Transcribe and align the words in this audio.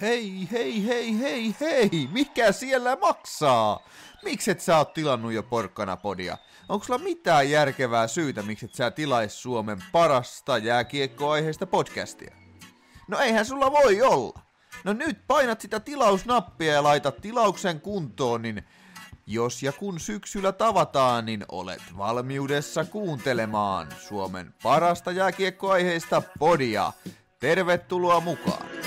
Hei, 0.00 0.48
hei, 0.52 0.86
hei, 0.86 1.20
hei, 1.20 1.54
hei, 1.60 2.08
mikä 2.12 2.52
siellä 2.52 2.96
maksaa? 2.96 3.80
Mikset 4.24 4.60
sä 4.60 4.78
oot 4.78 4.92
tilannut 4.92 5.32
jo 5.32 5.42
porkkana 5.42 5.96
podia? 5.96 6.38
Onko 6.68 6.84
sulla 6.84 6.98
mitään 6.98 7.50
järkevää 7.50 8.06
syytä, 8.06 8.42
miksi 8.42 8.66
et 8.66 8.74
sä 8.74 8.90
tilais 8.90 9.42
Suomen 9.42 9.78
parasta 9.92 10.58
jääkiekkoaiheista 10.58 11.66
podcastia? 11.66 12.34
No 13.08 13.18
eihän 13.18 13.46
sulla 13.46 13.72
voi 13.72 14.02
olla. 14.02 14.40
No 14.84 14.92
nyt 14.92 15.26
painat 15.26 15.60
sitä 15.60 15.80
tilausnappia 15.80 16.72
ja 16.72 16.82
laitat 16.82 17.20
tilauksen 17.20 17.80
kuntoon, 17.80 18.42
niin 18.42 18.62
jos 19.26 19.62
ja 19.62 19.72
kun 19.72 20.00
syksyllä 20.00 20.52
tavataan, 20.52 21.26
niin 21.26 21.44
olet 21.48 21.82
valmiudessa 21.98 22.84
kuuntelemaan 22.84 23.88
Suomen 24.08 24.54
parasta 24.62 25.12
jääkiekkoaiheista 25.12 26.22
podia. 26.38 26.92
Tervetuloa 27.40 28.20
mukaan! 28.20 28.79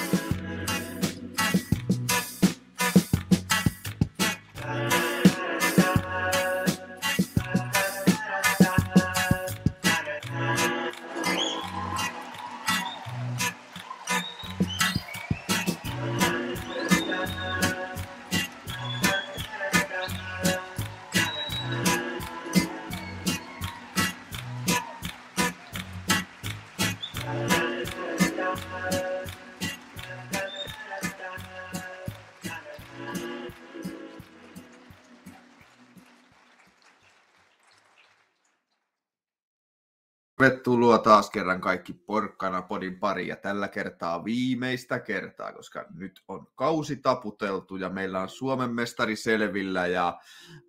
Tervetuloa 40.73 40.99
taas 40.99 41.29
kerran 41.29 41.61
kaikki 41.61 41.93
Porkkana 41.93 42.61
podin 42.61 42.99
pari 42.99 43.27
ja 43.27 43.35
tällä 43.35 43.67
kertaa 43.67 44.23
viimeistä 44.23 44.99
kertaa, 44.99 45.53
koska 45.53 45.85
nyt 45.95 46.21
on 46.27 46.47
kausi 46.55 46.95
taputeltu 46.95 47.75
ja 47.75 47.89
meillä 47.89 48.21
on 48.21 48.29
Suomen 48.29 48.73
mestari 48.73 49.16
selvillä 49.16 49.88
ja 49.88 50.19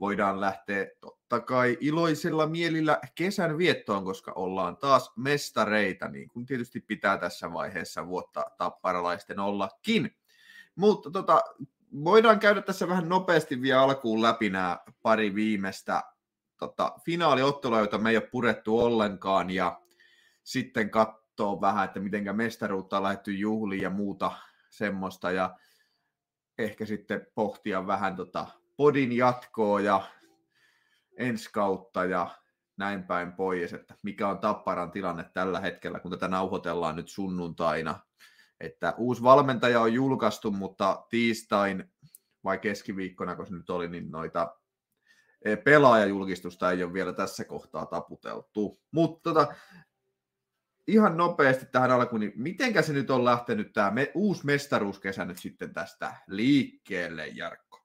voidaan 0.01 0.41
lähteä 0.41 0.87
totta 1.01 1.41
kai 1.41 1.77
iloisella 1.81 2.47
mielillä 2.47 2.99
kesän 3.15 3.59
viettoon, 3.59 4.05
koska 4.05 4.33
ollaan 4.33 4.77
taas 4.77 5.13
mestareita, 5.17 6.09
niin 6.09 6.29
kuin 6.29 6.47
tietysti 6.47 6.81
pitää 6.81 7.19
tässä 7.19 7.53
vaiheessa 7.53 8.07
vuotta 8.07 8.45
tapparalaisten 8.59 9.39
ollakin. 9.39 10.17
Mutta 10.75 11.11
tota, 11.11 11.43
voidaan 12.05 12.39
käydä 12.39 12.63
tässä 12.63 12.89
vähän 12.89 13.09
nopeasti 13.09 13.63
vielä 13.63 13.81
alkuun 13.81 14.23
läpi 14.23 14.51
nämä 14.51 14.79
pari 15.03 15.35
viimeistä 15.35 16.03
tota, 16.59 16.93
finaaliottelua, 17.05 17.79
joita 17.79 17.99
me 17.99 18.11
ei 18.11 18.17
ole 18.17 18.29
purettu 18.31 18.79
ollenkaan, 18.79 19.51
ja 19.51 19.84
sitten 20.45 20.91
katsoa 20.91 21.61
vähän, 21.61 21.85
että 21.85 22.01
miten 22.01 22.37
mestaruutta 22.37 22.97
on 22.97 23.03
lähdetty 23.03 23.33
juhliin 23.33 23.83
ja 23.83 23.91
muuta 23.91 24.33
semmoista, 24.71 25.31
ja 25.31 25.57
ehkä 26.59 26.87
sitten 26.87 27.27
pohtia 27.35 27.87
vähän 27.87 28.17
tota 28.17 28.47
podin 28.77 29.13
jatkoa 29.13 29.81
ja 29.81 30.03
ensi 31.17 31.51
kautta 31.53 32.05
ja 32.05 32.31
näin 32.77 33.05
päin 33.05 33.33
pois, 33.33 33.73
että 33.73 33.95
mikä 34.03 34.29
on 34.29 34.39
Tapparan 34.39 34.91
tilanne 34.91 35.25
tällä 35.35 35.61
hetkellä, 35.61 36.01
kun 36.01 36.11
tätä 36.11 36.29
nauhoitellaan 36.29 36.97
nyt 36.97 37.09
sunnuntaina. 37.09 38.01
Että 38.61 38.95
uusi 38.97 39.23
valmentaja 39.23 39.81
on 39.81 39.93
julkaistu, 39.93 40.51
mutta 40.51 41.07
tiistain 41.11 41.93
vai 42.45 42.59
keskiviikkona, 42.59 43.37
kun 43.37 43.47
se 43.47 43.55
nyt 43.55 43.71
oli, 43.71 43.89
niin 43.89 44.11
noita 44.11 44.57
E, 45.45 45.57
pelaajajulkistusta 45.57 46.71
ei 46.71 46.85
ole 46.85 46.93
vielä 46.93 47.13
tässä 47.13 47.45
kohtaa 47.45 47.87
taputeltu. 47.87 48.79
Mutta 48.91 49.35
tota, 49.35 49.55
ihan 50.87 51.17
nopeasti 51.17 51.67
tähän 51.67 51.91
alkuun, 51.91 52.21
niin 52.21 52.33
mitenkä 52.37 52.83
se 52.83 52.93
nyt 52.93 53.11
on 53.11 53.25
lähtenyt 53.25 53.73
tämä 53.73 53.91
me, 53.91 54.11
uusi 54.15 54.47
mestaruuskesä 54.47 55.25
nyt 55.25 55.39
sitten 55.39 55.75
tästä 55.75 56.17
liikkeelle, 56.27 57.27
Jarkko? 57.27 57.81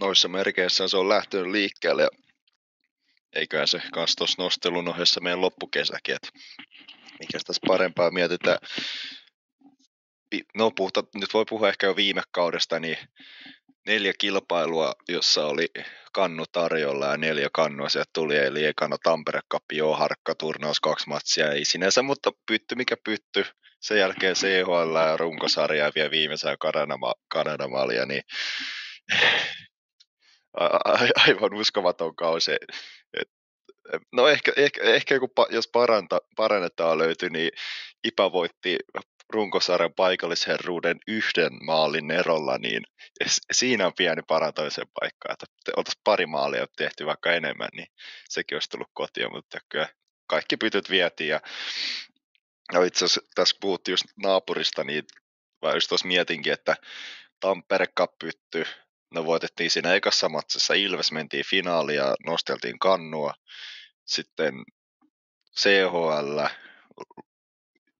Noissa 0.00 0.28
merkeissä 0.28 0.88
se 0.88 0.96
on 0.96 1.08
lähtenyt 1.08 1.50
liikkeelle 1.50 2.08
eiköhän 3.32 3.68
se 3.68 3.82
kans 3.92 4.16
tuossa 4.16 4.42
nostelun 4.42 4.88
ohessa 4.88 5.20
meidän 5.20 5.40
loppukesäkin, 5.40 6.14
että 6.14 6.28
mikä 7.20 7.38
tässä 7.46 7.62
parempaa 7.66 8.10
mietitään 8.10 8.58
no 10.54 10.70
puhuta, 10.70 11.04
nyt 11.14 11.34
voi 11.34 11.44
puhua 11.50 11.68
ehkä 11.68 11.86
jo 11.86 11.96
viime 11.96 12.22
kaudesta, 12.30 12.80
niin 12.80 12.96
neljä 13.86 14.12
kilpailua, 14.18 14.92
jossa 15.08 15.46
oli 15.46 15.66
kannu 16.12 16.44
tarjolla 16.52 17.06
ja 17.06 17.16
neljä 17.16 17.48
kannua 17.52 17.88
sieltä 17.88 18.10
tuli, 18.12 18.36
eli 18.36 18.64
ekana 18.64 18.96
Tampere 19.02 19.40
Cup, 19.52 19.64
joo, 19.72 19.96
harkka 19.96 20.34
turnaus, 20.34 20.80
kaksi 20.80 21.08
matsia, 21.08 21.52
ei 21.52 21.64
sinänsä, 21.64 22.02
mutta 22.02 22.30
pytty 22.46 22.74
mikä 22.74 22.96
pytty, 23.04 23.44
sen 23.80 23.98
jälkeen 23.98 24.34
CHL 24.34 24.96
ja 25.08 25.16
runkosarja 25.16 25.84
ja 25.84 25.92
vielä 25.94 26.10
viimeisen 26.10 26.56
Kanadamalia, 27.28 28.06
niin 28.06 28.22
aivan 31.28 31.54
uskomaton 31.54 32.16
kausi. 32.16 32.52
No 34.12 34.28
ehkä, 34.28 34.52
ehkä, 34.56 34.82
ehkä 34.82 35.18
kun, 35.18 35.30
jos 35.50 35.68
paranta, 35.68 36.20
parannetaan 36.36 36.98
löytyi, 36.98 37.30
niin 37.30 37.50
IPA 38.04 38.32
voitti 38.32 38.76
runkosarjan 39.32 39.94
paikallisherruuden 39.94 40.98
yhden 41.08 41.52
maalin 41.64 42.10
erolla, 42.10 42.58
niin 42.58 42.82
siinä 43.52 43.86
on 43.86 43.92
pieni 43.96 44.22
parantamisen 44.28 44.86
paikka, 45.00 45.32
että 45.32 45.46
oltaisiin 45.76 46.00
pari 46.04 46.26
maalia 46.26 46.66
tehty 46.76 47.06
vaikka 47.06 47.32
enemmän, 47.32 47.68
niin 47.76 47.86
sekin 48.28 48.56
olisi 48.56 48.70
tullut 48.70 48.90
kotiin, 48.92 49.32
mutta 49.32 49.58
kyllä 49.68 49.88
kaikki 50.26 50.56
pytyt 50.56 50.90
vietiin 50.90 51.30
ja 51.30 51.40
No 52.72 52.82
itse 52.82 53.04
asiassa 53.04 53.20
tässä 53.34 53.56
puhuttiin 53.60 53.92
just 53.92 54.04
naapurista, 54.22 54.84
niin 54.84 55.04
vai 55.62 55.74
just 55.74 55.88
tuossa 55.88 56.06
mietinkin, 56.06 56.52
että 56.52 56.76
Tampere 57.40 57.86
pytty, 58.18 58.64
no 59.14 59.24
voitettiin 59.24 59.70
siinä 59.70 59.94
ekassa 59.94 60.28
matsissa, 60.28 60.74
Ilves 60.74 61.12
mentiin 61.12 61.44
finaaliin 61.46 61.96
ja 61.96 62.14
nosteltiin 62.26 62.78
kannua, 62.78 63.34
sitten 64.04 64.54
CHL, 65.60 66.40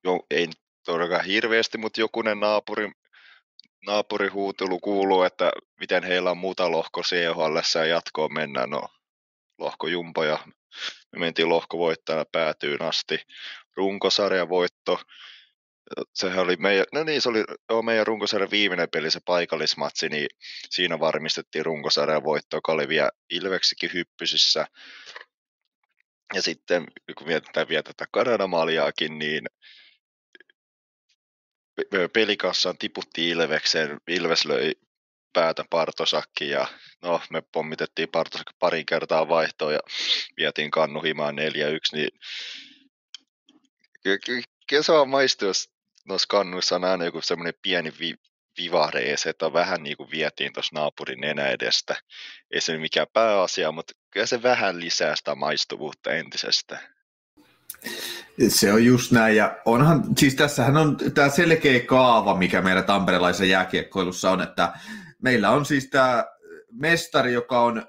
jo, 0.04 0.21
ei 0.31 0.48
todellakaan 0.84 1.25
hirveästi, 1.25 1.78
mutta 1.78 2.00
jokunen 2.00 2.41
naapuri, 2.41 2.91
naapurihuutelu 3.87 4.81
kuuluu, 4.81 5.22
että 5.22 5.53
miten 5.81 6.03
heillä 6.03 6.31
on 6.31 6.38
muuta 6.38 6.70
lohko 6.70 7.03
CHL 7.03 7.78
ja 7.78 7.84
jatkoon 7.84 8.34
mennään. 8.34 8.70
No, 8.70 8.88
lohko 9.59 9.87
Jumpo 9.87 10.25
ja 10.25 10.38
me 11.12 11.19
mentiin 11.19 11.48
lohkovoittajana 11.48 12.25
päätyyn 12.32 12.82
asti. 12.82 13.19
Runkosarjan 13.76 14.48
voitto, 14.48 15.00
sehän 16.15 16.38
oli 16.38 16.56
meidän, 16.56 16.87
no 16.92 17.04
niin, 17.04 17.22
se 17.22 17.28
oli 17.28 17.44
joo, 17.71 17.82
meidän 17.82 18.06
runkosarjan 18.06 18.50
viimeinen 18.50 18.88
peli, 18.92 19.10
se 19.10 19.21
paikallismatsi, 19.25 20.09
niin 20.09 20.28
siinä 20.71 21.00
varmistettiin 21.00 21.66
runkosarjan 21.66 22.25
voitto, 22.25 22.56
joka 22.56 22.72
oli 22.72 22.88
vielä 22.88 23.10
Ilveksikin 23.31 23.91
hyppysissä. 23.94 24.66
Ja 26.34 26.42
sitten 26.42 26.84
kun 27.19 27.26
mietitään 27.26 27.69
vielä 27.69 27.82
tätä 27.82 28.04
Kanadamaaliaakin, 28.12 29.19
niin 29.19 29.47
pelikassaan 32.12 32.78
tiputtiin 32.78 33.28
Ilvekseen, 33.28 34.00
Ilves 34.09 34.44
löi 34.44 34.75
päätä 35.33 35.65
Partosakki 35.71 36.49
ja 36.49 36.66
no, 37.03 37.21
me 37.31 37.43
pommitettiin 37.53 38.09
Partosakki 38.09 38.53
parin 38.59 38.87
kertaa 38.87 39.28
vaihtoon 39.28 39.72
ja 39.72 39.81
vietiin 40.37 40.71
kannuhimaan 40.71 41.34
4-1, 41.34 41.38
niin 41.93 42.10
kyllä 44.69 44.83
se 44.83 44.92
vaan 44.92 45.09
maistuu, 45.09 45.48
jos 45.48 45.71
noissa 46.09 46.27
kannuissa 46.28 46.77
on 46.77 46.84
aina 46.84 47.04
joku 47.04 47.21
semmoinen 47.22 47.54
pieni 47.63 47.92
vi- 48.01 48.33
vivahde 48.59 49.16
se, 49.16 49.30
että 49.30 49.53
vähän 49.53 49.83
niin 49.83 49.97
kuin 49.97 50.10
vietiin 50.10 50.53
tuossa 50.53 50.74
naapurin 50.74 51.21
nenä 51.21 51.48
edestä. 51.48 51.97
Ei 52.51 52.60
se 52.60 52.78
mikään 52.78 53.07
pääasia, 53.13 53.72
mutta 53.72 53.92
kyllä 54.10 54.27
se 54.27 54.42
vähän 54.42 54.80
lisää 54.80 55.16
sitä 55.16 55.34
maistuvuutta 55.34 56.13
entisestä. 56.13 56.92
Se 58.49 58.73
on 58.73 58.84
just 58.84 59.13
näin, 59.13 59.37
ja 59.37 59.57
onhan, 59.65 60.05
siis 60.19 60.34
tässähän 60.34 60.77
on 60.77 60.97
tämä 61.15 61.29
selkeä 61.29 61.81
kaava, 61.81 62.34
mikä 62.34 62.63
meillä 62.63 62.83
tamperelaisessa 62.83 63.45
jääkiekkoilussa 63.45 64.31
on, 64.31 64.43
että 64.43 64.73
meillä 65.23 65.51
on 65.51 65.65
siis 65.65 65.91
tämä 65.91 66.25
mestari, 66.73 67.33
joka 67.33 67.61
on 67.61 67.87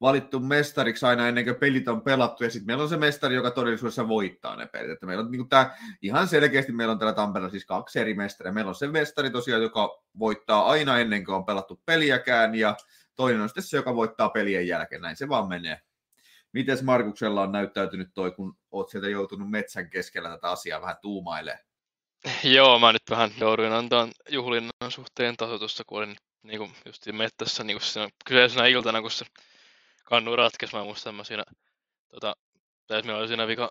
valittu 0.00 0.40
mestariksi 0.40 1.06
aina 1.06 1.28
ennen 1.28 1.44
kuin 1.44 1.56
pelit 1.56 1.88
on 1.88 2.02
pelattu, 2.02 2.44
ja 2.44 2.50
sitten 2.50 2.66
meillä 2.66 2.82
on 2.82 2.88
se 2.88 2.96
mestari, 2.96 3.34
joka 3.34 3.50
todellisuudessa 3.50 4.08
voittaa 4.08 4.56
ne 4.56 4.66
pelit. 4.66 4.90
Että 4.90 5.06
meillä 5.06 5.24
on 5.24 5.30
niin 5.30 5.48
tämä, 5.48 5.76
ihan 6.02 6.28
selkeästi 6.28 6.72
meillä 6.72 6.92
on 6.92 6.98
täällä 6.98 7.14
Tampereella 7.14 7.50
siis 7.50 7.66
kaksi 7.66 8.00
eri 8.00 8.14
mestaria. 8.14 8.52
Meillä 8.52 8.68
on 8.68 8.74
se 8.74 8.88
mestari 8.88 9.30
tosiaan, 9.30 9.62
joka 9.62 10.02
voittaa 10.18 10.66
aina 10.66 10.98
ennen 10.98 11.24
kuin 11.24 11.34
on 11.34 11.44
pelattu 11.44 11.82
peliäkään, 11.86 12.54
ja 12.54 12.76
toinen 13.14 13.40
on 13.40 13.48
sitten 13.48 13.64
se, 13.64 13.76
joka 13.76 13.96
voittaa 13.96 14.28
pelien 14.28 14.68
jälkeen. 14.68 15.02
Näin 15.02 15.16
se 15.16 15.28
vaan 15.28 15.48
menee 15.48 15.80
Miten 16.52 16.84
Markuksella 16.84 17.42
on 17.42 17.52
näyttäytynyt 17.52 18.08
toi, 18.14 18.30
kun 18.30 18.58
oot 18.70 18.90
sieltä 18.90 19.08
joutunut 19.08 19.50
metsän 19.50 19.90
keskellä 19.90 20.28
tätä 20.28 20.50
asiaa 20.50 20.80
vähän 20.80 20.96
tuumailemaan? 21.02 21.64
Joo, 22.44 22.78
mä 22.78 22.92
nyt 22.92 23.02
vähän 23.10 23.30
jouduin 23.40 23.72
antaa 23.72 24.08
juhlinnan 24.28 24.90
suhteen 24.90 25.36
tasoitusta, 25.36 25.82
kun 25.86 25.98
olin 25.98 26.16
niin 26.42 26.58
kuin 26.58 26.70
just 26.86 27.06
mettässä 27.12 27.64
niin 27.64 27.76
kuin 27.76 27.86
siinä 27.86 28.08
kyseisenä 28.24 28.66
iltana, 28.66 29.00
kun 29.00 29.10
se 29.10 29.24
kannu 30.04 30.36
ratkesi. 30.36 30.76
Mä 30.76 30.84
muistan, 30.84 31.14
mä 31.14 31.24
siinä, 31.24 31.44
tota, 32.10 32.36
tai 32.86 33.02
meillä 33.02 33.18
oli 33.18 33.28
siinä 33.28 33.46
vika, 33.46 33.70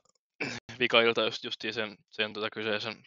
vika 0.79 1.01
ilta 1.01 1.25
just, 1.25 1.43
just 1.43 1.61
sen, 1.71 1.97
sen 2.09 2.33
tota 2.33 2.49
kyseisen 2.49 3.03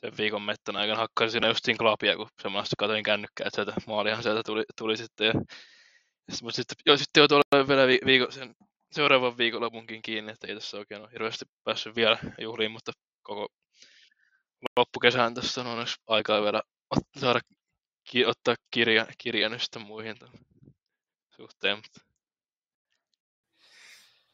sen 0.00 0.16
viikon 0.18 0.42
mettän 0.42 0.76
aikana 0.76 1.00
hakkasin 1.00 1.30
siinä 1.30 1.48
justiin 1.48 1.78
klapia, 1.78 2.16
kun 2.16 2.28
semmoista 2.42 2.76
katsoin 2.78 3.02
kännykkää, 3.02 3.46
että 3.46 3.56
sieltä 3.56 3.80
maalihan 3.86 4.22
sieltä 4.22 4.42
tuli, 4.42 4.64
tuli 4.78 4.96
sitten. 4.96 5.26
Ja, 5.26 5.32
ja 6.28 6.34
sitten, 6.34 6.54
sitten, 6.54 6.76
jo, 6.86 6.96
sitten 6.96 7.20
joutui 7.20 7.40
olemaan 7.52 7.68
vielä 7.68 7.86
viikon, 8.06 8.32
sen 8.32 8.54
seuraavan 8.92 9.38
viikonlopunkin 9.38 10.02
kiinni, 10.02 10.32
että 10.32 10.46
ei 10.46 10.54
tässä 10.54 10.76
oikein 10.76 11.00
ole 11.00 11.12
hirveästi 11.12 11.44
päässyt 11.64 11.96
vielä 11.96 12.18
juhliin, 12.40 12.70
mutta 12.70 12.92
koko 13.22 13.48
loppukesään 14.76 15.34
tässä 15.34 15.60
on 15.60 15.66
onneksi 15.66 15.96
aikaa 16.06 16.42
vielä 16.42 16.62
saada 17.18 17.40
ki- 18.04 18.26
ottaa 18.26 18.54
kirja, 18.70 19.06
kirjanystä 19.18 19.78
muihin 19.78 20.16
suhteen. 21.36 21.76
Mutta 21.76 22.10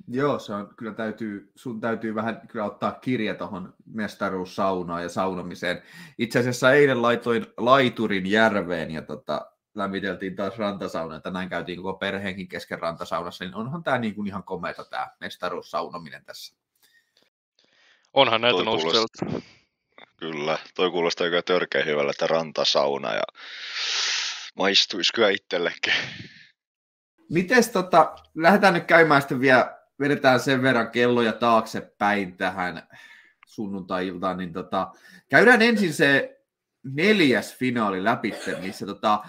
Joo, 0.08 0.38
se 0.38 0.54
on, 0.54 0.74
kyllä 0.76 0.94
täytyy, 0.94 1.52
sun 1.54 1.80
täytyy 1.80 2.14
vähän 2.14 2.48
kyllä 2.48 2.64
ottaa 2.64 2.92
kirja 2.92 3.34
tuohon 3.34 3.74
mestaruussaunaan 3.86 5.02
ja 5.02 5.08
saunomiseen. 5.08 5.82
Itse 6.18 6.38
asiassa 6.38 6.72
eilen 6.72 7.02
laitoin 7.02 7.46
laiturin 7.56 8.26
järveen 8.26 8.90
ja 8.90 9.02
tota, 9.02 9.52
lämmiteltiin 9.76 10.36
taas 10.36 10.58
rantasauna, 10.58 11.16
että 11.16 11.30
näin 11.30 11.48
käytiin 11.48 11.82
koko 11.82 11.98
perheenkin 11.98 12.48
kesken 12.48 12.78
rantasaunassa, 12.78 13.44
niin 13.44 13.54
onhan 13.54 13.82
tämä 13.82 13.98
niin 13.98 14.14
kuin 14.14 14.26
ihan 14.26 14.44
komeata 14.44 14.84
tämä 14.84 15.06
mestaruussaunominen 15.20 16.24
tässä. 16.24 16.56
Onhan 18.12 18.40
näitä 18.40 18.64
noussut 18.64 19.10
Kyllä, 20.16 20.58
toi 20.74 20.90
kuulostaa 20.90 21.24
aika 21.24 21.42
törkeä 21.42 21.84
hyvällä, 21.84 22.10
että 22.10 22.26
rantasauna 22.26 23.14
ja 23.14 23.22
maistuisi 24.56 25.12
kyllä 25.12 25.28
itsellekin. 25.30 25.92
Mites 27.30 27.68
tota, 27.68 28.16
lähdetään 28.34 28.74
nyt 28.74 28.84
käymään 28.84 29.22
sitten 29.22 29.40
vielä, 29.40 29.78
vedetään 30.00 30.40
sen 30.40 30.62
verran 30.62 30.90
kelloja 30.90 31.32
taaksepäin 31.32 32.36
tähän 32.36 32.88
sunnuntai-iltaan, 33.46 34.36
niin 34.36 34.52
tota, 34.52 34.92
käydään 35.30 35.62
ensin 35.62 35.94
se 35.94 36.35
neljäs 36.94 37.56
finaali 37.56 38.04
läpi, 38.04 38.34
missä 38.60 38.86
tota, 38.86 39.24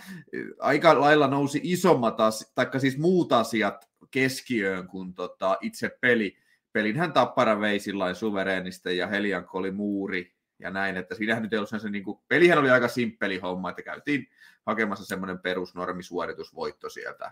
aika 0.59 1.01
lailla 1.01 1.27
nousi 1.27 1.59
isommat, 1.63 2.19
asiat, 2.19 2.51
taikka 2.56 2.80
siis 2.80 2.98
muut 2.98 3.31
asiat 3.31 3.89
keskiöön 4.12 4.88
kuin 4.88 5.13
tota, 5.13 5.57
itse 5.62 5.98
peli. 6.01 6.38
Pelinhän 6.71 7.13
Tappara 7.13 7.59
vei 7.59 7.80
sillain 7.80 8.15
suvereenista 8.15 8.92
ja 8.92 9.07
Helianko 9.07 9.57
oli 9.57 9.71
muuri 9.71 10.36
ja 10.59 10.71
näin, 10.71 10.98
että 10.98 11.15
siinähän 11.15 11.44
nyt 11.44 11.54
ei 11.54 11.59
ollut 11.59 11.69
se, 11.69 11.89
niin 11.89 12.04
kuin, 12.04 12.19
pelihän 12.27 12.57
oli 12.57 12.69
aika 12.69 12.88
simppeli 12.88 13.39
homma, 13.39 13.69
että 13.69 13.81
käytiin 13.81 14.27
hakemassa 14.65 15.06
semmoinen 15.06 15.39
perusnormisuoritusvoitto 15.39 16.89
sieltä 16.89 17.31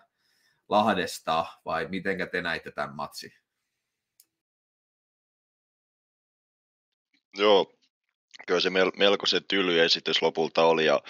Lahdesta, 0.70 1.46
vai 1.66 1.88
miten 1.88 2.30
te 2.32 2.42
näitte 2.42 2.72
tämän 2.72 2.96
matsi? 2.96 3.34
Joo, 7.38 7.75
kyllä 8.48 8.60
se 8.60 8.70
melkoisen 8.98 9.44
tyly 9.48 9.84
esitys 9.84 10.22
lopulta 10.22 10.64
oli, 10.64 10.86
ja 10.86 11.02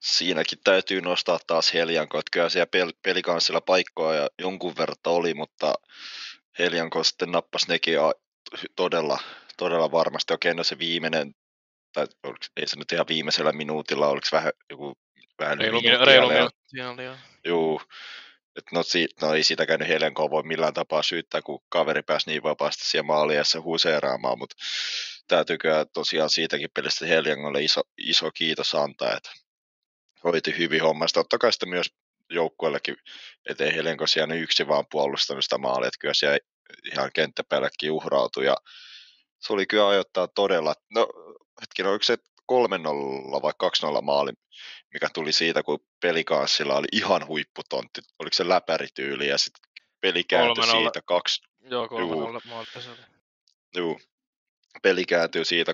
siinäkin 0.00 0.58
täytyy 0.64 1.00
nostaa 1.00 1.38
taas 1.46 1.74
Helianko, 1.74 2.18
että 2.18 2.30
kyllä 2.32 2.48
siellä 2.48 2.66
pel- 2.76 2.98
pelikanssilla 3.02 3.60
paikkoa 3.60 4.14
ja 4.14 4.28
jonkun 4.38 4.76
verran 4.76 4.96
oli, 5.06 5.34
mutta 5.34 5.74
Helianko 6.58 7.04
sitten 7.04 7.32
nappasi 7.32 7.68
nekin 7.68 7.94
todella, 8.76 9.18
todella 9.56 9.92
varmasti. 9.92 10.34
Okei, 10.34 10.54
no 10.54 10.64
se 10.64 10.78
viimeinen, 10.78 11.34
tai 11.92 12.06
oliko, 12.22 12.38
ei 12.56 12.68
se 12.68 12.76
nyt 12.78 12.92
ihan 12.92 13.06
viimeisellä 13.08 13.52
minuutilla, 13.52 14.08
oliko 14.08 14.26
vähän 14.32 14.52
joku 14.70 14.98
vähän 15.38 15.58
reilu, 15.58 15.80
reilu 16.04 16.28
minuuttia. 16.28 16.84
Juu, 17.44 17.82
et 18.56 18.64
no, 18.72 18.82
si- 18.82 19.08
no 19.22 19.34
ei 19.34 19.42
sitä 19.44 19.66
käynyt 19.66 19.88
Helenkoa 19.88 20.30
voi 20.30 20.42
millään 20.42 20.74
tapaa 20.74 21.02
syyttää, 21.02 21.42
kun 21.42 21.64
kaveri 21.68 22.02
pääsi 22.02 22.30
niin 22.30 22.42
vapaasti 22.42 22.84
siellä 22.88 23.06
maaliassa 23.06 23.60
huseeraamaan, 23.60 24.38
mutta 24.38 24.56
täytyykö 25.28 25.86
tosiaan 25.94 26.30
siitäkin 26.30 26.70
pelistä 26.74 27.06
Helengolle 27.06 27.62
iso, 27.62 27.80
iso 27.98 28.30
kiitos 28.30 28.74
antaa, 28.74 29.16
että 29.16 29.30
hoiti 30.24 30.58
hyvin 30.58 30.82
hommasta. 30.82 31.20
Totta 31.20 31.38
kai 31.38 31.52
sitä 31.52 31.66
myös 31.66 31.94
joukkueellekin, 32.30 32.96
ettei 33.50 33.74
Helenko 33.74 34.06
siellä 34.06 34.34
yksi 34.34 34.68
vaan 34.68 34.84
puolustanut 34.90 35.44
sitä 35.44 35.58
maalia, 35.58 35.88
että 35.88 35.98
kyllä 36.00 36.14
siellä 36.14 36.38
ihan 36.92 37.10
kenttäpäällekin 37.12 37.92
uhrautui 37.92 38.46
ja 38.46 38.56
se 39.38 39.52
oli 39.52 39.66
kyllä 39.66 39.88
ajoittaa 39.88 40.28
todella, 40.28 40.74
no 40.90 41.08
hetken, 41.60 41.86
oliko 41.86 42.02
se 42.02 42.18
3-0 42.52 43.42
vai 43.42 43.52
2-0 43.98 44.02
maali, 44.02 44.32
mikä 44.94 45.08
tuli 45.14 45.32
siitä, 45.32 45.62
kun 45.62 45.78
pelikanssilla 46.00 46.76
oli 46.76 46.86
ihan 46.92 47.26
huipputontti, 47.26 48.00
oliko 48.18 48.34
se 48.34 48.48
läpärityyli 48.48 49.28
ja 49.28 49.38
sitten 49.38 49.70
peli 50.00 50.24
kääntyi 50.24 50.66
siitä 50.66 51.02
kaksi... 51.04 51.42
Joo, 51.60 51.86
3-0 51.86 51.90
maali 52.48 52.66
Joo, 53.74 53.98
peli 54.82 55.04
kääntyi 55.04 55.44
siitä 55.44 55.72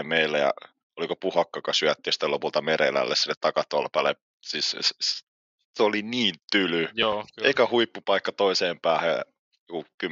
2-1 0.00 0.02
meille 0.02 0.38
ja 0.38 0.52
oliko 0.96 1.16
Puhakka, 1.16 1.58
joka 1.58 1.72
syötti 1.72 2.12
sitten 2.12 2.30
lopulta 2.30 2.62
Merelälle 2.62 3.16
sille 3.16 3.34
takatolpalle. 3.40 4.16
Siis 4.42 4.76
se 5.76 5.82
oli 5.82 6.02
niin 6.02 6.34
tyly. 6.52 6.88
Joo, 6.94 7.24
Eikä 7.42 7.66
huippupaikka 7.70 8.32
toiseen 8.32 8.80
päähän 8.80 9.22
10-15 9.72 10.08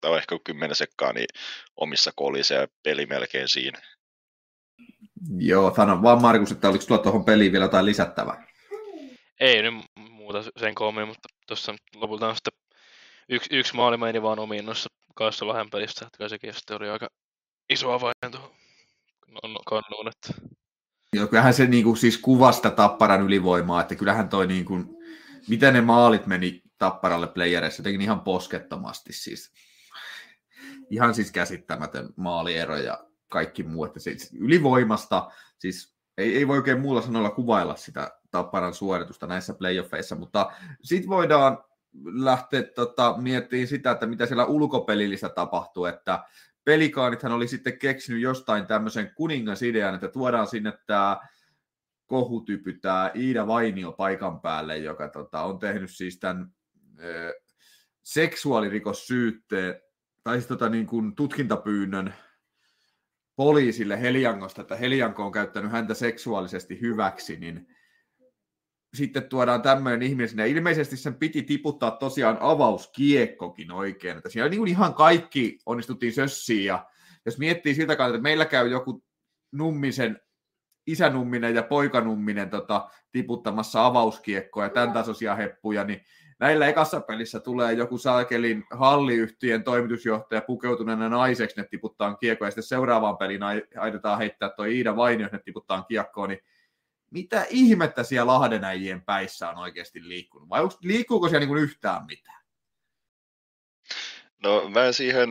tai 0.00 0.18
ehkä 0.18 0.38
10 0.44 0.76
sekkaa, 0.76 1.12
niin 1.12 1.26
omissa 1.76 2.12
kolisee 2.16 2.68
peli 2.82 3.06
melkein 3.06 3.48
siinä. 3.48 3.78
Joo, 5.38 5.74
sano 5.76 6.02
vaan 6.02 6.22
Markus, 6.22 6.52
että 6.52 6.68
oliko 6.68 6.84
tulla 6.84 7.02
tuohon 7.02 7.24
peliin 7.24 7.52
vielä 7.52 7.64
jotain 7.64 7.86
lisättävää? 7.86 8.46
Ei 9.40 9.62
nyt 9.62 9.74
muuta 9.98 10.42
sen 10.56 10.74
koomiin, 10.74 11.08
mutta 11.08 11.28
tuossa 11.46 11.74
lopulta 11.94 12.28
on 12.28 12.36
sitten 12.36 12.52
yksi, 13.28 13.56
yksi 13.56 13.74
maali 13.74 13.96
meni 13.96 14.22
vaan 14.22 14.38
omiin 14.38 14.66
noissa 14.66 14.90
kanssa 15.14 15.46
vähän 15.46 15.70
pelistä, 15.70 16.06
että 16.06 16.28
sekin 16.28 16.54
sitten 16.54 16.76
oli 16.76 16.90
aika 16.90 17.08
iso 17.70 17.92
avain 17.92 18.14
kannuun. 19.66 20.08
Että... 20.08 20.42
Joo, 21.12 21.26
kyllähän 21.26 21.54
se 21.54 21.68
kuin, 21.84 21.96
siis 21.96 22.18
kuvasta 22.18 22.70
Tapparan 22.70 23.22
ylivoimaa, 23.22 23.80
että 23.80 23.94
kyllähän 23.94 24.28
toi 24.28 24.46
niin 24.46 24.64
kuin, 24.64 24.96
miten 25.48 25.74
ne 25.74 25.80
maalit 25.80 26.26
meni 26.26 26.62
Tapparalle 26.78 27.26
playereissa, 27.26 27.80
jotenkin 27.80 28.00
ihan 28.00 28.20
poskettomasti 28.20 29.12
siis. 29.12 29.52
Ihan 30.90 31.14
siis 31.14 31.32
käsittämätön 31.32 32.08
maaliero 32.16 32.76
ja 32.76 33.04
kaikki 33.28 33.62
muu, 33.62 33.84
että 33.84 34.00
siis 34.00 34.32
ylivoimasta, 34.40 35.30
siis 35.58 35.94
ei, 36.18 36.36
ei 36.36 36.48
voi 36.48 36.56
oikein 36.56 36.80
muulla 36.80 37.02
sanoilla 37.02 37.30
kuvailla 37.30 37.76
sitä 37.76 38.18
Tapparan 38.30 38.74
suoritusta 38.74 39.26
näissä 39.26 39.54
playoffeissa, 39.54 40.16
mutta 40.16 40.52
sitten 40.82 41.10
voidaan 41.10 41.64
lähteä 42.04 42.62
tota, 42.62 43.14
miettimään 43.18 43.66
sitä, 43.66 43.90
että 43.90 44.06
mitä 44.06 44.26
siellä 44.26 44.44
ulkopelillistä 44.44 45.28
tapahtuu, 45.28 45.84
että 45.84 46.24
pelikaanithan 46.64 47.32
oli 47.32 47.48
sitten 47.48 47.78
keksinyt 47.78 48.20
jostain 48.22 48.66
tämmöisen 48.66 49.12
kuningasidean, 49.14 49.94
että 49.94 50.08
tuodaan 50.08 50.46
sinne 50.46 50.72
tämä 50.86 51.20
kohutypy, 52.06 52.72
tämä 52.72 53.10
Iida 53.14 53.46
Vainio 53.46 53.92
paikan 53.92 54.40
päälle, 54.40 54.78
joka 54.78 55.08
tota, 55.08 55.42
on 55.42 55.58
tehnyt 55.58 55.90
siis 55.90 56.18
tämän 56.18 56.54
ö, 57.02 57.34
seksuaalirikossyytteen, 58.02 59.80
tai 60.24 60.36
siis 60.36 60.46
tota, 60.46 60.68
niin 60.68 60.86
kuin 60.86 61.14
tutkintapyynnön 61.14 62.14
poliisille 63.36 64.00
Heliangosta, 64.00 64.60
että 64.62 64.76
Helianko 64.76 65.24
on 65.24 65.32
käyttänyt 65.32 65.72
häntä 65.72 65.94
seksuaalisesti 65.94 66.80
hyväksi, 66.80 67.36
niin 67.36 67.73
sitten 68.94 69.28
tuodaan 69.28 69.62
tämmöinen 69.62 70.02
ihminen 70.02 70.28
sinne. 70.28 70.48
Ilmeisesti 70.48 70.96
sen 70.96 71.14
piti 71.14 71.42
tiputtaa 71.42 71.90
tosiaan 71.90 72.38
avauskiekkokin 72.40 73.72
oikein. 73.72 74.16
Että 74.16 74.28
siinä 74.28 74.48
niin 74.48 74.68
ihan 74.68 74.94
kaikki 74.94 75.58
onnistuttiin 75.66 76.12
sössiin. 76.12 76.64
Ja 76.64 76.86
jos 77.26 77.38
miettii 77.38 77.74
siltä 77.74 77.96
kannalta, 77.96 78.16
että 78.16 78.22
meillä 78.22 78.44
käy 78.44 78.68
joku 78.68 79.04
nummisen, 79.52 80.20
isänumminen 80.86 81.54
ja 81.54 81.62
poikanumminen 81.62 82.50
tota, 82.50 82.88
tiputtamassa 83.12 83.86
avauskiekkoa 83.86 84.64
ja 84.64 84.70
tämän 84.70 84.92
tasoisia 84.92 85.34
heppuja, 85.34 85.84
niin 85.84 86.00
näillä 86.40 86.66
ekassa 86.66 87.00
pelissä 87.00 87.40
tulee 87.40 87.72
joku 87.72 87.98
Salkelin 87.98 88.64
halliyhtiön 88.70 89.64
toimitusjohtaja 89.64 90.40
pukeutuneena 90.40 91.08
naiseksi, 91.08 91.60
ne 91.60 91.66
tiputtaa 91.70 92.14
kiekkoa, 92.14 92.46
ja 92.46 92.50
sitten 92.50 92.62
seuraavaan 92.62 93.16
peliin 93.16 93.42
aiotaan 93.78 94.18
heittää 94.18 94.48
tuo 94.48 94.64
Iida 94.64 94.96
Vainio, 94.96 95.28
ne 95.32 95.38
tiputtaa 95.38 95.82
kiekkoa, 95.82 96.26
niin 96.26 96.40
mitä 97.14 97.46
ihmettä 97.50 98.02
siellä 98.02 98.32
Lahdenäjien 98.32 99.02
päissä 99.02 99.48
on 99.48 99.58
oikeasti 99.58 100.08
liikkunut? 100.08 100.48
Vai 100.48 100.60
liikkuuko 100.82 101.28
siellä 101.28 101.46
niin 101.46 101.58
yhtään 101.58 102.06
mitään? 102.06 102.44
No 104.42 104.68
mä 104.68 104.92
siihen, 104.92 105.30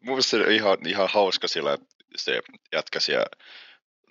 muista 0.00 0.36
ihan, 0.36 0.86
ihan 0.86 1.08
hauska 1.12 1.48
sillä 1.48 1.78
se 2.16 2.40
jätkä 2.72 3.00
siellä 3.00 3.26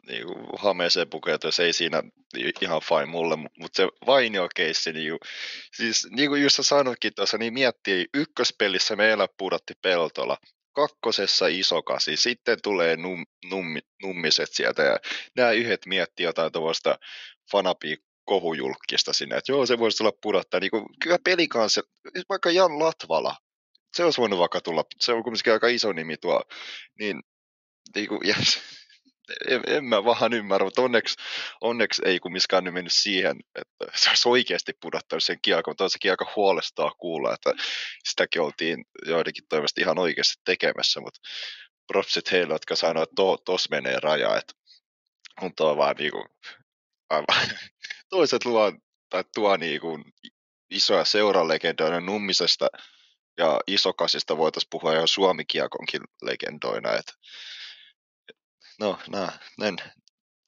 niin 0.08 0.28
kuin 0.28 0.46
hameeseen 0.60 1.10
pukeutua, 1.10 1.52
se 1.52 1.64
ei 1.64 1.74
siinä 1.74 2.04
ihan 2.62 2.82
fine 2.82 3.06
mulle, 3.06 3.36
mutta 3.36 3.78
se 3.78 3.88
Vainio-keissi, 4.06 4.94
niin 4.94 5.10
kuin, 5.10 5.20
siis 5.74 6.08
niin 6.12 6.30
kuin 6.30 6.44
just 6.44 6.60
sanoitkin 6.62 7.14
tuossa, 7.16 7.38
niin 7.38 7.54
miettii, 7.54 8.06
ykköspelissä 8.14 8.96
meillä 8.96 9.28
pudotti 9.38 9.74
Peltola, 9.82 10.38
kakkosessa 10.78 11.48
isokasi, 11.48 12.18
sitten 12.18 12.58
tulee 12.64 12.98
num, 12.98 13.26
nummi, 13.50 13.80
nummiset 14.02 14.50
sieltä 14.52 14.84
ja 14.84 15.00
nämä 15.36 15.52
yhdet 15.52 15.86
miettii 15.86 16.24
jotain 16.24 16.52
tuosta 16.52 17.00
fanapii 17.52 17.98
kohujulkista 18.26 19.14
sinne, 19.14 19.38
että 19.38 19.52
joo, 19.52 19.66
se 19.66 19.80
voisi 19.80 19.98
tulla 19.98 20.12
pudottaa. 20.22 20.60
Niin 20.60 20.72
kuin, 20.72 20.86
kyllä 21.04 21.18
pelikanssa, 21.24 21.82
vaikka 22.30 22.52
Jan 22.52 22.80
Latvala, 22.80 23.36
se 23.94 24.04
olisi 24.04 24.22
voinut 24.22 24.40
vaikka 24.40 24.62
tulla, 24.62 24.84
se 25.00 25.14
on 25.14 25.24
kuitenkin 25.24 25.54
aika 25.54 25.68
iso 25.68 25.94
nimi 25.94 26.18
tuo, 26.18 26.44
niin, 27.00 27.24
niin 27.96 28.08
kuin, 28.08 28.20
yes, 28.28 28.60
en, 29.48 29.62
en 29.68 29.86
mä 29.86 30.04
vaan 30.06 30.34
ymmärrä, 30.34 30.66
mutta 30.66 30.82
onneksi, 30.82 31.16
onneksi 31.62 32.02
ei 32.06 32.20
kumminkaan 32.20 32.64
nyt 32.64 32.74
mennyt 32.74 32.94
siihen, 32.94 33.40
että 33.56 34.00
se 34.00 34.10
olisi 34.10 34.30
oikeasti 34.30 34.74
pudottanut 34.82 35.24
sen 35.24 35.40
kiekon, 35.42 35.72
mutta 35.72 35.84
on 35.84 35.90
sekin 35.90 36.12
aika 36.12 36.32
huolestaa 36.36 36.92
kuulla, 36.92 37.34
että 37.34 37.54
sitäkin 38.04 38.42
oltiin 38.42 38.86
joidenkin 39.06 39.44
toimesta 39.50 39.82
ihan 39.82 40.00
oikeasti 40.00 40.42
tekemässä, 40.46 41.00
mutta 41.00 41.20
propsit 41.88 42.32
heille, 42.32 42.54
jotka 42.54 42.76
sanoivat, 42.76 43.10
että 43.10 43.16
to, 43.16 43.38
tos 43.38 43.70
menee 43.70 44.00
raja, 44.00 44.38
että 44.38 44.54
on 45.42 45.56
tuo 45.56 45.78
vaan 45.78 45.96
niin 45.96 46.12
kuin, 46.12 46.26
aivan, 47.10 47.28
toiset 48.10 48.46
luo, 48.46 48.74
tai 49.10 49.24
tuo 49.36 49.58
niin 49.58 49.82
kuin, 49.82 50.04
isoja 50.70 51.06
seuralegendoina 51.06 52.00
Nummisesta 52.00 52.68
ja 53.38 53.60
Isokasista 53.68 54.38
voitaisiin 54.38 54.70
puhua 54.72 54.94
ihan 54.94 55.08
Suomikiekonkin 55.08 56.02
legendoina, 56.22 56.94
että 56.94 57.14
no, 58.80 59.00
no 59.08 59.28
en, 59.64 59.76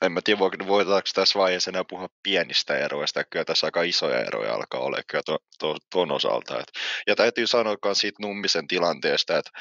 en 0.01 0.12
mä 0.12 0.21
tiedä, 0.21 0.39
voitaanko 0.39 1.09
tässä 1.13 1.39
vaiheessa 1.39 1.71
enää 1.71 1.83
puhua 1.89 2.09
pienistä 2.24 2.77
eroista, 2.77 3.24
kyllä 3.24 3.45
tässä 3.45 3.67
aika 3.67 3.83
isoja 3.83 4.19
eroja 4.21 4.53
alkaa 4.53 4.79
olla 4.79 4.98
kyllä 5.07 5.24
to, 5.25 5.38
to, 5.59 5.77
tuon 5.91 6.12
osalta. 6.12 6.59
Et, 6.59 6.71
ja 7.07 7.15
täytyy 7.15 7.48
sanoa 7.48 7.75
myös 7.86 7.98
siitä 7.98 8.17
Nummisen 8.21 8.67
tilanteesta, 8.67 9.38
että 9.38 9.51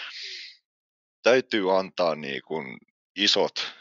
täytyy 1.23 1.79
antaa 1.79 2.15
niin 2.15 2.43
kuin 2.47 2.79
isot 3.17 3.73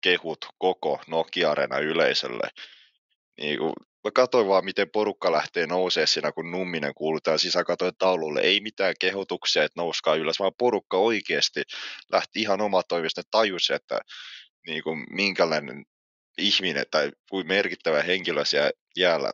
kehut 0.00 0.46
koko 0.58 1.00
Nokia-arena 1.06 1.78
yleisölle. 1.78 2.48
Niin 3.40 3.58
kuin, 3.58 3.72
mä 4.06 4.10
katsoin 4.14 4.48
vaan, 4.48 4.64
miten 4.64 4.90
porukka 4.90 5.32
lähtee 5.32 5.66
nousee 5.66 6.06
siinä, 6.06 6.32
kun 6.32 6.50
Numminen 6.50 6.94
kuulutaan 6.94 7.38
sisään, 7.38 7.64
katsoin 7.64 7.92
taululle. 7.98 8.40
Ei 8.40 8.60
mitään 8.60 8.94
kehotuksia, 9.00 9.64
että 9.64 9.80
nouskaa 9.80 10.14
ylös, 10.14 10.38
vaan 10.38 10.52
porukka 10.58 10.96
oikeasti 10.96 11.62
lähti 12.12 12.40
ihan 12.40 12.60
omatoimisesti. 12.60 13.20
Ne 13.20 13.24
tajusi, 13.30 13.74
että 13.74 14.00
niin 14.66 14.82
kuin, 14.82 15.06
minkälainen 15.10 15.84
ihminen 16.38 16.84
tai 16.90 17.12
kuin 17.30 17.46
merkittävä 17.46 18.02
henkilö 18.02 18.44
siellä 18.44 18.70
jäällä 18.96 19.32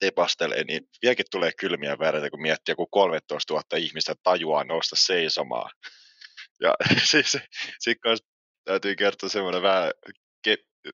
tepastelee, 0.00 0.64
niin 0.64 0.88
vieläkin 1.02 1.26
tulee 1.30 1.52
kylmiä 1.52 1.98
väreitä, 1.98 2.30
kun 2.30 2.42
miettii, 2.42 2.74
kun 2.74 2.86
13 2.90 3.54
000 3.54 3.64
ihmistä 3.76 4.14
tajuaa 4.22 4.64
nousta 4.64 4.96
seisomaan. 4.96 5.70
Ja 6.60 6.74
siis, 7.10 7.38
siis 7.78 7.96
täytyy 8.64 8.96
kertoa 8.96 9.28
semmoinen 9.28 9.62
vähän 9.62 9.90
ke- 10.48 10.92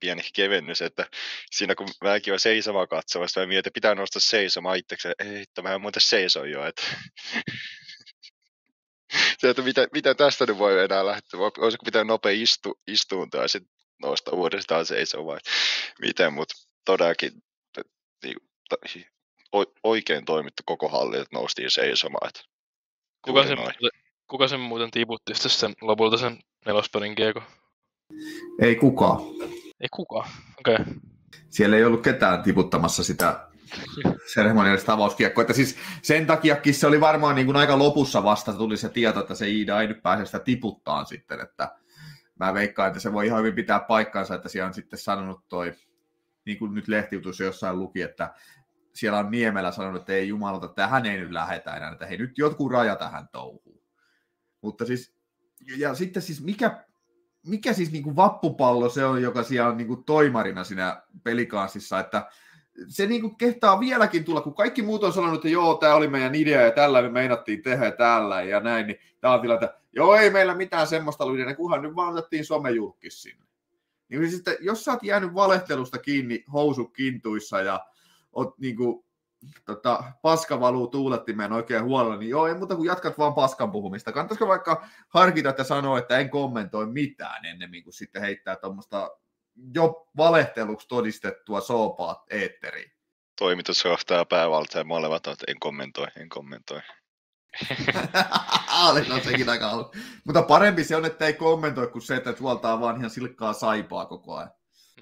pieni 0.00 0.22
kevennys, 0.34 0.82
että 0.82 1.06
siinä 1.50 1.74
kun 1.74 1.88
mäkin 2.04 2.32
olen 2.32 2.40
seisomaan 2.40 2.88
katsomassa, 2.88 3.40
mä 3.40 3.46
mietin, 3.46 3.58
että 3.58 3.74
pitää 3.74 3.94
nousta 3.94 4.20
seisomaan 4.20 4.78
itsekseen, 4.78 5.14
ei, 5.18 5.42
että 5.42 5.62
mä 5.62 5.74
en 5.74 5.80
muuten 5.80 6.02
seiso 6.02 6.44
jo, 6.44 6.64
että 6.64 6.82
se, 9.38 9.50
että 9.50 9.62
mitä, 9.62 9.88
mitä 9.92 10.14
tästä 10.14 10.46
nyt 10.46 10.58
voi 10.58 10.84
enää 10.84 11.06
lähteä, 11.06 11.40
olisiko 11.40 11.84
pitää 11.84 12.04
nopea 12.04 12.32
istu, 12.32 12.80
istuuntua 12.86 13.42
ja 13.42 13.48
sitten 13.48 13.72
nousta 14.02 14.30
uudestaan 14.30 14.86
seisomaan, 14.86 15.40
miten, 16.00 16.32
mutta 16.32 16.54
todellakin 16.84 17.32
niin, 18.24 18.36
oikein 19.82 20.24
toimittu 20.24 20.62
koko 20.66 20.88
halli, 20.88 21.18
että 21.18 21.36
noustiin 21.36 21.70
seisomaan. 21.70 22.28
Että 22.28 22.40
kuka, 23.24 23.46
sen, 23.46 23.58
kuka 24.26 24.48
sen 24.48 24.60
muuten 24.60 24.90
tiputti 24.90 25.34
sen 25.34 25.74
lopulta 25.80 26.16
sen 26.16 26.38
nelospelin 26.66 27.14
kiekko? 27.14 27.42
Ei 28.62 28.76
kukaan. 28.76 29.20
Ei 29.80 29.88
kukaan, 29.92 30.28
okei. 30.60 30.74
Okay. 30.74 30.94
Siellä 31.48 31.76
ei 31.76 31.84
ollut 31.84 32.02
ketään 32.02 32.42
tiputtamassa 32.42 33.04
sitä 33.04 33.48
seremoniallista 34.34 34.92
avauskiekkoa. 34.92 35.42
Että 35.42 35.52
siis 35.52 35.76
sen 36.02 36.26
takiakin 36.26 36.74
se 36.74 36.86
oli 36.86 37.00
varmaan 37.00 37.34
niin 37.34 37.46
kuin 37.46 37.56
aika 37.56 37.78
lopussa 37.78 38.22
vasta 38.22 38.52
tuli 38.52 38.76
se 38.76 38.88
tieto, 38.88 39.20
että 39.20 39.34
se 39.34 39.48
Iida 39.48 39.80
ei 39.80 39.86
nyt 39.86 40.02
pääse 40.02 40.26
sitä 40.26 40.38
tiputtaan 40.38 41.06
sitten, 41.06 41.40
että 41.40 41.76
mä 42.40 42.54
veikkaan, 42.54 42.88
että 42.88 43.00
se 43.00 43.12
voi 43.12 43.26
ihan 43.26 43.38
hyvin 43.38 43.54
pitää 43.54 43.80
paikkansa, 43.80 44.34
että 44.34 44.48
siellä 44.48 44.68
on 44.68 44.74
sitten 44.74 44.98
sanonut 44.98 45.48
toi, 45.48 45.74
niin 46.44 46.58
kuin 46.58 46.74
nyt 46.74 46.88
lehtiutus 46.88 47.40
jossain 47.40 47.78
luki, 47.78 48.02
että 48.02 48.34
siellä 48.94 49.18
on 49.18 49.30
Niemelä 49.30 49.72
sanonut, 49.72 50.00
että 50.00 50.12
ei 50.12 50.28
jumalata, 50.28 50.66
että 50.66 50.82
tähän 50.82 51.06
ei 51.06 51.16
nyt 51.16 51.30
lähetä 51.30 51.76
enää, 51.76 51.92
että 51.92 52.06
hei 52.06 52.18
nyt 52.18 52.38
jotkut 52.38 52.72
raja 52.72 52.96
tähän 52.96 53.28
touhuun. 53.32 53.82
Mutta 54.60 54.86
siis, 54.86 55.14
ja 55.76 55.94
sitten 55.94 56.22
siis 56.22 56.44
mikä, 56.44 56.84
mikä 57.48 57.72
siis 57.72 57.92
niin 57.92 58.02
kuin 58.02 58.16
vappupallo 58.16 58.88
se 58.88 59.04
on, 59.04 59.22
joka 59.22 59.42
siellä 59.42 59.68
on 59.68 59.76
niin 59.76 59.86
kuin 59.86 60.04
toimarina 60.04 60.64
siinä 60.64 61.02
pelikanssissa, 61.24 62.00
että 62.00 62.30
se 62.88 63.06
niin 63.06 63.20
kuin 63.20 63.36
kehtaa 63.36 63.80
vieläkin 63.80 64.24
tulla, 64.24 64.40
kun 64.40 64.54
kaikki 64.54 64.82
muut 64.82 65.04
on 65.04 65.12
sanonut, 65.12 65.34
että 65.34 65.48
joo, 65.48 65.74
tämä 65.74 65.94
oli 65.94 66.08
meidän 66.08 66.34
idea 66.34 66.60
ja 66.60 66.70
tällä 66.70 67.02
me 67.02 67.08
meinattiin 67.08 67.62
tehdä 67.62 67.90
täällä 67.90 68.42
ja 68.42 68.60
näin, 68.60 68.86
niin 68.86 68.98
tämä 69.20 69.34
on 69.34 69.40
tilanne, 69.40 69.64
että 69.64 69.78
joo, 69.92 70.14
ei 70.14 70.30
meillä 70.30 70.54
mitään 70.54 70.86
semmoista 70.86 71.24
ollut 71.24 71.38
idea, 71.38 71.54
kunhan 71.54 71.82
nyt 71.82 71.96
vaan 71.96 72.12
otettiin 72.12 72.44
somejulkis 72.44 73.22
sinne. 73.22 73.46
Niin 74.08 74.30
sitten, 74.30 74.56
jos 74.60 74.84
sä 74.84 74.92
oot 74.92 75.02
jäänyt 75.02 75.34
valehtelusta 75.34 75.98
kiinni 75.98 76.44
housukintuissa 76.52 77.60
ja 77.60 77.86
oot 78.32 78.58
niin 78.58 78.76
kuin, 78.76 79.04
tota, 79.64 80.04
paska 80.22 80.60
valuu 80.60 80.86
tuulettimeen 80.86 81.52
oikein 81.52 81.84
huolella, 81.84 82.16
niin 82.16 82.30
joo, 82.30 82.46
ei 82.46 82.54
muuta 82.54 82.76
kuin 82.76 82.86
jatkat 82.86 83.18
vaan 83.18 83.34
paskan 83.34 83.72
puhumista. 83.72 84.12
Kannattaisiko 84.12 84.48
vaikka 84.48 84.86
harkita, 85.08 85.48
että 85.48 85.64
sanoa, 85.64 85.98
että 85.98 86.18
en 86.18 86.30
kommentoi 86.30 86.86
mitään 86.86 87.44
ennemmin 87.44 87.82
kuin 87.84 87.94
sitten 87.94 88.22
heittää 88.22 88.56
tuommoista 88.56 89.10
jo 89.74 90.06
valehteluksi 90.16 90.88
todistettua 90.88 91.60
soopaa 91.60 92.24
eetteriin. 92.30 92.92
Toimitusjohtaja 93.38 94.24
päävaltaja 94.24 94.84
molemmat 94.84 95.26
että 95.26 95.44
en 95.48 95.58
kommentoi, 95.60 96.06
en 96.16 96.28
kommentoi. 96.28 96.80
Oli 98.90 99.08
no 99.08 99.20
sekin 99.20 99.48
aika 99.48 99.70
ollut. 99.70 99.96
Mutta 100.24 100.42
parempi 100.42 100.84
se 100.84 100.96
on, 100.96 101.04
että 101.04 101.26
ei 101.26 101.32
kommentoi 101.32 101.86
kuin 101.88 102.02
se, 102.02 102.16
että 102.16 102.32
tuoltaa 102.32 102.80
vaan 102.80 102.96
ihan 102.96 103.10
silkkaa 103.10 103.52
saipaa 103.52 104.06
koko 104.06 104.36
ajan. 104.36 104.50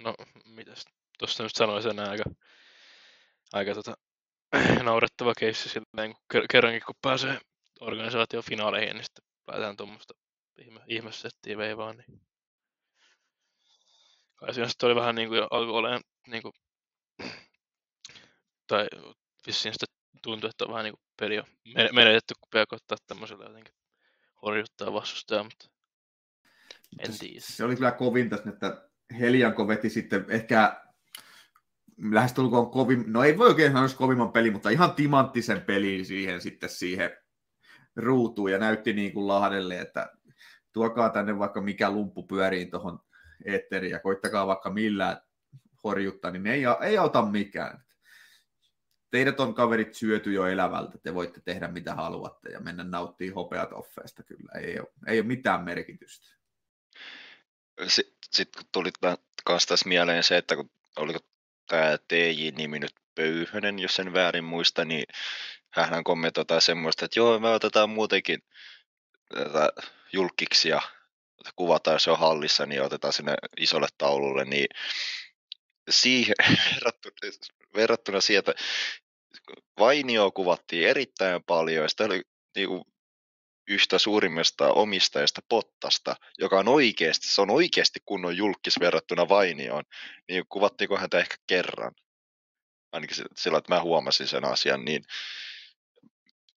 No, 0.02 0.14
mitäs 0.44 0.84
tuosta 1.18 1.42
nyt 1.42 1.54
sanoisin 1.54 1.90
enää 1.90 2.10
aika, 2.10 2.24
aika 3.52 3.74
tota, 3.74 3.96
naurettava 4.84 5.32
keissi 5.38 5.68
silleen, 5.68 6.14
kun 6.14 6.42
kerrankin 6.50 6.82
kun 6.86 6.94
pääsee 7.02 7.40
organisaation 7.80 8.42
finaaleihin, 8.42 8.94
niin 8.94 9.04
sitten 9.04 9.24
päätään 9.46 9.76
tuommoista 9.76 10.14
ihme, 10.58 10.80
ihmesettiä 10.86 11.56
veivaan, 11.56 11.96
niin 11.96 12.20
kai 14.36 14.54
siinä 14.54 14.68
sitten 14.68 14.86
oli 14.86 14.96
vähän 14.96 15.14
niin 15.14 15.28
kuin 15.28 15.42
alkoi 15.50 15.74
olemaan 15.74 16.02
niin 16.26 16.42
kuin, 16.42 16.52
tai 18.68 18.88
vissiin 19.46 19.74
sitten 19.74 19.96
tuntui, 20.22 20.50
että 20.50 20.64
on 20.64 20.70
vähän 20.70 20.84
niin 20.84 20.94
kuin 20.94 21.06
peli 21.16 21.38
on 21.38 21.46
menetetty, 21.92 22.34
kun 22.34 22.48
pitää 22.50 22.66
koittaa 22.66 22.98
tämmöisellä 23.06 23.44
jotenkin 23.44 23.74
horjuttaa 24.42 24.92
vastustajaa, 24.92 25.44
mutta 25.44 25.68
en 26.98 27.18
tiedä. 27.18 27.40
Se 27.40 27.64
oli 27.64 27.76
kyllä 27.76 27.92
kovin 27.92 28.30
tässä, 28.30 28.50
että 28.50 28.88
Helianko 29.20 29.68
veti 29.68 29.90
sitten 29.90 30.24
ehkä 30.28 30.85
lähestulkoon 31.98 32.70
kovin, 32.70 33.04
no 33.06 33.24
ei 33.24 33.38
voi 33.38 33.48
oikein 33.48 33.72
sanoa 33.72 33.88
kovimman 33.88 34.32
peli, 34.32 34.50
mutta 34.50 34.70
ihan 34.70 34.94
timanttisen 34.94 35.62
peliin 35.62 36.06
siihen 36.06 36.40
sitten 36.40 36.68
siihen 36.68 37.16
ruutuun 37.96 38.52
ja 38.52 38.58
näytti 38.58 38.92
niin 38.92 39.12
kuin 39.12 39.28
Lahdelle, 39.28 39.80
että 39.80 40.12
tuokaa 40.72 41.10
tänne 41.10 41.38
vaikka 41.38 41.60
mikä 41.60 41.90
lumppu 41.90 42.22
pyöriin 42.22 42.70
tuohon 42.70 43.00
eetteriin 43.44 43.90
ja 43.90 43.98
koittakaa 43.98 44.46
vaikka 44.46 44.70
millään 44.70 45.20
horjuttaa, 45.84 46.30
niin 46.30 46.46
ei, 46.46 46.62
ei 46.82 46.98
auta 46.98 47.22
mikään. 47.22 47.86
Teidät 49.10 49.40
on 49.40 49.54
kaverit 49.54 49.94
syöty 49.94 50.32
jo 50.32 50.46
elävältä, 50.46 50.98
te 50.98 51.14
voitte 51.14 51.40
tehdä 51.44 51.68
mitä 51.68 51.94
haluatte 51.94 52.50
ja 52.50 52.60
mennä 52.60 52.84
nauttimaan 52.84 53.34
hopeat 53.34 53.72
offeesta 53.72 54.22
kyllä, 54.22 54.60
ei 54.60 54.80
ole, 54.80 54.88
ei 55.06 55.20
ole 55.20 55.26
mitään 55.26 55.64
merkitystä. 55.64 56.26
Sitten 57.86 58.16
sit 58.32 58.48
tuli 58.72 58.90
myös 59.48 59.66
tässä 59.66 59.88
mieleen 59.88 60.22
se, 60.22 60.36
että 60.36 60.56
kun, 60.56 60.70
oliko 60.96 61.18
tämä 61.66 61.98
TJ-nimi 62.08 62.78
nyt 62.78 62.94
Pöyhönen, 63.14 63.78
jos 63.78 63.96
sen 63.96 64.12
väärin 64.12 64.44
muista, 64.44 64.84
niin 64.84 65.04
hän 65.70 66.04
kommentoi 66.04 66.40
jotain 66.40 66.60
semmoista, 66.60 67.04
että 67.04 67.18
joo, 67.18 67.38
me 67.38 67.48
otetaan 67.48 67.90
muutenkin 67.90 68.42
tätä 69.34 69.68
julkiksi 70.12 70.68
ja 70.68 70.82
kuvataan, 71.56 71.94
jos 71.94 72.04
se 72.04 72.10
on 72.10 72.18
hallissa, 72.18 72.66
niin 72.66 72.82
otetaan 72.82 73.12
sinne 73.12 73.34
isolle 73.56 73.86
taululle, 73.98 74.44
niin 74.44 74.66
siihen 75.90 76.34
verrattuna, 76.74 77.16
verrattuna 77.74 78.20
sieltä 78.20 78.54
Vainio 79.78 80.30
kuvattiin 80.30 80.88
erittäin 80.88 81.44
paljon, 81.44 81.82
ja 81.82 81.88
sitä 81.88 82.04
oli 82.04 82.22
niin 82.56 82.68
kuin, 82.68 82.84
yhtä 83.68 83.98
suurimmasta 83.98 84.72
omistajasta 84.72 85.40
Pottasta, 85.48 86.16
joka 86.38 86.58
on 86.58 86.68
oikeasti, 86.68 87.28
se 87.28 87.40
on 87.40 87.50
oikeasti 87.50 88.00
kunnon 88.04 88.36
julkis 88.36 88.80
verrattuna 88.80 89.28
Vainioon, 89.28 89.84
niin 90.28 90.44
kuvattiinko 90.48 90.96
häntä 90.96 91.18
ehkä 91.18 91.36
kerran? 91.46 91.92
Ainakin 92.92 93.16
sillä, 93.36 93.58
että 93.58 93.74
mä 93.74 93.82
huomasin 93.82 94.28
sen 94.28 94.44
asian, 94.44 94.84
niin, 94.84 95.04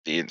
niin 0.07 0.27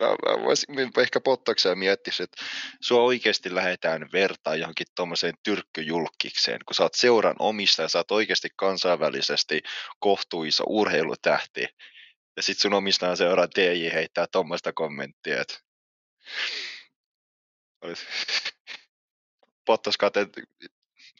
mä, 0.00 0.08
mä 0.08 0.44
voisin 0.44 0.92
ehkä 0.98 1.20
Pottakseen 1.20 1.78
miettisi, 1.78 2.22
että 2.22 2.44
sua 2.80 3.02
oikeasti 3.02 3.54
lähdetään 3.54 4.08
vertaa 4.12 4.56
johonkin 4.56 4.86
tuommoiseen 4.96 5.34
tyrkkyjulkikseen, 5.42 6.58
kun 6.66 6.74
sä 6.74 6.82
oot 6.82 6.94
seuran 6.94 7.36
omistaja, 7.38 7.88
sä 7.88 7.98
oot 7.98 8.10
oikeasti 8.10 8.48
kansainvälisesti 8.56 9.62
kohtuisa 9.98 10.64
urheilutähti, 10.66 11.66
ja 12.36 12.42
sit 12.42 12.58
sun 12.58 12.74
omistajan 12.74 13.16
seuraa 13.16 13.48
DJ 13.56 13.92
heittää 13.92 14.26
tuommoista 14.26 14.72
kommenttia, 14.72 15.40
että 15.40 15.54
olisi... 17.80 18.06
Pottas 19.66 19.96
kate... 19.96 20.26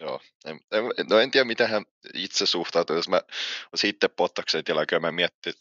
Joo, 0.01 0.21
en, 0.45 0.61
en, 0.73 1.07
no 1.11 1.19
en 1.19 1.31
tiedä, 1.31 1.45
miten 1.45 1.69
hän 1.69 1.85
itse 2.15 2.47
suhtautuu, 2.47 2.97
jos 2.97 3.09
mä 3.09 3.23
olisin 3.73 3.91
itse 3.91 4.09
Pottaksen 4.09 4.65
tilalla, 4.65 4.87
kyllä 4.87 5.01
mä 5.01 5.13
miettisin, 5.13 5.61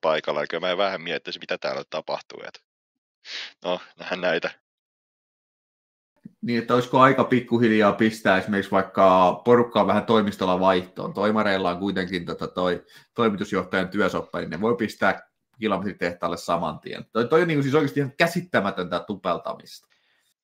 paikalla, 0.00 0.46
kyllä 0.46 0.66
mä 0.66 0.76
vähän 0.76 1.00
miettisin, 1.00 1.42
mitä 1.42 1.58
täällä 1.58 1.84
tapahtuu. 1.90 2.42
Että... 2.48 2.60
No, 3.64 3.80
nähdään 3.96 4.20
näitä. 4.20 4.60
Niin, 6.42 6.58
että 6.58 6.74
olisiko 6.74 7.00
aika 7.00 7.24
pikkuhiljaa 7.24 7.92
pistää 7.92 8.38
esimerkiksi 8.38 8.70
vaikka 8.70 9.32
porukkaa 9.44 9.86
vähän 9.86 10.06
toimistolla 10.06 10.60
vaihtoon. 10.60 11.14
Toimareilla 11.14 11.70
on 11.70 11.78
kuitenkin 11.78 12.26
tota 12.26 12.48
toi 12.48 12.84
toimitusjohtajan 13.14 13.88
työsoppa, 13.88 14.38
niin 14.38 14.50
ne 14.50 14.60
voi 14.60 14.76
pistää 14.76 15.30
kilometritehtaalle 15.60 16.36
saman 16.36 16.78
tien. 16.78 17.04
Toi, 17.12 17.28
toi 17.28 17.42
on 17.42 17.48
niin 17.48 17.62
siis 17.62 17.74
oikeasti 17.74 18.00
ihan 18.00 18.12
käsittämätöntä 18.16 19.04
tupeltamista. 19.06 19.88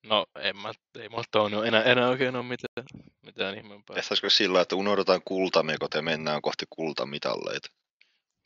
No, 0.09 0.27
en 0.39 0.57
mä, 0.57 0.73
ei 0.99 1.09
mulla 1.09 1.25
tuonut 1.31 1.67
enää, 1.67 1.83
enää 1.83 2.09
oikein 2.09 2.37
ole 2.37 2.45
mitään, 2.45 3.05
mitään 3.27 3.57
ihmeempää. 3.57 3.95
Tehtäisikö 3.95 4.31
sillä, 4.31 4.61
että 4.61 4.77
unohdetaan 4.77 5.21
kultamekot 5.25 5.95
ja 5.95 6.03
mennään 6.03 6.43
kohti 6.43 6.65
kultamitalleita? 6.71 7.69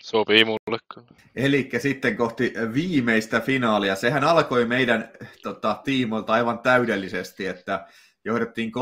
Sopii 0.03 0.45
mulle 0.45 0.79
kyllä. 0.95 1.07
Eli 1.37 1.71
sitten 1.79 2.17
kohti 2.17 2.53
viimeistä 2.75 3.41
finaalia. 3.41 3.95
Sehän 3.95 4.25
alkoi 4.25 4.65
meidän 4.65 5.11
tota, 5.43 5.81
tiimolta 5.85 6.33
aivan 6.33 6.59
täydellisesti, 6.59 7.47
että 7.47 7.87
johdettiin 8.25 8.73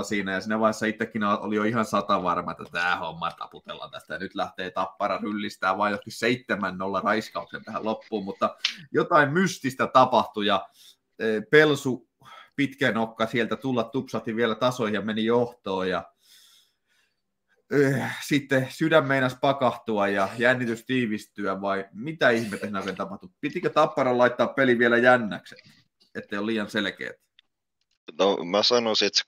3-0 0.00 0.04
siinä 0.04 0.32
ja 0.32 0.40
siinä 0.40 0.60
vaiheessa 0.60 0.86
itsekin 0.86 1.24
oli 1.24 1.56
jo 1.56 1.64
ihan 1.64 1.84
sata 1.84 2.22
varma, 2.22 2.50
että 2.50 2.64
tämä 2.72 2.96
homma 2.96 3.30
taputellaan 3.30 3.90
tästä 3.90 4.18
nyt 4.18 4.34
lähtee 4.34 4.70
Tappara 4.70 5.18
ryllistää 5.22 5.78
vain 5.78 5.90
johonkin 5.90 6.12
7-0 7.00 7.04
raiskauksen 7.04 7.64
tähän 7.64 7.84
loppuun, 7.84 8.24
mutta 8.24 8.56
jotain 8.92 9.32
mystistä 9.32 9.86
tapahtui 9.86 10.46
ja 10.46 10.68
e, 11.18 11.24
Pelsu 11.50 12.08
pitkä 12.56 12.92
nokka 12.92 13.26
sieltä 13.26 13.56
tulla 13.56 13.84
tupsahti 13.84 14.36
vielä 14.36 14.54
tasoihin 14.54 14.94
ja 14.94 15.02
meni 15.02 15.24
johtoon 15.24 15.88
ja 15.88 16.04
sitten 18.26 18.68
sydän 18.70 19.06
meinas 19.06 19.36
pakahtua 19.40 20.08
ja 20.08 20.28
jännitys 20.38 20.84
tiivistyä 20.84 21.60
vai 21.60 21.84
mitä 21.92 22.30
ihmettä 22.30 22.66
siinä 22.66 22.78
oikein 22.78 22.96
tapahtui? 22.96 23.30
Pitikö 23.40 23.70
Tappara 23.70 24.18
laittaa 24.18 24.46
peli 24.46 24.78
vielä 24.78 24.98
jännäksi, 24.98 25.54
ettei 26.14 26.38
ole 26.38 26.46
liian 26.46 26.70
selkeät? 26.70 27.16
No 28.18 28.36
mä 28.36 28.62
sanoisin, 28.62 29.06
että 29.06 29.18
se 29.18 29.24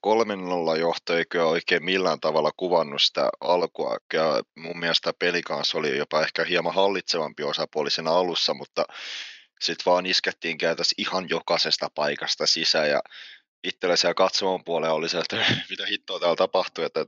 3-0 0.76 0.78
johto 0.78 1.16
ei 1.16 1.24
kyllä 1.28 1.46
oikein 1.46 1.84
millään 1.84 2.20
tavalla 2.20 2.50
kuvannut 2.56 3.02
sitä 3.02 3.28
alkua. 3.40 3.96
Ja 4.12 4.42
mun 4.56 4.78
mielestä 4.78 5.12
peli 5.18 5.42
kanssa 5.42 5.78
oli 5.78 5.98
jopa 5.98 6.22
ehkä 6.22 6.44
hieman 6.44 6.74
hallitsevampi 6.74 7.42
osapuoli 7.42 7.90
siinä 7.90 8.10
alussa, 8.10 8.54
mutta 8.54 8.84
sitten 9.60 9.84
vaan 9.86 10.06
iskettiin 10.06 10.58
käytässä 10.58 10.94
ihan 10.98 11.28
jokaisesta 11.28 11.90
paikasta 11.94 12.46
sisään 12.46 12.90
ja 12.90 13.02
itsellä 13.64 13.96
siellä 13.96 14.14
katsomon 14.14 14.64
puolella 14.64 14.94
oli 14.94 15.08
se, 15.08 15.18
että 15.18 15.36
mitä 15.70 15.86
hittoa 15.86 16.20
täällä 16.20 16.36
tapahtui, 16.36 16.84
että 16.84 17.06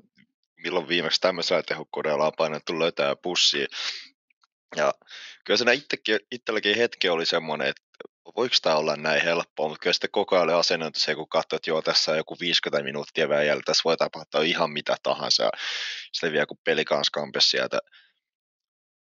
milloin 0.62 0.88
viimeksi 0.88 1.20
tämmöisellä 1.20 1.62
tehokkoneella 1.62 2.26
on 2.26 2.32
painettu 2.36 2.78
löytää 2.78 3.16
pussiin. 3.16 3.68
Ja 4.76 4.94
kyllä 5.44 5.58
siinä 5.58 5.72
itselläkin 6.30 6.76
hetki 6.76 7.08
oli 7.08 7.26
semmoinen, 7.26 7.68
että 7.68 7.82
voiko 8.36 8.56
tämä 8.62 8.76
olla 8.76 8.96
näin 8.96 9.22
helppoa, 9.22 9.68
mutta 9.68 9.82
kyllä 9.82 9.92
sitten 9.92 10.10
koko 10.10 10.36
ajan 10.36 10.50
asennettu 10.50 11.00
se, 11.00 11.14
kun 11.14 11.28
katsoo, 11.28 11.56
että 11.56 11.70
joo, 11.70 11.82
tässä 11.82 12.10
on 12.12 12.16
joku 12.16 12.36
50 12.40 12.84
minuuttia 12.84 13.28
vielä 13.28 13.42
jäljellä, 13.42 13.62
tässä 13.66 13.82
voi 13.84 13.96
tapahtua 13.96 14.42
ihan 14.42 14.70
mitä 14.70 14.96
tahansa. 15.02 15.42
Ja 15.42 15.50
sitten 16.12 16.32
vielä 16.32 16.46
kun 16.46 16.58
peli 16.64 16.84
kanssa 16.84 17.20
sieltä 17.38 17.78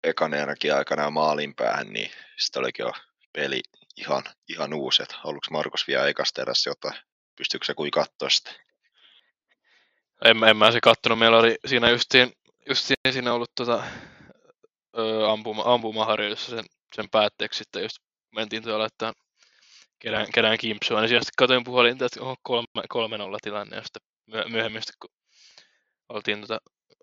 ekanenakin 0.03 0.75
aikana 0.75 1.09
maalin 1.09 1.55
päähän, 1.55 1.87
niin 1.87 2.11
sitten 2.37 2.59
olikin 2.59 2.83
jo 2.83 2.91
peli 3.33 3.61
ihan, 3.97 4.23
ihan 4.49 4.73
uusi. 4.73 5.03
Että 5.03 5.15
haluatko 5.17 5.51
Markus 5.51 5.87
vielä 5.87 6.07
ekasta 6.07 6.41
erässä 6.41 6.69
jotain? 6.69 6.95
Pystyykö 7.35 7.65
se 7.65 7.73
kuin 7.73 7.91
katsoa 7.91 8.29
sitä? 8.29 8.51
En, 10.23 10.43
en 10.43 10.57
mä 10.57 10.71
se 10.71 10.79
kattonut, 10.81 11.19
meillä 11.19 11.37
oli 11.37 11.55
siinä 11.65 11.89
justiin, 11.89 12.31
justiin 12.69 12.97
siinä 13.13 13.33
ollut 13.33 13.51
tota, 13.55 13.83
ö, 14.97 15.31
ampuma, 15.31 15.63
ampumaharjoitussa 15.65 16.55
sen, 16.55 16.65
sen 16.95 17.09
päätteeksi 17.11 17.57
sitten 17.57 17.83
just 17.83 17.97
mentiin 18.35 18.63
tuolla, 18.63 18.85
että 18.85 19.13
kerään, 19.99 20.27
kerään 20.33 20.57
kimpsua, 20.57 21.01
niin 21.01 21.09
sitten 21.09 21.33
katsoin 21.37 21.63
puolinta, 21.63 22.05
että 22.05 22.23
on 22.23 22.35
kolme, 22.41 22.83
kolme 22.89 23.17
nolla 23.17 23.37
tilanne, 23.41 23.75
ja 23.75 23.83
sitten 23.83 24.51
myöhemmin 24.51 24.81
sitten, 24.81 24.95
kun 25.01 25.09
oltiin 26.09 26.41
tota 26.41 26.59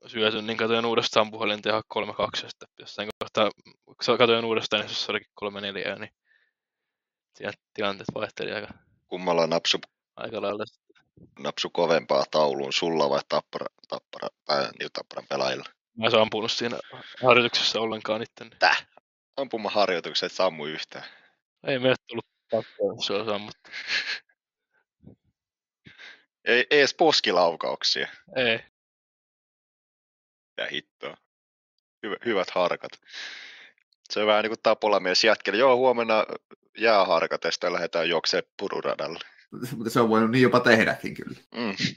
syöty, 0.07 0.43
niin 0.43 0.57
katsoin 0.57 0.87
uudestaan 0.87 1.31
puhelinta 1.31 1.69
ja 1.69 1.83
kolme 1.89 2.15
kaksi, 2.15 2.47
ja 2.47 2.51
sitten 2.51 2.69
jossain 2.79 3.09
kohtaa 3.19 3.51
katsoin 4.19 4.45
uudestaan, 4.45 4.83
niin 4.83 4.95
se 4.95 5.13
olikin 5.13 5.31
kolme 5.35 5.61
neljä, 5.61 5.97
niin 5.97 6.11
siinä 7.37 7.53
tilanteet 7.75 8.09
vaihteli 8.15 8.53
aika, 8.53 8.69
Kummalla 9.09 9.47
napsu, 9.47 9.79
aika 10.17 10.43
lailla 10.43 10.65
napsu 11.39 11.71
kovempaa 11.71 12.25
tauluun, 12.31 12.73
sulla 12.73 13.11
vai 13.11 13.21
tappara, 13.29 13.67
tappara, 13.89 14.29
tai 14.45 14.69
niin 14.79 14.93
tapparan 14.93 15.27
pelaajilla? 15.29 15.65
Mä 15.97 16.07
en 16.07 16.15
ampunut 16.15 16.53
siinä 16.53 16.79
harjoituksessa 17.23 17.81
ollenkaan 17.81 18.23
itse. 18.23 18.45
Täh? 18.59 18.87
Ampumaharjoitukset 19.37 20.33
sammu 20.33 20.67
yhtään. 20.67 21.05
Ei 21.67 21.79
meille 21.79 21.97
tullut 22.07 22.27
pakkoa, 22.51 23.03
se 23.03 23.13
on 23.13 23.27
sammuttu. 23.27 23.71
Ei, 26.45 26.67
ei 26.71 26.79
edes 26.79 26.95
poskilaukauksia. 26.95 28.09
Ei. 28.37 28.61
Ja 30.57 30.67
hittoa. 30.73 31.17
Hyvä, 32.03 32.17
hyvät 32.25 32.51
harkat. 32.51 32.93
Se 34.11 34.21
on 34.21 34.27
vähän 34.27 34.43
niin 34.43 34.51
kuin 34.51 34.63
Tapola 34.63 35.01
mies 35.01 35.25
jätkeli. 35.25 35.59
Joo, 35.59 35.77
huomenna 35.77 36.27
jääharkat 36.79 37.45
ja 37.45 37.53
sitten 37.53 37.73
lähdetään 37.73 38.09
juoksemaan 38.09 38.53
pururadalle. 38.57 39.19
Mutta 39.77 39.91
se 39.91 40.01
on 40.01 40.09
voinut 40.09 40.31
niin 40.31 40.43
jopa 40.43 40.61
tehdäkin 40.61 41.15
kyllä. 41.15 41.41
Mm. 41.55 41.97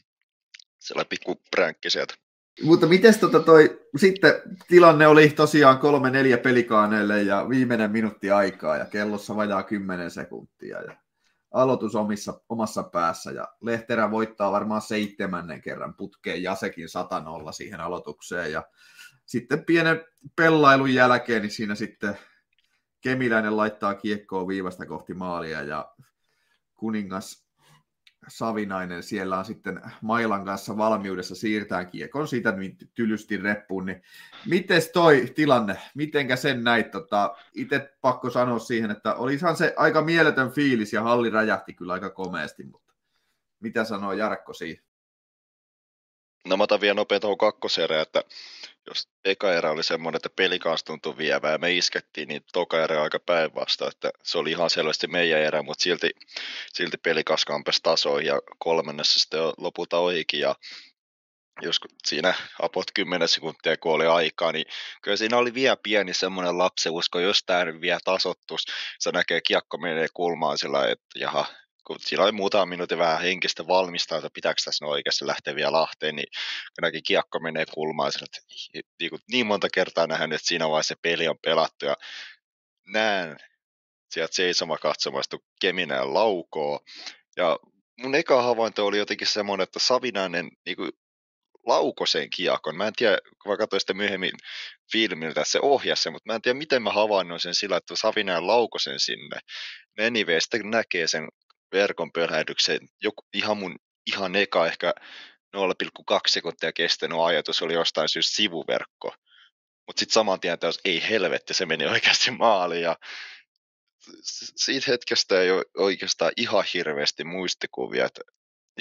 Sellainen 0.79 1.09
pikku 1.09 1.41
pränkki 1.51 1.89
sieltä. 1.89 2.15
Mutta 2.63 2.87
miten 2.87 3.19
tota 3.19 3.39
toi, 3.39 3.87
sitten 3.97 4.33
tilanne 4.67 5.07
oli 5.07 5.29
tosiaan 5.29 5.77
kolme 5.77 6.09
neljä 6.09 6.37
pelikaaneelle 6.37 7.21
ja 7.21 7.49
viimeinen 7.49 7.91
minuutti 7.91 8.31
aikaa 8.31 8.77
ja 8.77 8.85
kellossa 8.85 9.35
vajaa 9.35 9.63
kymmenen 9.63 10.11
sekuntia 10.11 10.81
ja 10.81 10.97
aloitus 11.51 11.95
omissa, 11.95 12.41
omassa 12.49 12.83
päässä 12.83 13.31
ja 13.31 13.47
Lehterä 13.61 14.11
voittaa 14.11 14.51
varmaan 14.51 14.81
seitsemännen 14.81 15.61
kerran 15.61 15.93
putkeen 15.93 16.43
Jasekin 16.43 16.89
100 16.89 17.23
siihen 17.51 17.79
aloitukseen 17.79 18.51
ja 18.51 18.63
sitten 19.25 19.65
pienen 19.65 20.05
pellailun 20.35 20.93
jälkeen 20.93 21.41
niin 21.41 21.51
siinä 21.51 21.75
sitten 21.75 22.17
Kemiläinen 23.01 23.57
laittaa 23.57 23.95
kiekkoa 23.95 24.47
viivasta 24.47 24.85
kohti 24.85 25.13
maalia 25.13 25.61
ja 25.61 25.93
kuningas 26.75 27.43
Savinainen 28.27 29.03
siellä 29.03 29.37
on 29.37 29.45
sitten 29.45 29.81
Mailan 30.01 30.45
kanssa 30.45 30.77
valmiudessa 30.77 31.35
siirtää 31.35 31.85
kiekon 31.85 32.27
siitä 32.27 32.53
tylysti 32.93 33.37
reppuun, 33.37 33.85
niin 33.85 34.01
miten 34.45 34.81
toi 34.93 35.31
tilanne, 35.35 35.77
mitenkä 35.95 36.35
sen 36.35 36.63
näit? 36.63 36.91
Tota, 36.91 37.35
Itse 37.53 37.93
pakko 38.01 38.29
sanoa 38.29 38.59
siihen, 38.59 38.91
että 38.91 39.15
olisahan 39.15 39.55
se 39.55 39.73
aika 39.77 40.01
mieletön 40.01 40.51
fiilis 40.51 40.93
ja 40.93 41.01
halli 41.01 41.29
räjähti 41.29 41.73
kyllä 41.73 41.93
aika 41.93 42.09
komeasti, 42.09 42.63
mutta 42.63 42.93
mitä 43.59 43.83
sanoo 43.83 44.13
Jarkko 44.13 44.53
siihen? 44.53 44.83
No 46.47 46.57
mä 46.57 46.63
otan 46.63 46.81
vielä 46.81 46.93
nopein 46.93 47.21
tuohon 47.21 47.37
että 48.01 48.23
jos 48.87 49.09
eka 49.25 49.53
erä 49.53 49.71
oli 49.71 49.83
semmoinen, 49.83 50.17
että 50.17 50.29
peli 50.35 50.59
kanssa 50.59 50.85
tuntui 50.85 51.17
vievää 51.17 51.51
ja 51.51 51.57
me 51.57 51.71
iskettiin, 51.71 52.27
niin 52.27 52.43
toka 52.53 52.83
erä 52.83 53.03
aika 53.03 53.19
päinvasta, 53.19 53.87
että 53.87 54.11
se 54.23 54.37
oli 54.37 54.51
ihan 54.51 54.69
selvästi 54.69 55.07
meidän 55.07 55.39
erä, 55.39 55.63
mutta 55.63 55.83
silti, 55.83 56.09
silti 56.73 56.97
peli 56.97 57.23
kampesi 57.47 57.79
tasoihin 57.83 58.27
ja 58.27 58.41
kolmannessa 58.59 59.19
sitten 59.19 59.41
lopulta 59.57 59.97
ohikin 59.97 60.39
ja 60.39 60.55
jos 61.61 61.79
siinä 62.05 62.33
apot 62.61 62.85
10 62.93 63.27
sekuntia, 63.27 63.77
kun 63.77 63.91
oli 63.91 64.05
aikaa, 64.05 64.51
niin 64.51 64.65
kyllä 65.01 65.17
siinä 65.17 65.37
oli 65.37 65.53
vielä 65.53 65.77
pieni 65.83 66.13
semmoinen 66.13 66.57
lapseusko, 66.57 67.19
jos 67.19 67.43
tämä 67.45 67.65
nyt 67.65 67.81
vielä 67.81 67.99
tasottus, 68.03 68.65
se 68.99 69.11
näkee 69.11 69.41
kiekko 69.41 69.77
menee 69.77 70.07
kulmaan 70.13 70.57
sillä 70.57 70.87
että 70.87 71.05
jaha, 71.19 71.45
kun 71.87 71.97
siinä 71.99 72.23
oli 72.23 72.31
muutama 72.31 72.65
minuutin 72.65 72.97
vähän 72.97 73.21
henkistä 73.21 73.67
valmistaa, 73.67 74.17
että 74.17 74.29
pitääkö 74.33 74.61
tässä 74.65 74.85
oikeasti 74.85 75.27
lähteä 75.27 75.55
vielä 75.55 75.71
Lahteen, 75.71 76.15
niin 76.15 76.27
näki 76.81 77.01
kiekko 77.01 77.39
menee 77.39 77.65
kulmaan, 77.73 78.11
että 78.23 78.39
niin, 78.99 79.11
niin 79.31 79.45
monta 79.45 79.67
kertaa 79.73 80.07
nähnyt, 80.07 80.35
että 80.35 80.47
siinä 80.47 80.69
vaiheessa 80.69 80.95
se 80.95 80.99
peli 81.01 81.27
on 81.27 81.37
pelattu 81.41 81.85
ja 81.85 81.97
näen 82.87 83.37
sieltä 84.11 84.35
seisoma 84.35 84.77
katsomasta, 84.77 85.37
kun 85.37 85.47
Keminen 85.61 86.13
laukoo. 86.13 86.79
Ja 87.37 87.59
mun 87.99 88.15
eka 88.15 88.41
havainto 88.41 88.85
oli 88.85 88.97
jotenkin 88.97 89.27
semmoinen, 89.27 89.63
että 89.63 89.79
Savinainen 89.79 90.49
niin 90.65 90.75
kuin, 90.75 90.91
laukoi 91.65 92.07
sen 92.07 92.29
kiekon. 92.29 92.77
Mä 92.77 92.87
en 92.87 92.93
tiedä, 92.93 93.17
kun 93.43 93.51
mä 93.51 93.57
katsoin 93.57 93.79
sitä 93.79 93.93
myöhemmin 93.93 94.31
filmiltä, 94.91 95.43
se 95.45 95.59
ohjasi 95.61 96.03
sen, 96.03 96.13
mutta 96.13 96.29
mä 96.29 96.35
en 96.35 96.41
tiedä, 96.41 96.57
miten 96.57 96.81
mä 96.81 96.91
havainnoin 96.91 97.39
sen 97.39 97.55
sillä, 97.55 97.77
että 97.77 97.95
Savinainen 97.95 98.47
laukoi 98.47 98.79
sen 98.79 98.99
sinne. 98.99 99.39
Anyway, 100.07 100.41
sitten 100.41 100.69
näkee 100.69 101.07
sen 101.07 101.27
verkon 101.73 102.11
pölähdyksen, 102.11 102.79
joku, 103.01 103.23
ihan 103.33 103.57
mun 103.57 103.75
ihan 104.05 104.35
eka 104.35 104.67
ehkä 104.67 104.93
0,2 105.57 106.19
sekuntia 106.27 106.71
kestänyt 106.73 107.17
ajatus 107.25 107.61
oli 107.61 107.73
jostain 107.73 108.09
syystä 108.09 108.35
sivuverkko. 108.35 109.15
Mutta 109.87 109.99
sitten 109.99 110.13
saman 110.13 110.39
tien 110.39 110.59
taas, 110.59 110.79
ei 110.85 111.09
helvetti, 111.09 111.53
se 111.53 111.65
meni 111.65 111.85
oikeasti 111.85 112.31
maaliin. 112.31 112.81
Ja 112.81 112.95
siitä 114.55 114.91
hetkestä 114.91 115.41
ei 115.41 115.51
ole 115.51 115.63
oikeastaan 115.77 116.31
ihan 116.37 116.63
hirveästi 116.73 117.23
muistikuvia. 117.23 118.05
Että 118.05 118.21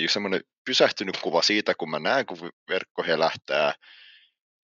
semmoinen 0.08 0.40
pysähtynyt 0.64 1.16
kuva 1.16 1.42
siitä, 1.42 1.74
kun 1.74 1.90
mä 1.90 1.98
näen, 1.98 2.26
kun 2.26 2.50
verkko 2.68 3.02
helähtää. 3.02 3.74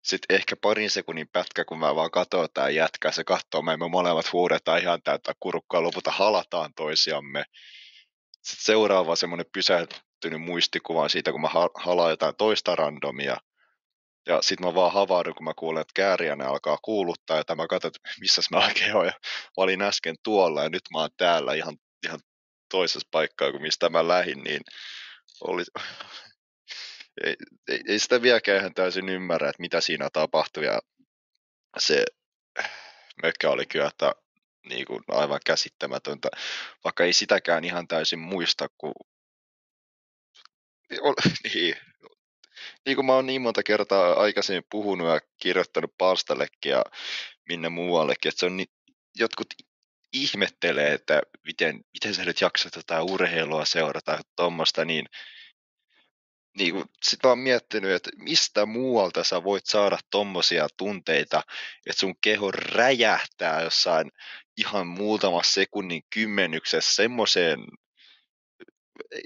Sitten 0.05 0.37
ehkä 0.37 0.57
parin 0.57 0.91
sekunnin 0.91 1.29
pätkä, 1.33 1.65
kun 1.65 1.79
mä 1.79 1.95
vaan 1.95 2.11
katsoin 2.11 2.49
tää 2.55 2.71
jätkää, 2.71 3.13
se 3.13 3.25
katsoo, 3.25 3.63
me 3.63 3.77
molemmat 3.77 4.33
huudetaan 4.33 4.81
ihan 4.81 5.03
täyttä 5.03 5.33
kurukkaa, 5.41 5.83
lopulta 5.83 6.11
halataan 6.11 6.75
toisiamme. 6.77 7.45
Sitten 8.49 8.65
seuraava 8.65 9.17
semmoinen 9.17 9.47
pysähtynyt 9.53 10.41
muistikuva 10.41 11.09
siitä, 11.09 11.33
kun 11.33 11.41
mä 11.41 11.49
halaan 11.75 12.11
jotain 12.11 12.37
toista 12.37 12.77
randomia. 12.77 13.37
Ja 14.27 14.43
sitten 14.43 14.67
mä 14.67 14.75
vaan 14.75 14.93
havahdun, 14.93 15.35
kun 15.35 15.45
mä 15.45 15.53
kuulen, 15.55 15.81
että 15.81 15.93
kääriäne 15.95 16.45
alkaa 16.45 16.79
kuuluttaa, 16.83 17.43
ja 17.49 17.57
mä 17.57 17.67
katson, 17.67 17.89
että 17.89 18.11
missä 18.21 18.43
mä 18.51 18.67
oikein. 18.67 18.91
Ja 18.91 19.03
mä 19.03 19.13
olin 19.57 19.83
äsken 19.83 20.17
tuolla, 20.23 20.63
ja 20.63 20.69
nyt 20.69 20.83
mä 20.93 20.99
oon 20.99 21.11
täällä 21.17 21.55
ihan, 21.55 21.77
ihan 22.07 22.21
toisessa 22.71 23.09
paikkaa 23.11 23.51
kuin 23.51 23.63
mistä 23.63 23.89
mä 23.89 24.09
lähdin, 24.09 24.45
niin 24.45 24.61
oli... 25.41 25.63
ei, 27.25 27.37
ei, 27.69 27.81
ei, 27.89 27.99
sitä 27.99 28.23
vieläkään 28.23 28.59
ihan 28.59 28.75
täysin 28.75 29.09
ymmärrä, 29.09 29.49
että 29.49 29.61
mitä 29.61 29.81
siinä 29.81 30.09
tapahtui, 30.13 30.65
ja 30.65 30.81
se 31.79 32.05
mökkä 33.23 33.51
oli 33.51 33.67
kyllä, 33.67 33.87
että 33.87 34.13
niin 34.69 34.87
kuin 34.87 35.05
aivan 35.09 35.41
käsittämätöntä, 35.47 36.29
vaikka 36.85 37.05
ei 37.05 37.13
sitäkään 37.13 37.65
ihan 37.65 37.89
täysin 37.89 38.19
muista, 38.19 38.69
kun 38.79 38.95
niin, 40.91 41.01
niin. 42.87 42.97
Kuin 42.97 43.07
mä 43.07 43.13
oon 43.13 43.27
niin 43.27 43.43
monta 43.43 43.63
kertaa 43.63 44.13
aikaisemmin 44.13 44.65
puhunut 44.71 45.09
ja 45.09 45.21
kirjoittanut 45.43 45.95
palstallekin 45.99 46.71
ja 46.71 46.85
minne 47.49 47.69
muuallekin, 47.69 48.29
että 48.29 48.41
se 48.41 48.47
on 48.47 48.57
niin, 48.57 48.69
jotkut 49.17 49.55
ihmettelee, 50.13 50.93
että 50.93 51.23
miten, 51.45 51.85
miten 51.93 52.15
sä 52.15 52.25
nyt 52.25 52.41
jaksat 52.41 52.73
tätä 52.73 53.03
urheilua 53.03 53.65
seurata 53.65 54.19
tuommoista, 54.37 54.85
niin, 54.85 55.07
niin 56.59 56.75
kuin, 56.75 56.85
sit 57.03 57.25
oon 57.25 57.39
miettinyt, 57.39 57.91
että 57.91 58.11
mistä 58.17 58.67
muualta 58.67 59.25
sä 59.25 59.45
voit 59.45 59.67
saada 59.67 59.99
tommosia 60.11 60.67
tunteita, 60.77 61.43
että 61.87 62.01
sun 62.01 62.15
keho 62.21 62.51
räjähtää 62.51 63.63
jossain 63.63 64.11
ihan 64.57 64.87
muutama 64.87 65.43
sekunnin 65.43 66.03
kymmenyksessä 66.11 66.95
semmoiseen 66.95 67.59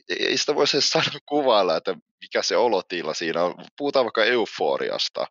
ei, 0.09 0.39
sitä 0.39 0.55
voisi 0.55 0.81
sanoa 0.81 1.19
kuvailla, 1.29 1.77
että 1.77 1.95
mikä 2.21 2.43
se 2.43 2.57
olotila 2.57 3.15
siinä 3.15 3.43
on. 3.43 3.55
Puhutaan 3.79 4.05
vaikka 4.05 4.25
euforiasta, 4.25 5.27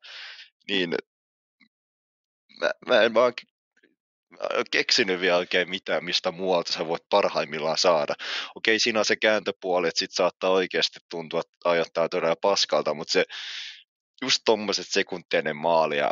niin 0.67 0.95
mä, 2.59 2.71
mä 2.87 3.01
en 3.01 3.13
vaan 3.13 3.33
keksinyt 4.71 5.21
vielä 5.21 5.37
oikein 5.37 5.69
mitään, 5.69 6.05
mistä 6.05 6.31
muualta 6.31 6.73
sä 6.73 6.87
voit 6.87 7.09
parhaimmillaan 7.09 7.77
saada. 7.77 8.15
Okei, 8.55 8.79
siinä 8.79 8.99
on 8.99 9.05
se 9.05 9.15
kääntöpuoli, 9.15 9.87
että 9.87 9.99
sit 9.99 10.11
saattaa 10.11 10.49
oikeasti 10.49 10.99
tuntua, 11.09 11.41
ajattaa 11.63 12.09
todella 12.09 12.35
paskalta, 12.35 12.93
mutta 12.93 13.13
se 13.13 13.25
just 14.21 14.41
tommoset 14.45 14.87
sekuntien 14.89 15.55
maali 15.55 15.97
ja 15.97 16.11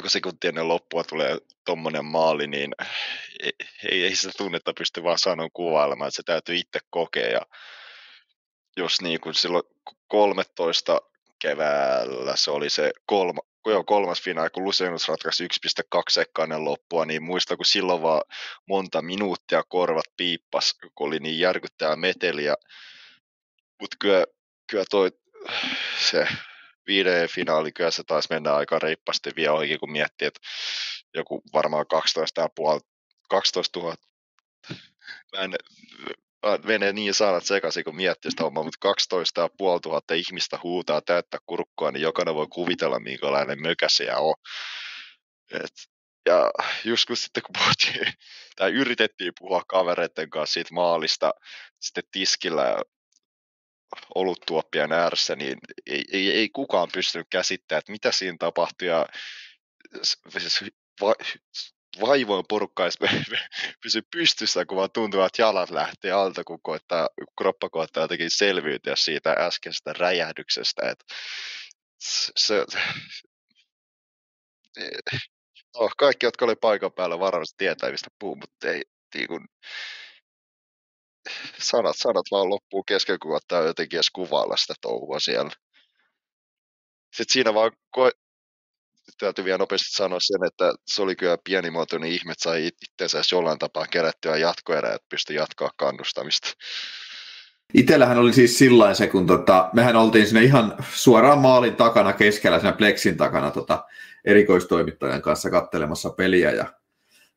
kun 0.00 0.10
sekunti 0.10 0.48
ennen 0.48 0.68
loppua 0.68 1.04
tulee 1.04 1.38
tuommoinen 1.66 2.04
maali, 2.04 2.46
niin 2.46 2.74
ei, 3.90 4.04
ei, 4.04 4.16
sitä 4.16 4.32
tunnetta 4.36 4.72
pysty 4.78 5.02
vaan 5.02 5.18
sanomaan 5.18 5.50
kuvailemaan, 5.52 6.08
että 6.08 6.16
se 6.16 6.22
täytyy 6.22 6.56
itse 6.56 6.78
kokea. 6.90 7.28
Ja 7.28 7.40
jos 8.76 9.00
niin 9.00 9.20
kuin 9.20 9.34
silloin 9.34 9.64
13 10.08 11.00
keväällä 11.38 12.36
se 12.36 12.50
oli 12.50 12.70
se 12.70 12.92
kolma, 13.06 13.40
joo, 13.66 13.84
kolmas 13.84 14.22
finaali, 14.22 14.50
kun 14.50 14.64
Lucenus 14.64 15.08
ratkaisi 15.08 15.44
1.2 15.44 16.02
sekkainen 16.10 16.64
loppua, 16.64 17.04
niin 17.04 17.22
muista, 17.22 17.56
kun 17.56 17.66
silloin 17.66 18.02
vaan 18.02 18.22
monta 18.68 19.02
minuuttia 19.02 19.62
korvat 19.68 20.04
piippas, 20.16 20.74
kun 20.74 21.06
oli 21.06 21.18
niin 21.18 21.38
järkyttävää 21.38 21.96
meteliä. 21.96 22.54
Mutta 23.80 23.96
kyllä, 24.00 24.24
kyllä 24.70 24.84
toi, 24.90 25.10
se 26.08 26.28
viiden 26.86 27.28
finaali 27.28 27.72
kyllä 27.72 27.90
se 27.90 28.04
taisi 28.04 28.28
mennä 28.30 28.54
aika 28.54 28.78
reippaasti 28.78 29.30
vielä 29.36 29.52
ohi, 29.52 29.78
kun 29.78 29.92
miettii, 29.92 30.28
että 30.28 30.40
joku 31.14 31.42
varmaan 31.52 31.86
12 31.86 32.48
500, 32.58 32.80
12 33.28 33.80
000 33.80 33.96
mä 35.32 35.42
en, 35.42 35.54
menee 36.64 36.92
niin 36.92 37.14
sanat 37.14 37.44
sekaisin, 37.44 37.84
kun 37.84 37.96
miettii 37.96 38.30
sitä 38.30 38.44
omaa, 38.44 38.62
mutta 38.62 38.78
12 38.80 39.50
500 39.60 40.16
ihmistä 40.16 40.58
huutaa 40.62 41.00
täyttä 41.00 41.38
kurkkoa, 41.46 41.90
niin 41.90 42.02
jokainen 42.02 42.34
voi 42.34 42.46
kuvitella, 42.50 43.00
minkälainen 43.00 43.62
mökäsiä 43.62 44.18
on. 44.18 44.34
Et, 45.52 45.72
ja 46.26 46.50
just 46.84 47.06
kun 47.06 47.16
sitten 47.16 47.42
kun 47.42 47.52
puhuttiin, 47.58 48.12
tai 48.56 48.70
yritettiin 48.72 49.32
puhua 49.38 49.62
kavereiden 49.68 50.30
kanssa 50.30 50.54
siitä 50.54 50.74
maalista 50.74 51.34
sitten 51.80 52.04
tiskillä 52.12 52.82
oluttuoppien 54.14 54.92
ääressä, 54.92 55.36
niin 55.36 55.58
ei, 55.86 56.04
ei, 56.12 56.30
ei 56.30 56.48
kukaan 56.48 56.88
pystynyt 56.92 57.26
käsittämään, 57.30 57.78
että 57.78 57.92
mitä 57.92 58.12
siinä 58.12 58.36
tapahtui. 58.38 58.88
Ja 58.88 59.06
va, 61.00 61.14
vaivoin 62.00 62.44
porukka 62.48 62.82
edes 62.82 62.98
pysy 63.82 64.02
pystyssä, 64.12 64.66
kun 64.66 64.76
vaan 64.76 64.90
tuntuu, 64.90 65.20
että 65.20 65.42
jalat 65.42 65.70
lähtee 65.70 66.12
alta, 66.12 66.44
kun 66.44 66.62
koittaa, 66.62 67.08
kroppa 67.38 67.68
koittaa 67.68 68.04
jotenkin 68.04 68.30
selviytyä 68.30 68.96
siitä 68.96 69.32
äskeisestä 69.32 69.92
räjähdyksestä. 69.92 70.90
Että 70.90 71.04
se, 72.36 72.64
no, 75.78 75.90
kaikki, 75.98 76.26
jotka 76.26 76.44
oli 76.44 76.56
paikan 76.56 76.92
päällä 76.92 77.18
varmasti 77.18 77.54
tietää, 77.58 77.90
mistä 77.90 78.10
puhuu, 78.18 78.36
mutta 78.36 78.68
ei, 78.68 78.82
niin 79.14 79.28
kuin, 79.28 79.48
sanat, 81.58 81.96
sanat 81.96 82.26
vaan 82.30 82.50
loppuu 82.50 82.82
kesken, 82.82 83.18
kun 83.18 83.36
ottaa 83.36 83.62
jotenkin 83.62 83.96
edes 83.96 84.10
kuvailla 84.10 84.56
sitä 84.56 84.74
touhua 84.80 85.20
siellä. 85.20 85.50
Sitten 87.16 87.32
siinä 87.32 87.54
vaan 87.54 87.72
täytyy 89.18 89.44
vielä 89.44 89.58
nopeasti 89.58 89.88
sanoa 89.90 90.18
sen, 90.20 90.46
että 90.46 90.72
se 90.86 91.02
oli 91.02 91.16
kyllä 91.16 91.38
pienimuotoinen 91.44 92.10
ihme, 92.10 92.32
että 92.32 92.42
sai 92.42 92.70
itseensä 92.82 93.36
jollain 93.36 93.58
tapaa 93.58 93.86
kerättyä 93.86 94.36
jatkoerää, 94.36 94.94
että 94.94 95.06
pystyi 95.08 95.36
jatkaa 95.36 95.70
kannustamista. 95.76 96.48
Itellähän 97.74 98.18
oli 98.18 98.32
siis 98.32 98.58
sillä 98.58 98.94
se, 98.94 99.06
kun 99.06 99.26
tota, 99.26 99.70
mehän 99.72 99.96
oltiin 99.96 100.26
sinne 100.26 100.42
ihan 100.42 100.76
suoraan 100.94 101.38
maalin 101.38 101.76
takana 101.76 102.12
keskellä, 102.12 102.60
siinä 102.60 102.72
Plexin 102.72 103.16
takana 103.16 103.50
tota, 103.50 103.84
erikoistoimittajan 104.24 105.22
kanssa 105.22 105.50
kattelemassa 105.50 106.10
peliä 106.10 106.50
ja 106.50 106.74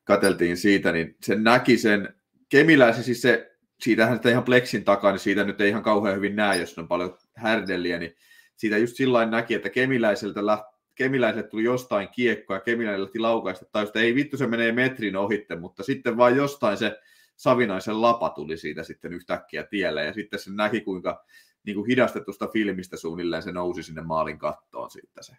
kateltiin 0.04 0.56
siitä, 0.56 0.92
niin 0.92 1.16
se 1.22 1.34
näki 1.34 1.78
sen 1.78 2.14
Kemiläisen, 2.48 3.04
siis 3.04 3.22
se 3.22 3.56
siitähän 3.80 4.16
sitä 4.16 4.30
ihan 4.30 4.44
Plexin 4.44 4.84
takaa, 4.84 5.12
niin 5.12 5.20
siitä 5.20 5.44
nyt 5.44 5.60
ei 5.60 5.68
ihan 5.68 5.82
kauhean 5.82 6.16
hyvin 6.16 6.36
näe, 6.36 6.56
jos 6.56 6.78
on 6.78 6.88
paljon 6.88 7.18
härdelliä, 7.34 7.98
niin 7.98 8.16
siitä 8.56 8.78
just 8.78 8.96
sillä 8.96 9.26
näki, 9.26 9.54
että 9.54 9.70
kemiläiseltä 9.70 10.46
lähti 10.46 10.73
Kemiläiselle 10.94 11.48
tuli 11.48 11.64
jostain 11.64 12.08
kiekkoa 12.08 12.56
ja 12.56 12.60
Kemiläiselle 12.60 13.04
lähti 13.04 13.18
laukaista, 13.18 13.66
tai 13.72 13.86
ei 13.94 14.14
vittu 14.14 14.36
se 14.36 14.46
menee 14.46 14.72
metrin 14.72 15.16
ohitte, 15.16 15.56
mutta 15.56 15.82
sitten 15.82 16.16
vaan 16.16 16.36
jostain 16.36 16.76
se 16.76 17.00
Savinaisen 17.36 18.02
lapa 18.02 18.30
tuli 18.30 18.56
siitä 18.56 18.82
sitten 18.82 19.12
yhtäkkiä 19.12 19.62
tielle, 19.62 20.04
ja 20.04 20.12
sitten 20.12 20.38
se 20.38 20.52
näki, 20.52 20.80
kuinka 20.80 21.24
niin 21.64 21.74
kuin 21.74 21.86
hidastetusta 21.86 22.46
filmistä 22.46 22.96
suunnilleen 22.96 23.42
se 23.42 23.52
nousi 23.52 23.82
sinne 23.82 24.02
maalin 24.02 24.38
kattoon 24.38 24.90
siitä 24.90 25.22
se 25.22 25.36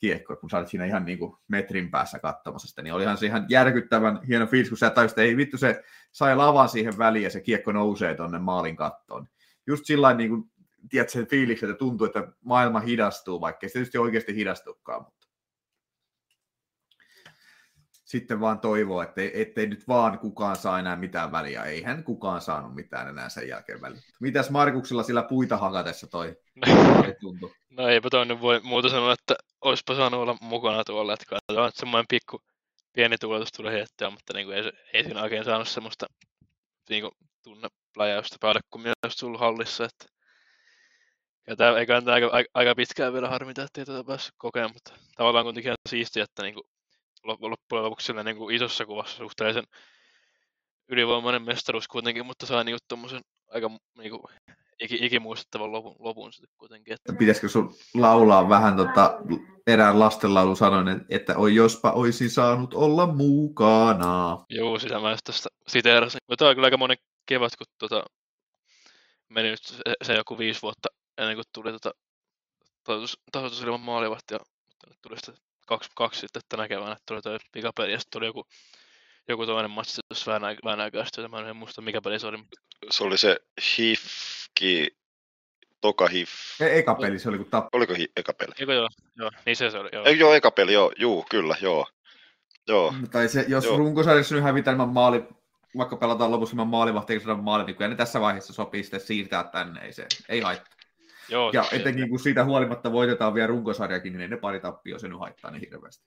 kiekko, 0.00 0.36
kun 0.36 0.50
sä 0.50 0.58
olit 0.58 0.68
siinä 0.68 0.84
ihan 0.84 1.04
niin 1.04 1.18
kuin 1.18 1.36
metrin 1.48 1.90
päässä 1.90 2.18
katsomassa 2.18 2.68
sitä, 2.68 2.82
niin 2.82 2.94
olihan 2.94 3.16
se 3.16 3.26
ihan 3.26 3.46
järkyttävän 3.48 4.20
hieno 4.28 4.46
fiilis, 4.46 4.68
kun 4.68 4.78
sä 4.78 4.90
tajusit, 4.90 5.18
ei 5.18 5.36
vittu 5.36 5.58
se 5.58 5.82
sai 6.12 6.36
lavan 6.36 6.68
siihen 6.68 6.98
väliin 6.98 7.22
ja 7.24 7.30
se 7.30 7.40
kiekko 7.40 7.72
nousee 7.72 8.14
tuonne 8.14 8.38
maalin 8.38 8.76
kattoon. 8.76 9.28
Just 9.66 9.84
sillä 9.84 10.14
niin 10.14 10.30
kuin, 10.30 10.50
tiedät 10.88 11.10
sen 11.10 11.26
fiiliksen, 11.26 11.70
että 11.70 11.78
tuntuu, 11.78 12.06
että 12.06 12.28
maailma 12.44 12.80
hidastuu, 12.80 13.40
vaikka 13.40 13.68
se 13.68 13.72
tietysti 13.72 13.98
oikeasti 13.98 14.34
hidastukaan, 14.34 15.02
mutta 15.02 15.20
sitten 18.10 18.40
vaan 18.40 18.60
toivoo, 18.60 19.02
että 19.02 19.20
ettei 19.34 19.66
nyt 19.66 19.88
vaan 19.88 20.18
kukaan 20.18 20.56
saa 20.56 20.78
enää 20.78 20.96
mitään 20.96 21.32
väliä. 21.32 21.64
Eihän 21.64 22.04
kukaan 22.04 22.40
saanut 22.40 22.74
mitään 22.74 23.08
enää 23.08 23.28
sen 23.28 23.48
jälkeen 23.48 23.80
väliä. 23.80 24.00
Mitäs 24.20 24.50
Markuksella 24.50 25.02
sillä 25.02 25.22
puita 25.22 25.56
hakatessa 25.56 26.06
toi 26.06 26.36
tuntui? 27.20 27.52
No 27.70 27.88
eipä 27.88 28.08
toinen 28.10 28.40
voi 28.40 28.60
muuta 28.62 28.88
sanoa, 28.88 29.12
että 29.12 29.34
olisipa 29.60 29.94
saanut 29.94 30.20
olla 30.20 30.36
mukana 30.40 30.84
tuolla, 30.84 31.12
että 31.12 31.24
katsotaan, 31.28 31.68
että 31.68 31.80
semmoinen 31.80 32.06
pikku 32.08 32.40
pieni 32.92 33.18
tuuletus 33.18 33.52
tuli 33.52 33.70
heitettyä, 33.70 34.10
mutta 34.10 34.32
niin 34.34 34.46
kuin 34.46 34.56
ei, 34.56 34.72
ei 34.92 35.04
siinä 35.04 35.22
oikein 35.22 35.44
saanut 35.44 35.68
semmoista 35.68 36.06
niin 36.88 37.02
kuin, 37.02 37.12
tunnepläjäystä 37.42 38.36
päälle, 38.40 38.60
kun 38.70 38.80
minä 38.80 38.92
olisi 39.04 39.18
tullut 39.18 39.40
hallissa. 39.40 39.84
Että... 39.84 40.19
Ja 41.46 41.56
tämä, 41.56 41.78
eikä 41.78 42.02
tämä 42.02 42.14
aika, 42.14 42.30
aika, 42.54 42.74
pitkään 42.74 43.12
vielä 43.12 43.28
harmita, 43.28 43.62
että 43.62 43.80
ei 43.80 43.84
tätä 43.84 44.04
päässyt 44.04 44.34
kokemaan, 44.38 44.70
mutta 44.74 44.92
tavallaan 45.16 45.44
kuitenkin 45.44 45.68
ihan 45.68 45.76
siistiä, 45.88 46.24
että 46.24 46.42
niin 46.42 46.54
kuin, 46.54 46.64
loppujen 47.22 47.84
lopuksi 47.84 48.06
sillä 48.06 48.22
niin 48.22 48.36
kuin 48.36 48.54
isossa 48.56 48.86
kuvassa 48.86 49.16
suhteellisen 49.16 49.64
ylivoimainen 50.88 51.42
mestaruus 51.42 51.88
kuitenkin, 51.88 52.26
mutta 52.26 52.46
sai 52.46 52.64
niin 52.64 52.78
tuommoisen 52.88 53.20
aika 53.48 53.70
niin 53.98 54.10
kuin, 54.10 54.22
ikimuistettavan 54.80 55.72
lopun, 55.72 55.96
lopun 55.98 56.32
sitten 56.32 56.54
kuitenkin. 56.58 56.94
Että... 56.94 57.12
Pitäisikö 57.18 57.48
sun 57.48 57.74
laulaa 57.94 58.48
vähän 58.48 58.76
tota, 58.76 59.18
erään 59.66 59.98
lastenlaulun 59.98 60.56
sanoen, 60.56 61.06
että 61.08 61.36
oi 61.36 61.54
jospa 61.54 61.90
olisin 61.90 62.30
saanut 62.30 62.74
olla 62.74 63.06
mukana. 63.06 64.44
Joo, 64.48 64.78
sitä 64.78 65.00
mä 65.00 65.10
just 65.10 65.24
tästä 65.24 65.48
siteerasin. 65.68 66.20
Mutta 66.28 66.48
on 66.48 66.54
kyllä 66.54 66.66
aika 66.66 66.76
monen 66.76 66.96
kevät, 67.26 67.56
kun 67.56 67.66
tota, 67.78 68.04
meni 69.28 69.50
nyt 69.50 69.62
se, 69.62 69.76
se, 70.02 70.14
joku 70.14 70.38
viisi 70.38 70.62
vuotta 70.62 70.88
ennen 71.20 71.36
kuin 71.36 71.44
tuli 71.52 71.72
tota, 71.72 71.94
tasoitus 73.32 73.62
ilman 73.62 73.80
maalivahtia, 73.80 74.38
mutta 74.66 74.86
nyt 74.86 74.98
tuli 75.02 75.16
sitten 75.16 75.34
kaksi, 75.66 75.90
kaksi 75.94 76.20
sitten 76.20 76.42
tänä 76.48 76.68
keväänä, 76.68 76.96
tuli 77.06 77.22
toi 77.22 77.38
pikapeli 77.52 77.92
ja 77.92 77.98
sitten 77.98 78.18
tuli 78.18 78.26
joku 78.26 78.46
joku 79.28 79.46
toinen 79.46 79.70
matsi 79.70 80.00
tuossa 80.08 80.32
vähän, 80.32 80.56
vähän 80.64 80.80
aikaa 80.80 81.04
sitten, 81.04 81.30
mä 81.30 81.48
en 81.48 81.56
muista 81.56 81.82
mikä 81.82 82.00
peli 82.00 82.18
se 82.18 82.26
oli. 82.26 82.38
Se 82.90 83.04
oli 83.04 83.18
se 83.18 83.36
Hifki, 83.78 84.96
Toka 85.80 86.08
Hif. 86.08 86.30
E- 86.60 86.78
eka 86.78 86.94
peli 86.94 87.18
se 87.18 87.28
oli 87.28 87.38
kun 87.38 87.46
tappoi. 87.50 87.78
Oliko 87.78 87.94
hi- 87.94 88.12
eka 88.16 88.32
peli? 88.32 88.52
Eikö 88.58 88.72
joo, 88.72 88.88
joo, 89.16 89.30
niin 89.46 89.56
se, 89.56 89.70
se 89.70 89.78
oli, 89.78 89.88
joo. 89.92 90.04
Ei, 90.04 90.18
joo, 90.18 90.34
eka 90.34 90.50
peli, 90.50 90.72
joo, 90.72 90.92
juu, 90.98 91.26
kyllä, 91.30 91.56
joo. 91.60 91.86
Joo. 92.68 92.92
Mm, 92.92 93.10
tai 93.10 93.28
se, 93.28 93.44
jos 93.48 93.64
joo. 93.64 93.76
runkosarjassa 93.76 94.34
nyt 94.34 94.44
hävitään 94.44 94.74
ilman 94.74 94.88
maali, 94.88 95.24
vaikka 95.76 95.96
pelataan 95.96 96.30
lopussa 96.30 96.54
ilman 96.54 96.68
maalivahtia, 96.68 97.16
kun 97.16 97.24
saadaan 97.24 97.44
maali, 97.44 97.64
niin 97.64 97.76
kyllä 97.76 97.88
ne 97.88 97.96
tässä 97.96 98.20
vaiheessa 98.20 98.52
sopii 98.52 98.82
sitten 98.82 99.00
siirtää 99.00 99.44
tänne, 99.44 99.80
ei 99.80 99.92
se, 99.92 100.06
ei 100.28 100.40
haittaa. 100.40 100.79
Joo, 101.30 101.50
ja 101.54 101.64
etenkin 101.72 102.08
kun 102.08 102.20
siitä 102.20 102.44
huolimatta 102.44 102.92
voitetaan 102.92 103.34
vielä 103.34 103.46
runkosarjakin, 103.46 104.18
niin 104.18 104.30
ne 104.30 104.36
pari 104.36 104.60
tappio 104.60 104.98
sen 104.98 105.18
haittaa 105.18 105.50
niin 105.50 105.60
hirveästi. 105.60 106.04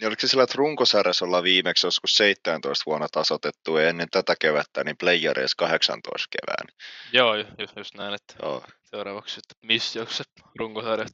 Niin 0.00 0.08
oliko 0.08 0.20
se 0.20 0.28
sillä, 0.28 0.42
että 0.42 0.54
runkosarjassa 0.56 1.24
ollaan 1.24 1.44
viimeksi 1.44 1.86
joskus 1.86 2.16
17 2.16 2.82
vuonna 2.86 3.08
tasotettu 3.12 3.76
ja 3.76 3.88
ennen 3.88 4.08
tätä 4.10 4.34
kevättä, 4.40 4.84
niin 4.84 4.96
playereissa 4.96 5.56
18 5.56 6.28
kevään. 6.30 6.68
Joo, 7.12 7.34
just, 7.34 7.76
just 7.76 7.94
näin, 7.94 8.14
että 8.14 8.34
Joo. 8.42 8.64
seuraavaksi 8.82 9.40
että 9.40 9.66
missä 9.66 10.06
se 10.08 10.24
runkosarja 10.58 11.06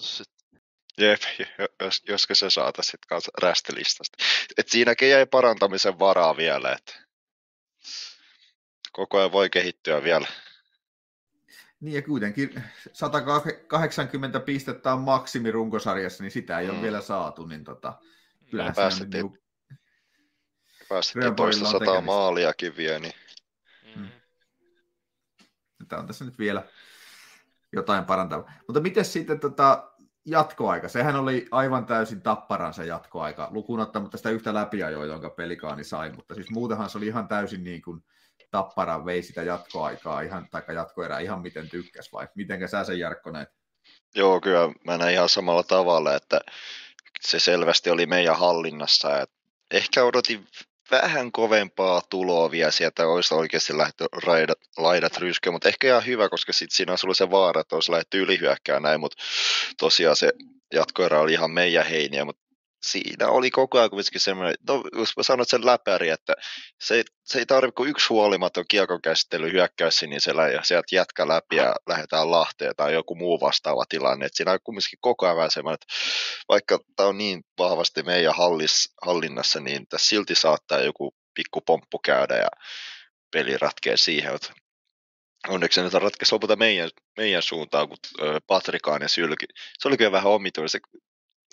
sitten. 0.00 0.38
Jep, 0.98 1.20
jos, 1.80 2.02
josko 2.08 2.34
se 2.34 2.50
saataisiin 2.50 2.90
sitten 2.90 3.08
kanssa 3.08 3.30
rästilistasta. 3.42 4.24
Et 4.58 4.68
siinäkin 4.68 5.10
jäi 5.10 5.26
parantamisen 5.26 5.98
varaa 5.98 6.36
vielä, 6.36 6.72
että 6.72 6.94
koko 8.92 9.18
ajan 9.18 9.32
voi 9.32 9.50
kehittyä 9.50 10.02
vielä. 10.02 10.26
Niin 11.80 11.94
ja 11.94 12.02
kuitenkin 12.02 12.62
180 12.92 14.40
pistettä 14.40 14.92
on 14.92 15.00
maksimi 15.00 15.50
runkosarjassa, 15.50 16.22
niin 16.22 16.30
sitä 16.30 16.58
ei 16.58 16.66
mm. 16.66 16.72
ole 16.72 16.82
vielä 16.82 17.00
saatu, 17.00 17.46
niin 17.46 17.64
tota, 17.64 17.98
kyllähän 18.50 18.74
päästettiin, 18.74 19.26
niin 19.26 19.38
päästettiin 20.88 21.34
toista 21.34 21.70
sataa 21.70 22.00
maaliakin 22.00 22.76
vielä, 22.76 22.98
niin... 22.98 23.14
Mm. 23.96 24.08
Tämä 25.88 26.00
on 26.00 26.06
tässä 26.06 26.24
nyt 26.24 26.38
vielä 26.38 26.62
jotain 27.72 28.04
parantavaa. 28.04 28.52
Mutta 28.66 28.80
miten 28.80 29.04
sitten 29.04 29.40
tota, 29.40 29.92
jatkoaika? 30.26 30.88
Sehän 30.88 31.16
oli 31.16 31.48
aivan 31.50 31.86
täysin 31.86 32.22
tapparan 32.22 32.74
se 32.74 32.86
jatkoaika, 32.86 33.48
lukuun 33.50 33.80
ottamatta 33.80 34.16
sitä 34.16 34.30
yhtä 34.30 34.54
läpiajoa, 34.54 35.04
jonka 35.06 35.30
pelikaani 35.30 35.84
sai, 35.84 36.12
mutta 36.12 36.34
siis 36.34 36.50
muutenhan 36.50 36.90
se 36.90 36.98
oli 36.98 37.06
ihan 37.06 37.28
täysin 37.28 37.64
niin 37.64 37.82
kuin 37.82 38.04
Tappara 38.50 39.04
vei 39.04 39.22
sitä 39.22 39.42
jatkoaikaa 39.42 40.20
ihan, 40.20 40.48
tai 40.50 40.62
jatkoerää 40.74 41.18
ihan 41.18 41.40
miten 41.40 41.68
tykkäs, 41.68 42.12
vai 42.12 42.28
miten 42.34 42.68
sä 42.68 42.84
sen 42.84 42.98
Jarkko 42.98 43.30
näet? 43.30 43.48
Joo, 44.14 44.40
kyllä 44.40 44.72
mä 44.84 44.98
näin 44.98 45.14
ihan 45.14 45.28
samalla 45.28 45.62
tavalla, 45.62 46.14
että 46.14 46.40
se 47.20 47.38
selvästi 47.38 47.90
oli 47.90 48.06
meidän 48.06 48.38
hallinnassa. 48.38 49.20
Että 49.20 49.36
ehkä 49.70 50.04
odotin 50.04 50.46
vähän 50.90 51.32
kovempaa 51.32 52.02
tuloa 52.10 52.50
vielä 52.50 52.70
sieltä, 52.70 53.06
olisi 53.06 53.34
oikeasti 53.34 53.78
lähdetty 53.78 54.04
raidat, 54.26 54.58
laidat 54.76 55.16
ryskyä, 55.16 55.52
mutta 55.52 55.68
ehkä 55.68 55.86
ihan 55.86 56.06
hyvä, 56.06 56.28
koska 56.28 56.52
sitten 56.52 56.76
siinä 56.76 56.94
ollut 57.04 57.16
se 57.16 57.30
vaara, 57.30 57.60
että 57.60 57.74
olisi 57.74 57.92
lähdetty 57.92 58.22
ylihyökkää 58.22 58.80
näin, 58.80 59.00
mutta 59.00 59.22
tosiaan 59.78 60.16
se 60.16 60.32
jatkoerä 60.72 61.20
oli 61.20 61.32
ihan 61.32 61.50
meidän 61.50 61.86
heiniä, 61.86 62.24
mutta 62.24 62.47
siinä 62.82 63.28
oli 63.28 63.50
koko 63.50 63.78
ajan 63.78 63.90
kuitenkin 63.90 64.20
semmoinen, 64.20 64.54
no 64.68 64.82
jos 64.92 65.16
mä 65.16 65.22
sanon 65.22 65.46
sen 65.46 65.66
läpäri, 65.66 66.08
että 66.08 66.34
se, 66.80 67.04
se 67.24 67.38
ei 67.38 67.46
tarvitse 67.46 67.74
kuin 67.74 67.90
yksi 67.90 68.08
huolimaton 68.08 68.64
kiekokäsittely 68.68 69.52
hyökkäys, 69.52 70.02
niin 70.02 70.20
se 70.20 70.36
lä- 70.36 70.62
sieltä 70.62 70.96
jätkä 70.96 71.28
läpi 71.28 71.56
ja 71.56 71.74
lähdetään 71.88 72.30
Lahteen 72.30 72.74
tai 72.76 72.92
joku 72.92 73.14
muu 73.14 73.40
vastaava 73.40 73.84
tilanne. 73.88 74.26
Et 74.26 74.34
siinä 74.34 74.52
on 74.52 74.58
kuitenkin 74.64 74.98
koko 75.00 75.26
ajan 75.26 75.50
semmoinen, 75.50 75.74
että 75.74 75.94
vaikka 76.48 76.78
tämä 76.96 77.08
on 77.08 77.18
niin 77.18 77.44
vahvasti 77.58 78.02
meidän 78.02 78.34
hallis, 78.34 78.94
hallinnassa, 79.06 79.60
niin 79.60 79.86
tässä 79.88 80.08
silti 80.08 80.34
saattaa 80.34 80.80
joku 80.80 81.14
pikku 81.34 81.60
pomppu 81.60 81.98
käydä 81.98 82.36
ja 82.36 82.48
peli 83.32 83.58
ratkee 83.58 83.96
siihen. 83.96 84.34
Että 84.34 84.52
onneksi 85.48 85.80
se 85.90 85.98
ratkaisi 85.98 86.32
lopulta 86.32 86.56
meidän, 86.56 86.90
meidän 87.16 87.42
suuntaan, 87.42 87.88
kun 87.88 87.96
Patrikaan 88.46 89.02
ja 89.02 89.08
Sylki. 89.08 89.46
Se 89.78 89.88
oli 89.88 89.96
kyllä 89.96 90.12
vähän 90.12 90.32
omituinen. 90.32 90.68
Se 90.68 90.80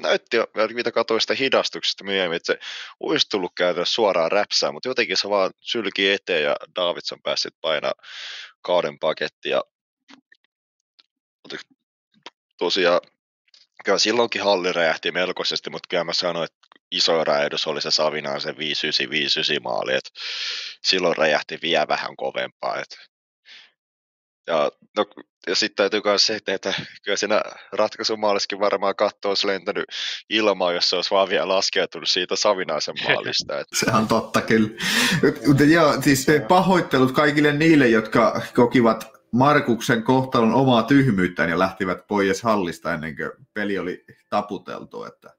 näytti, 0.02 0.38
mitä 0.74 0.92
katsoin 0.92 1.22
sitä 1.22 1.34
hidastuksesta 1.34 2.04
myöhemmin, 2.04 2.38
että 2.38 2.54
se 2.54 2.60
olisi 3.00 3.30
tullut 3.30 3.52
käytännössä 3.56 3.94
suoraan 3.94 4.32
räpsään, 4.32 4.74
mutta 4.74 4.90
jotenkin 4.90 5.18
se 5.18 5.30
vaan 5.30 5.52
sylki 5.62 6.12
eteen 6.12 6.44
ja 6.44 6.56
Davidson 6.76 7.22
pääsi 7.22 7.50
painaa 7.62 7.94
kauden 8.62 9.00
paketti 9.00 9.50
ja 9.50 9.64
tosiaan 12.58 13.02
kyllä 13.86 13.98
silloinkin 13.98 14.44
halli 14.44 14.74
räjähti 14.74 15.12
melkoisesti, 15.12 15.70
mutta 15.70 15.88
kyllä 15.90 16.04
mä 16.04 16.14
sanoin, 16.14 16.46
että 16.46 16.58
iso 16.92 17.24
räjähdys 17.24 17.68
oli 17.68 17.82
se 17.82 17.92
Savinaan 17.92 18.42
se 18.42 18.52
5-9 18.52 18.56
maali, 19.64 19.94
että 19.94 20.10
silloin 20.84 21.18
räjähti 21.18 21.60
vielä 21.62 21.88
vähän 21.88 22.16
kovempaa. 22.16 22.80
Että 22.80 22.96
ja, 24.48 24.72
no, 24.98 25.06
ja 25.48 25.56
sitten 25.56 25.76
täytyy 25.76 26.02
myös 26.06 26.26
se, 26.26 26.40
että 26.48 26.74
kyllä 27.04 27.18
siinä 27.18 27.42
ratkaisumaaliskin 27.72 28.60
varmaan 28.60 28.96
katto 28.96 29.30
olisi 29.30 29.48
lentänyt 29.48 29.86
ilmaa, 30.30 30.74
jos 30.74 30.90
se 30.90 30.96
olisi 30.96 31.12
vaan 31.12 31.30
vielä 31.30 31.48
laskeutunut 31.48 32.10
siitä 32.10 32.36
Savinaisen 32.36 32.96
maalista. 33.08 33.60
Että... 33.60 33.76
Se 33.76 33.92
on 33.92 34.08
totta 34.08 34.42
kyllä. 34.42 34.70
Mutta 35.48 35.64
joo, 35.64 36.02
siis 36.02 36.28
pahoittelut 36.48 37.12
kaikille 37.12 37.54
niille, 37.54 37.88
jotka 37.88 38.42
kokivat 38.56 39.16
Markuksen 39.32 40.04
kohtalon 40.04 40.54
omaa 40.54 40.84
tyhmyyttään 40.84 41.50
ja 41.50 41.60
lähtivät 41.60 42.08
pois 42.08 42.44
hallista 42.44 42.94
ennen 42.94 43.16
kuin 43.16 43.32
peli 43.54 43.80
oli 43.80 44.06
taputeltu. 44.30 45.04
Että 45.04 45.34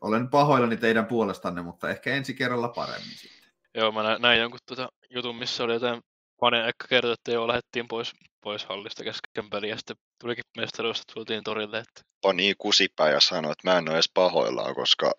olen 0.00 0.28
pahoillani 0.28 0.76
teidän 0.76 1.06
puolestanne, 1.06 1.62
mutta 1.62 1.90
ehkä 1.90 2.14
ensi 2.14 2.34
kerralla 2.34 2.68
paremmin 2.68 3.16
sitten. 3.16 3.50
Joo, 3.74 3.92
mä 3.92 4.18
näin 4.18 4.40
jonkun 4.40 4.60
tuota 4.66 4.88
jutun, 5.10 5.36
missä 5.36 5.64
oli 5.64 5.72
jotain 5.72 6.02
Pane 6.40 6.68
ehkä 6.68 6.88
kertoi, 6.88 7.12
että 7.12 7.32
joo, 7.32 7.48
lähdettiin 7.48 7.88
pois, 7.88 8.12
pois 8.40 8.64
hallista 8.64 9.04
kesken 9.04 9.50
peliä, 9.50 9.70
ja 9.70 9.76
sitten 9.76 9.96
tulikin 10.20 10.44
mestaruus, 10.56 11.02
tultiin 11.14 11.44
torille. 11.44 11.78
Että... 11.78 12.02
Pani 12.20 12.54
kusipää 12.58 13.10
ja 13.10 13.20
sanoi, 13.20 13.52
että 13.52 13.70
mä 13.70 13.78
en 13.78 13.88
ole 13.88 13.96
edes 13.96 14.10
pahoillaan, 14.14 14.74
koska 14.74 15.12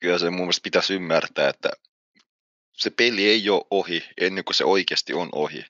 kyllä 0.00 0.18
se 0.18 0.30
mun 0.30 0.40
mielestä 0.40 0.62
pitäisi 0.62 0.94
ymmärtää, 0.94 1.48
että 1.48 1.70
se 2.72 2.90
peli 2.90 3.28
ei 3.28 3.50
ole 3.50 3.66
ohi 3.70 4.04
ennen 4.20 4.44
kuin 4.44 4.54
se 4.54 4.64
oikeasti 4.64 5.14
on 5.14 5.28
ohi. 5.32 5.64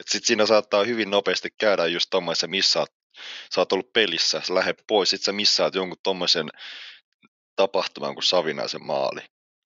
Sitten 0.00 0.26
siinä 0.26 0.46
saattaa 0.46 0.84
hyvin 0.84 1.10
nopeasti 1.10 1.48
käydä 1.58 1.86
just 1.86 2.06
tommoisen, 2.10 2.50
missä 2.50 2.80
oot, 2.80 2.92
sä 3.54 3.60
oot 3.60 3.72
ollut 3.72 3.92
pelissä, 3.92 4.40
sä 4.40 4.54
lähdet 4.54 4.84
pois, 4.86 5.10
sit 5.10 5.22
sä 5.22 5.32
missaat 5.32 5.74
jonkun 5.74 5.98
tommoisen 6.02 6.48
tapahtuman 7.56 8.14
kuin 8.14 8.24
Savinaisen 8.24 8.86
maali 8.86 9.20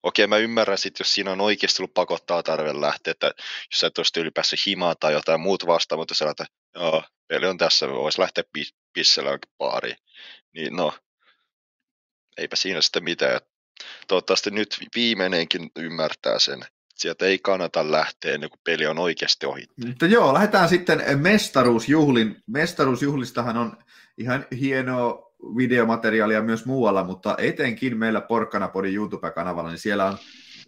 okei, 0.06 0.26
mä 0.26 0.36
ymmärrän 0.36 0.78
sitten, 0.78 1.04
jos 1.04 1.14
siinä 1.14 1.32
on 1.32 1.40
oikeasti 1.40 1.82
ollut 1.82 1.94
pakottaa 1.94 2.42
tarve 2.42 2.80
lähteä, 2.80 3.10
että 3.10 3.26
jos 3.36 3.80
sä 3.80 3.86
et 3.86 3.98
olisi 3.98 4.12
tyyli 4.12 4.30
päässyt 4.30 4.66
himaan 4.66 4.96
tai 5.00 5.12
jotain 5.12 5.40
muuta 5.40 5.66
vastaan, 5.66 5.98
mutta 5.98 6.14
sanotaan, 6.14 6.46
että 6.46 6.80
joo, 6.80 7.02
peli 7.28 7.46
on 7.46 7.58
tässä, 7.58 7.88
voisi 7.88 8.20
lähteä 8.20 8.44
pissellä 8.92 9.38
baariin. 9.58 9.96
Niin 10.54 10.76
no, 10.76 10.94
eipä 12.36 12.56
siinä 12.56 12.80
sitten 12.80 13.04
mitään. 13.04 13.40
Toivottavasti 14.08 14.50
nyt 14.50 14.76
viimeinenkin 14.94 15.70
ymmärtää 15.76 16.38
sen. 16.38 16.60
Sieltä 16.94 17.26
ei 17.26 17.38
kannata 17.38 17.90
lähteä 17.90 18.34
ennen 18.34 18.50
kuin 18.50 18.60
peli 18.64 18.86
on 18.86 18.98
oikeasti 18.98 19.46
ohi. 19.46 19.64
Mutta 19.86 20.06
joo, 20.06 20.34
lähdetään 20.34 20.68
sitten 20.68 21.02
mestaruusjuhlin. 21.18 22.36
Mestaruusjuhlistahan 22.46 23.56
on 23.56 23.76
ihan 24.18 24.46
hienoa 24.60 25.25
videomateriaalia 25.56 26.42
myös 26.42 26.66
muualla, 26.66 27.04
mutta 27.04 27.34
etenkin 27.38 27.98
meillä 27.98 28.20
Porkkanapodin 28.20 28.94
YouTube-kanavalla, 28.94 29.70
niin 29.70 29.78
siellä 29.78 30.06
on 30.06 30.18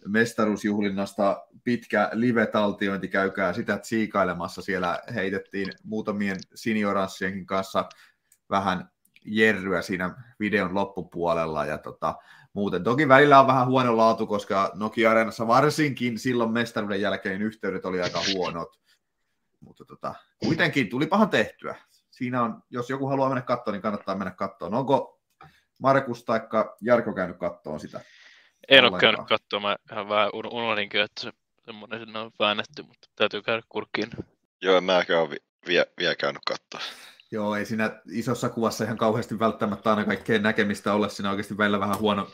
mestaruusjuhlinnasta 0.07 1.45
pitkä 1.63 2.09
live-taltiointi, 2.13 3.07
käykää 3.07 3.53
sitä 3.53 3.77
tsiikailemassa. 3.77 4.61
Siellä 4.61 4.99
heitettiin 5.13 5.73
muutamien 5.83 6.37
senioranssienkin 6.55 7.45
kanssa 7.45 7.89
vähän 8.49 8.89
jerryä 9.25 9.81
siinä 9.81 10.15
videon 10.39 10.75
loppupuolella, 10.75 11.65
ja 11.65 11.77
tota, 11.77 12.15
muuten. 12.53 12.83
Toki 12.83 13.07
välillä 13.07 13.39
on 13.39 13.47
vähän 13.47 13.67
huono 13.67 13.97
laatu, 13.97 14.27
koska 14.27 14.71
Nokia 14.75 15.11
Areenassa 15.11 15.47
varsinkin 15.47 16.19
silloin 16.19 16.51
mestaruuden 16.51 17.01
jälkeen 17.01 17.41
yhteydet 17.41 17.85
oli 17.85 18.01
aika 18.01 18.21
huonot. 18.33 18.79
Mutta 19.59 19.85
tota, 19.85 20.15
kuitenkin 20.45 20.89
tulipahan 20.89 21.29
tehtyä. 21.29 21.75
Siinä 22.19 22.43
on, 22.43 22.63
jos 22.69 22.89
joku 22.89 23.07
haluaa 23.07 23.29
mennä 23.29 23.41
katsoa, 23.41 23.71
niin 23.71 23.81
kannattaa 23.81 24.15
mennä 24.15 24.31
katsoa. 24.31 24.69
onko 24.69 25.21
Markus 25.79 26.23
tai 26.23 26.41
Jarko 26.81 27.13
käynyt 27.13 27.37
katsoa 27.37 27.79
sitä? 27.79 28.01
En 28.67 28.85
ole 28.85 28.99
käynyt 28.99 29.27
katsoa, 29.27 29.59
mä 29.59 29.75
ihan 29.91 30.09
vähän 30.09 30.29
unohdinkin, 30.33 31.01
että 31.01 31.21
se 31.21 31.31
semmoinen 31.65 31.99
sinne 31.99 32.19
on 32.19 32.31
väännetty, 32.39 32.83
mutta 32.83 33.07
täytyy 33.15 33.41
käydä 33.41 33.61
kurkkiin. 33.69 34.09
Joo, 34.61 34.81
mä 34.81 35.05
käyn 35.05 35.29
vielä 35.67 35.85
vie 35.99 36.15
käynyt 36.15 36.41
katsoa. 36.47 36.81
Joo, 37.31 37.55
ei 37.55 37.65
siinä 37.65 38.01
isossa 38.11 38.49
kuvassa 38.49 38.83
ihan 38.83 38.97
kauheasti 38.97 39.39
välttämättä 39.39 39.89
aina 39.89 40.05
kaikkea 40.05 40.39
näkemistä 40.39 40.93
ole. 40.93 41.09
Siinä 41.09 41.29
oikeasti 41.29 41.57
välillä 41.57 41.79
vähän 41.79 41.99
huono 41.99 42.27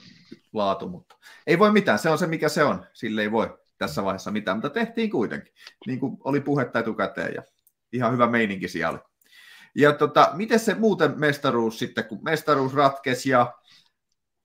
laatu, 0.54 0.90
mutta 0.90 1.16
ei 1.48 1.60
voi 1.60 1.72
mitään. 1.72 2.00
Se 2.00 2.10
on 2.10 2.18
se, 2.18 2.28
mikä 2.28 2.50
se 2.50 2.64
on. 2.64 2.86
Sille 2.94 3.22
ei 3.22 3.32
voi 3.32 3.58
tässä 3.78 4.04
vaiheessa 4.04 4.32
mitään, 4.32 4.58
mutta 4.58 4.70
tehtiin 4.70 5.10
kuitenkin. 5.10 5.54
Niin 5.88 6.00
kuin 6.00 6.18
oli 6.24 6.42
puhetta 6.42 6.80
etukäteen 6.80 7.34
ja 7.36 7.44
ihan 7.94 8.14
hyvä 8.14 8.28
meininki 8.28 8.68
siellä. 8.68 9.00
Ja 9.76 9.94
tota, 9.94 10.30
miten 10.34 10.60
se 10.60 10.74
muuten 10.74 11.20
mestaruus 11.20 11.80
sitten, 11.80 12.06
kun 12.06 12.24
mestaruus 12.24 12.74
ratkesi 12.74 13.30
ja 13.30 13.54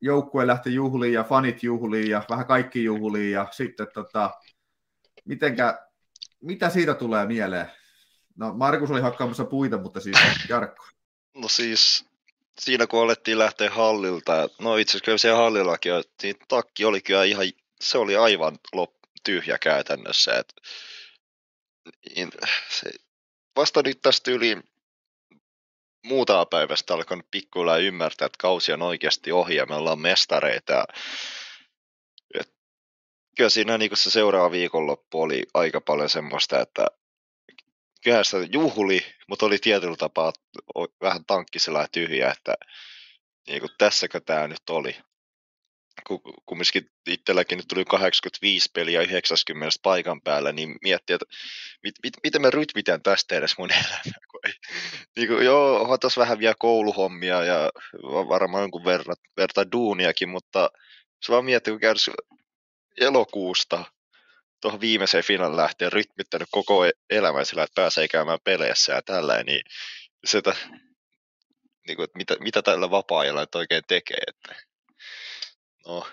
joukkue 0.00 0.46
lähti 0.46 0.74
juhliin 0.74 1.12
ja 1.12 1.24
fanit 1.24 1.62
juhliin 1.62 2.10
ja 2.10 2.22
vähän 2.30 2.46
kaikki 2.46 2.84
juhliin 2.84 3.32
ja 3.32 3.46
sitten 3.50 3.86
tota, 3.94 4.30
mitenkä, 5.24 5.86
mitä 6.40 6.70
siitä 6.70 6.94
tulee 6.94 7.26
mieleen? 7.26 7.66
No 8.36 8.54
Markus 8.54 8.90
oli 8.90 9.00
hakkaamassa 9.00 9.44
puita, 9.44 9.78
mutta 9.78 10.00
siis 10.00 10.18
Jarkko. 10.48 10.86
No 11.34 11.48
siis 11.48 12.04
siinä 12.60 12.86
kun 12.86 13.02
alettiin 13.02 13.38
lähteä 13.38 13.70
hallilta, 13.70 14.48
no 14.60 14.76
itse 14.76 14.90
asiassa 14.90 15.04
kyllä 15.04 15.18
siellä 15.18 15.38
hallillakin, 15.38 15.92
niin 16.22 16.36
takki 16.48 16.84
oli 16.84 17.00
kyllä 17.00 17.24
ihan, 17.24 17.46
se 17.80 17.98
oli 17.98 18.16
aivan 18.16 18.58
lop, 18.72 18.90
tyhjä 19.24 19.58
käytännössä. 19.58 20.34
Et, 20.38 20.54
niin, 22.16 22.30
se, 22.70 22.90
vasta 23.56 23.82
nyt 23.82 24.02
tästä 24.02 24.30
yli 24.30 24.58
muutama 26.04 26.46
päivästä 26.46 26.94
alkanut 26.94 27.26
pikkuilla 27.30 27.76
ymmärtää, 27.76 28.26
että 28.26 28.38
kausi 28.38 28.72
on 28.72 28.82
oikeasti 28.82 29.32
ohi 29.32 29.54
ja 29.54 29.66
me 29.66 29.74
ollaan 29.74 30.00
mestareita. 30.00 30.84
Et, 32.40 32.52
kyllä 33.36 33.50
siinä 33.50 33.78
niin 33.78 33.96
se 33.96 34.10
seuraava 34.10 34.50
viikonloppu 34.50 35.22
oli 35.22 35.42
aika 35.54 35.80
paljon 35.80 36.10
semmoista, 36.10 36.60
että 36.60 36.86
kyllähän 38.04 38.24
sitä 38.24 38.48
juhli, 38.52 39.06
mutta 39.28 39.46
oli 39.46 39.58
tietyllä 39.58 39.96
tapaa 39.96 40.32
vähän 41.00 41.24
tankkisella 41.24 41.80
ja 41.80 41.88
tyhjä, 41.92 42.30
että 42.30 42.54
niin 43.48 43.60
kuin 43.60 43.70
tässäkö 43.78 44.20
tämä 44.20 44.48
nyt 44.48 44.70
oli. 44.70 44.96
Kumminkin 46.46 46.90
itselläkin 47.06 47.56
nyt 47.56 47.68
tuli 47.68 47.84
85 47.84 48.70
peliä 48.74 49.02
90 49.02 49.78
paikan 49.82 50.20
päällä, 50.22 50.52
niin 50.52 50.76
miettii, 50.82 51.14
että 51.14 51.26
mit, 51.82 51.94
mit, 52.02 52.14
miten 52.24 52.42
me 52.42 52.50
rytmitän 52.50 53.02
tästä 53.02 53.36
edes 53.36 53.58
mun 53.58 53.70
elämää. 53.72 54.02
Niin 55.16 55.28
kuin, 55.28 55.44
joo, 55.44 55.82
on 55.82 56.00
tuossa 56.00 56.20
vähän 56.20 56.38
vielä 56.38 56.54
kouluhommia 56.58 57.44
ja 57.44 57.70
varmaan 58.04 58.62
jonkun 58.62 58.84
verran, 58.84 59.16
verta 59.36 59.72
duuniakin, 59.72 60.28
mutta 60.28 60.70
se 61.22 61.32
vaan 61.32 61.44
miettii, 61.44 61.72
kun 61.72 61.80
käydään 61.80 62.16
elokuusta 63.00 63.84
tuohon 64.60 64.80
viimeiseen 64.80 65.24
finaalin 65.24 65.56
lähtien 65.56 65.92
rytmittänyt 65.92 66.48
koko 66.50 66.84
e-, 66.84 66.90
elämän 67.10 67.46
sillä, 67.46 67.62
että 67.62 67.82
pääsee 67.82 68.08
käymään 68.08 68.38
peleissä 68.44 68.92
ja 68.92 69.02
tällä, 69.02 69.42
niin 69.42 69.62
sitä, 70.24 70.54
niin 71.86 71.96
kuin, 71.96 72.04
että 72.04 72.18
mitä, 72.18 72.36
mitä 72.40 72.62
tällä 72.62 72.90
vapaa-ajalla 72.90 73.40
nyt 73.40 73.54
oikein 73.54 73.82
tekee. 73.88 74.22
Että, 74.26 74.54
no, 75.86 76.06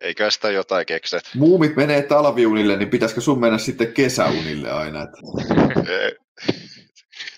eikä 0.00 0.30
sitä 0.30 0.50
jotain 0.50 0.86
keksiä. 0.86 1.20
Muumit 1.34 1.76
menee 1.76 2.02
talviunille, 2.02 2.76
niin 2.76 2.90
pitäisikö 2.90 3.20
sun 3.20 3.40
mennä 3.40 3.58
sitten 3.58 3.92
kesäunille 3.92 4.70
aina? 4.70 5.02
Että... 5.02 5.18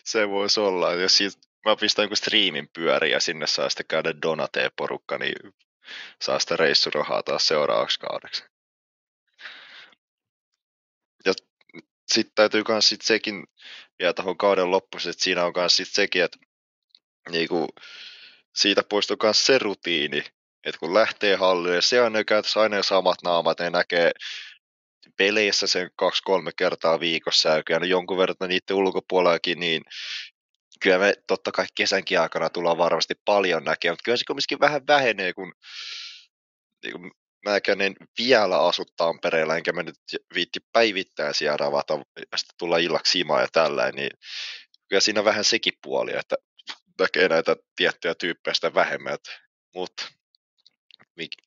Se 0.06 0.28
voisi 0.28 0.60
olla. 0.60 0.92
Jos 0.92 1.16
siitä, 1.16 1.38
mä 1.64 1.76
pistän 1.76 2.02
jonkun 2.02 2.16
striimin 2.16 2.68
pyöriä 2.72 3.16
ja 3.16 3.20
sinne 3.20 3.46
saa 3.46 3.70
sitten 3.70 3.86
käydä 3.86 4.14
Donate-porukka, 4.22 5.18
niin 5.18 5.54
saa 6.22 6.38
sitä 6.38 6.56
reissurahaa 6.56 7.22
taas 7.22 7.48
seuraavaksi 7.48 8.00
kaudeksi. 8.00 8.44
sitten 12.12 12.34
täytyy 12.34 12.62
myös 12.68 12.88
sit 12.88 13.02
sekin 13.02 13.44
vielä 13.98 14.12
tuohon 14.12 14.38
kauden 14.38 14.70
loppuun, 14.70 15.08
että 15.10 15.24
siinä 15.24 15.44
on 15.44 15.52
myös 15.56 15.76
sit 15.76 15.88
sekin, 15.88 16.24
että 16.24 16.38
niinku, 17.30 17.68
siitä 18.54 18.82
poistuu 18.82 19.16
myös 19.22 19.46
se 19.46 19.58
rutiini, 19.58 20.18
että 20.64 20.78
kun 20.78 20.94
lähtee 20.94 21.36
hallille, 21.36 21.82
se 21.82 22.02
on 22.02 22.12
käytössä 22.26 22.60
aina 22.60 22.82
samat 22.82 23.22
naamat, 23.24 23.60
ne 23.60 23.70
näkee 23.70 24.12
peleissä 25.16 25.66
sen 25.66 25.90
kaksi-kolme 25.96 26.50
kertaa 26.56 27.00
viikossa 27.00 27.48
ja 27.48 27.62
kyllä 27.62 27.86
jonkun 27.86 28.18
verran 28.18 28.36
niiden 28.48 28.76
ulkopuolellakin, 28.76 29.60
niin 29.60 29.82
kyllä 30.80 30.98
me 30.98 31.14
totta 31.26 31.52
kai 31.52 31.66
kesänkin 31.74 32.20
aikana 32.20 32.50
tullaan 32.50 32.78
varmasti 32.78 33.14
paljon 33.24 33.64
näkemään, 33.64 33.92
mutta 33.92 34.04
kyllä 34.04 34.16
se 34.16 34.24
kumminkin 34.26 34.60
vähän 34.60 34.86
vähenee, 34.86 35.32
kun 35.32 35.52
niin 36.84 36.92
kuin 36.92 37.10
mäkään 37.44 37.80
en 37.80 37.94
vielä 38.18 38.58
asu 38.58 38.84
Tampereella, 38.96 39.56
enkä 39.56 39.72
mä 39.72 39.82
nyt 39.82 39.98
viitti 40.34 40.60
päivittäin 40.72 41.34
siellä 41.34 41.56
ravata 41.56 41.94
ja 41.94 42.38
sitten 42.38 42.56
tulla 42.58 42.78
illaksi 42.78 43.12
simaa 43.12 43.40
ja 43.40 43.48
tällä, 43.52 43.92
niin 43.92 44.10
kyllä 44.88 45.00
siinä 45.00 45.24
vähän 45.24 45.44
sekin 45.44 45.72
puoli, 45.82 46.16
että 46.16 46.36
näkee 46.98 47.28
näitä 47.28 47.56
tiettyjä 47.76 48.14
tyyppejä 48.14 48.54
sitä 48.54 48.74
vähemmän, 48.74 49.18
mutta 49.74 50.06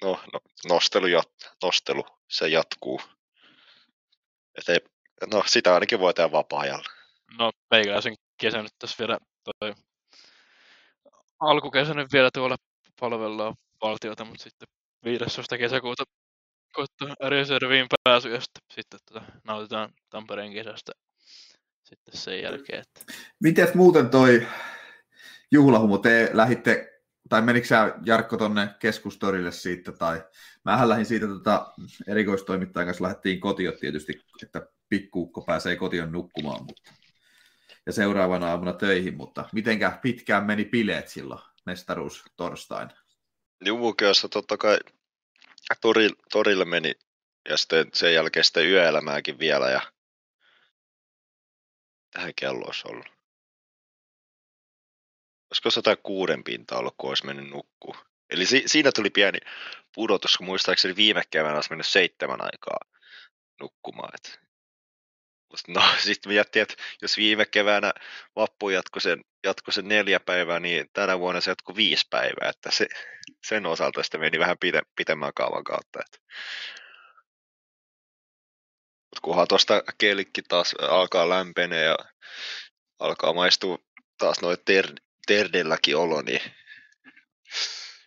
no, 0.02 0.20
no, 0.34 0.40
nostelu, 0.70 1.06
nostelu, 1.64 2.06
se 2.28 2.48
jatkuu. 2.48 3.02
Et 4.60 4.70
ei, 4.70 4.80
no 5.34 5.44
sitä 5.48 5.74
ainakin 5.74 6.00
voi 6.00 6.14
tehdä 6.14 6.32
vapaa-ajalla. 6.32 6.90
No 7.38 7.52
meikäläisen 7.72 8.16
kesä 8.38 8.62
nyt 8.62 8.72
tässä 8.80 8.96
vielä 9.00 9.18
toi 9.44 9.74
alkukesä 11.40 11.94
nyt 11.94 12.14
vielä 12.14 12.30
tuolla 12.34 12.56
palvellaan 13.00 13.56
valtiota, 13.82 14.26
mutta 14.26 14.44
sitten 14.44 14.68
15. 15.06 15.58
kesäkuuta 15.58 16.04
koittaa 16.74 17.30
reserviin 17.30 17.88
pääsy 18.04 18.34
ja 18.34 18.42
sitten, 18.42 18.64
sitten 18.72 19.00
tota, 19.06 19.26
nautitaan 19.44 19.94
Tampereen 20.10 20.54
kesästä 20.54 20.92
sitten 21.90 22.18
sen 22.18 22.42
jälkeen. 22.42 22.82
Että... 22.82 23.14
Miten 23.40 23.68
muuten 23.76 24.10
toi 24.10 24.48
juhlahumo, 25.52 25.98
te 25.98 26.30
lähditte, 26.34 26.99
tai 27.30 27.42
menikö 27.42 27.68
sä 27.68 27.96
Jarkko 28.06 28.38
tonne 28.38 28.70
keskustorille 28.80 29.52
siitä, 29.52 29.92
tai 29.92 30.24
mähän 30.66 30.90
lähdin 30.90 31.06
siitä 31.06 31.28
tota, 31.28 31.74
erikoistoimittajan 32.08 32.88
kanssa 32.88 33.04
lähdettiin 33.04 33.40
kotiin 33.40 33.74
tietysti, 33.80 34.22
että 34.44 34.68
pikkuukko 34.90 35.42
pääsee 35.42 35.76
kotiin 35.76 36.12
nukkumaan, 36.12 36.66
mutta 36.66 36.94
ja 37.86 37.94
seuraavana 37.94 38.48
aamuna 38.48 38.74
töihin, 38.74 39.18
mutta 39.18 39.50
mitenkä 39.54 40.00
pitkään 40.02 40.46
meni 40.46 40.66
bileet 40.66 41.08
silloin 41.08 41.42
mestaruus 41.66 42.24
torstaina? 42.36 42.92
Juvukeassa 43.66 44.30
totta 44.30 44.58
kai 44.58 44.78
tori, 45.82 46.10
torille 46.32 46.66
meni 46.66 46.94
ja 47.50 47.58
sitten 47.58 47.90
sen 47.94 48.14
jälkeen 48.14 48.44
sitten 48.44 48.70
yöelämääkin 48.70 49.40
vielä 49.40 49.70
ja 49.70 49.82
tähän 52.12 52.34
kello 52.36 52.66
olisi 52.66 52.88
ollut. 52.88 53.19
Olisiko 55.52 55.72
106 55.72 56.34
pinta 56.46 56.78
ollut, 56.78 56.96
kun 56.98 57.10
olisi 57.10 57.26
mennyt 57.26 57.50
nukkuu. 57.50 57.96
Eli 58.30 58.46
si- 58.46 58.64
siinä 58.66 58.92
tuli 58.96 59.10
pieni 59.10 59.38
pudotus, 59.96 60.38
kun 60.38 60.46
muistaakseni 60.46 60.96
viime 60.96 61.24
keväänä 61.30 61.56
olisi 61.56 61.70
mennyt 61.70 61.88
seitsemän 61.88 62.42
aikaa 62.42 62.80
nukkumaan. 63.62 64.12
Et 64.16 64.40
No 65.68 65.82
sitten 66.06 66.32
miettii, 66.32 66.62
että 66.62 66.76
jos 67.02 67.18
viime 67.18 67.46
keväänä 67.46 67.94
vappu 68.36 68.70
jatkoi 68.70 69.02
sen, 69.02 69.26
jatkoi 69.44 69.74
sen 69.74 69.88
neljä 69.88 70.20
päivää, 70.20 70.60
niin 70.60 70.90
tänä 70.94 71.20
vuonna 71.20 71.42
se 71.42 71.52
jatkoi 71.52 71.76
viisi 71.76 72.08
päivää, 72.10 72.50
että 72.50 72.72
se, 72.72 72.88
sen 73.48 73.66
osalta 73.66 74.04
sitten 74.04 74.22
meni 74.22 74.40
vähän 74.40 74.58
pite, 74.58 74.82
pitemmän 74.96 75.34
kaavan 75.36 75.64
kautta. 75.64 76.00
Että. 76.06 76.18
Mut 79.12 79.20
kunhan 79.22 79.48
tuosta 79.48 79.84
kelikki 79.98 80.42
taas 80.42 80.74
alkaa 80.74 81.30
lämpenee 81.30 81.84
ja 81.84 81.98
alkaa 83.00 83.34
maistua 83.34 83.78
taas 84.18 84.42
noin 84.42 84.58
ter, 84.66 84.86
terdelläkin 85.30 85.98
olo, 85.98 86.22
niin 86.22 86.42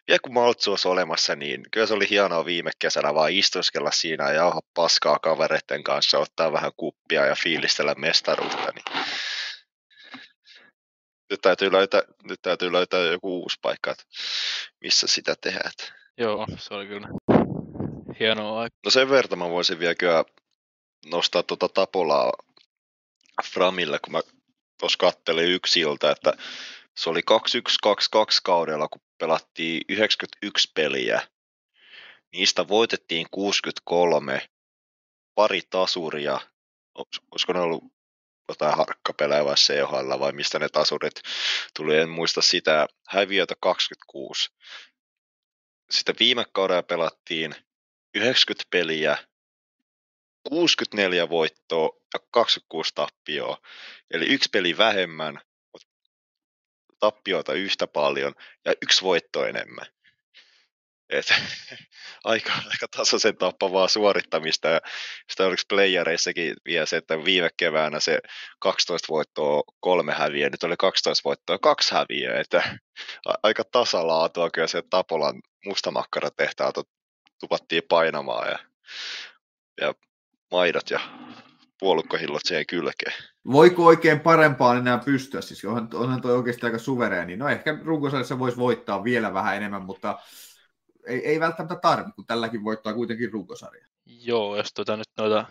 vielä 0.09 0.19
kun 0.23 0.35
Maltsu 0.35 0.70
olisi 0.70 0.89
olemassa, 0.89 1.37
niin 1.37 1.62
kyllä 1.70 1.87
se 1.87 1.95
oli 1.95 2.11
hienoa 2.11 2.45
viime 2.45 2.70
kesänä 2.79 3.14
vaan 3.14 3.33
istuskella 3.33 3.91
siinä 3.91 4.25
ja 4.25 4.33
jauha 4.33 4.61
paskaa 4.75 5.18
kavereiden 5.18 5.85
kanssa, 5.85 6.18
ottaa 6.18 6.53
vähän 6.53 6.73
kuppia 6.77 7.27
ja 7.27 7.35
fiilistellä 7.35 7.95
mestaruutta. 7.95 8.73
Niin 8.73 9.05
nyt 11.31 11.41
täytyy 11.41 11.73
löytää, 11.73 12.03
nyt 12.23 12.43
täytyy 12.43 12.73
löytää 12.73 13.01
joku 13.01 13.43
uusi 13.43 13.59
paikka, 13.62 13.91
että 13.91 14.05
missä 14.81 15.07
sitä 15.07 15.35
tehdään. 15.41 15.73
Joo, 16.18 16.47
se 16.57 16.75
oli 16.75 16.87
kyllä 16.87 17.09
hienoa 18.20 18.61
aika. 18.61 18.77
No 18.85 18.91
sen 18.91 19.11
verran 19.11 19.39
mä 19.39 19.51
voisin 19.51 19.79
vielä 19.79 19.95
kyllä 19.95 20.25
nostaa 21.07 21.43
tuota 21.43 21.68
Tapolaa 21.68 22.33
Framille, 23.53 23.99
kun 23.99 24.12
mä 24.12 24.20
tuossa 24.81 24.99
kattelin 24.99 25.49
yksi 25.49 25.81
ilta, 25.81 26.11
että 26.11 26.33
se 26.97 27.11
oli 27.11 27.20
2-1-2-2 27.20 27.93
kaudella, 28.45 28.88
kun 28.88 29.03
pelattiin 29.18 29.82
91 29.88 30.70
peliä. 30.74 31.28
Niistä 32.32 32.68
voitettiin 32.68 33.26
63, 33.30 34.49
pari 35.34 35.61
tasuria, 35.70 36.40
olisiko 37.30 37.53
ne 37.53 37.61
ollut 37.61 37.84
jotain 38.49 38.76
harkkapelejä 38.76 39.45
vai 39.45 39.55
CHL 39.55 40.18
vai 40.20 40.32
mistä 40.32 40.59
ne 40.59 40.68
tasurit 40.68 41.20
tuli, 41.76 41.99
en 41.99 42.09
muista 42.09 42.43
sitä, 42.43 42.86
häviötä 43.09 43.55
26. 43.61 44.51
Sitten 45.90 46.16
viime 46.20 46.45
kaudella 46.53 46.82
pelattiin 46.82 47.55
90 48.14 48.68
peliä, 48.70 49.16
64 50.49 51.28
voittoa 51.28 51.97
ja 52.14 52.20
26 52.30 52.95
tappioa. 52.95 53.59
Eli 54.11 54.26
yksi 54.26 54.49
peli 54.53 54.78
vähemmän, 54.78 55.40
tappioita 57.03 57.53
yhtä 57.53 57.86
paljon 57.86 58.34
ja 58.64 58.74
yksi 58.82 59.03
voitto 59.03 59.46
enemmän. 59.46 59.86
Et, 61.11 61.34
aika, 62.24 62.53
aika 62.53 62.86
tasaisen 62.96 63.36
tappavaa 63.36 63.88
suorittamista 63.88 64.68
ja 64.68 64.80
sitä 65.30 65.46
oliko 65.46 65.62
playereissakin 65.68 66.55
vielä 66.64 66.86
se, 66.86 66.96
että 66.96 67.24
viime 67.24 67.50
keväänä 67.57 68.00
se 68.00 68.20
12 68.59 69.07
voittoa 69.11 69.62
kolme 69.80 70.12
häviä, 70.12 70.50
nyt 70.50 70.62
oli 70.62 70.76
12 70.78 71.22
voittoa 71.24 71.59
kaksi 71.59 71.94
häviä, 71.94 72.40
että 72.40 72.78
aika 73.42 73.64
tasalaatua 73.64 74.50
kyllä 74.50 74.66
se 74.66 74.82
Tapolan 74.90 75.40
mustamakkaratehtaat 75.64 76.74
tupattiin 77.40 77.82
painamaan 77.88 78.48
ja, 78.48 78.59
ja 79.80 79.94
maidot 80.50 80.90
ja 80.90 81.00
puolukkohillot 81.83 82.41
siihen 82.45 82.66
kylkeen. 82.66 83.12
Voiko 83.53 83.85
oikein 83.85 84.20
parempaan 84.20 84.78
enää 84.78 84.99
pystyä? 84.99 85.41
Siis 85.41 85.64
onhan, 85.64 85.89
onhan 85.95 86.22
toi 86.22 86.37
oikeasti 86.37 86.66
aika 86.66 86.78
suvereeni. 86.78 87.37
No 87.37 87.49
ehkä 87.49 87.78
runkosarjassa 87.85 88.39
voisi 88.39 88.57
voittaa 88.57 89.05
vielä 89.05 89.35
vähän 89.35 89.57
enemmän, 89.57 89.83
mutta 89.83 90.18
ei, 91.07 91.26
ei 91.26 91.41
välttämättä 91.41 91.76
tarvi, 91.76 92.12
kun 92.12 92.26
tälläkin 92.26 92.64
voittaa 92.64 92.95
kuitenkin 92.95 93.33
runkosarja. 93.33 93.87
Joo, 94.07 94.57
jos 94.57 94.74
tuota 94.74 94.97
nyt 94.97 95.09
noita 95.18 95.47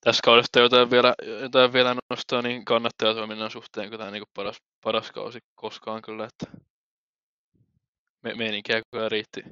tässä 0.00 0.20
kaudesta 0.24 0.60
jotain 0.60 0.90
vielä, 0.90 1.14
jotain 1.40 1.72
vielä 1.72 1.96
nostaa, 2.10 2.42
niin 2.42 2.64
kannattajatoiminnan 2.64 3.50
suhteen 3.50 3.90
kyllä 3.90 4.04
tämä 4.04 4.10
niin 4.10 4.24
paras, 4.34 4.56
paras 4.84 5.12
kausi 5.12 5.38
koskaan 5.54 6.02
kyllä, 6.02 6.24
että 6.24 6.58
me, 8.22 8.34
meininkiä 8.34 8.82
kyllä 8.90 9.08
riitti 9.08 9.42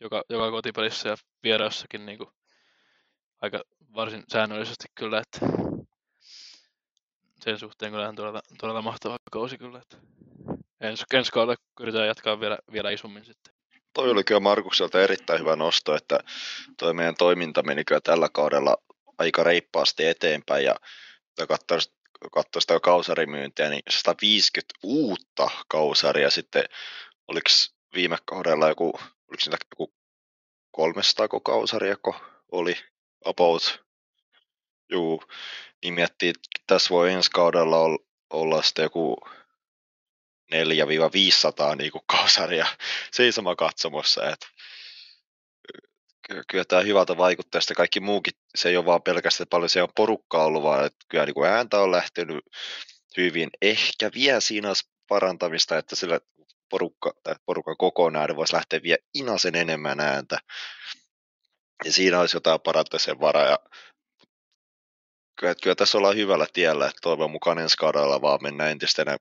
joka, 0.00 0.22
joka 0.28 0.50
kotipelissä 0.50 1.08
ja 1.08 1.16
vieraassakin 1.42 2.06
niin 2.06 2.18
kuin 2.18 2.30
aika 3.40 3.62
varsin 3.94 4.24
säännöllisesti 4.32 4.84
kyllä, 4.94 5.22
että 5.22 5.46
sen 7.40 7.58
suhteen 7.58 7.92
kyllä 7.92 8.12
todella, 8.16 8.42
todella 8.58 8.82
mahtava 8.82 9.16
kausi 9.32 9.58
kyllä, 9.58 9.78
että 9.78 9.96
ensi, 10.80 11.04
ensi 11.14 11.32
kaudella 11.32 11.56
yritetään 11.80 12.08
jatkaa 12.08 12.40
vielä, 12.40 12.58
vielä 12.72 12.90
isommin 12.90 13.24
sitten. 13.24 13.54
Toi 13.92 14.10
oli 14.10 14.24
kyllä 14.24 14.40
Markukselta 14.40 15.00
erittäin 15.00 15.40
hyvä 15.40 15.56
nosto, 15.56 15.94
että 15.94 16.20
toi 16.78 16.94
meidän 16.94 17.14
toiminta 17.14 17.62
meni 17.62 17.84
kyllä 17.84 18.00
tällä 18.00 18.28
kaudella 18.32 18.76
aika 19.18 19.42
reippaasti 19.42 20.06
eteenpäin 20.06 20.64
ja 20.64 20.76
katsoa 22.32 22.60
sitä 22.60 22.80
kausarimyyntiä, 22.82 23.70
niin 23.70 23.82
150 23.88 24.74
uutta 24.82 25.50
kausaria 25.68 26.30
sitten, 26.30 26.64
oliko 27.28 27.48
viime 27.94 28.16
kaudella 28.24 28.68
joku, 28.68 28.86
oliko 29.28 29.42
niitä 29.46 29.56
joku 29.70 29.94
300 30.70 31.28
kausaria, 31.44 31.96
oli 32.52 32.76
about, 33.24 33.84
juu, 34.92 35.22
niin 35.82 35.94
miettii, 35.94 36.28
että 36.28 36.48
tässä 36.66 36.90
voi 36.90 37.12
ensi 37.12 37.30
kaudella 37.30 37.76
olla 38.30 38.62
sitten 38.62 38.82
joku 38.82 39.16
4-500 40.54 41.76
niin 41.76 41.92
kausaria 42.06 42.66
seisoma 43.12 43.56
katsomossa, 43.56 44.30
että 44.30 44.46
kyllä 46.48 46.64
tämä 46.64 46.82
hyvältä 46.82 47.16
vaikuttaa, 47.16 47.60
sitten 47.60 47.76
kaikki 47.76 48.00
muukin, 48.00 48.32
se 48.54 48.68
ei 48.68 48.76
ole 48.76 48.86
vaan 48.86 49.02
pelkästään 49.02 49.48
paljon 49.48 49.68
se 49.68 49.82
on 49.82 49.88
porukkaa 49.96 50.44
ollut, 50.44 50.62
vaan 50.62 50.84
että 50.86 51.06
kyllä 51.08 51.26
niin 51.26 51.34
kuin 51.34 51.50
ääntä 51.50 51.80
on 51.80 51.92
lähtenyt 51.92 52.44
hyvin. 53.16 53.50
Ehkä 53.62 54.10
vielä 54.14 54.40
siinä 54.40 54.72
parantamista, 55.08 55.78
että 55.78 55.96
sillä 55.96 56.20
porukka, 56.70 57.12
porukan 57.46 57.76
kokonaan 57.76 58.36
voisi 58.36 58.54
lähteä 58.54 58.82
vielä 58.82 58.98
inasen 59.14 59.54
enemmän 59.54 60.00
ääntä. 60.00 60.38
Ja 61.84 61.92
siinä 61.92 62.20
olisi 62.20 62.36
jotain 62.36 62.60
parantamisen 62.60 63.20
varaa. 63.20 63.44
Ja 63.44 63.58
kyllä, 65.40 65.54
kyllä 65.62 65.76
tässä 65.76 65.98
ollaan 65.98 66.16
hyvällä 66.16 66.46
tiellä, 66.52 66.86
että 66.86 66.98
toivon 67.02 67.30
mukaan 67.30 67.58
ensi 67.58 67.76
kaudella 67.76 68.22
vaan 68.22 68.42
mennään 68.42 68.70
entistä 68.70 69.02
enemmän, 69.02 69.18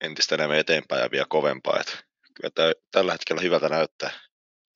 entistä 0.00 0.34
enemmän 0.34 0.58
eteenpäin 0.58 1.02
ja 1.02 1.10
vielä 1.10 1.26
kovempaa. 1.28 1.80
Että 1.80 1.92
kyllä 2.34 2.50
tämä, 2.54 2.72
tällä 2.90 3.12
hetkellä 3.12 3.42
hyvältä 3.42 3.68
näyttää. 3.68 4.10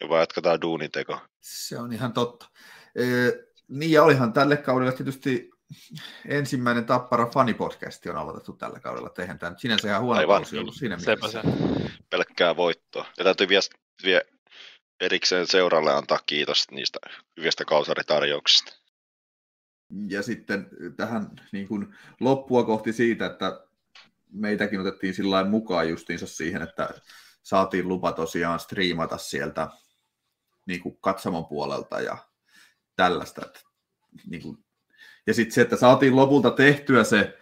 Ja 0.01 0.09
vaan 0.09 0.21
jatketaan 0.21 0.61
duunin 0.61 0.91
teko. 0.91 1.21
Se 1.41 1.79
on 1.79 1.93
ihan 1.93 2.13
totta. 2.13 2.47
E, 2.95 3.03
niin 3.69 3.93
ja 3.93 4.03
olihan 4.03 4.33
tälle 4.33 4.57
kaudelle 4.57 4.93
tietysti 4.93 5.51
ensimmäinen 6.29 6.85
Tappara 6.85 7.27
fanipodcasti 7.27 8.11
on 8.11 8.17
aloitettu 8.17 8.53
tällä 8.53 8.81
kaudella. 8.81 9.11
Eihän 9.19 9.39
tämä 9.39 9.55
sinänsä 9.59 9.89
ihan 9.89 10.03
huono 10.03 10.21
Aivan. 10.21 10.45
ollut 10.59 10.75
siinä 10.75 10.97
mielessä. 10.97 11.43
Se. 11.43 11.49
Pelkkää 12.11 12.57
voittoa. 12.57 13.07
Ja 13.19 13.25
täytyy 13.25 13.49
vielä, 13.49 13.63
vielä 14.05 14.23
erikseen 15.01 15.47
seuralle 15.47 15.93
antaa 15.93 16.19
kiitos 16.27 16.71
niistä 16.71 16.99
hyvistä 17.37 17.65
kausaritarjouksista. 17.65 18.73
Ja 20.09 20.23
sitten 20.23 20.69
tähän 20.97 21.31
niin 21.53 21.69
kuin 21.69 21.95
loppua 22.21 22.65
kohti 22.65 22.93
siitä, 22.93 23.27
että 23.27 23.61
meitäkin 24.33 24.81
otettiin 24.81 25.15
sillä 25.15 25.45
mukaan 25.45 25.89
justiinsa 25.89 26.27
siihen, 26.27 26.63
että 26.63 26.91
saatiin 27.43 27.89
lupa 27.89 28.13
tosiaan 28.13 28.61
striimata 28.61 29.19
sieltä 29.19 29.69
niin 30.67 30.81
kuin 30.81 30.99
katsomon 31.01 31.47
puolelta 31.47 32.01
ja 32.01 32.19
tällaista. 32.97 33.47
Että, 33.47 33.61
niin 34.27 34.43
kuin, 34.43 34.65
ja 35.27 35.35
sitten 35.35 35.55
se, 35.55 35.61
että 35.61 35.77
saatiin 35.77 36.17
lopulta 36.17 36.51
tehtyä 36.51 37.05
se 37.05 37.39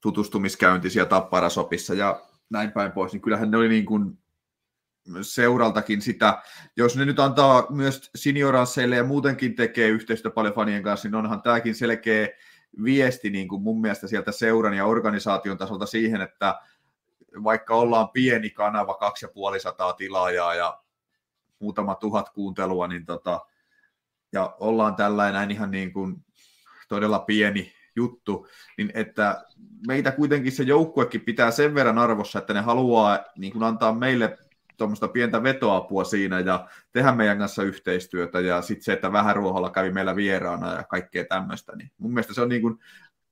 tutustumiskäynti 0.00 0.90
siellä 0.90 1.08
Tapparasopissa 1.08 1.94
ja 1.94 2.26
näin 2.50 2.72
päin 2.72 2.92
pois, 2.92 3.12
niin 3.12 3.22
kyllähän 3.22 3.50
ne 3.50 3.56
oli 3.56 3.68
niin 3.68 3.86
kuin 3.86 4.18
seuraltakin 5.20 6.02
sitä, 6.02 6.42
jos 6.76 6.96
ne 6.96 7.04
nyt 7.04 7.20
antaa 7.20 7.66
myös 7.70 8.10
senioransseille 8.14 8.96
ja 8.96 9.04
muutenkin 9.04 9.56
tekee 9.56 9.88
yhteistyötä 9.88 10.34
paljon 10.34 10.54
fanien 10.54 10.82
kanssa, 10.82 11.08
niin 11.08 11.14
onhan 11.14 11.42
tämäkin 11.42 11.74
selkeä 11.74 12.28
viesti 12.84 13.30
niin 13.30 13.48
kuin 13.48 13.62
mun 13.62 13.80
mielestä 13.80 14.06
sieltä 14.06 14.32
seuran 14.32 14.74
ja 14.74 14.86
organisaation 14.86 15.58
tasolta 15.58 15.86
siihen, 15.86 16.20
että 16.20 16.60
vaikka 17.44 17.74
ollaan 17.74 18.08
pieni 18.08 18.50
kanava, 18.50 18.94
kaksi 18.94 19.24
ja 19.24 19.30
puoli 19.34 19.60
sataa 19.60 19.92
tilaajaa 19.92 20.54
ja 20.54 20.80
muutama 21.58 21.94
tuhat 21.94 22.28
kuuntelua, 22.30 22.88
niin 22.88 23.06
tota, 23.06 23.40
ja 24.32 24.56
ollaan 24.60 24.96
tällainen 24.96 25.50
ihan 25.50 25.70
niin 25.70 25.92
kuin 25.92 26.24
todella 26.88 27.18
pieni 27.18 27.72
juttu, 27.96 28.48
niin 28.78 28.92
että 28.94 29.44
meitä 29.86 30.10
kuitenkin 30.10 30.52
se 30.52 30.62
joukkuekin 30.62 31.20
pitää 31.20 31.50
sen 31.50 31.74
verran 31.74 31.98
arvossa, 31.98 32.38
että 32.38 32.54
ne 32.54 32.60
haluaa 32.60 33.24
niin 33.36 33.52
kuin 33.52 33.62
antaa 33.62 33.92
meille 33.92 34.38
tuommoista 34.78 35.08
pientä 35.08 35.42
vetoapua 35.42 36.04
siinä 36.04 36.40
ja 36.40 36.68
tehdä 36.92 37.12
meidän 37.12 37.38
kanssa 37.38 37.62
yhteistyötä 37.62 38.40
ja 38.40 38.62
sitten 38.62 38.84
se, 38.84 38.92
että 38.92 39.12
vähän 39.12 39.36
ruoholla 39.36 39.70
kävi 39.70 39.90
meillä 39.90 40.16
vieraana 40.16 40.74
ja 40.74 40.82
kaikkea 40.82 41.24
tämmöistä, 41.24 41.76
niin 41.76 41.90
mun 41.98 42.14
mielestä 42.14 42.34
se 42.34 42.40
on 42.40 42.48
niin 42.48 42.62
kuin 42.62 42.78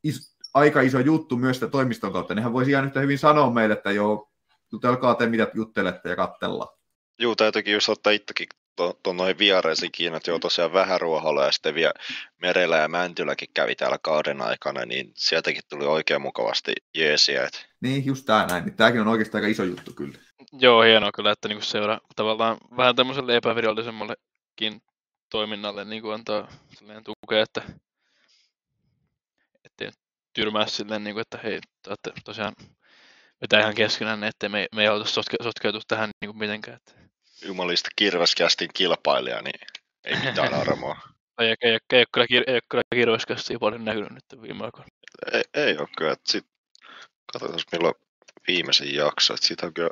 is, 0.02 0.36
aika 0.54 0.80
iso 0.80 1.00
juttu 1.00 1.36
myös 1.36 1.56
sitä 1.56 1.68
toimiston 1.68 2.12
kautta. 2.12 2.34
Nehän 2.34 2.52
voisi 2.52 2.70
ihan 2.70 2.84
yhtä 2.84 3.00
hyvin 3.00 3.18
sanoa 3.18 3.50
meille, 3.50 3.74
että 3.74 3.90
joo, 3.90 4.30
jutelkaa 4.72 5.14
te 5.14 5.26
mitä 5.26 5.50
juttelette 5.54 6.08
ja 6.08 6.16
kattellaan. 6.16 6.76
Joo, 7.18 7.34
täytyykin 7.34 7.74
just 7.74 7.88
ottaa 7.88 8.12
itsekin 8.12 8.46
tuon 8.76 9.16
noihin 9.16 9.38
viereisiin 9.38 9.92
kiinni, 9.92 10.16
että 10.16 10.30
joo 10.30 10.38
tosiaan 10.38 10.72
vähän 10.72 11.00
ruoholla 11.00 11.44
ja 11.44 11.52
sitten 11.52 11.74
vielä 11.74 11.92
Merellä 12.40 12.76
ja 12.76 12.88
Mäntyläkin 12.88 13.48
kävi 13.54 13.74
täällä 13.74 13.98
kauden 14.02 14.42
aikana, 14.42 14.84
niin 14.84 15.12
sieltäkin 15.14 15.62
tuli 15.68 15.86
oikein 15.86 16.22
mukavasti 16.22 16.72
jeesiä. 16.94 17.44
Et. 17.44 17.68
Niin, 17.80 18.06
just 18.06 18.26
tämä 18.26 18.46
näin. 18.46 18.64
Niin 18.64 18.76
tämäkin 18.76 19.00
on 19.00 19.08
oikeastaan 19.08 19.44
aika 19.44 19.52
iso 19.52 19.64
juttu 19.64 19.92
kyllä. 19.92 20.18
Joo, 20.52 20.82
hienoa 20.82 21.12
kyllä, 21.12 21.30
että 21.30 21.48
niinku 21.48 21.64
seuraa 21.64 22.00
tavallaan 22.16 22.58
vähän 22.76 22.96
tämmöiselle 22.96 23.36
epävirallisemmallekin 23.36 24.82
toiminnalle 25.30 25.84
niin 25.84 26.02
kuin 26.02 26.14
antaa 26.14 26.48
tukea, 27.04 27.42
että 27.42 27.62
ettei 29.64 29.90
tyrmää 30.32 30.66
silleen, 30.66 31.04
niin 31.04 31.14
kuin, 31.14 31.22
että 31.22 31.38
hei, 31.42 31.60
te 32.02 32.12
tosiaan 32.24 32.54
vetää 33.40 33.60
ihan 33.60 33.74
keskenään, 33.74 34.24
ettei 34.24 34.48
me, 34.48 34.66
me 34.74 34.82
ei 34.82 34.88
haluta 34.88 35.10
sotke, 35.10 35.36
sotkeutua 35.42 35.80
tähän 35.88 36.10
niin 36.20 36.28
kuin 36.28 36.38
mitenkään. 36.38 36.76
Että... 36.76 36.92
Jumalista 37.46 37.88
kirveskästin 37.96 38.70
kilpailija, 38.74 39.42
niin 39.42 39.60
ei 40.04 40.16
mitään 40.16 40.54
armoa. 40.60 40.96
ei, 41.40 41.48
ei, 41.48 41.56
ei, 41.62 41.78
ei, 41.92 41.98
ole 41.98 42.06
kyllä, 42.12 42.44
ei 42.46 42.54
ole 42.54 42.60
kyllä 42.68 42.84
kirveskästiä 42.94 43.58
paljon 43.58 43.84
näkynyt 43.84 44.12
nyt 44.12 44.42
viime 44.42 44.64
aikoina. 44.64 44.88
Ei, 45.32 45.42
ei 45.54 45.78
ole 45.78 45.88
kyllä. 45.98 46.16
Sit, 46.24 46.46
katsotaan 47.32 47.60
milloin 47.72 47.94
viimeisen 48.46 48.94
jakso, 48.94 49.34
että 49.34 49.46
siitä 49.46 49.66
on 49.66 49.74
kyllä 49.74 49.90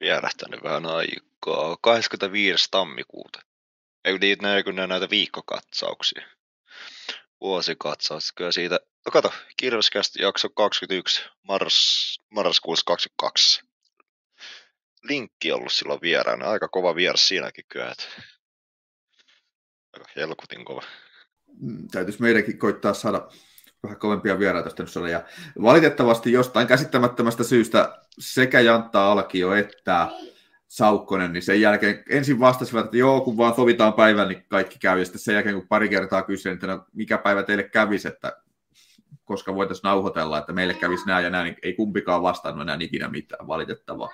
vierähtänyt 0.00 0.62
vähän 0.62 0.86
aikaa. 0.86 1.76
25. 1.80 2.68
tammikuuta. 2.70 3.40
Ei 4.04 4.18
niitä 4.18 4.62
kun 4.64 4.74
ne 4.74 4.86
näitä 4.86 5.10
viikkokatsauksia. 5.10 6.26
Vuosikatsaus. 7.40 8.32
Kyllä 8.32 8.52
siitä, 8.52 8.80
no 9.06 9.12
kato, 9.12 9.32
kirjaskästi 9.56 10.22
jakso 10.22 10.48
21, 10.48 11.22
mars, 11.42 12.20
marraskuussa 12.30 12.84
22. 12.86 13.62
linkki 15.02 15.52
ollut 15.52 15.72
silloin 15.72 16.00
vieraana. 16.00 16.50
Aika 16.50 16.68
kova 16.68 16.94
vieras 16.94 17.28
siinäkin 17.28 17.64
kyllä. 17.68 17.90
Että... 17.90 18.04
Aika 19.92 20.10
helkutin 20.16 20.64
kova. 20.64 20.82
Mm, 21.60 21.88
täytyisi 21.88 22.22
meidänkin 22.22 22.58
koittaa 22.58 22.94
saada 22.94 23.28
vähän 23.86 23.98
kovempia 23.98 24.38
vieraita 24.38 24.70
tästä 24.70 25.08
Ja 25.08 25.22
valitettavasti 25.62 26.32
jostain 26.32 26.66
käsittämättömästä 26.66 27.44
syystä 27.44 27.98
sekä 28.18 28.60
Jantta 28.60 29.12
Alkio 29.12 29.52
että 29.52 30.08
Saukkonen, 30.68 31.32
niin 31.32 31.42
sen 31.42 31.60
jälkeen 31.60 32.04
ensin 32.08 32.40
vastasivat, 32.40 32.84
että 32.84 32.96
joo, 32.96 33.20
kun 33.20 33.36
vaan 33.36 33.54
sovitaan 33.54 33.92
päivän, 33.92 34.28
niin 34.28 34.44
kaikki 34.48 34.78
käy. 34.78 34.98
Ja 34.98 35.04
sitten 35.04 35.20
sen 35.20 35.34
jälkeen, 35.34 35.54
kun 35.54 35.68
pari 35.68 35.88
kertaa 35.88 36.22
kysyin, 36.22 36.54
että 36.54 36.66
no, 36.66 36.84
mikä 36.92 37.18
päivä 37.18 37.42
teille 37.42 37.62
kävisi, 37.62 38.08
että 38.08 38.36
koska 39.24 39.54
voitaisiin 39.54 39.82
nauhoitella, 39.82 40.38
että 40.38 40.52
meille 40.52 40.74
kävisi 40.74 41.06
näin 41.06 41.24
ja 41.24 41.30
näin, 41.30 41.44
niin 41.44 41.56
ei 41.62 41.72
kumpikaan 41.74 42.22
vastannut 42.22 42.62
enää 42.62 42.78
ikinä 42.80 43.08
mitään, 43.08 43.46
valitettavaa. 43.46 44.08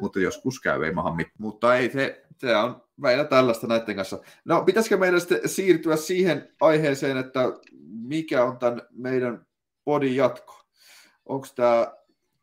Mutta 0.00 0.20
joskus 0.20 0.60
käy, 0.60 0.84
ei 0.84 0.92
maha 0.92 1.14
mitään. 1.14 1.34
Mutta 1.38 1.76
ei, 1.76 1.90
se, 1.90 2.24
se 2.38 2.56
on 2.56 2.83
meillä 2.96 3.24
tällaista 3.24 3.66
näiden 3.66 3.96
kanssa. 3.96 4.18
No, 4.44 4.62
pitäisikö 4.64 4.96
meidän 4.96 5.20
sitten 5.20 5.48
siirtyä 5.48 5.96
siihen 5.96 6.54
aiheeseen, 6.60 7.16
että 7.16 7.40
mikä 7.88 8.44
on 8.44 8.58
tämän 8.58 8.82
meidän 8.90 9.46
podin 9.84 10.16
jatko? 10.16 10.64
Onko 11.26 11.46
tämä 11.54 11.94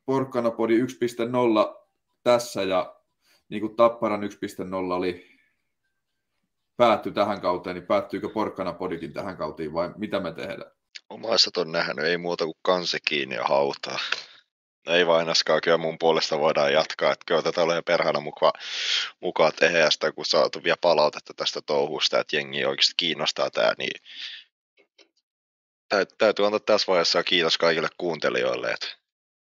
Porkkana 0.05 0.51
podi 0.51 0.81
1.0 0.81 0.87
tässä 2.23 2.63
ja 2.63 2.95
niin 3.49 3.61
kuin 3.61 3.75
Tapparan 3.75 4.23
1.0 4.23 4.93
oli 4.93 5.31
päätty 6.77 7.11
tähän 7.11 7.41
kauteen, 7.41 7.75
niin 7.75 7.87
päättyykö 7.87 8.29
Porkkana 8.29 8.73
podikin 8.73 9.13
tähän 9.13 9.37
kauteen 9.37 9.73
vai 9.73 9.93
mitä 9.97 10.19
me 10.19 10.33
tehdään? 10.33 10.71
Omaisat 11.09 11.57
on 11.57 11.71
nähnyt, 11.71 12.05
ei 12.05 12.17
muuta 12.17 12.45
kuin 12.45 12.57
kansi 12.61 12.97
kiinni 13.07 13.35
ja 13.35 13.43
hautaa. 13.43 13.99
Ei 14.88 15.07
vainaskaan, 15.07 15.61
kyllä 15.61 15.77
mun 15.77 15.99
puolesta 15.99 16.39
voidaan 16.39 16.73
jatkaa, 16.73 17.11
että 17.11 17.23
kyllä 17.25 17.41
tätä 17.41 17.61
ole 17.61 17.82
perhana 17.82 18.19
mukaan, 18.19 18.53
mukaan 19.19 19.51
tehdä, 19.59 20.11
kun 20.15 20.25
saatu 20.25 20.63
vielä 20.63 20.77
palautetta 20.82 21.34
tästä 21.34 21.61
touhusta, 21.61 22.19
että 22.19 22.36
jengi 22.36 22.65
oikeasti 22.65 22.93
kiinnostaa 22.97 23.49
tämä, 23.49 23.73
niin 23.77 24.01
täytyy 26.17 26.45
antaa 26.45 26.59
tässä 26.59 26.88
vaiheessa 26.88 27.23
kiitos 27.23 27.57
kaikille 27.57 27.88
kuuntelijoille, 27.97 28.71
että 28.71 28.88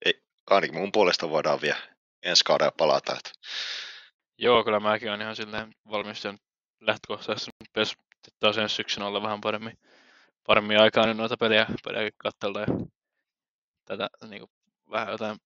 ei, 0.06 0.24
ainakin 0.50 0.78
mun 0.78 0.92
puolesta 0.92 1.30
voidaan 1.30 1.62
vielä 1.62 1.80
ensi 2.24 2.44
kaudella 2.44 2.74
palata. 2.78 3.16
Että. 3.18 3.32
Joo, 4.38 4.64
kyllä 4.64 4.80
mäkin 4.80 5.10
olen 5.10 5.22
ihan 5.22 5.36
silleen 5.36 5.76
valmistunut 5.92 6.42
lähtökohtaisesti 6.82 7.52
nyt 7.76 7.90
taas 8.40 8.58
ensi 8.58 8.76
syksynä 8.76 9.08
olla 9.08 9.22
vähän 9.22 9.42
paremmin, 9.42 9.80
paremmin 10.48 10.80
aikaa 10.80 11.06
niin 11.06 11.18
noita 11.18 11.38
pelejä, 11.38 11.66
pelejä 11.84 12.10
katsella 12.18 12.60
ja 12.60 12.68
tätä 13.86 14.10
niin 14.28 14.40
kuin, 14.40 14.52
vähän 14.92 15.12
jotain 15.12 15.38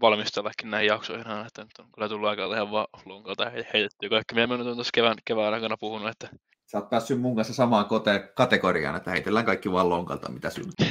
valmistellakin 0.00 0.70
näihin 0.70 0.88
jaksoihin, 0.88 1.26
että 1.46 1.62
nyt 1.62 1.78
on 1.78 1.92
kyllä 1.94 2.08
tullut 2.08 2.28
aika 2.28 2.54
ihan 2.54 2.70
vaan 2.70 2.86
lunkalta 3.04 3.50
heitettyä 3.50 4.08
kaikki, 4.08 4.34
mitä 4.34 4.46
me 4.46 4.56
nyt 4.56 4.66
on 4.66 4.74
tuossa 4.74 4.90
kevään, 4.94 5.16
kevään 5.24 5.54
aikana 5.54 5.76
puhunut, 5.76 6.08
että 6.10 6.28
Sä 6.66 6.78
oot 6.78 6.90
päässyt 6.90 7.20
mun 7.20 7.36
kanssa 7.36 7.54
samaan 7.54 7.86
kote- 7.86 8.32
kategoriaan, 8.34 8.96
että 8.96 9.10
heitellään 9.10 9.46
kaikki 9.46 9.72
vaan 9.72 9.88
lonkalta, 9.88 10.32
mitä 10.32 10.50
syntyy. 10.50 10.86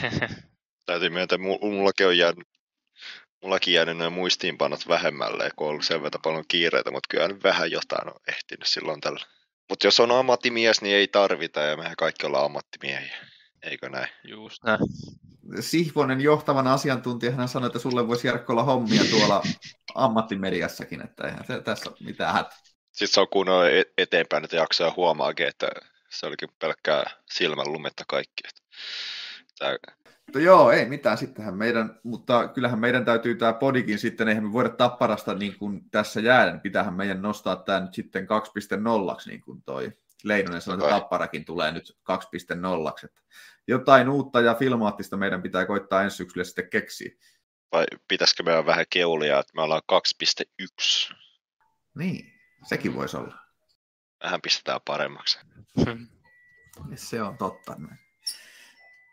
Täytyy 0.86 1.10
myöntää, 1.10 1.38
mullakin 1.38 2.08
on 2.08 2.18
jäänyt 2.18 2.48
mullakin 3.44 3.74
jäänyt 3.74 3.98
noin 3.98 4.14
muistiinpanot 4.14 4.88
vähemmälle, 4.88 5.50
kun 5.56 5.68
on 5.68 5.72
ollut 5.72 5.86
sen 5.86 6.04
verran 6.04 6.22
paljon 6.22 6.46
kiireitä, 6.48 6.92
mutta 6.92 7.08
kyllä 7.10 7.28
nyt 7.28 7.44
vähän 7.44 7.72
jotain 7.72 8.08
on 8.08 8.20
ehtinyt 8.28 8.68
silloin 8.68 9.02
tällä. 9.02 9.26
Mutta 9.70 9.88
jos 9.88 10.00
on 10.00 10.12
ammattimies, 10.12 10.82
niin 10.82 10.96
ei 10.96 11.08
tarvita, 11.08 11.60
ja 11.60 11.78
mehän 11.78 11.96
kaikki 11.96 12.26
ollaan 12.26 12.46
ammattimiehiä. 12.46 13.18
Eikö 13.64 13.90
näin? 13.90 14.08
Just 14.24 14.64
näin. 14.64 14.80
Sihvonen 15.60 16.22
johtavana 16.22 16.74
asiantuntijana 16.74 17.38
hän 17.38 17.48
sanoi, 17.48 17.68
että 17.68 17.80
sulle 17.80 18.08
voisi 18.08 18.28
Jarkko 18.28 18.54
olla 18.54 18.64
hommia 18.64 19.04
tuolla 19.10 19.44
ammattimediassakin, 19.96 21.02
että 21.02 21.28
eihän 21.28 21.46
se 21.48 21.62
tässä 21.62 21.90
ole 21.90 21.98
mitään 22.00 22.34
hätä. 22.34 22.56
Sitten 22.92 23.08
se 23.08 23.22
on 23.22 23.28
kunnolla 23.30 23.70
e- 23.70 23.94
eteenpäin, 23.98 24.44
että 24.44 24.56
jaksaa 24.56 24.94
huomaakin, 24.96 25.48
että 25.48 25.68
se 26.10 26.26
olikin 26.26 26.50
pelkkää 26.60 27.04
silmän 27.32 27.74
lumetta 27.74 28.04
kaikki. 28.08 28.44
Tämä 29.60 29.78
mutta 30.32 30.40
joo, 30.40 30.72
ei 30.72 30.86
mitään 30.86 31.18
sittenhän 31.18 31.58
meidän, 31.58 32.00
mutta 32.04 32.48
kyllähän 32.48 32.80
meidän 32.80 33.06
täytyy 33.06 33.36
tämä 33.36 33.54
podikin 33.54 34.00
sitten, 34.00 34.28
eihän 34.28 34.44
me 34.44 34.54
voida 34.54 34.70
tapparasta 34.70 35.34
niin 35.34 35.58
kuin 35.58 35.90
tässä 35.90 36.20
jäädä, 36.20 36.52
niin 36.52 36.62
pitäähän 36.62 36.94
meidän 36.94 37.22
nostaa 37.22 37.56
tämä 37.56 37.80
nyt 37.80 37.94
sitten 37.94 38.24
2.0, 38.24 39.22
niin 39.26 39.42
kuin 39.42 39.64
toi 39.64 39.92
Leinonen 40.24 40.62
sanoi, 40.62 40.80
että 40.80 41.00
tapparakin 41.00 41.46
tulee 41.46 41.72
nyt 41.72 41.98
2.0. 42.12 43.06
Että 43.06 43.22
jotain 43.68 44.10
uutta 44.10 44.42
ja 44.42 44.56
filmaattista 44.56 45.18
meidän 45.18 45.42
pitää 45.42 45.66
koittaa 45.66 46.04
ensi 46.04 46.18
syksyllä 46.18 46.44
sitten 46.44 46.70
keksiä. 46.70 47.12
Vai 47.72 47.86
pitäisikö 48.08 48.44
meidän 48.44 48.66
vähän 48.66 48.86
keulia, 48.90 49.40
että 49.40 49.52
me 49.56 49.62
ollaan 49.62 49.82
2.1? 49.92 51.16
Niin, 51.96 52.34
sekin 52.66 52.96
voisi 52.96 53.18
olla. 53.18 53.36
Vähän 54.24 54.42
pistetään 54.42 54.82
paremmaksi. 54.86 55.40
Se 56.96 57.22
on 57.22 57.38
totta. 57.38 57.76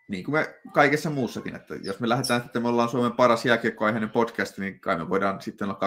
Niin 0.08 0.24
kuin 0.24 0.32
me 0.32 0.54
kaikessa 0.72 1.10
muussakin, 1.10 1.56
että 1.56 1.74
jos 1.74 2.00
me 2.00 2.08
lähdetään, 2.08 2.42
että 2.46 2.60
me 2.60 2.68
ollaan 2.68 2.88
Suomen 2.88 3.12
paras 3.12 3.44
jääkiekkoaiheinen 3.44 4.10
podcast, 4.10 4.58
niin 4.58 4.80
kai 4.80 4.96
me 4.96 5.08
voidaan 5.08 5.42
sitten 5.42 5.68
olla 5.68 5.78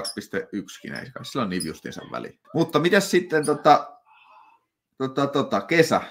2.1, 0.90 0.96
ei 1.00 1.12
kai 1.12 1.26
sillä 1.26 1.44
on 1.44 1.50
niin 1.50 1.66
justiinsa 1.66 2.02
väliin. 2.12 2.40
Mutta 2.54 2.80
miten 2.80 3.02
sitten 3.02 3.46
tota, 3.46 4.01
tota, 5.08 5.28
tota, 5.28 5.62
kesä? 5.62 6.02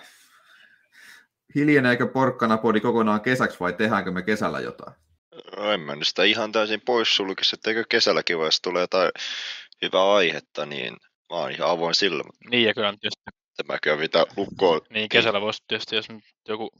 Hiljeneekö 1.55 2.07
porkkana 2.07 2.59
podi 2.59 2.80
kokonaan 2.80 3.20
kesäksi 3.20 3.61
vai 3.61 3.72
tehdäänkö 3.72 4.11
me 4.11 4.22
kesällä 4.22 4.61
jotain? 4.61 4.95
No, 5.57 5.72
en 5.72 5.80
mä 5.80 5.97
nyt 5.97 6.09
sitä 6.09 6.24
ihan 6.24 6.53
täysin 6.53 6.80
poissulkisi, 6.80 7.57
että 7.57 7.70
eikö 7.70 7.84
kesälläkin 7.88 8.38
vai 8.38 8.49
tulee 8.62 8.82
jotain 8.82 9.11
hyvää 9.82 10.12
aihetta, 10.12 10.66
niin 10.66 10.93
mä 11.30 11.36
oon 11.36 11.51
ihan 11.51 11.70
avoin 11.70 11.95
sillä. 11.95 12.24
Niin 12.51 12.64
ja 12.64 12.74
kyllä 12.74 12.95
tietysti. 13.01 13.22
Tämä 13.57 13.78
kyllä 13.82 13.97
mitä 13.97 14.26
lukkoon. 14.36 14.80
Niin 14.91 15.09
kesällä 15.09 15.41
voisi 15.41 15.62
tietysti, 15.68 15.97
jos 15.97 16.07
joku 16.49 16.70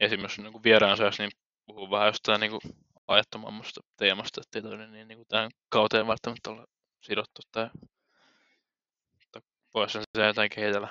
esimerkiksi 0.00 0.42
niin 0.42 0.62
vieraan 0.64 0.96
saisi, 0.96 1.22
niin 1.22 1.30
puhuu 1.66 1.90
vähän 1.90 2.06
jostain 2.06 2.40
niin 2.40 2.50
kuin 2.50 2.60
ajattomammasta 3.08 3.80
teemasta, 3.96 4.40
ettei 4.40 4.62
toi 4.62 4.78
niin, 4.78 5.08
niin 5.08 5.18
kuin 5.18 5.28
tähän 5.28 5.50
kauteen 5.68 6.06
välttämättä 6.06 6.50
olla 6.50 6.66
sidottu 7.00 7.42
tai, 7.52 7.70
voisi 9.74 9.98
se 10.18 10.26
jotain 10.26 10.50
kehitellä. 10.50 10.88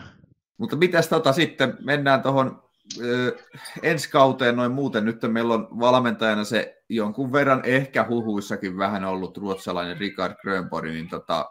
Mutta 0.58 0.76
mitäs 0.76 1.08
tota 1.08 1.34
sitten, 1.34 1.78
mennään 1.82 2.22
tuohon 2.22 2.64
ensi 3.84 4.10
kauteen 4.10 4.56
noin 4.56 4.72
muuten. 4.72 5.06
Nyt 5.06 5.22
meillä 5.28 5.54
on 5.54 5.68
valmentajana 5.80 6.44
se 6.44 6.84
jonkun 6.90 7.32
verran 7.32 7.62
ehkä 7.66 8.06
huhuissakin 8.10 8.78
vähän 8.78 9.06
ollut 9.06 9.38
ruotsalainen 9.38 9.98
Richard 9.98 10.36
Grönborg, 10.42 10.90
niin 10.90 11.10
tota, 11.10 11.50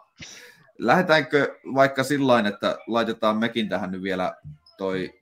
lähdetäänkö 0.77 1.59
vaikka 1.73 2.03
sillä 2.03 2.39
että 2.39 2.77
laitetaan 2.87 3.37
mekin 3.37 3.69
tähän 3.69 3.91
nyt 3.91 4.01
vielä 4.01 4.35
toi 4.77 5.21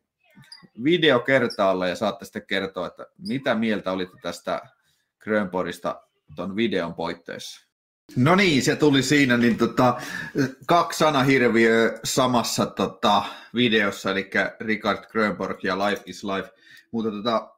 video 0.84 1.20
kertaalle 1.20 1.90
ja 1.90 1.96
saatte 1.96 2.26
sitten 2.26 2.48
kertoa, 2.48 2.88
että 2.88 3.06
mitä 3.28 3.56
mieltä 3.56 3.92
olitte 3.92 4.18
tästä 4.22 4.62
Grönborgista 5.20 6.02
tuon 6.36 6.56
videon 6.56 6.94
poitteessa. 6.94 7.69
No 8.16 8.36
niin, 8.36 8.64
se 8.64 8.76
tuli 8.76 9.04
siinä, 9.04 9.38
niin 9.38 9.58
tota, 9.58 10.02
kaksi 10.68 11.00
sanahirviöä 11.00 12.00
samassa 12.04 12.66
tota, 12.66 13.24
videossa, 13.56 14.12
eli 14.12 14.30
Richard 14.60 15.06
Grönborg 15.12 15.64
ja 15.64 15.78
Life 15.78 16.04
is 16.06 16.24
Life. 16.24 16.50
Mutta 16.92 17.12
tota, 17.12 17.56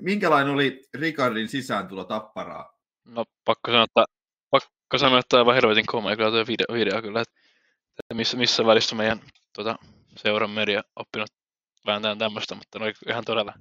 minkälainen 0.00 0.54
oli 0.54 0.88
Richardin 0.94 1.48
sisääntulo 1.48 2.04
tapparaa? 2.04 2.78
No 3.04 3.24
pakko 3.44 3.70
sanoa, 3.70 3.84
että, 3.84 4.04
pakko 4.50 4.98
sanoa, 4.98 5.18
että 5.18 5.38
aivan 5.38 5.54
helvetin 5.54 5.86
komea 5.86 6.16
kyllä 6.16 6.30
tuo 6.30 6.46
video, 6.46 6.66
video 6.72 7.02
kyllä, 7.02 7.20
että, 7.20 7.34
että 7.88 8.14
missä, 8.14 8.36
missä 8.36 8.66
välissä 8.66 8.96
meidän 8.96 9.20
tota, 9.52 9.76
seuran 10.16 10.50
media 10.50 10.82
oppinut 10.96 11.30
vääntämään 11.86 12.18
tämmöistä, 12.18 12.54
mutta 12.54 12.78
oli 12.78 12.92
ihan 13.08 13.24
todella, 13.24 13.54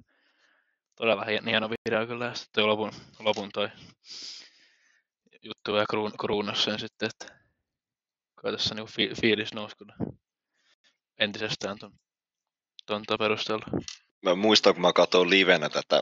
todella 0.95 1.25
hieno 1.45 1.69
video 1.69 2.07
kyllä. 2.07 2.25
Ja 2.25 2.33
sitten 2.33 2.67
lopun, 2.67 2.91
lopun 3.19 3.49
toi 3.53 3.69
juttu 5.41 5.75
ja 5.75 5.85
kruun, 5.89 6.11
kruunas 6.19 6.63
sen 6.63 6.79
sitten, 6.79 7.09
että 7.09 7.39
kai 8.35 8.51
tässä 8.51 8.75
niinku 8.75 8.91
fi, 8.91 9.09
fiilis 9.21 9.53
nousi 9.53 9.77
kyllä 9.77 9.95
entisestään 11.19 11.77
ton, 11.79 11.93
ton 12.85 13.03
perusteella. 13.19 13.65
Mä 14.21 14.35
muistan, 14.35 14.73
kun 14.73 14.81
mä 14.81 14.93
katsoin 14.93 15.29
livenä 15.29 15.69
tätä 15.69 16.01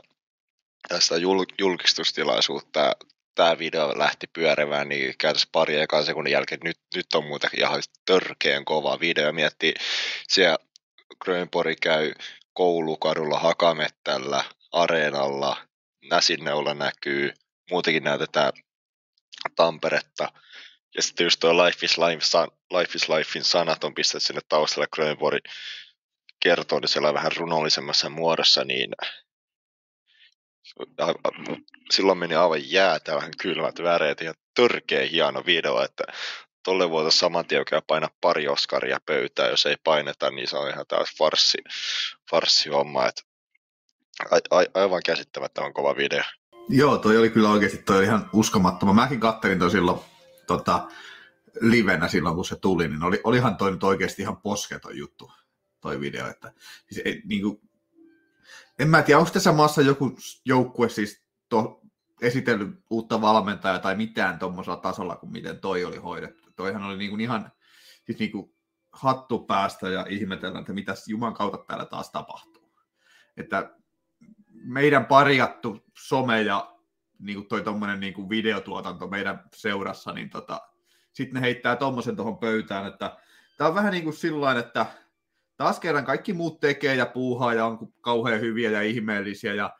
tästä 0.88 1.16
jul, 1.16 1.44
julkistustilaisuutta, 1.58 2.96
tämä 3.34 3.58
video 3.58 3.98
lähti 3.98 4.26
pyörivään, 4.26 4.88
niin 4.88 5.14
käytäisi 5.18 5.48
pari 5.52 5.76
ekaa 5.80 6.04
sekunnin 6.04 6.32
jälkeen, 6.32 6.60
nyt, 6.64 6.78
nyt 6.94 7.14
on 7.14 7.26
muuten 7.26 7.50
ihan 7.56 7.82
törkeän 8.06 8.64
kova 8.64 9.00
video. 9.00 9.32
Miettii, 9.32 9.74
siellä 10.28 10.58
Grönborg 11.24 11.78
käy 11.82 12.12
koulukadulla 12.52 13.38
Hakamettällä, 13.38 14.44
areenalla, 14.72 15.56
Näsinneulla 16.10 16.74
näkyy, 16.74 17.32
muutenkin 17.70 18.04
näytetään 18.04 18.52
Tamperetta. 19.56 20.32
Ja 20.96 21.02
sitten 21.02 21.24
just 21.24 21.40
tuo 21.40 21.64
Life 21.64 21.86
is, 21.86 21.98
Life, 21.98 22.52
Life 22.78 22.92
is 22.94 23.08
Lifein 23.08 23.44
sanat 23.44 23.84
on 23.84 23.94
pistetty 23.94 24.26
sinne 24.26 24.40
taustalle 24.48 24.88
Grönborg 24.92 25.44
kertoo 26.40 26.80
niin 26.80 26.88
siellä 26.88 27.14
vähän 27.14 27.32
runollisemmassa 27.36 28.08
muodossa, 28.08 28.64
niin 28.64 28.90
silloin 31.90 32.18
meni 32.18 32.34
aivan 32.34 32.70
jäätävän 32.70 33.30
kylmät 33.42 33.82
väreet, 33.82 34.20
ihan 34.20 34.34
törkeä 34.54 35.06
hieno 35.06 35.46
video, 35.46 35.82
että 35.82 36.04
tolle 36.64 36.90
voitaisiin 36.90 37.20
saman 37.20 37.46
tien 37.46 37.64
painaa 37.86 38.10
pari 38.20 38.48
Oscaria 38.48 38.98
pöytään, 39.06 39.50
jos 39.50 39.66
ei 39.66 39.76
paineta, 39.84 40.30
niin 40.30 40.48
se 40.48 40.56
on 40.56 40.70
ihan 40.70 40.86
taas 40.88 41.08
farssi, 41.18 41.58
farssi 42.30 42.68
homma, 42.68 43.06
että 43.06 43.22
a, 44.30 44.36
a, 44.36 44.64
aivan 44.74 45.02
käsittämättömän 45.06 45.72
kova 45.72 45.96
video. 45.96 46.22
Joo, 46.72 46.98
toi 46.98 47.16
oli 47.16 47.30
kyllä 47.30 47.50
oikeasti 47.50 47.78
toi 47.78 47.96
oli 47.96 48.04
ihan 48.04 48.30
uskomattoman. 48.32 48.94
Mäkin 48.94 49.20
kattelin 49.20 49.58
toi 49.58 49.70
silloin 49.70 50.00
tota, 50.46 50.88
livenä 51.60 52.08
silloin, 52.08 52.34
kun 52.34 52.44
se 52.44 52.56
tuli, 52.56 52.88
niin 52.88 53.02
oli, 53.02 53.20
olihan 53.24 53.56
toi 53.56 53.70
nyt 53.70 53.84
oikeasti 53.84 54.22
ihan 54.22 54.36
posketon 54.36 54.96
juttu, 54.96 55.32
toi 55.80 56.00
video. 56.00 56.26
Että, 56.26 56.52
siis 56.90 57.02
ei, 57.04 57.22
niin 57.24 57.42
kuin, 57.42 57.60
en 58.78 58.88
mä 58.88 59.02
tiedä, 59.02 59.18
onko 59.18 59.30
tässä 59.30 59.52
maassa 59.52 59.82
joku 59.82 60.16
joukkue 60.44 60.88
siis 60.88 61.24
to, 61.48 61.80
esitellyt 62.22 62.68
uutta 62.90 63.20
valmentajaa 63.20 63.78
tai 63.78 63.96
mitään 63.96 64.38
tuommoisella 64.38 64.76
tasolla 64.76 65.16
kuin 65.16 65.32
miten 65.32 65.60
toi 65.60 65.84
oli 65.84 65.96
hoidettu. 65.96 66.50
Toihan 66.56 66.82
oli 66.82 66.96
niin 66.96 67.10
kuin 67.10 67.20
ihan 67.20 67.52
siis 68.06 68.18
niin 68.18 68.32
kuin 68.32 68.54
hattu 68.92 69.38
päästä 69.38 69.88
ja 69.88 70.06
ihmetellä, 70.08 70.60
että 70.60 70.72
mitä 70.72 70.94
Juman 71.06 71.34
kautta 71.34 71.64
täällä 71.68 71.84
taas 71.84 72.10
tapahtuu. 72.10 72.72
Että 73.36 73.79
meidän 74.64 75.06
parjattu 75.06 75.84
some 75.98 76.42
ja 76.42 76.76
niin 77.18 77.36
kuin 77.36 77.48
toi 77.48 77.62
tommonen 77.62 78.00
niin 78.00 78.14
kuin 78.14 78.28
videotuotanto 78.28 79.08
meidän 79.08 79.44
seurassa, 79.54 80.12
niin 80.12 80.30
tota, 80.30 80.60
sitten 81.12 81.34
ne 81.34 81.40
heittää 81.40 81.76
tuommoisen 81.76 82.16
tuohon 82.16 82.38
pöytään, 82.38 82.86
että 82.86 83.16
tämä 83.56 83.68
on 83.68 83.74
vähän 83.74 83.92
niin 83.92 84.04
kuin 84.04 84.16
sillä 84.16 84.58
että 84.58 84.86
taas 85.56 85.80
kerran 85.80 86.04
kaikki 86.04 86.32
muut 86.32 86.60
tekee 86.60 86.94
ja 86.94 87.06
puuhaa 87.06 87.54
ja 87.54 87.66
on 87.66 87.92
kauhean 88.00 88.40
hyviä 88.40 88.70
ja 88.70 88.82
ihmeellisiä 88.82 89.54
ja 89.54 89.76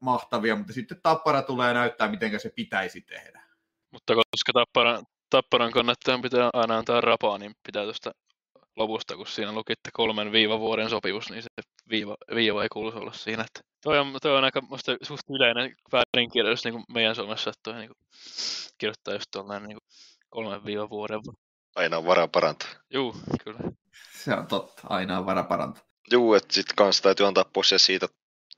mahtavia, 0.00 0.56
mutta 0.56 0.72
sitten 0.72 1.00
Tappara 1.02 1.42
tulee 1.42 1.74
näyttää, 1.74 2.08
miten 2.08 2.40
se 2.40 2.50
pitäisi 2.54 3.00
tehdä. 3.00 3.42
Mutta 3.90 4.14
koska 4.14 4.52
Tapparan, 4.52 5.04
Tapparan 5.30 5.72
kannattajan 5.72 6.22
pitää 6.22 6.50
aina 6.52 6.78
antaa 6.78 7.00
rapaa, 7.00 7.38
niin 7.38 7.52
pitää 7.66 7.84
tuosta 7.84 8.10
lopusta, 8.76 9.16
kun 9.16 9.26
siinä 9.26 9.52
lukitte 9.52 9.90
kolmen 9.92 10.32
viiva 10.32 10.58
vuoden 10.58 10.90
sopimus, 10.90 11.30
niin 11.30 11.42
se 11.42 11.48
viiva, 11.90 12.16
viiva 12.34 12.62
ei 12.62 12.68
kuuluisi 12.68 12.98
olla 12.98 13.12
siinä. 13.12 13.44
Että 13.44 13.67
toi, 13.80 13.98
on, 13.98 14.16
toi 14.22 14.36
on 14.36 14.44
aika 14.44 14.60
musta 14.60 14.96
suht 15.02 15.30
yleinen 15.30 15.76
väärinkirjoitus 15.92 16.64
niin 16.64 16.84
meidän 16.94 17.14
Suomessa, 17.14 17.50
että 17.50 17.60
toi 17.62 17.74
niin 17.74 17.88
kuin, 17.88 17.98
kirjoittaa 18.78 19.14
just 19.14 19.30
tuollainen 19.30 19.68
niin 19.68 19.78
kolmen 20.28 20.64
viiva 20.64 20.90
vuoden. 20.90 21.20
Aina 21.76 21.96
on 21.96 22.06
vara 22.06 22.28
parantaa. 22.28 22.68
Juu, 22.90 23.16
kyllä. 23.44 23.60
Se 24.24 24.34
on 24.34 24.46
totta, 24.46 24.82
aina 24.88 25.18
on 25.18 25.26
vara 25.26 25.42
parantaa. 25.42 25.84
Juu, 26.10 26.34
että 26.34 26.54
sitten 26.54 26.76
kanssa 26.76 27.02
täytyy 27.02 27.26
antaa 27.26 27.44
posia 27.52 27.78
siitä 27.78 28.08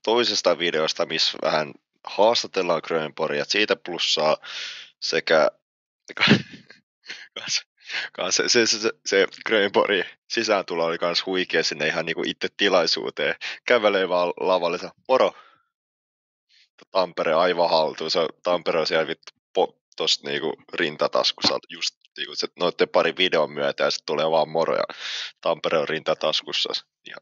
toisesta 0.04 0.58
videosta, 0.58 1.06
missä 1.06 1.38
vähän 1.42 1.72
haastatellaan 2.04 2.82
Grönborgia, 2.84 3.44
siitä 3.44 3.76
plussaa 3.76 4.36
sekä 5.00 5.50
se, 8.30 8.48
se, 8.48 8.66
se, 8.66 8.90
se 9.06 9.26
Grönborgin 9.46 10.04
sisääntulo 10.28 10.84
oli 10.84 10.98
myös 11.00 11.26
huikea 11.26 11.64
sinne 11.64 11.86
ihan 11.86 12.06
niinku 12.06 12.22
itse 12.26 12.48
tilaisuuteen. 12.56 13.34
Kävelee 13.66 14.08
vaan 14.08 14.32
lavalle, 14.40 14.78
se, 14.78 14.88
moro! 15.08 15.32
Tampere 16.90 17.34
aivan 17.34 17.70
haltuun. 17.70 18.10
Se, 18.10 18.20
Tampere 18.42 18.80
on 18.80 18.86
siellä 18.86 19.06
vittu 19.06 19.32
po, 19.52 19.80
niinku 20.24 20.52
rintataskussa 20.72 21.58
just 21.68 21.96
niinku 22.16 22.34
se, 22.34 22.48
noiden 22.58 22.88
pari 22.88 23.16
videon 23.16 23.52
myötä 23.52 23.84
ja 23.84 23.90
sitten 23.90 24.06
tulee 24.06 24.30
vaan 24.30 24.48
moro 24.48 24.76
ja 24.76 24.84
Tampere 25.40 25.78
on 25.78 25.88
rintataskussa. 25.88 26.72
Ihan. 27.08 27.20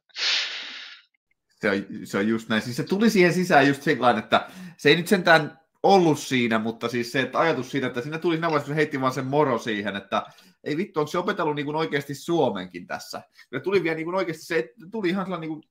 Se 1.60 1.70
on, 1.70 1.86
se 2.04 2.18
on 2.18 2.28
just 2.28 2.48
näin. 2.48 2.62
Siis 2.62 2.76
se 2.76 2.84
tuli 2.84 3.10
siihen 3.10 3.34
sisään 3.34 3.68
just 3.68 3.82
sillä 3.82 4.10
että 4.10 4.50
se 4.76 4.88
ei 4.88 4.96
nyt 4.96 5.08
sentään 5.08 5.57
ollut 5.82 6.18
siinä, 6.18 6.58
mutta 6.58 6.88
siis 6.88 7.12
se 7.12 7.20
että 7.20 7.38
ajatus 7.38 7.70
siitä, 7.70 7.86
että 7.86 8.00
siinä 8.00 8.18
tuli 8.18 8.34
siinä 8.34 8.50
vaiheessa, 8.50 8.74
heitti 8.74 9.00
vaan 9.00 9.12
sen 9.12 9.26
moro 9.26 9.58
siihen, 9.58 9.96
että 9.96 10.22
ei 10.64 10.76
vittu, 10.76 11.00
onko 11.00 11.10
se 11.10 11.18
opetellut 11.18 11.56
niin 11.56 11.66
kuin 11.66 11.76
oikeasti 11.76 12.14
suomenkin 12.14 12.86
tässä. 12.86 13.22
Ja 13.52 13.60
tuli 13.60 13.82
vielä 13.82 13.96
niin 13.96 14.04
kuin 14.04 14.14
oikeasti, 14.14 14.44
se 14.44 14.72
tuli 14.90 15.08
ihan 15.08 15.24
sellainen 15.24 15.48
niin 15.48 15.60
kuin, 15.60 15.70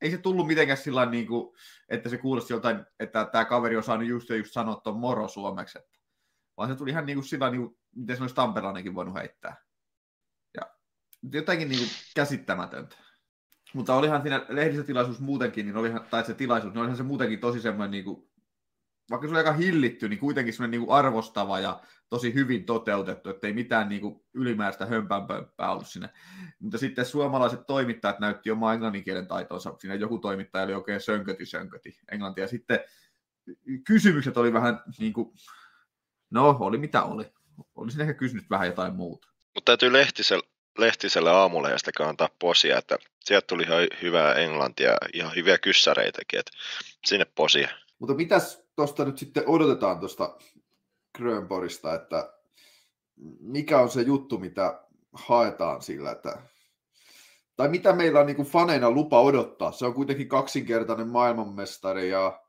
ei 0.00 0.10
se 0.10 0.18
tullut 0.18 0.46
mitenkään 0.46 0.78
sillä 0.78 1.06
niin 1.06 1.26
kuin, 1.26 1.56
että 1.88 2.08
se 2.08 2.18
kuulosti 2.18 2.52
joltain, 2.52 2.84
että 3.00 3.28
tämä 3.32 3.44
kaveri 3.44 3.76
on 3.76 3.82
saanut 3.82 4.08
just 4.08 4.28
ja 4.28 4.36
just 4.36 4.52
sanoa 4.52 4.76
tuon 4.76 4.98
moro 4.98 5.28
suomeksi. 5.28 5.78
Että, 5.78 5.98
vaan 6.56 6.68
se 6.68 6.76
tuli 6.76 6.90
ihan 6.90 7.06
niin 7.06 7.16
kuin 7.16 7.24
sillä 7.24 7.50
niin 7.50 7.60
kuin, 7.60 7.78
miten 7.96 8.16
se 8.16 8.22
olisi 8.22 8.34
Tamperelainenkin 8.34 8.94
voinut 8.94 9.14
heittää. 9.14 9.56
Ja 10.54 10.62
jotenkin 11.32 11.68
niin 11.68 11.78
kuin 11.78 11.90
käsittämätöntä. 12.14 12.96
Mutta 13.74 13.94
olihan 13.94 14.22
siinä 14.22 14.46
lehdistötilaisuus 14.48 15.20
muutenkin, 15.20 15.66
niin 15.66 15.76
olihan, 15.76 16.06
tai 16.10 16.24
se 16.24 16.34
tilaisuus, 16.34 16.74
niin 16.74 16.80
olihan 16.80 16.96
se 16.96 17.02
muutenkin 17.02 17.40
tosi 17.40 17.60
semmoinen, 17.60 17.90
niin 17.90 18.04
kuin, 18.04 18.29
vaikka 19.10 19.26
se 19.26 19.30
oli 19.30 19.38
aika 19.38 19.52
hillitty, 19.52 20.08
niin 20.08 20.18
kuitenkin 20.18 20.54
semmoinen 20.54 20.70
niin 20.70 20.86
kuin 20.86 20.96
arvostava 20.98 21.60
ja 21.60 21.80
tosi 22.08 22.34
hyvin 22.34 22.64
toteutettu, 22.64 23.30
ettei 23.30 23.52
mitään 23.52 23.88
niin 23.88 24.00
kuin 24.00 24.24
ylimääräistä 24.34 24.86
hömpänpömppää 24.86 25.72
ollut 25.72 25.86
sinne. 25.86 26.08
Mutta 26.58 26.78
sitten 26.78 27.06
suomalaiset 27.06 27.66
toimittajat 27.66 28.20
näytti 28.20 28.50
omaa 28.50 28.74
englanninkielen 28.74 29.26
taitonsa. 29.26 29.74
Siinä 29.78 29.94
joku 29.94 30.18
toimittaja 30.18 30.64
oli 30.64 30.74
oikein 30.74 31.00
sönköti 31.00 31.46
sönköti 31.46 31.98
englantia. 32.12 32.48
Sitten 32.48 32.80
kysymykset 33.84 34.36
oli 34.36 34.52
vähän 34.52 34.80
niin 34.98 35.12
kuin, 35.12 35.32
no 36.30 36.56
oli 36.60 36.78
mitä 36.78 37.02
oli. 37.02 37.32
Olisin 37.74 38.00
ehkä 38.00 38.14
kysynyt 38.14 38.50
vähän 38.50 38.66
jotain 38.66 38.94
muuta. 38.94 39.28
Mutta 39.54 39.70
täytyy 39.70 39.92
Lehtiselle, 39.92 40.48
Lehtiselle 40.78 41.30
aamulehdestä 41.30 41.90
kantaa 41.96 42.28
posia, 42.38 42.78
että 42.78 42.98
sieltä 43.20 43.46
tuli 43.46 43.62
ihan 43.62 43.86
hyvää 44.02 44.34
englantia, 44.34 44.96
ihan 45.12 45.34
hyviä 45.36 45.58
kyssäreitäkin, 45.58 46.40
että 46.40 46.52
sinne 47.04 47.26
posia. 47.34 47.68
Mutta 47.98 48.14
mitäs 48.14 48.59
tuosta 48.86 49.04
nyt 49.04 49.18
sitten 49.18 49.42
odotetaan 49.46 49.98
tuosta 49.98 50.36
Grönborista, 51.16 51.94
että 51.94 52.32
mikä 53.40 53.78
on 53.78 53.90
se 53.90 54.02
juttu, 54.02 54.38
mitä 54.38 54.84
haetaan 55.12 55.82
sillä, 55.82 56.10
että 56.10 56.42
tai 57.56 57.68
mitä 57.68 57.92
meillä 57.92 58.20
on 58.20 58.26
niin 58.26 58.36
faneina 58.36 58.90
lupa 58.90 59.20
odottaa. 59.20 59.72
Se 59.72 59.86
on 59.86 59.94
kuitenkin 59.94 60.28
kaksinkertainen 60.28 61.08
maailmanmestari 61.08 62.10
ja 62.10 62.42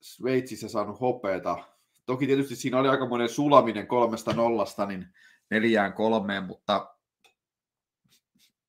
Sveitsissä 0.00 0.68
saanut 0.68 1.00
hopeeta. 1.00 1.58
Toki 2.06 2.26
tietysti 2.26 2.56
siinä 2.56 2.78
oli 2.78 2.88
aika 2.88 3.08
monen 3.08 3.28
sulaminen 3.28 3.86
kolmesta 3.86 4.32
nollasta, 4.32 4.86
niin 4.86 5.06
neljään 5.50 5.92
kolmeen, 5.92 6.44
mutta 6.44 6.94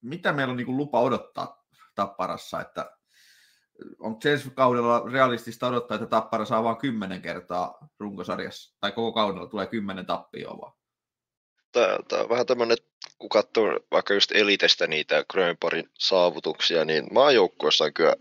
mitä 0.02 0.34
meillä 0.34 0.52
on 0.52 0.58
niin 0.58 0.78
lupa 0.78 1.00
odottaa 1.00 1.66
Tapparassa, 1.96 2.62
että 2.62 2.98
on 4.00 4.18
ensi 4.26 4.50
kaudella 4.50 5.04
realistista 5.12 5.68
odottaa, 5.68 5.96
että 5.96 6.08
Tappara 6.08 6.46
saa 6.46 6.64
vain 6.64 6.78
kymmenen 6.78 7.22
kertaa 7.22 7.88
runkosarjassa, 8.00 8.76
tai 8.80 8.92
koko 8.92 9.12
kaudella 9.12 9.48
tulee 9.48 9.68
kymmenen 9.68 10.06
tappioa 10.06 10.58
vaan? 10.62 10.74
Tämä, 11.72 11.98
tämä 12.08 12.22
on 12.22 12.30
vähän 12.30 12.46
tämmöinen, 12.46 12.78
kun 13.18 13.30
katsoo 13.30 13.80
vaikka 13.92 14.14
just 14.14 14.32
Elitestä 14.32 14.88
niitä 14.88 15.26
Grönborgin 15.32 15.90
saavutuksia, 16.00 16.86
niin 16.86 17.08
maajoukkueessa 17.12 17.84
on 17.84 17.94
kyllä 17.94 18.16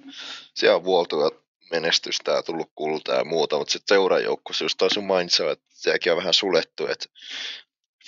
siellä 0.55 0.77
on 0.77 0.85
vuoltua 0.85 1.31
menestystä 1.71 2.33
ja 2.33 2.43
tullut 2.43 2.71
kultaa 2.75 3.17
ja 3.17 3.25
muuta, 3.25 3.59
mutta 3.59 3.73
sitten 3.73 3.95
seurajoukkueessa 3.95 4.65
just 4.65 4.79
taas 4.79 4.99
mainitsa, 5.03 5.51
että 5.51 5.67
sekin 5.69 6.13
on 6.13 6.19
vähän 6.19 6.35
sulettu, 6.35 6.87
että 6.87 7.07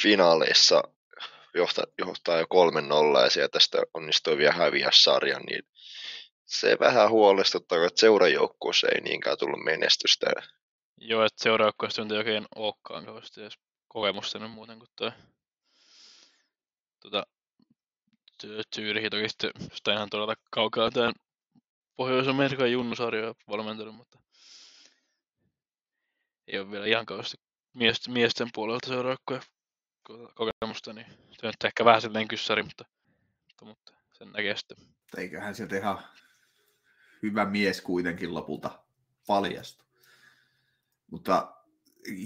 finaaleissa 0.02 0.82
johtaa, 1.54 1.84
johtaa 1.98 2.38
jo 2.38 2.46
3-0 3.18 3.22
ja 3.22 3.30
sieltä 3.30 3.52
tästä 3.52 3.78
onnistuu 3.94 4.36
vielä 4.36 4.52
häviä 4.52 4.88
sarjan, 4.92 5.42
niin 5.42 5.62
se 6.52 6.76
vähän 6.80 7.10
huolestuttaa, 7.10 7.86
että 7.86 8.00
seurajoukkueessa 8.00 8.88
ei 8.88 9.00
niinkään 9.00 9.38
tullut 9.38 9.64
menestystä. 9.64 10.26
Joo, 10.96 11.24
että 11.24 11.42
seurajoukkueessa 11.42 12.02
on 12.02 12.12
oikein 12.12 12.46
olekaan 12.54 13.04
kauheasti 13.04 13.40
edes 13.40 13.58
kokemusta 13.88 14.38
nyt 14.38 14.50
muuten 14.50 14.78
kuin 14.78 14.90
toi 14.96 15.12
tuota, 17.00 17.26
Tyyrihi 18.74 19.10
toki 19.10 19.28
sitten 19.28 19.50
sitä 19.72 19.92
ihan 19.92 20.10
todella 20.10 20.34
kaukaa 20.50 20.90
tämän 20.90 21.12
Pohjois-Amerikan 21.96 22.72
junnusarjoja 22.72 23.34
valmentanut, 23.48 23.94
mutta 23.94 24.18
ei 26.46 26.58
ole 26.58 26.70
vielä 26.70 26.86
ihan 26.86 27.06
kauheasti 27.06 27.36
miesten, 27.74 28.12
miesten 28.12 28.48
puolelta 28.54 28.88
seurajoukkueen 28.88 29.42
kokemusta, 30.34 30.92
niin 30.92 31.06
se 31.40 31.46
on 31.46 31.52
ehkä 31.64 31.84
vähän 31.84 32.02
silleen 32.02 32.28
kyssäri, 32.28 32.62
mutta, 32.62 32.84
mutta, 33.44 33.64
mutta 33.64 33.92
sen 34.12 34.32
näkee 34.32 34.56
sitten. 34.56 34.76
Eiköhän 35.16 35.54
sieltä 35.54 35.76
ihan 35.76 36.04
hyvä 37.22 37.44
mies 37.44 37.80
kuitenkin 37.80 38.34
lopulta 38.34 38.78
paljastu. 39.26 39.84
Mutta 41.10 41.52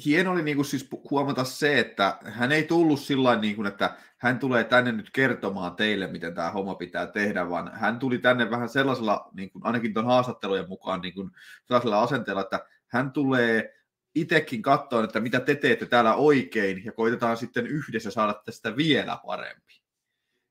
hieno 0.05 0.33
oli 0.33 0.43
niin 0.43 0.57
kuin 0.57 0.67
siis 0.67 0.89
huomata 1.11 1.45
se, 1.45 1.79
että 1.79 2.19
hän 2.25 2.53
ei 2.53 2.63
tullut 2.63 3.01
sillä 3.01 3.37
niin 3.37 3.57
kuin, 3.57 3.67
että 3.67 3.97
hän 4.19 4.39
tulee 4.39 4.65
tänne 4.65 4.93
nyt 4.93 5.11
kertomaan 5.11 5.77
teille, 5.77 6.07
miten 6.07 6.35
tämä 6.35 6.51
homma 6.51 6.75
pitää 6.75 7.07
tehdä, 7.07 7.51
vaan 7.51 7.71
hän 7.75 7.99
tuli 7.99 8.19
tänne 8.19 8.51
vähän 8.51 8.69
sellaisella, 8.69 9.31
niin 9.33 9.51
kuin, 9.51 9.67
ainakin 9.67 9.95
tuon 9.95 10.07
haastattelujen 10.07 10.69
mukaan, 10.69 11.01
niin 11.01 11.15
kuin, 11.15 11.31
sellaisella 11.65 12.03
asenteella, 12.03 12.43
että 12.43 12.67
hän 12.87 13.13
tulee 13.13 13.75
itsekin 14.15 14.63
katsoa, 14.63 15.05
että 15.05 15.21
mitä 15.21 15.41
te 15.41 15.55
teette 15.55 15.87
täällä 15.87 16.15
oikein, 16.15 16.85
ja 16.85 16.93
koitetaan 16.93 17.37
sitten 17.37 17.67
yhdessä 17.67 18.11
saada 18.11 18.35
tästä 18.45 18.77
vielä 18.77 19.19
parempi 19.27 19.66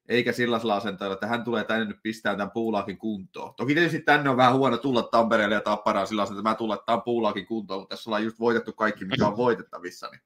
eikä 0.10 0.32
sillä 0.32 0.60
asenteella, 0.76 1.14
että 1.14 1.28
hän 1.28 1.44
tulee 1.44 1.64
tänne 1.64 1.86
nyt 1.86 2.02
pistää 2.04 2.36
tämän 2.36 2.52
puulaakin 2.52 2.98
kuntoon. 2.98 3.54
Toki 3.56 3.74
tietysti 3.74 4.00
tänne 4.00 4.30
on 4.30 4.38
vähän 4.38 4.56
huono 4.56 4.78
tulla 4.78 5.04
Tampereelle 5.04 5.56
ja 5.56 5.62
Tapparaan 5.62 6.08
sillä 6.08 6.24
että 6.24 6.42
mä 6.42 6.56
tulen 6.56 6.80
tämän 6.86 7.02
puulaakin 7.02 7.46
kuntoon, 7.46 7.82
mutta 7.82 7.96
tässä 7.96 8.10
ollaan 8.10 8.24
just 8.24 8.40
voitettu 8.40 8.74
kaikki, 8.74 9.06
mikä 9.06 9.28
on 9.28 9.38
voitettavissa. 9.38 10.10
Niin... 10.12 10.22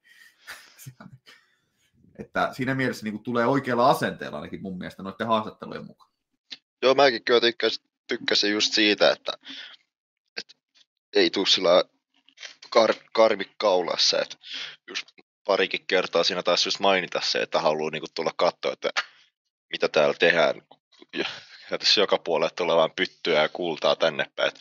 Että 2.19 2.49
siinä 2.53 2.75
mielessä 2.75 3.03
niin 3.03 3.23
tulee 3.23 3.45
oikealla 3.45 3.89
asenteella 3.89 4.37
ainakin 4.37 4.61
mun 4.61 4.77
mielestä 4.77 5.03
noiden 5.03 5.27
haastattelujen 5.27 5.85
mukaan. 5.85 6.11
Joo, 6.81 6.93
mäkin 6.93 7.23
kyllä 7.23 7.41
tykkäsin, 7.41 7.83
tykkäsin 8.07 8.51
just 8.51 8.73
siitä, 8.73 9.11
että, 9.11 9.31
että 10.37 10.55
ei 11.13 11.29
tule 11.29 11.45
sillä 11.45 11.83
kar, 12.69 12.93
karvi 13.13 13.51
kaulassa, 13.57 14.21
että 14.21 14.37
just 14.87 15.07
parikin 15.45 15.85
kertaa 15.87 16.23
siinä 16.23 16.43
taisi 16.43 16.67
just 16.67 16.79
mainita 16.79 17.21
se, 17.23 17.39
että 17.39 17.59
haluaa 17.59 17.91
niin 17.91 18.03
tulla 18.15 18.31
katsoa, 18.37 18.73
että 18.73 18.89
mitä 19.71 19.87
täällä 19.87 20.13
tehdään. 20.13 20.61
Ja 21.71 21.77
tässä 21.77 22.01
joka 22.01 22.17
puolelle 22.17 22.51
tulee 22.55 22.75
vain 22.75 22.91
pyttyä 22.91 23.41
ja 23.41 23.49
kultaa 23.49 23.95
tänne 23.95 24.25
päin. 24.35 24.51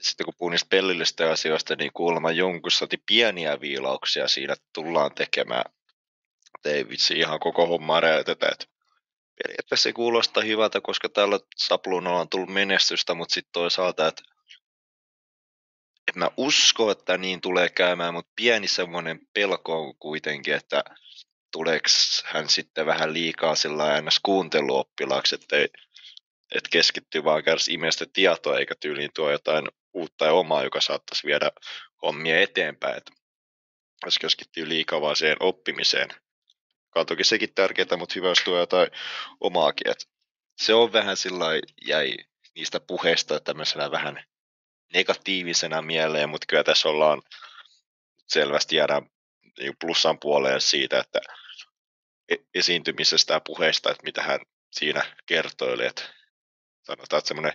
sitten 0.00 0.24
kun 0.24 0.34
puhun 0.38 0.52
niistä 0.52 0.68
pellillistä 0.68 1.30
asioista, 1.30 1.76
niin 1.76 1.92
kuulemma 1.92 2.30
jonkun 2.30 2.70
saati 2.70 2.96
pieniä 3.06 3.60
viilauksia 3.60 4.28
siinä 4.28 4.54
tullaan 4.72 5.14
tekemään. 5.14 5.64
Ei 6.64 6.88
vitsi 6.88 7.14
ihan 7.14 7.40
koko 7.40 7.66
hommaa 7.66 8.00
räjätetä. 8.00 8.48
Et 8.52 8.68
periaatteessa 9.42 9.82
se 9.82 9.92
kuulostaa 9.92 10.42
hyvältä, 10.42 10.80
koska 10.80 11.08
tällä 11.08 11.40
sapluunalla 11.56 12.20
on 12.20 12.28
tullut 12.28 12.52
menestystä, 12.52 13.14
mutta 13.14 13.34
sitten 13.34 13.52
toisaalta, 13.52 14.06
että 14.06 14.22
et 16.08 16.16
mä 16.16 16.30
uskon, 16.36 16.92
että 16.92 17.18
niin 17.18 17.40
tulee 17.40 17.68
käymään, 17.68 18.14
mutta 18.14 18.32
pieni 18.36 18.68
semmoinen 18.68 19.20
pelko 19.32 19.82
on 19.82 19.94
kuitenkin, 19.96 20.54
että 20.54 20.84
tuleeko 21.54 21.88
hän 22.24 22.48
sitten 22.48 22.86
vähän 22.86 23.12
liikaa 23.12 23.54
sillä 23.54 24.00
ns. 24.00 24.20
kuunteluoppilaaksi, 24.22 25.34
että 25.34 25.56
ei, 25.56 25.68
et 26.54 26.68
keskittyy 26.68 27.24
vaan 27.24 27.44
kärsi 27.44 27.72
imestä 27.72 28.06
tietoa 28.12 28.58
eikä 28.58 28.74
tyyliin 28.80 29.10
tuo 29.14 29.30
jotain 29.30 29.68
uutta 29.92 30.24
ja 30.24 30.32
omaa, 30.32 30.64
joka 30.64 30.80
saattaisi 30.80 31.26
viedä 31.26 31.50
hommia 32.02 32.40
eteenpäin. 32.40 32.96
Et 32.96 33.10
jos 34.04 34.18
keskittyy 34.18 34.68
liikaa 34.68 35.00
vaan 35.00 35.16
siihen 35.16 35.36
oppimiseen. 35.40 36.08
Joka 36.86 37.04
toki 37.04 37.24
sekin 37.24 37.54
tärkeää, 37.54 37.96
mutta 37.96 38.12
hyvä, 38.16 38.28
jos 38.28 38.38
tuo 38.44 38.58
jotain 38.58 38.88
omaakin. 39.40 39.90
Et 39.90 40.08
se 40.56 40.74
on 40.74 40.92
vähän 40.92 41.16
sillä 41.16 41.46
jäi 41.86 42.16
niistä 42.54 42.80
puheista 42.80 43.40
tämmöisenä 43.40 43.90
vähän 43.90 44.24
negatiivisena 44.92 45.82
mieleen, 45.82 46.28
mutta 46.28 46.46
kyllä 46.48 46.64
tässä 46.64 46.88
ollaan 46.88 47.22
selvästi 48.26 48.76
jäädään 48.76 49.10
niin 49.58 49.76
plussan 49.80 50.18
puoleen 50.18 50.60
siitä, 50.60 50.98
että 50.98 51.20
esiintymisestä 52.54 53.34
ja 53.34 53.40
puheesta, 53.40 53.90
että 53.90 54.02
mitä 54.04 54.22
hän 54.22 54.40
siinä 54.72 55.16
kertoi, 55.26 55.86
että 55.86 56.02
sanotaan, 56.82 57.18
että 57.18 57.28
semmoinen 57.28 57.52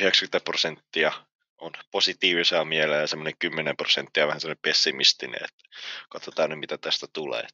90 0.00 0.44
prosenttia 0.44 1.12
on 1.58 1.72
positiivisia 1.90 2.64
mieleen 2.64 3.00
ja 3.00 3.06
semmoinen 3.06 3.38
10 3.38 3.76
prosenttia 3.76 4.26
vähän 4.26 4.40
semmoinen 4.40 4.62
pessimistinen, 4.62 5.44
että 5.44 5.78
katsotaan 6.08 6.50
nyt 6.50 6.58
mitä 6.58 6.78
tästä 6.78 7.06
tulee. 7.12 7.46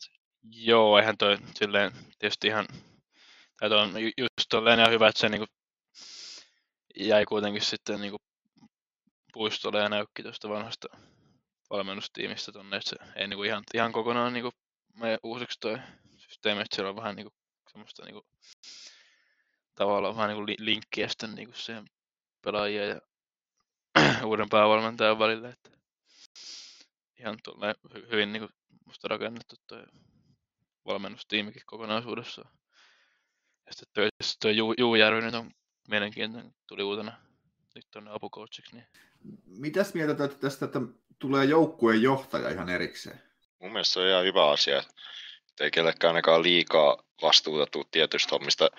Joo, 0.51 0.99
eihän 0.99 1.18
toi 1.18 1.39
silleen 1.55 1.93
tietysti 2.18 2.47
ihan, 2.47 2.66
tai 3.61 3.72
on 3.72 3.93
just 4.03 4.49
tolleen 4.49 4.78
ihan 4.78 4.93
hyvä, 4.93 5.09
että 5.09 5.20
se 5.20 5.28
niinku 5.28 5.47
jäi 6.97 7.24
kuitenkin 7.24 7.62
sitten 7.62 8.01
niinku 8.01 8.16
puistolle 9.32 9.80
ja 9.80 9.89
näykki 9.89 10.22
tuosta 10.22 10.49
vanhasta 10.49 10.89
valmennustiimistä 11.70 12.53
tonne, 12.53 12.76
että 12.76 12.91
se 12.91 12.97
ei 13.16 13.28
niinku 13.28 13.43
ihan, 13.43 13.62
ihan 13.74 13.93
kokonaan 13.93 14.32
niinku 14.32 14.51
uusiksi 15.22 15.61
toi 15.61 15.78
systeemi, 16.37 16.61
että 16.61 16.76
siellä 16.76 16.91
on 16.91 16.97
vähän 16.97 17.16
niinku 17.16 17.34
semmoista 17.72 18.05
niinku, 18.05 18.26
tavallaan 19.74 20.16
vähän 20.16 20.28
niinku 20.28 20.47
linkkiä 20.59 21.09
sitten 21.09 21.34
niinku 21.34 21.57
siihen 21.57 21.84
pelaajien 22.43 22.89
ja 22.89 23.01
uuden 24.28 24.49
päävalmentajan 24.49 25.18
välille, 25.18 25.49
että 25.49 25.70
ihan 27.20 27.39
tuolle 27.45 27.74
hyvin 28.11 28.32
niinku 28.32 28.49
musta 28.84 29.09
rakennettu 29.09 29.57
toi 29.66 29.82
valmennustiimikin 30.87 31.62
kokonaisuudessaan. 31.66 32.51
Ja 33.66 33.72
sitten 33.72 33.89
toi, 33.95 34.09
toi 34.43 34.57
Ju, 34.57 34.74
Juujärvi 34.78 35.20
nyt 35.20 35.34
on 35.34 35.51
mielenkiintoinen, 35.89 36.55
tuli 36.66 36.82
uutena 36.82 37.12
nyt 37.74 37.87
tuonne 37.91 38.11
apukoutseksi. 38.11 38.76
Niin... 38.76 38.87
Mitäs 39.45 39.95
mieltä 39.95 40.28
tästä, 40.28 40.64
että 40.64 40.80
tulee 41.18 41.45
joukkueen 41.45 42.03
johtaja 42.03 42.51
ihan 42.51 42.68
erikseen? 42.68 43.22
Mun 43.61 43.72
mielestä 43.72 43.93
se 43.93 44.01
on 44.01 44.09
ihan 44.09 44.24
hyvä 44.24 44.51
asia, 44.51 44.82
että 45.57 45.64
ei 45.64 45.70
kellekään 45.70 46.09
ainakaan 46.09 46.42
liikaa 46.42 46.96
vastuuta 47.22 47.66
tuu 47.66 47.84
tietystä 47.84 48.28
hommista. 48.32 48.70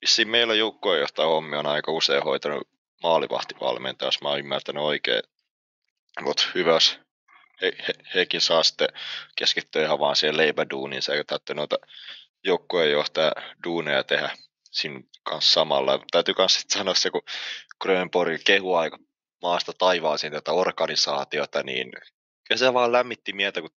Vissiin 0.00 0.28
meillä 0.28 0.54
joukkueenjohtaja 0.54 1.28
hommi 1.28 1.56
on 1.56 1.66
aika 1.66 1.92
usein 1.92 2.22
hoitanut 2.22 2.68
maalivahtivalmentaja, 3.02 4.06
jos 4.06 4.22
mä 4.22 4.28
oon 4.28 4.38
ymmärtänyt 4.38 4.82
oikein. 4.82 5.22
Mutta 6.20 6.46
hyvä, 6.54 6.72
jos 6.72 6.98
he, 7.62 7.72
he, 7.88 7.94
hekin 8.14 8.40
saa 8.40 8.62
sitten 8.62 8.88
keskittyä 9.36 9.84
ihan 9.84 9.98
vaan 9.98 10.16
siihen 10.16 10.36
leipäduuniin, 10.36 11.02
se 11.02 11.12
ei 11.12 11.24
tarvitse 11.24 11.54
noita 11.54 11.76
joukkueenjohtaja 12.44 13.32
duuneja 13.64 14.04
tehdä 14.04 14.30
siinä 14.70 15.00
kanssa 15.22 15.52
samalla. 15.52 16.04
Täytyy 16.10 16.34
myös 16.38 16.64
sanoa 16.68 16.94
se, 16.94 17.10
kun 17.10 17.22
Grönborg 17.80 18.40
kehu 18.44 18.74
aika 18.74 18.98
maasta 19.42 19.72
taivaaseen 19.78 20.32
tätä 20.32 20.52
organisaatiota, 20.52 21.62
niin 21.62 21.92
kyllä 22.48 22.58
se 22.58 22.74
vaan 22.74 22.92
lämmitti 22.92 23.32
mieltä, 23.32 23.60
kun 23.60 23.70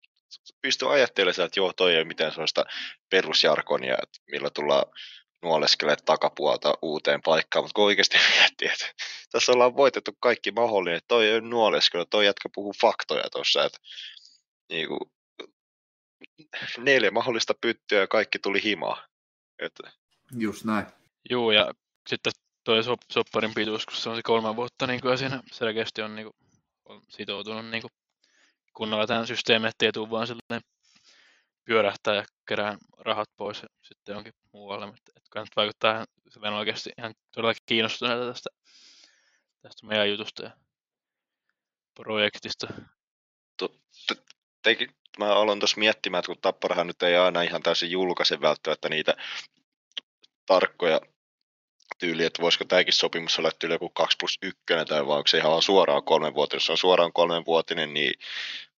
pystyy 0.62 0.92
ajattelemaan, 0.94 1.46
että 1.46 1.60
joo, 1.60 1.72
toi 1.72 1.92
ei 1.92 1.98
ole 1.98 2.04
mitään 2.04 2.32
sellaista 2.32 2.64
perusjarkonia, 3.10 3.96
että 4.02 4.18
millä 4.30 4.50
tullaan 4.50 4.84
nuoleskelemaan 5.42 6.04
takapuolta 6.04 6.74
uuteen 6.82 7.22
paikkaan, 7.22 7.64
mutta 7.64 7.74
kun 7.74 7.84
oikeasti 7.84 8.16
miettii, 8.38 8.68
että 8.68 8.86
tässä 9.30 9.52
ollaan 9.52 9.76
voitettu 9.76 10.10
kaikki 10.20 10.50
mahdollinen, 10.52 10.96
että 10.96 11.08
toi 11.08 11.26
ei 11.26 11.32
ole 11.32 11.40
nuoleskelu, 11.40 12.04
toi 12.04 12.26
jätkä 12.26 12.48
puhuu 12.54 12.74
faktoja 12.80 13.24
tuossa, 13.32 13.64
että 13.64 13.78
niin 14.68 14.88
kuin, 14.88 15.00
neljä 16.78 17.10
mahdollista 17.10 17.54
pyttyä 17.60 18.00
ja 18.00 18.06
kaikki 18.06 18.38
tuli 18.38 18.62
himaa. 18.62 19.06
Että... 19.58 19.92
Just 20.38 20.64
näin. 20.64 20.86
Joo, 21.30 21.52
ja 21.52 21.72
sitten 22.08 22.32
tuo 22.64 22.96
sopparin 23.12 23.54
pituus, 23.54 23.86
kun 23.86 23.96
se 23.96 24.10
on 24.10 24.16
se 24.16 24.22
kolme 24.22 24.56
vuotta, 24.56 24.86
niin 24.86 25.00
kyllä 25.00 25.16
siinä 25.16 25.42
selkeästi 25.52 26.02
on, 26.02 26.16
niin 26.16 26.26
kuin, 26.26 26.36
on 26.84 27.02
sitoutunut 27.08 27.66
niin 27.66 27.82
kuin, 27.82 27.92
kunnolla 28.78 29.06
tähän 29.06 29.26
systeemiin, 29.26 29.68
ettei 29.68 29.92
tule 29.92 30.10
vaan 30.10 30.26
silleen 30.26 30.62
pyörähtää 31.64 32.14
ja 32.14 32.24
kerää 32.48 32.78
rahat 32.98 33.28
pois 33.36 33.62
ja 33.62 33.68
sitten 33.82 34.16
onkin 34.16 34.32
muualle. 34.52 34.86
Että 34.86 35.30
kannattaa 35.30 35.62
vaikuttaa 35.62 36.04
silleen 36.28 36.54
oikeasti 36.54 36.90
ihan 36.98 37.14
todella 37.34 37.54
kiinnostuneita 37.66 38.26
tästä, 38.26 38.50
tästä 39.62 39.86
meidän 39.86 40.10
jutusta 40.10 40.42
ja 40.42 40.50
projektista. 41.94 42.66
Tekin, 44.62 44.90
mä 45.18 45.34
aloin 45.34 45.58
tuossa 45.58 45.78
miettimään, 45.78 46.18
että 46.18 46.26
kun 46.26 46.40
Tapparahan 46.40 46.86
nyt 46.86 47.02
ei 47.02 47.16
aina 47.16 47.42
ihan 47.42 47.62
täysin 47.62 47.90
julkaise 47.90 48.40
välttämättä 48.40 48.88
niitä 48.88 49.16
tarkkoja 50.46 51.00
tyyli, 51.98 52.24
että 52.24 52.42
voisiko 52.42 52.64
tämäkin 52.64 52.92
sopimus 52.92 53.38
olla 53.38 53.50
tyyli 53.58 53.74
joku 53.74 53.88
2 53.88 54.16
plus 54.20 54.38
1 54.42 54.58
tai 54.88 55.06
vai 55.06 55.16
onko 55.16 55.26
se 55.28 55.38
ihan 55.38 55.62
suoraan 55.62 56.04
kolmen 56.04 56.34
vuotinen. 56.34 56.56
Jos 56.56 56.70
on 56.70 56.78
suoraan 56.78 57.12
kolmen 57.12 57.46
vuotinen, 57.46 57.94
niin 57.94 58.14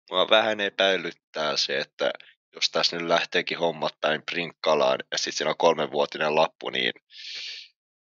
mua 0.10 0.30
vähän 0.30 0.60
epäilyttää 0.60 1.58
se, 1.58 1.78
että 1.78 2.12
jos 2.56 2.70
tässä 2.70 2.98
nyt 2.98 3.08
lähteekin 3.08 3.58
hommat 3.60 3.96
päin 4.02 4.22
prinkkalaan 4.22 5.00
ja 5.12 5.18
sitten 5.18 5.34
siinä 5.34 5.50
on 5.50 5.58
kolmenvuotinen 5.58 6.36
lappu, 6.36 6.70
niin 6.70 6.94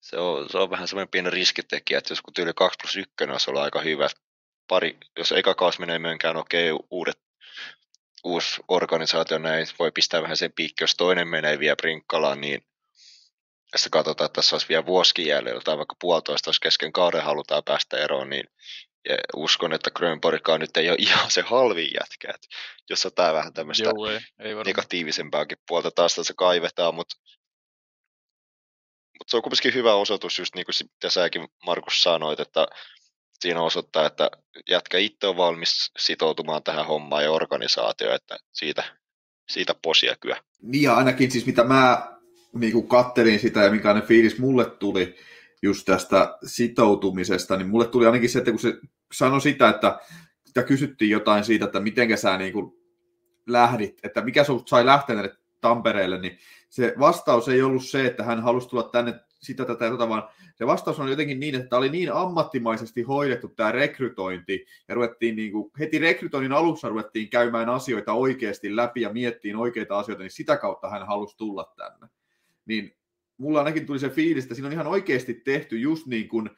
se 0.01 0.17
on, 0.17 0.49
se 0.49 0.57
on 0.57 0.69
vähän 0.69 0.87
semmoinen 0.87 1.09
pieni 1.09 1.29
riskitekijä, 1.29 1.97
että 1.97 2.11
jos 2.11 2.21
kun 2.21 2.33
tyyli 2.33 2.51
2 2.55 2.77
plus 2.81 2.95
1 2.95 3.13
olisi 3.31 3.49
ollut 3.49 3.63
aika 3.63 3.81
hyvä, 3.81 4.07
pari, 4.67 4.97
jos 5.17 5.31
eka 5.31 5.55
kausi 5.55 5.79
menee 5.79 5.99
myönkään 5.99 6.37
okei, 6.37 6.69
uudet, 6.91 7.19
uusi 8.23 8.61
organisaatio 8.67 9.37
näin, 9.37 9.67
voi 9.79 9.91
pistää 9.91 10.21
vähän 10.21 10.37
sen 10.37 10.51
piikki, 10.51 10.83
jos 10.83 10.95
toinen 10.95 11.27
menee 11.27 11.59
vielä 11.59 11.75
prinkkalaan, 11.75 12.41
niin 12.41 12.65
sitten 13.75 13.91
katsotaan, 13.91 14.25
että 14.25 14.35
tässä 14.35 14.55
olisi 14.55 14.69
vielä 14.69 14.85
vuosikin 14.85 15.25
jäljellä 15.25 15.61
tai 15.61 15.77
vaikka 15.77 15.95
puolitoista, 15.99 16.49
jos 16.49 16.59
kesken 16.59 16.93
kauden 16.93 17.23
halutaan 17.23 17.63
päästä 17.63 17.97
eroon, 17.97 18.29
niin 18.29 18.45
ja 19.09 19.17
uskon, 19.35 19.73
että 19.73 19.91
Grönborgkaan 19.91 20.59
nyt 20.59 20.77
ei 20.77 20.89
ole 20.89 20.97
ihan 20.99 21.31
se 21.31 21.41
halvin 21.41 21.89
jätkä, 21.93 22.33
että 22.35 22.47
jos 22.89 23.05
ottaa 23.05 23.33
vähän 23.33 23.53
tämmöistä 23.53 23.83
Joo, 23.83 24.09
ei, 24.09 24.19
ei 24.39 24.55
negatiivisempaakin 24.65 25.57
puolta 25.67 25.91
taas 25.91 26.15
tässä 26.15 26.33
kaivetaan, 26.37 26.95
mutta 26.95 27.15
mutta 29.19 29.31
se 29.31 29.37
on 29.37 29.43
kuitenkin 29.43 29.73
hyvä 29.73 29.93
osoitus, 29.93 30.39
just 30.39 30.55
niin 30.55 30.65
kuin 30.65 31.11
säkin 31.11 31.47
Markus 31.65 32.03
sanoit, 32.03 32.39
että 32.39 32.67
siinä 33.39 33.61
osoittaa, 33.61 34.05
että 34.05 34.31
jätkä 34.69 34.97
itse 34.97 35.27
on 35.27 35.37
valmis 35.37 35.91
sitoutumaan 35.99 36.63
tähän 36.63 36.85
hommaan 36.85 37.23
ja 37.23 37.31
organisaatioon, 37.31 38.15
että 38.15 38.37
siitä, 38.53 38.83
siitä 39.49 39.75
posia 39.81 40.15
kyllä. 40.19 40.43
Niin 40.61 40.83
ja 40.83 40.95
ainakin 40.95 41.31
siis 41.31 41.45
mitä 41.45 41.63
mä 41.63 42.13
niin 42.53 42.73
kuin 42.73 42.87
kattelin 42.87 43.39
sitä 43.39 43.63
ja 43.63 43.71
minkälainen 43.71 44.07
fiilis 44.07 44.39
mulle 44.39 44.65
tuli 44.65 45.15
just 45.63 45.85
tästä 45.85 46.37
sitoutumisesta, 46.45 47.57
niin 47.57 47.69
mulle 47.69 47.87
tuli 47.87 48.05
ainakin 48.05 48.29
se, 48.29 48.39
että 48.39 48.51
kun 48.51 48.59
se 48.59 48.79
sanoi 49.13 49.41
sitä, 49.41 49.69
että 49.69 49.99
sitä 50.45 50.63
kysyttiin 50.63 51.11
jotain 51.11 51.43
siitä, 51.43 51.65
että 51.65 51.79
miten 51.79 52.17
sä 52.17 52.37
niin 52.37 52.53
kuin 52.53 52.73
lähdit, 53.47 53.99
että 54.03 54.21
mikä 54.21 54.43
sinut 54.43 54.67
sai 54.67 54.85
lähteä 54.85 55.29
Tampereelle, 55.61 56.21
niin 56.21 56.37
se 56.69 56.93
vastaus 56.99 57.49
ei 57.49 57.61
ollut 57.61 57.85
se, 57.85 58.05
että 58.05 58.23
hän 58.23 58.43
halusi 58.43 58.69
tulla 58.69 58.83
tänne 58.83 59.19
sitä 59.41 59.65
tätä, 59.65 59.89
tota, 59.89 60.09
vaan 60.09 60.23
se 60.55 60.67
vastaus 60.67 60.99
on 60.99 61.09
jotenkin 61.09 61.39
niin, 61.39 61.55
että 61.55 61.67
tämä 61.67 61.77
oli 61.77 61.89
niin 61.89 62.13
ammattimaisesti 62.13 63.01
hoidettu 63.01 63.47
tämä 63.47 63.71
rekrytointi, 63.71 64.65
ja 64.87 64.95
ruvettiin 64.95 65.35
niin 65.35 65.51
kuin, 65.51 65.71
heti 65.79 65.99
rekrytoinnin 65.99 66.51
alussa 66.51 66.89
ruvettiin 66.89 67.29
käymään 67.29 67.69
asioita 67.69 68.13
oikeasti 68.13 68.75
läpi 68.75 69.01
ja 69.01 69.13
miettiin 69.13 69.55
oikeita 69.55 69.99
asioita, 69.99 70.23
niin 70.23 70.31
sitä 70.31 70.57
kautta 70.57 70.89
hän 70.89 71.07
halusi 71.07 71.37
tulla 71.37 71.73
tänne. 71.77 72.07
Niin 72.65 72.95
mulla 73.43 73.59
ainakin 73.59 73.85
tuli 73.85 73.99
se 73.99 74.09
fiilis, 74.09 74.43
että 74.43 74.55
siinä 74.55 74.67
on 74.67 74.73
ihan 74.73 74.87
oikeasti 74.87 75.33
tehty 75.33 75.79
just 75.79 76.07
niin 76.07 76.27
kuin 76.27 76.49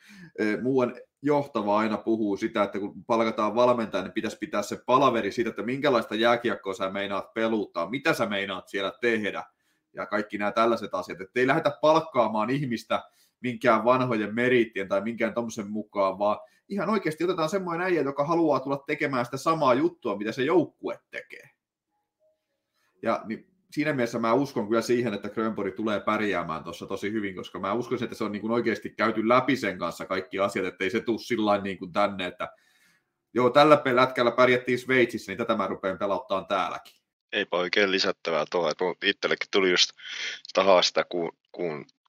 muuan 0.62 0.96
johtava 1.22 1.78
aina 1.78 1.98
puhuu 1.98 2.38
sitä, 2.38 2.64
että 2.64 2.80
kun 2.80 3.06
palkataan 3.06 3.56
valmentaja, 3.56 4.04
niin 4.04 4.14
pitäisi 4.14 4.38
pitää 4.38 4.62
se 4.62 4.82
palaveri 4.86 5.32
siitä, 5.32 5.50
että 5.50 5.64
minkälaista 5.64 6.16
jääkiekkoa 6.16 6.74
sä 6.74 6.90
meinaat 6.90 7.34
peluttaa, 7.34 7.90
mitä 7.90 8.14
sä 8.14 8.26
meinaat 8.26 8.68
siellä 8.68 8.94
tehdä, 9.02 9.44
ja 9.94 10.06
kaikki 10.06 10.38
nämä 10.38 10.52
tällaiset 10.52 10.94
asiat, 10.94 11.22
että 11.22 11.40
ei 11.40 11.48
lähdetä 11.48 11.78
palkkaamaan 11.82 12.50
ihmistä 12.50 13.04
minkään 13.40 13.86
vanhojen 13.86 14.36
merittien 14.36 14.88
tai 14.88 15.02
minkään 15.02 15.34
tuommoisen 15.34 15.72
mukaan, 15.72 16.20
vaan 16.20 16.38
ihan 16.70 16.90
oikeasti 16.90 17.24
otetaan 17.24 17.50
semmoinen 17.50 17.86
äijä, 17.86 18.02
joka 18.02 18.26
haluaa 18.26 18.60
tulla 18.60 18.84
tekemään 18.88 19.26
sitä 19.26 19.38
samaa 19.38 19.74
juttua, 19.74 20.18
mitä 20.18 20.32
se 20.32 20.44
joukkue 20.44 21.00
tekee. 21.12 21.50
Ja 23.02 23.22
niin 23.26 23.55
siinä 23.76 23.93
mielessä 23.93 24.19
mä 24.19 24.34
uskon 24.34 24.67
kyllä 24.67 24.82
siihen, 24.82 25.13
että 25.13 25.30
Grönborg 25.30 25.76
tulee 25.76 25.99
pärjäämään 25.99 26.63
tuossa 26.63 26.86
tosi 26.86 27.11
hyvin, 27.11 27.36
koska 27.36 27.59
mä 27.59 27.73
uskon, 27.73 28.03
että 28.03 28.15
se 28.15 28.23
on 28.23 28.32
niin 28.32 28.41
kuin 28.41 28.51
oikeasti 28.51 28.89
käyty 28.89 29.28
läpi 29.28 29.55
sen 29.55 29.78
kanssa 29.78 30.05
kaikki 30.05 30.39
asiat, 30.39 30.65
ettei 30.65 30.89
se 30.89 30.99
tule 30.99 31.19
sillä 31.19 31.61
niin 31.61 31.78
kuin 31.78 31.93
tänne, 31.93 32.28
että 32.28 32.49
joo, 33.34 33.49
tällä 33.49 33.82
lätkällä 33.91 34.32
pärjättiin 34.32 34.80
Sveitsissä, 34.80 35.32
niin 35.32 35.38
tätä 35.38 35.55
mä 35.55 35.67
rupean 35.67 35.97
pelottaa 35.97 36.43
täälläkin. 36.43 36.93
Eipä 37.32 37.57
oikein 37.57 37.91
lisättävää 37.91 38.45
tuohon, 38.51 38.71
että 38.71 38.86
itsellekin 39.03 39.47
tuli 39.51 39.71
just 39.71 39.89
sitä 40.84 41.03
ku, 41.09 41.32
ku, 41.51 41.63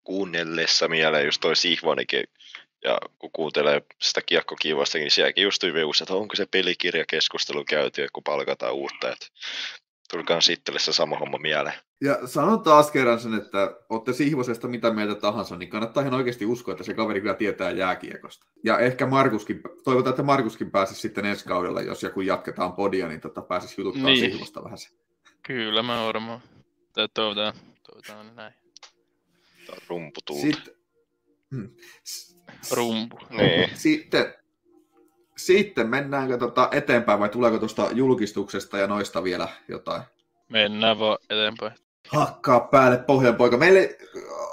kuunnellessa 0.05 0.89
mieleen 0.89 1.25
just 1.25 1.41
toi 1.41 1.57
Sihvonikin, 1.57 2.25
ja 2.85 2.99
kun 3.19 3.31
kuuntelee 3.33 3.83
sitä 4.03 4.21
kiekkokiivoistakin, 4.27 5.05
niin 5.05 5.11
sielläkin 5.11 5.45
just 5.45 5.61
tuli 5.61 5.73
että 6.03 6.15
onko 6.15 6.37
se 6.37 6.47
pelikirjakeskustelu 6.47 7.65
käyty, 7.65 8.07
kun 8.13 8.23
palkataan 8.23 8.75
uutta, 8.75 9.13
että 9.13 9.27
tuli 10.17 10.25
kans 10.25 10.49
itselle 10.49 10.79
se 10.79 10.93
sama 10.93 11.19
homma 11.19 11.39
mieleen. 11.39 11.75
Ja 12.01 12.27
sanon 12.27 12.63
taas 12.63 12.91
kerran 12.91 13.21
sen, 13.21 13.35
että 13.35 13.77
olette 13.89 14.13
Sihvosesta 14.13 14.69
mitä 14.69 14.91
mieltä 14.91 15.15
tahansa, 15.15 15.57
niin 15.57 15.69
kannattaa 15.69 16.03
ihan 16.03 16.15
oikeasti 16.15 16.47
uskoa, 16.47 16.73
että 16.73 16.85
se 16.85 16.95
kaveri 16.95 17.21
kyllä 17.21 17.35
tietää 17.35 17.71
jääkiekosta. 17.71 18.47
Ja 18.65 18.79
ehkä 18.79 19.07
Markuskin, 19.07 19.61
toivotaan, 19.85 20.13
että 20.13 20.23
Markuskin 20.23 20.71
pääsisi 20.71 21.01
sitten 21.01 21.25
ensi 21.25 21.45
kaudella, 21.45 21.81
jos 21.81 22.03
joku 22.03 22.21
jatketaan 22.21 22.73
podia, 22.73 23.09
niin 23.09 23.21
tota, 23.21 23.43
pääsisi 23.43 23.81
jututtaa 23.81 24.05
niin. 24.05 24.33
Sihvosta 24.33 24.65
vähän 24.65 24.79
se. 24.79 24.89
Kyllä 25.43 25.83
mä 25.83 26.07
varmaan. 26.07 26.41
Toivotaan, 27.15 27.55
toivotaan 27.87 28.37
näin. 28.37 28.55
Tämä 29.67 29.79
rumpu 29.89 30.21
tullut. 30.25 30.43
Sitten, 30.43 30.75
hmm. 31.51 31.71
Rumpu. 32.71 33.19
Niin. 33.31 33.71
Sitten, 33.75 34.35
sitten 35.37 35.89
mennäänkö 35.89 36.39
tota 36.39 36.69
eteenpäin 36.73 37.21
vai 37.21 37.29
tuleeko 37.29 37.59
tuosta 37.59 37.89
julkistuksesta 37.93 38.79
ja 38.79 38.87
noista 38.87 39.25
vielä 39.25 39.49
jotain? 39.69 40.03
Mennään 40.49 40.99
vaan 40.99 41.19
eteenpäin. 41.31 41.73
Hakkaa 42.09 42.61
päälle 42.61 42.99
pohjan 42.99 43.37
poika. 43.37 43.57
Meille, 43.57 43.99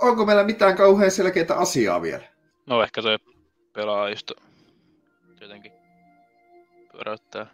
onko 0.02 0.26
meillä 0.26 0.44
mitään 0.44 0.78
kauhean 0.78 1.12
selkeää 1.12 1.56
asiaa 1.56 2.02
vielä? 2.02 2.24
No 2.66 2.84
ehkä 2.84 3.02
se 3.02 3.20
pelaajisto 3.74 4.34
jotenkin 5.42 5.72
pyöräyttää. 6.92 7.46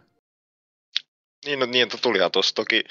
Niin, 1.46 1.58
no, 1.58 1.66
niin 1.66 1.88
tulihan 2.02 2.32
tuossa 2.32 2.54
toki 2.54 2.84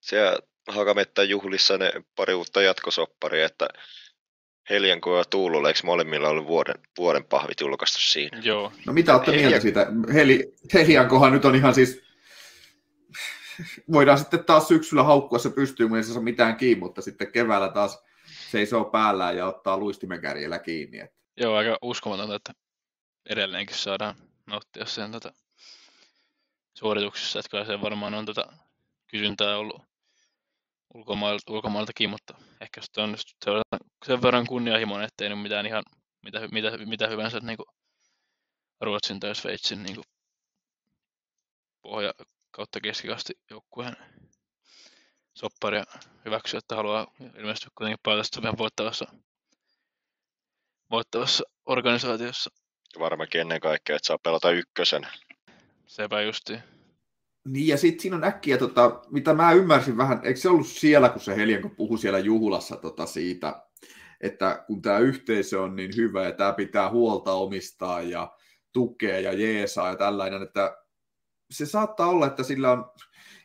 siellä 0.00 0.38
Hakamettä 0.68 1.22
juhlissa 1.22 1.78
ne 1.78 1.92
pari 2.16 2.34
uutta 2.34 2.62
jatkosopparia, 2.62 3.46
että 3.46 3.68
Helianko 4.70 5.18
ja 5.18 5.24
Tuululla, 5.24 5.68
eikö 5.68 5.80
molemmilla 5.84 6.28
ollut 6.28 6.46
vuoden, 6.46 6.74
vuoden 6.98 7.24
pahvit 7.24 7.60
julkaistu 7.60 7.98
siinä? 8.00 8.40
Joo. 8.44 8.72
No 8.86 8.92
mitä 8.92 9.14
olette 9.14 9.30
Helian... 9.30 9.48
mieltä 9.48 9.62
siitä? 9.62 9.86
Heli, 10.14 10.54
Heliankohan 10.74 11.32
nyt 11.32 11.44
on 11.44 11.54
ihan 11.54 11.74
siis, 11.74 12.02
voidaan 13.92 14.18
sitten 14.18 14.44
taas 14.44 14.68
syksyllä 14.68 15.02
haukkua 15.02 15.38
se 15.38 15.50
pystyy, 15.50 15.88
kun 15.88 15.96
ei 15.96 16.04
se 16.04 16.12
saa 16.12 16.22
mitään 16.22 16.56
kiinni, 16.56 16.80
mutta 16.80 17.02
sitten 17.02 17.32
keväällä 17.32 17.68
taas 17.68 18.04
seisoo 18.50 18.84
päällään 18.84 19.36
ja 19.36 19.46
ottaa 19.46 19.78
luistimen 19.78 20.20
kärjellä 20.20 20.58
kiinni. 20.58 20.98
Että. 20.98 21.16
Joo, 21.36 21.56
aika 21.56 21.78
uskomatonta, 21.82 22.34
että 22.34 22.52
edelleenkin 23.30 23.76
saadaan 23.76 24.14
nauttia 24.46 24.86
sen 24.86 25.12
tota, 25.12 25.32
suorituksissa, 26.74 27.38
että 27.38 27.50
kyllä 27.50 27.64
se 27.64 27.80
varmaan 27.80 28.14
on 28.14 28.26
tota, 28.26 28.52
kysyntää 29.06 29.58
ollut 29.58 29.82
ulkomailta, 30.94 31.52
ulkomailtakin, 31.52 32.10
mutta 32.10 32.34
ehkä 32.60 32.80
sitten 32.80 33.04
on 33.04 33.16
sen 34.04 34.22
verran 34.22 34.46
kunnianhimoinen, 34.46 35.06
ettei 35.06 35.28
nyt 35.28 35.42
mitään 35.42 35.66
ihan 35.66 35.82
mitä, 36.26 36.48
mitä, 36.52 36.78
mitä 36.86 37.08
hyvänsä 37.08 37.40
niin 37.40 37.56
kuin 37.56 37.66
Ruotsin 38.80 39.20
tai 39.20 39.34
Sveitsin 39.34 39.82
niin 39.82 39.94
kuin 39.94 40.04
pohja 41.82 42.14
kautta 42.50 42.80
keskikasti 42.80 43.32
joukkueen 43.50 43.96
sopparia 45.34 45.84
hyväksyä, 46.24 46.58
että 46.58 46.76
haluaa 46.76 47.06
ilmeisesti 47.38 47.68
kuitenkin 47.74 48.00
päästä 48.02 48.42
vähän 48.42 48.58
voittavassa, 48.58 49.06
voittavassa 50.90 51.44
organisaatiossa. 51.66 52.50
Varmaankin 52.98 53.40
ennen 53.40 53.60
kaikkea, 53.60 53.96
että 53.96 54.06
saa 54.06 54.18
pelata 54.18 54.50
ykkösen. 54.50 55.06
Sepä 55.86 56.22
justiin. 56.22 56.62
Niin, 57.44 57.66
ja 57.66 57.76
sitten 57.76 58.00
siinä 58.00 58.16
on 58.16 58.24
äkkiä, 58.24 58.58
tota, 58.58 59.02
mitä 59.10 59.34
mä 59.34 59.52
ymmärsin 59.52 59.96
vähän, 59.96 60.20
eikö 60.24 60.40
se 60.40 60.48
ollut 60.48 60.66
siellä, 60.66 61.08
kun 61.08 61.20
se 61.20 61.36
Helianko 61.36 61.68
puhui 61.68 61.98
siellä 61.98 62.18
juhlassa 62.18 62.76
tota, 62.76 63.06
siitä, 63.06 63.65
että 64.20 64.64
kun 64.66 64.82
tämä 64.82 64.98
yhteisö 64.98 65.62
on 65.62 65.76
niin 65.76 65.96
hyvä 65.96 66.24
ja 66.24 66.32
tämä 66.32 66.52
pitää 66.52 66.90
huolta 66.90 67.32
omistaa 67.32 68.02
ja 68.02 68.32
tukea 68.72 69.20
ja 69.20 69.32
jeesaa 69.32 69.88
ja 69.88 69.96
tällainen, 69.96 70.42
että 70.42 70.76
se 71.50 71.66
saattaa 71.66 72.08
olla, 72.08 72.26
että 72.26 72.42
sillä 72.42 72.72
on 72.72 72.90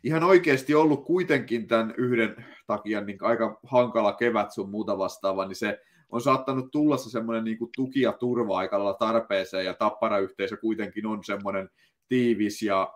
ihan 0.04 0.24
oikeasti 0.24 0.76
ollut 0.76 1.06
kuitenkin 1.06 1.68
tämän 1.68 1.94
yhden 1.98 2.46
takia 2.68 3.02
niin 3.02 3.18
aika 3.22 3.60
hankala 3.64 4.14
kevät 4.14 4.52
sun 4.52 4.70
muuta 4.70 4.98
vastaava, 4.98 5.46
niin 5.46 5.56
se 5.56 5.80
on 6.10 6.22
saattanut 6.22 6.72
tulla 6.72 6.98
se 6.98 7.10
semmoinen 7.10 7.44
niin 7.44 7.58
tuki 7.76 8.02
ja 8.02 8.14
turva 8.14 8.58
aika 8.58 8.96
tarpeeseen 9.00 9.66
ja 9.66 9.74
tapparayhteisö 9.74 10.58
kuitenkin 10.58 11.06
on 11.06 11.24
semmoinen 11.24 11.70
tiivis 12.08 12.62
ja 12.62 12.94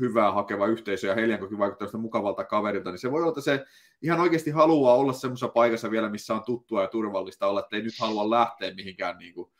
hyvää 0.00 0.32
hakeva 0.32 0.66
yhteisö 0.66 1.06
ja 1.06 1.14
Heliankokin 1.14 1.58
vaikuttaa 1.58 2.00
mukavalta 2.00 2.44
kaverilta, 2.44 2.90
niin 2.90 2.98
se 2.98 3.10
voi 3.10 3.20
olla, 3.20 3.30
että 3.30 3.40
se 3.40 3.64
ihan 4.02 4.20
oikeasti 4.20 4.50
haluaa 4.50 4.94
olla 4.94 5.12
semmoisessa 5.12 5.48
paikassa 5.48 5.90
vielä, 5.90 6.08
missä 6.08 6.34
on 6.34 6.44
tuttua 6.44 6.82
ja 6.82 6.88
turvallista 6.88 7.46
olla, 7.46 7.60
että 7.60 7.76
ei 7.76 7.82
nyt 7.82 7.98
halua 8.00 8.30
lähteä 8.30 8.74
mihinkään 8.74 9.18
niin 9.18 9.34
kuin, 9.34 9.50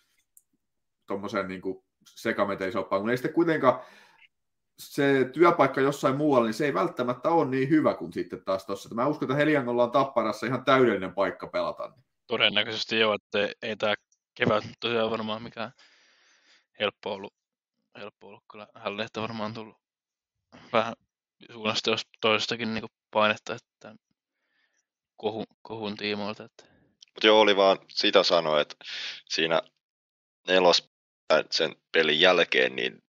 tuommoiseen 1.07 1.49
niin 1.49 1.63
sekametelisoppaan, 2.07 3.03
kun 3.03 3.11
ei 3.11 3.17
sitten 3.17 3.33
kuitenkaan 3.33 3.81
se 4.79 5.31
työpaikka 5.33 5.81
jossain 5.81 6.17
muualla, 6.17 6.47
niin 6.47 6.55
se 6.55 6.65
ei 6.67 6.75
välttämättä 6.75 7.31
ole 7.31 7.51
niin 7.51 7.69
hyvä 7.69 7.95
kuin 7.95 8.13
sitten 8.13 8.45
taas 8.45 8.67
tuossa. 8.67 8.95
Mä 8.95 9.07
uskon, 9.07 9.27
että 9.27 9.37
Heliangolla 9.37 9.85
on 9.85 9.91
Tapparassa 9.91 10.47
ihan 10.47 10.65
täydellinen 10.65 11.15
paikka 11.15 11.47
pelata. 11.47 11.93
Todennäköisesti 12.27 12.99
joo, 12.99 13.15
että 13.15 13.55
ei, 13.63 13.77
tämä 13.77 13.95
kevät 14.35 14.65
tosiaan 14.81 15.11
varmaan 15.11 15.43
mikään 15.43 15.73
helppo 16.81 17.13
ollut, 17.13 17.35
helppo 17.99 18.27
ollut 18.27 18.45
kyllä 18.51 18.67
hänelle, 18.75 19.03
että 19.03 19.21
varmaan 19.21 19.55
tullut 19.55 19.80
vähän 20.73 20.95
suunnasta 21.53 21.97
toisestakin 22.21 22.75
niin 22.75 22.85
painetta 23.11 23.55
että 23.55 23.95
kohun, 25.17 25.47
kohun 25.63 25.97
tiimoilta. 25.97 26.45
Että. 26.45 26.65
Mutta 27.07 27.27
joo, 27.27 27.41
oli 27.41 27.57
vaan 27.57 27.79
sitä 27.89 28.23
sanoa, 28.23 28.61
että 28.61 28.77
siinä 29.29 29.63
nelos 30.49 30.91
sen 31.51 31.77
pelin 31.93 32.21
jälkeen, 32.21 32.77
niin 32.77 33.03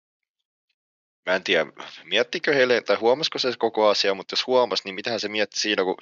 mä 1.27 1.37
en 1.37 1.45
tiedä, 1.45 1.73
miettikö 2.05 2.55
heille, 2.55 2.81
tai 2.81 2.97
huomasiko 2.97 3.39
se 3.39 3.53
koko 3.59 3.89
asia, 3.89 4.15
mutta 4.15 4.33
jos 4.33 4.47
huomasi, 4.47 4.83
niin 4.85 4.95
mitähän 4.95 5.21
se 5.21 5.29
mietti 5.29 5.61
siinä, 5.61 5.85
kun 5.85 5.97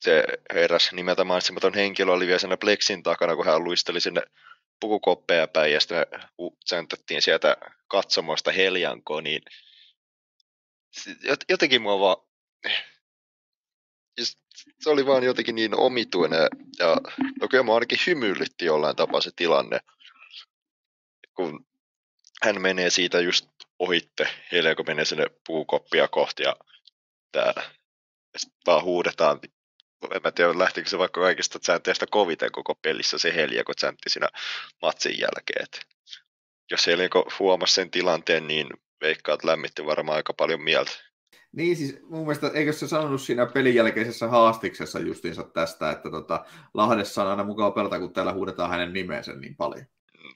se 0.00 0.24
heräs 0.54 0.92
nimeltä 0.92 1.24
mainitsematon 1.24 1.74
henkilö 1.74 2.12
oli 2.12 2.26
vielä 2.26 2.38
siinä 2.38 2.56
Plexin 2.56 3.02
takana, 3.02 3.36
kun 3.36 3.46
hän 3.46 3.64
luisteli 3.64 4.00
sinne 4.00 4.22
pukukoppeja 4.80 5.48
päin, 5.48 5.72
ja 5.72 5.80
sitten 5.80 6.06
me 7.10 7.20
sieltä 7.20 7.56
katsomosta 7.88 8.52
Heljankoon, 8.52 9.24
niin 9.24 9.42
jotenkin 11.48 11.82
mua 11.82 12.00
vaan, 12.00 12.16
se 14.80 14.90
oli 14.90 15.06
vaan 15.06 15.24
jotenkin 15.24 15.54
niin 15.54 15.76
omituinen 15.76 16.48
ja 16.78 16.96
no 17.40 17.48
kyllä 17.48 17.64
mä 17.64 17.74
ainakin 17.74 17.98
hymyilytti 18.06 18.64
jollain 18.64 18.96
tapaa 18.96 19.20
se 19.20 19.30
tilanne, 19.36 19.80
kun 21.34 21.66
hän 22.42 22.60
menee 22.60 22.90
siitä 22.90 23.20
just 23.20 23.48
ohitte, 23.78 24.28
Heille 24.52 24.74
kun 24.74 24.86
menee 24.88 25.04
sinne 25.04 25.26
puukoppia 25.46 26.08
kohti 26.08 26.42
ja 26.42 26.56
tää, 27.32 27.70
vaan 28.66 28.84
huudetaan 28.84 29.40
en 30.14 30.22
mä 30.24 30.30
tiedä, 30.30 30.58
lähtikö 30.58 30.90
se 30.90 30.98
vaikka 30.98 31.20
kaikista 31.20 31.58
säänteistä 31.62 32.06
koviten 32.10 32.52
koko 32.52 32.74
pelissä 32.74 33.18
se 33.18 33.34
Helja, 33.34 33.64
kun 33.64 33.74
säntti 33.78 34.10
siinä 34.10 34.28
matsin 34.82 35.18
jälkeen. 35.18 35.62
Et 35.62 35.86
jos 36.70 36.86
Helja 36.86 37.08
huomasi 37.38 37.74
sen 37.74 37.90
tilanteen, 37.90 38.46
niin 38.46 38.66
veikkaat 39.00 39.44
lämmitti 39.44 39.86
varmaan 39.86 40.16
aika 40.16 40.32
paljon 40.32 40.62
mieltä. 40.62 40.90
Niin 41.52 41.76
siis 41.76 41.98
mun 42.02 42.20
mielestä, 42.20 42.50
eikö 42.54 42.72
se 42.72 42.88
sanonut 42.88 43.20
siinä 43.20 43.46
pelin 43.46 43.74
jälkeisessä 43.74 44.28
haastiksessa 44.28 44.98
justiinsa 44.98 45.42
tästä, 45.42 45.90
että 45.90 46.10
tota, 46.10 46.44
Lahdessa 46.74 47.22
on 47.22 47.30
aina 47.30 47.44
mukava 47.44 47.70
pelata, 47.70 47.98
kun 47.98 48.12
täällä 48.12 48.32
huudetaan 48.32 48.70
hänen 48.70 48.92
nimensä 48.92 49.32
niin 49.32 49.56
paljon. 49.56 49.86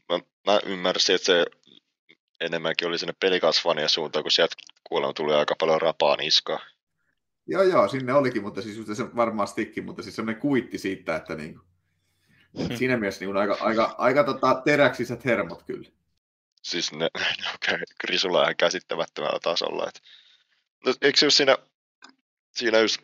Mä, 0.08 0.20
mä 0.46 0.60
ymmärsin, 0.66 1.14
että 1.14 1.26
se 1.26 1.46
enemmänkin 2.40 2.88
oli 2.88 2.98
sinne 2.98 3.14
pelikasvanien 3.20 3.88
suuntaan, 3.88 4.22
kun 4.22 4.30
sieltä 4.30 4.56
kuulemma 4.88 5.12
tuli 5.12 5.34
aika 5.34 5.54
paljon 5.58 5.80
rapaa 5.80 6.16
niskaa. 6.16 6.58
Joo, 7.46 7.62
joo, 7.62 7.88
sinne 7.88 8.14
olikin, 8.14 8.42
mutta 8.42 8.62
siis 8.62 8.96
se 8.96 9.16
varmastikin, 9.16 9.84
mutta 9.84 10.02
siis 10.02 10.16
semmoinen 10.16 10.40
kuitti 10.40 10.78
siitä, 10.78 11.16
että 11.16 11.34
niin, 11.34 11.60
siinä 12.78 12.96
mielessä 12.96 13.24
niin 13.24 13.36
aika, 13.36 13.56
aika, 13.60 13.94
aika 13.98 14.24
tota, 14.24 14.62
teräksiset 14.64 15.24
hermot 15.24 15.62
kyllä. 15.62 15.88
Siis 16.62 16.92
ne, 16.92 17.08
ne 17.40 17.48
on 17.48 17.78
Krisulla 18.00 18.42
ihan 18.42 18.56
käsittämättömällä 18.56 19.38
tasolla. 19.42 19.88
Että... 19.88 20.00
No, 20.86 20.94
eikö 21.02 21.26
just 21.26 21.36
siinä, 21.36 21.56
siinä 22.54 22.78
just 22.78 23.00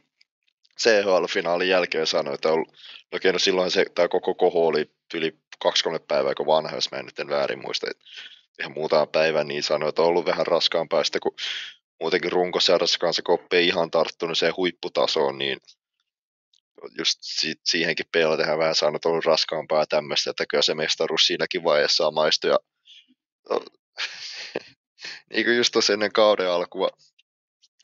CHL-finaalin 0.81 1.69
jälkeen 1.69 2.07
sanoi, 2.07 2.35
että 2.35 2.49
on, 2.49 2.67
no, 3.13 3.33
no 3.33 3.39
silloin 3.39 3.71
se, 3.71 3.85
tämä 3.95 4.09
koko 4.09 4.35
koho 4.35 4.67
oli 4.67 4.91
yli 5.15 5.39
kaksi-kolme 5.59 5.99
päivää, 5.99 6.35
kun 6.35 6.47
vanha, 6.47 6.75
jos 6.75 6.91
mä 6.91 6.99
en 6.99 7.05
nyt 7.05 7.19
en 7.19 7.29
väärin 7.29 7.63
muista, 7.63 7.87
että 7.91 8.05
ihan 8.61 8.73
muutama 8.73 9.07
päivä, 9.07 9.45
niin 9.45 9.63
sanoi, 9.63 9.89
että 9.89 10.03
on 10.03 10.09
ollut 10.09 10.27
vähän 10.27 10.47
raskaampaa, 10.47 11.05
sitten 11.05 11.21
kun 11.21 11.35
muutenkin 12.01 12.33
runkosarjassa 12.33 12.99
kanssa 12.99 13.23
koppi 13.23 13.57
ei 13.57 13.67
ihan 13.67 13.91
tarttunut 13.91 14.39
siihen 14.39 14.57
huipputasoon, 14.57 15.39
niin 15.39 15.59
just 16.99 17.19
si- 17.23 17.61
siihenkin 17.65 18.07
tehdään 18.13 18.59
vähän 18.59 18.75
saanut 18.75 19.05
ollut 19.05 19.25
raskaampaa 19.25 19.87
tämmöistä, 19.87 20.31
että 20.31 20.47
kyllä 20.47 20.63
se 20.63 20.75
mestaruus 20.75 21.27
siinäkin 21.27 21.65
vaiheessa 21.65 22.07
on 22.07 22.15
maistu. 22.15 22.47
Ja, 22.47 22.59
niin 25.32 25.44
kuin 25.44 25.57
just 25.57 25.72
tuossa 25.72 25.92
ennen 25.92 26.12
kauden 26.12 26.51
alkua 26.51 26.88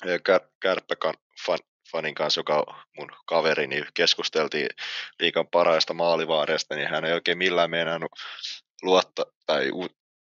kär- 0.07 0.51
kärppäkan 0.61 1.15
fan, 1.47 1.59
fanin 1.93 2.15
kanssa, 2.15 2.39
joka 2.39 2.57
on 2.57 2.75
mun 2.99 3.09
kaveri, 3.27 3.67
niin 3.67 3.87
keskusteltiin 3.95 4.69
liikan 5.21 5.47
paraista 5.47 5.95
maalivaareista, 5.95 6.75
niin 6.75 6.89
hän 6.89 7.05
ei 7.05 7.13
oikein 7.13 7.39
millään 7.39 7.71
meinannut 7.71 8.13
luottaa 8.83 9.25
tai 9.47 9.71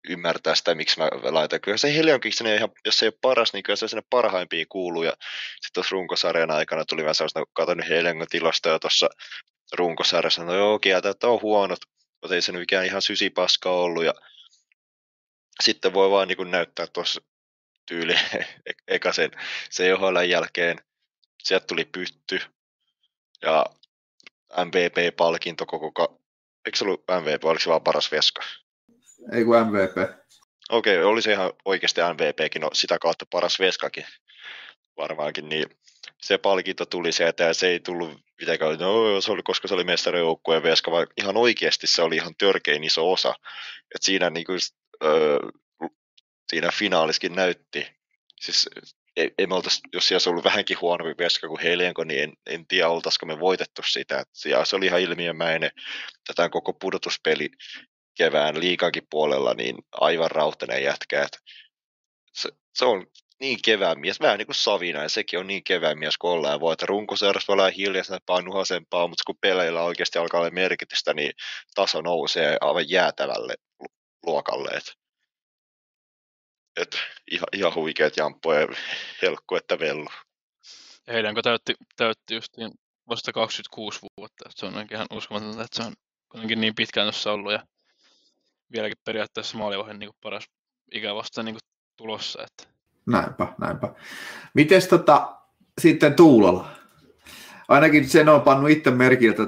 ymmärtää 0.08 0.54
sitä, 0.54 0.74
miksi 0.74 0.98
mä 0.98 1.08
laitan. 1.22 1.60
Kyllä 1.60 1.76
se 1.76 1.94
Helionkin, 1.94 2.32
ihan, 2.56 2.70
jos 2.84 2.98
se 2.98 3.06
ei 3.06 3.08
ole 3.08 3.18
paras, 3.20 3.52
niin 3.52 3.62
kyllä 3.62 3.76
se 3.76 3.88
sinne 3.88 4.02
parhaimpiin 4.10 4.66
kuuluu. 4.68 5.02
Ja 5.02 5.10
sitten 5.10 5.70
tuossa 5.74 5.92
runkosarjan 5.92 6.50
aikana 6.50 6.84
tuli 6.84 7.02
vähän 7.02 7.14
sellaista, 7.14 7.44
katsoin 7.52 7.82
Helionkin 7.88 8.28
tilastoja 8.30 8.78
tuossa 8.78 9.08
runkosarjassa, 9.72 10.44
no 10.44 10.54
joo, 10.54 10.78
kieltä, 10.78 11.14
on 11.22 11.42
huonot, 11.42 11.78
mutta 12.22 12.34
ei 12.34 12.42
se 12.42 12.52
nyt 12.52 12.60
mikään 12.60 12.86
ihan 12.86 13.02
sysipaska 13.02 13.70
ollut. 13.70 14.04
Ja 14.04 14.14
sitten 15.62 15.94
voi 15.94 16.10
vaan 16.10 16.28
niin 16.28 16.50
näyttää 16.50 16.86
tuossa 16.86 17.20
tyyli 17.86 18.12
e-, 18.66 18.72
eka 18.88 19.12
sen 19.12 19.30
CHL 19.70 20.20
jälkeen. 20.28 20.78
Sieltä 21.42 21.66
tuli 21.66 21.84
pytty 21.84 22.40
ja 23.42 23.66
MVP-palkinto 24.64 25.66
koko, 25.66 25.92
ka- 25.92 26.16
eikö 26.66 26.78
se 26.78 26.84
ollut 26.84 27.04
MVP, 27.20 27.44
oliko 27.44 27.60
se 27.60 27.70
vaan 27.70 27.82
paras 27.82 28.12
veska? 28.12 28.42
Ei 29.32 29.44
kun 29.44 29.56
MVP. 29.66 30.22
Okei, 30.70 30.96
okay, 30.96 31.08
oli 31.08 31.22
se 31.22 31.32
ihan 31.32 31.52
oikeasti 31.64 32.00
MVPkin, 32.00 32.62
no 32.62 32.70
sitä 32.72 32.98
kautta 32.98 33.26
paras 33.30 33.58
veskakin 33.58 34.04
varmaankin, 34.96 35.48
niin 35.48 35.66
se 36.22 36.38
palkinto 36.38 36.86
tuli 36.86 37.12
sieltä 37.12 37.44
ja 37.44 37.54
se 37.54 37.68
ei 37.68 37.80
tullut 37.80 38.20
mitenkään, 38.40 38.78
no 38.78 39.20
se 39.20 39.32
oli, 39.32 39.42
koska 39.42 39.68
se 39.68 39.74
oli 39.74 39.84
mestarijoukkueen 39.84 40.62
veska, 40.62 40.90
vaan 40.90 41.06
ihan 41.16 41.36
oikeasti 41.36 41.86
se 41.86 42.02
oli 42.02 42.16
ihan 42.16 42.34
törkein 42.38 42.84
iso 42.84 43.12
osa. 43.12 43.34
Et 43.94 44.02
siinä, 44.02 44.30
niin 44.30 44.46
kuin, 44.46 44.58
siinä 46.50 46.70
finaaliskin 46.70 47.32
näytti, 47.34 47.86
siis 48.40 48.68
ei, 49.16 49.34
ei 49.38 49.46
me 49.46 49.54
oltais, 49.54 49.80
jos 49.92 50.08
siellä 50.08 50.16
olisi 50.16 50.30
ollut 50.30 50.44
vähänkin 50.44 50.80
huonompi 50.80 51.24
veska 51.24 51.48
kuin 51.48 51.60
Helienko, 51.60 52.04
niin 52.04 52.22
en, 52.22 52.32
en 52.46 52.66
tiedä, 52.66 52.88
oltaisiko 52.88 53.26
me 53.26 53.40
voitettu 53.40 53.82
sitä. 53.82 54.18
Et 54.18 54.28
se 54.64 54.76
oli 54.76 54.86
ihan 54.86 55.00
ilmiömäinen 55.00 55.70
tätä 56.26 56.48
koko 56.48 56.72
pudotuspeli 56.72 57.50
kevään 58.16 58.60
liikakin 58.60 59.06
puolella 59.10 59.54
niin 59.54 59.76
aivan 59.92 60.30
rauhtainen 60.30 60.82
jätkä. 60.82 61.22
Että 61.22 61.38
se, 62.32 62.50
se, 62.74 62.84
on 62.84 63.06
niin 63.40 63.58
kevään 63.64 64.00
mies, 64.00 64.20
vähän 64.20 64.38
niin 64.38 64.46
kuin 64.46 64.56
Savina, 64.56 65.02
ja 65.02 65.08
sekin 65.08 65.38
on 65.38 65.46
niin 65.46 65.64
kevään 65.64 65.98
mies 65.98 66.18
kuin 66.18 66.30
ollaan. 66.30 66.60
Voi, 66.60 66.72
että 66.72 66.86
runkoseuras 66.86 67.48
voi 67.48 67.76
hiljaisempaa, 67.76 68.42
nuhasempaa, 68.42 69.06
mutta 69.06 69.22
kun 69.26 69.38
peleillä 69.40 69.82
oikeasti 69.82 70.18
alkaa 70.18 70.40
olla 70.40 70.50
merkitystä, 70.50 71.14
niin 71.14 71.32
taso 71.74 72.00
nousee 72.00 72.56
aivan 72.60 72.90
jäätävälle 72.90 73.54
luokalle. 74.26 74.70
Et, 74.70 74.94
et 76.76 76.96
ihan, 77.30 77.48
ihan 77.52 77.74
huikeat 77.74 78.16
jamppoja, 78.16 78.68
helkku 79.22 79.56
että 79.56 79.78
vellu. 79.78 80.08
Heidän 81.08 81.34
kun 81.34 81.42
täytti, 81.42 81.74
täytti 81.96 82.34
just 82.34 82.52
vasta 83.08 83.32
26 83.32 84.00
vuotta, 84.16 84.50
se 84.50 84.66
on 84.66 84.86
ihan 84.90 85.06
uskomatonta, 85.12 85.62
että 85.62 85.76
se 85.76 85.82
on 85.82 85.92
kuitenkin 86.28 86.60
niin 86.60 86.74
pitkään 86.74 87.04
tuossa 87.04 87.32
ollut 87.32 87.52
ja 87.52 87.66
vieläkin 88.72 88.98
periaatteessa 89.04 89.58
maalivahden 89.58 89.98
niin 89.98 90.10
paras 90.22 90.44
ikä 90.92 91.14
vasta 91.14 91.42
niin 91.42 91.56
tulossa. 91.96 92.42
Että. 92.42 92.74
Näinpä, 93.06 93.48
näinpä. 93.58 93.94
Mites 94.54 94.88
tota, 94.88 95.36
sitten 95.80 96.14
Tuulola? 96.14 96.70
Ainakin 97.68 98.08
sen 98.08 98.28
on 98.28 98.42
pannut 98.42 98.70
itse 98.70 98.90
merkin, 98.90 99.30
että 99.30 99.46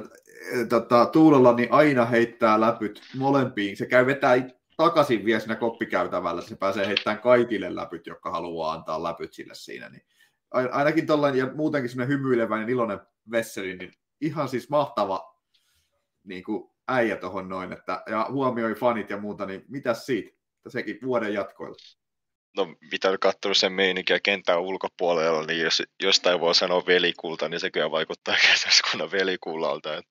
tota, 0.68 1.06
Tuulola 1.06 1.52
niin 1.52 1.72
aina 1.72 2.04
heittää 2.04 2.60
läpyt 2.60 3.02
molempiin. 3.16 3.76
Se 3.76 3.86
käy 3.86 4.06
vetää 4.06 4.34
takaisin 4.76 5.24
vielä 5.24 5.40
siinä 5.40 5.56
koppikäytävällä. 5.56 6.42
Se 6.42 6.56
pääsee 6.56 6.86
heittämään 6.86 7.22
kaikille 7.22 7.74
läpyt, 7.74 8.06
jotka 8.06 8.30
haluaa 8.30 8.72
antaa 8.72 9.02
läpyt 9.02 9.32
sille 9.32 9.54
siinä. 9.54 9.88
Niin 9.88 10.02
ainakin 10.50 11.06
tollainen 11.06 11.38
ja 11.38 11.50
muutenkin 11.54 11.90
semmoinen 11.90 12.18
hymyileväinen 12.18 12.68
iloinen 12.68 13.00
Vesseli, 13.30 13.76
niin 13.76 13.92
ihan 14.20 14.48
siis 14.48 14.70
mahtava 14.70 15.40
niin 16.24 16.44
kuin 16.44 16.70
äijä 16.88 17.16
tuohon 17.16 17.48
noin, 17.48 17.72
että, 17.72 18.02
ja 18.10 18.26
huomioi 18.30 18.74
fanit 18.74 19.10
ja 19.10 19.16
muuta, 19.16 19.46
niin 19.46 19.64
mitä 19.68 19.94
siitä? 19.94 20.28
Että 20.56 20.70
sekin 20.70 20.98
vuoden 21.02 21.34
jatkoilla. 21.34 21.76
No 22.56 22.74
mitä 22.90 23.10
on 23.10 23.18
katsonut 23.20 23.56
sen 23.56 23.72
meininkiä 23.72 24.20
kentän 24.20 24.60
ulkopuolella, 24.60 25.46
niin 25.46 25.60
jos 25.60 25.82
jostain 26.02 26.40
voi 26.40 26.54
sanoa 26.54 26.86
velikulta, 26.86 27.48
niin 27.48 27.60
se 27.60 27.70
kyllä 27.70 27.90
vaikuttaa 27.90 28.36
kunnan 28.90 29.12
velikullalta. 29.12 29.96
Et, 29.96 30.06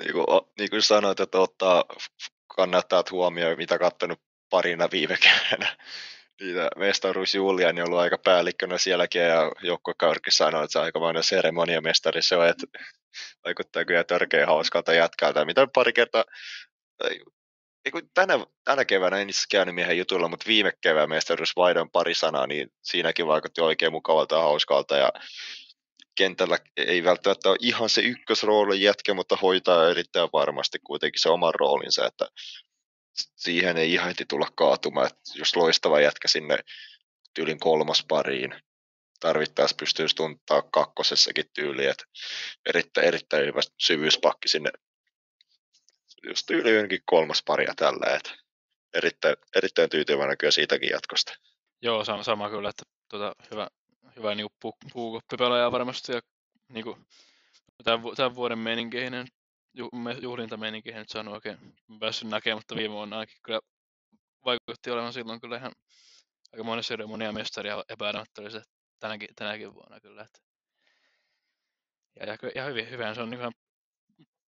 niin, 0.00 0.12
kuin, 0.12 0.26
niin 0.58 0.70
kuin 0.70 0.82
sanoit, 0.82 1.20
että 1.20 1.38
ottaa, 1.38 1.84
kannattaa 2.56 3.04
huomioon, 3.10 3.56
mitä 3.56 3.78
katsonut 3.78 4.20
parina 4.50 4.88
viime 4.90 5.16
keväänä. 5.22 5.76
Niitä 6.40 6.68
mestaruusjuhlia, 6.76 7.68
on 7.68 7.80
ollut 7.80 7.98
aika 7.98 8.18
päällikkönä 8.18 8.78
sielläkin, 8.78 9.22
ja 9.22 9.52
Jokko 9.62 9.92
Kaurki 9.98 10.30
sanoi, 10.30 10.64
että 10.64 10.72
se 10.72 10.78
on 10.78 10.84
aikamoinen 10.84 11.22
seremoniamestari 11.22 12.22
se 12.22 12.36
on, 12.36 12.48
että 12.48 12.66
vaikuttaa 13.44 13.84
kyllä 13.84 14.04
törkeä 14.04 14.46
hauskalta 14.46 14.92
jätkältä. 14.92 15.44
Mitä 15.44 15.66
pari 15.74 15.92
kertaa, 15.92 16.24
tänä, 18.14 18.46
tänä 18.64 18.84
keväänä 18.84 19.18
en 19.18 19.30
itse 19.30 19.44
käynyt 19.50 19.74
miehen 19.74 19.98
jutulla, 19.98 20.28
mutta 20.28 20.46
viime 20.46 20.72
kevään 20.80 21.08
mestaruus 21.08 21.56
vaihdoin 21.56 21.90
pari 21.90 22.14
sanaa, 22.14 22.46
niin 22.46 22.72
siinäkin 22.82 23.26
vaikutti 23.26 23.60
oikein 23.60 23.92
mukavalta 23.92 24.34
ja 24.34 24.42
hauskalta. 24.42 24.96
Ja 24.96 25.12
kentällä 26.20 26.58
ei 26.76 27.04
välttämättä 27.04 27.48
ole 27.48 27.56
ihan 27.60 27.88
se 27.88 28.00
ykkösrooli 28.00 28.82
jätkä, 28.82 29.14
mutta 29.14 29.36
hoitaa 29.36 29.88
erittäin 29.88 30.28
varmasti 30.32 30.78
kuitenkin 30.78 31.20
se 31.20 31.28
oman 31.28 31.54
roolinsa, 31.54 32.06
että 32.06 32.28
siihen 33.36 33.76
ei 33.76 33.92
ihan 33.92 34.08
heti 34.08 34.24
tulla 34.26 34.48
kaatumaan, 34.54 35.06
että 35.06 35.20
just 35.34 35.56
loistava 35.56 36.00
jätkä 36.00 36.28
sinne 36.28 36.58
tyylin 37.34 37.60
kolmas 37.60 38.04
pariin, 38.08 38.54
tarvittaessa 39.20 39.76
pystyisi 39.80 40.16
tuntaa 40.16 40.62
kakkosessakin 40.62 41.44
tyyli, 41.54 41.86
että 41.86 42.04
erittäin, 42.66 43.06
erittäin 43.06 43.46
hyvä 43.46 43.60
syvyyspakki 43.78 44.48
sinne 44.48 44.70
just 46.28 46.50
yli 46.50 46.74
jonkin 46.74 47.02
kolmas 47.04 47.42
paria 47.46 47.74
tällä, 47.76 48.16
että 48.16 48.30
erittäin, 48.94 49.36
erittäin 49.56 49.90
tyytyväinen 49.90 50.38
kyllä 50.38 50.50
siitäkin 50.50 50.90
jatkosta. 50.90 51.32
Joo, 51.82 52.04
sama, 52.04 52.22
sama 52.22 52.50
kyllä, 52.50 52.68
että 52.70 52.82
tuota, 53.10 53.34
hyvä, 53.50 53.68
hyvä 54.20 54.34
niin 54.34 54.48
pu, 54.62 54.72
puukoppipelaaja 54.92 55.72
varmasti 55.72 56.12
ja 56.12 56.20
niin 56.68 56.84
kuin, 56.84 57.06
tämän, 57.84 58.00
tämän 58.16 58.34
vuoden 58.34 58.58
meininkeihin, 58.58 59.28
juhlintameininkiin 60.22 60.96
nyt 60.96 61.08
saanut 61.08 61.34
oikein 61.34 61.58
päässyt 62.00 62.28
näkemään, 62.28 62.58
mutta 62.58 62.76
viime 62.76 62.94
vuonna 62.94 63.18
ainakin 63.18 63.38
kyllä 63.42 63.60
vaikutti 64.44 64.90
olevan 64.90 65.12
silloin 65.12 65.40
kyllä 65.40 65.56
ihan 65.56 65.72
aika 66.52 66.64
monen 66.64 66.84
seremonia 66.84 67.32
mestari 67.32 67.68
ja 67.68 67.84
epäilemättä 67.88 68.42
oli 68.42 68.50
se 68.50 68.62
tänäkin, 69.00 69.28
tänäkin 69.36 69.74
vuonna 69.74 70.00
kyllä. 70.00 70.22
Että. 70.22 70.38
Ja, 72.20 72.26
ja, 72.26 72.36
ja 72.54 72.64
hyvin, 72.64 72.90
hyvin 72.90 73.14
se 73.14 73.20
on 73.22 73.30
niin 73.30 73.52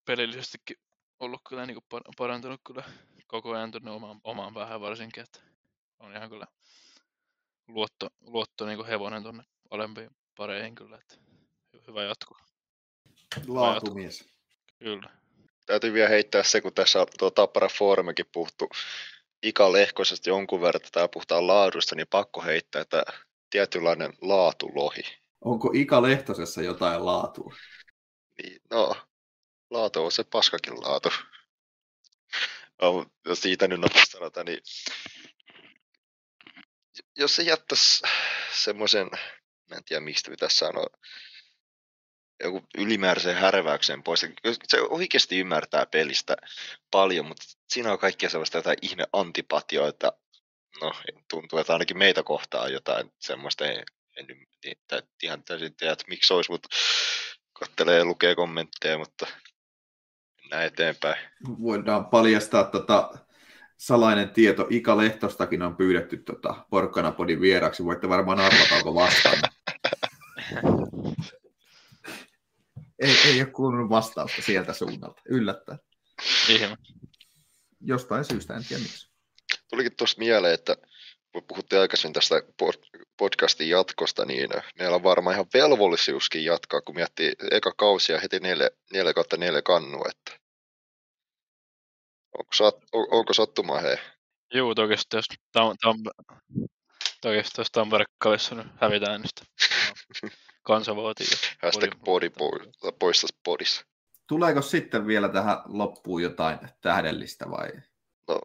pelillisestikin 0.04 0.76
ollut 1.20 1.40
kyllä 1.48 1.66
niin 1.66 1.78
parantunut 2.16 2.60
kyllä 2.66 2.84
koko 3.26 3.52
ajan 3.52 3.70
tuonne 3.70 3.90
omaan, 3.90 4.20
omaan 4.24 4.54
päähän 4.54 4.80
varsinkin, 4.80 5.22
että 5.22 5.40
on 5.98 6.16
ihan 6.16 6.30
kyllä 6.30 6.46
luotto, 7.68 8.08
luotto 8.20 8.66
niin 8.66 8.86
hevonen 8.86 9.22
tuonne 9.22 9.44
alempiin 9.72 10.10
pareihin 10.36 10.74
kyllä, 10.74 10.98
että 10.98 11.16
hyvä 11.88 12.02
jatko. 12.02 12.36
Laatumies. 13.46 14.24
Kyllä. 14.78 15.10
Täytyy 15.66 15.92
vielä 15.92 16.08
heittää 16.08 16.42
se, 16.42 16.60
kun 16.60 16.74
tässä 16.74 17.00
on 17.00 17.06
tuo 17.18 17.30
Tappara 17.30 17.68
Foorumikin 17.68 18.26
puhuttu 18.32 18.68
Ika 19.42 19.72
Lehkosesta 19.72 20.28
jonkun 20.28 20.60
verran, 20.60 20.76
että 20.76 20.90
tämä 20.92 21.08
puhutaan 21.08 21.46
laadusta, 21.46 21.94
niin 21.94 22.06
pakko 22.10 22.42
heittää, 22.42 22.82
että 22.82 23.02
tietynlainen 23.50 24.12
laatulohi. 24.20 25.02
Onko 25.44 25.70
Ika 25.74 26.02
Lehtosessa 26.02 26.62
jotain 26.62 27.06
laatua? 27.06 27.54
Niin, 28.42 28.60
no, 28.70 28.96
laatu 29.70 30.04
on 30.04 30.12
se 30.12 30.24
paskakin 30.24 30.80
laatu. 30.80 31.08
No, 32.82 33.06
jos 33.24 33.40
siitä 33.40 33.68
nyt 33.68 33.80
nopeasti 33.80 34.12
sanotaan, 34.12 34.46
niin 34.46 34.58
jos 37.16 37.36
se 37.36 37.42
jättäisi 37.42 38.02
semmoisen, 38.54 39.10
en 39.76 39.84
tiedä 39.84 40.00
mistä 40.00 40.30
pitäisi 40.30 40.58
sanoa, 40.58 40.86
joku 42.42 42.66
ylimääräisen 42.78 43.36
härväyksen 43.36 44.02
pois. 44.02 44.26
Se 44.68 44.80
oikeasti 44.80 45.38
ymmärtää 45.38 45.86
pelistä 45.86 46.36
paljon, 46.90 47.26
mutta 47.26 47.44
siinä 47.68 47.92
on 47.92 47.98
kaikkia 47.98 48.30
sellaista 48.30 48.58
jotain 48.58 48.78
ihme 48.82 49.04
antipatioita. 49.12 50.12
No, 50.80 50.92
tuntuu, 51.30 51.58
että 51.58 51.72
ainakin 51.72 51.98
meitä 51.98 52.22
kohtaa 52.22 52.68
jotain 52.68 53.12
semmoista. 53.18 53.66
En, 53.66 53.84
en, 54.16 54.26
en 54.92 55.02
ihan 55.22 55.42
täysin 55.42 55.74
tiedä, 55.74 55.92
että 55.92 56.04
miksi 56.08 56.34
olisi, 56.34 56.50
mutta 56.50 56.68
kattelee 57.52 57.98
ja 57.98 58.04
lukee 58.04 58.34
kommentteja, 58.34 58.98
mutta 58.98 59.26
mennään 60.42 60.66
eteenpäin. 60.66 61.16
Voidaan 61.62 62.06
paljastaa 62.06 62.64
tota 62.64 63.10
salainen 63.76 64.30
tieto. 64.30 64.66
Ika 64.70 64.96
Lehtostakin 64.96 65.62
on 65.62 65.76
pyydetty 65.76 66.16
tota 66.16 66.66
Porkkanapodin 66.70 67.40
vieraksi. 67.40 67.84
Voitte 67.84 68.08
varmaan 68.08 68.40
arvata, 68.40 68.74
onko 68.74 68.94
vastaan. 68.94 69.38
Ei, 73.02 73.16
ei 73.26 73.40
ole 73.40 73.50
kuulunut 73.50 73.90
vastausta 73.90 74.42
sieltä 74.42 74.72
suunnalta. 74.72 75.22
Yllättäen. 75.28 75.78
Ihme. 76.48 76.76
Jostain 77.80 78.24
syystä, 78.24 78.54
en 78.54 78.64
tiedä 78.64 78.82
miksi. 78.82 79.10
Tulikin 79.70 79.96
tuosta 79.96 80.18
mieleen, 80.18 80.54
että 80.54 80.76
kun 81.32 81.44
puhuttiin 81.48 81.80
aikaisemmin 81.80 82.14
tästä 82.14 82.42
podcastin 83.18 83.68
jatkosta, 83.68 84.24
niin 84.24 84.50
meillä 84.78 84.96
on 84.96 85.02
varmaan 85.02 85.34
ihan 85.34 85.46
velvollisuuskin 85.54 86.44
jatkaa, 86.44 86.80
kun 86.80 86.94
miettii 86.94 87.32
eka 87.50 87.72
kausia 87.76 88.20
heti 88.20 88.40
4, 88.40 88.70
4 88.92 89.14
kautta 89.14 89.36
4 89.36 89.62
kannu, 89.62 90.04
että 90.08 90.42
onko, 92.38 92.52
sat, 92.54 92.76
on, 92.92 93.06
onko 93.10 93.32
sattumaa 93.32 93.80
he? 93.80 93.98
Juu, 94.54 94.74
toki 94.74 94.92
jos, 94.92 95.26
tam, 95.52 95.76
tam, 95.80 95.96
toki 97.20 97.36
jos 97.36 97.68
Tampere 97.72 98.04
Kalissa 98.18 98.54
nyt 98.54 98.66
hävitään, 98.80 99.20
niin 99.20 99.28
sitä 99.28 99.52
kansa 100.62 100.96
vaatii. 100.96 101.26
Hashtag 101.62 101.90
body 102.04 102.30
poistas 102.98 103.32
podissa. 103.44 103.84
Tuleeko 104.26 104.62
sitten 104.62 105.06
vielä 105.06 105.28
tähän 105.28 105.56
loppuun 105.64 106.22
jotain 106.22 106.58
tähdellistä 106.80 107.50
vai? 107.50 107.70
No, 108.28 108.40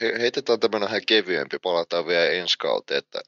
he, 0.00 0.12
heitetään 0.18 0.60
tämmöinen 0.60 0.88
vähän 0.88 1.06
kevyempi, 1.06 1.58
palataan 1.58 2.06
vielä 2.06 2.26
ensi 2.26 2.58
kauteen, 2.58 2.98
että 2.98 3.20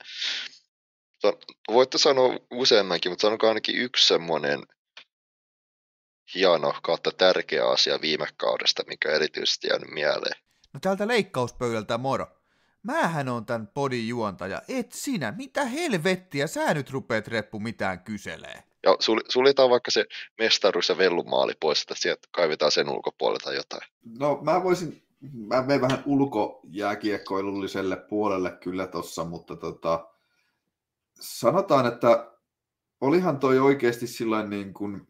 voitte 1.69 1.99
sanoa 1.99 2.37
useammankin, 2.51 3.13
mutta 3.13 3.23
sanokaa 3.23 3.49
ainakin 3.49 3.77
yksi 3.77 4.09
semmoinen 4.09 4.63
hieno 6.35 6.75
kautta 6.83 7.11
tärkeä 7.11 7.69
asia 7.69 8.01
viime 8.01 8.27
kaudesta, 8.37 8.83
mikä 8.87 9.11
erityisesti 9.11 9.69
jäänyt 9.69 9.91
mieleen. 9.91 10.43
No 10.73 10.81
täältä 10.81 11.09
leikkauspöydältä 11.09 11.99
moro. 11.99 12.27
Mähän 12.85 13.29
on 13.29 13.47
tän 13.47 13.67
podin 13.75 14.09
juontaja, 14.09 14.63
et 14.69 14.93
sinä. 14.93 15.35
Mitä 15.37 15.65
helvettiä 15.65 16.47
sä 16.47 16.75
nyt 16.75 16.91
rupeet 16.91 17.29
reppu 17.29 17.61
mitään 17.61 18.01
kyselee? 18.01 18.63
Ja 18.83 18.97
sul, 19.01 19.21
suljetaan 19.29 19.71
vaikka 19.71 19.91
se 19.91 20.05
mestaruus 20.39 20.89
ja 20.89 20.99
vellumaali 20.99 21.53
pois, 21.61 21.83
että 21.83 21.95
sieltä 21.97 22.29
kaivetaan 22.31 22.73
sen 22.73 22.89
ulkopuolelta 22.89 23.53
jotain. 23.53 23.83
No 24.19 24.39
mä 24.43 24.63
voisin, 24.63 25.03
mä 25.33 25.63
menen 25.63 25.81
vähän 25.81 26.03
ulkojääkiekkoilulliselle 26.07 27.97
puolelle 27.97 28.51
kyllä 28.51 28.87
tossa, 28.87 29.25
mutta 29.25 29.57
tota, 29.57 30.09
sanotaan, 31.21 31.87
että 31.87 32.31
olihan 33.01 33.39
toi 33.39 33.59
oikeasti 33.59 34.07
sillä 34.07 34.43
niin 34.43 34.75
kuin 34.75 35.09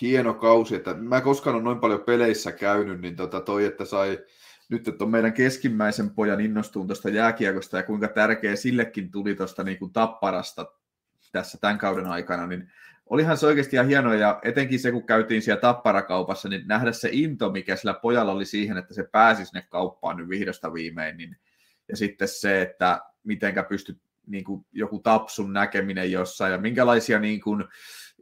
hieno 0.00 0.34
kausi, 0.34 0.74
että 0.74 0.94
mä 0.94 1.20
koskaan 1.20 1.56
ole 1.56 1.62
noin 1.64 1.80
paljon 1.80 2.00
peleissä 2.00 2.52
käynyt, 2.52 3.00
niin 3.00 3.16
tota 3.16 3.40
toi, 3.40 3.64
että 3.64 3.84
sai 3.84 4.18
nyt, 4.72 4.88
että 4.88 5.04
on 5.04 5.10
meidän 5.10 5.32
keskimmäisen 5.32 6.10
pojan 6.10 6.40
innostuun 6.40 6.86
tuosta 6.86 7.08
jääkiekosta 7.08 7.76
ja 7.76 7.82
kuinka 7.82 8.08
tärkeä 8.08 8.56
sillekin 8.56 9.10
tuli 9.10 9.34
tuosta 9.34 9.64
niin 9.64 9.78
kuin 9.78 9.92
tapparasta 9.92 10.66
tässä 11.32 11.58
tämän 11.60 11.78
kauden 11.78 12.06
aikana, 12.06 12.46
niin 12.46 12.72
olihan 13.06 13.36
se 13.36 13.46
oikeasti 13.46 13.76
ihan 13.76 13.86
hienoa, 13.86 14.14
ja 14.14 14.40
etenkin 14.42 14.80
se, 14.80 14.92
kun 14.92 15.06
käytiin 15.06 15.42
siellä 15.42 15.60
tapparakaupassa, 15.60 16.48
niin 16.48 16.68
nähdä 16.68 16.92
se 16.92 17.08
into, 17.12 17.50
mikä 17.52 17.76
sillä 17.76 17.94
pojalla 17.94 18.32
oli 18.32 18.44
siihen, 18.44 18.76
että 18.76 18.94
se 18.94 19.08
pääsi 19.12 19.46
sinne 19.46 19.66
kauppaan 19.68 20.16
nyt 20.16 20.28
vihdosta 20.28 20.72
viimein, 20.72 21.16
niin, 21.16 21.36
ja 21.88 21.96
sitten 21.96 22.28
se, 22.28 22.62
että 22.62 23.00
mitenkä 23.24 23.62
pystyt 23.62 23.98
niin 24.26 24.44
kuin 24.44 24.66
joku 24.72 24.98
tapsun 24.98 25.52
näkeminen 25.52 26.12
jossain, 26.12 26.52
ja 26.52 26.58
minkälaisia 26.58 27.18
niin 27.18 27.40
kuin, 27.40 27.64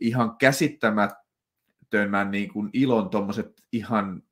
ihan 0.00 0.36
käsittämättömän 0.36 2.30
niin 2.30 2.52
kuin 2.52 2.70
ilon 2.72 3.10
tuommoiset 3.10 3.62
ihan 3.72 4.22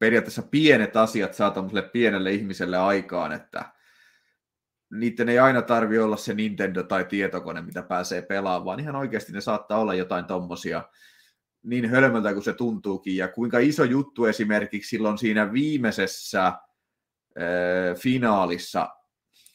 periaatteessa 0.00 0.42
pienet 0.42 0.96
asiat 0.96 1.34
saa 1.34 1.50
tuommoiselle 1.50 1.88
pienelle 1.88 2.32
ihmiselle 2.32 2.76
aikaan, 2.76 3.32
että 3.32 3.64
niiden 4.92 5.28
ei 5.28 5.38
aina 5.38 5.62
tarvi 5.62 5.98
olla 5.98 6.16
se 6.16 6.34
Nintendo 6.34 6.82
tai 6.82 7.04
tietokone, 7.04 7.62
mitä 7.62 7.82
pääsee 7.82 8.22
pelaamaan, 8.22 8.64
vaan 8.64 8.80
ihan 8.80 8.96
oikeasti 8.96 9.32
ne 9.32 9.40
saattaa 9.40 9.78
olla 9.78 9.94
jotain 9.94 10.24
tommosia 10.24 10.82
niin 11.62 11.90
hölmöltä 11.90 12.32
kuin 12.32 12.42
se 12.42 12.52
tuntuukin, 12.52 13.16
ja 13.16 13.28
kuinka 13.28 13.58
iso 13.58 13.84
juttu 13.84 14.24
esimerkiksi 14.24 14.88
silloin 14.88 15.18
siinä 15.18 15.52
viimeisessä 15.52 16.46
äh, 16.46 16.56
finaalissa, 17.98 18.88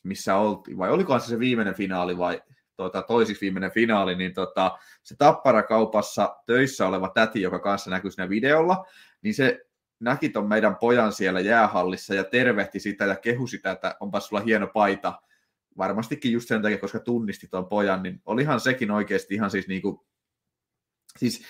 missä 0.03 0.35
oltiin, 0.35 0.77
vai 0.77 0.89
olikohan 0.89 1.21
se 1.21 1.27
se 1.27 1.39
viimeinen 1.39 1.73
finaali 1.73 2.17
vai 2.17 2.41
tuota, 2.77 3.01
toisiksi 3.01 3.41
viimeinen 3.41 3.71
finaali, 3.71 4.15
niin 4.15 4.33
tota, 4.33 4.77
se 5.03 5.15
tapparakaupassa 5.15 6.35
töissä 6.45 6.87
oleva 6.87 7.09
täti, 7.09 7.41
joka 7.41 7.59
kanssa 7.59 7.89
näkyy 7.89 8.11
siinä 8.11 8.29
videolla, 8.29 8.85
niin 9.21 9.33
se 9.33 9.64
näki 9.99 10.29
ton 10.29 10.47
meidän 10.47 10.75
pojan 10.75 11.13
siellä 11.13 11.39
jäähallissa 11.39 12.13
ja 12.13 12.23
tervehti 12.23 12.79
sitä 12.79 13.05
ja 13.05 13.15
kehu 13.15 13.47
sitä, 13.47 13.71
että 13.71 13.95
onpa 13.99 14.19
sulla 14.19 14.41
hieno 14.41 14.67
paita. 14.67 15.21
Varmastikin 15.77 16.31
just 16.31 16.47
sen 16.47 16.61
takia, 16.61 16.77
koska 16.77 16.99
tunnisti 16.99 17.47
ton 17.47 17.67
pojan, 17.67 18.03
niin 18.03 18.21
olihan 18.25 18.59
sekin 18.59 18.91
oikeasti 18.91 19.33
ihan 19.33 19.51
siis 19.51 19.67
niinku, 19.67 20.07
siis 21.17 21.45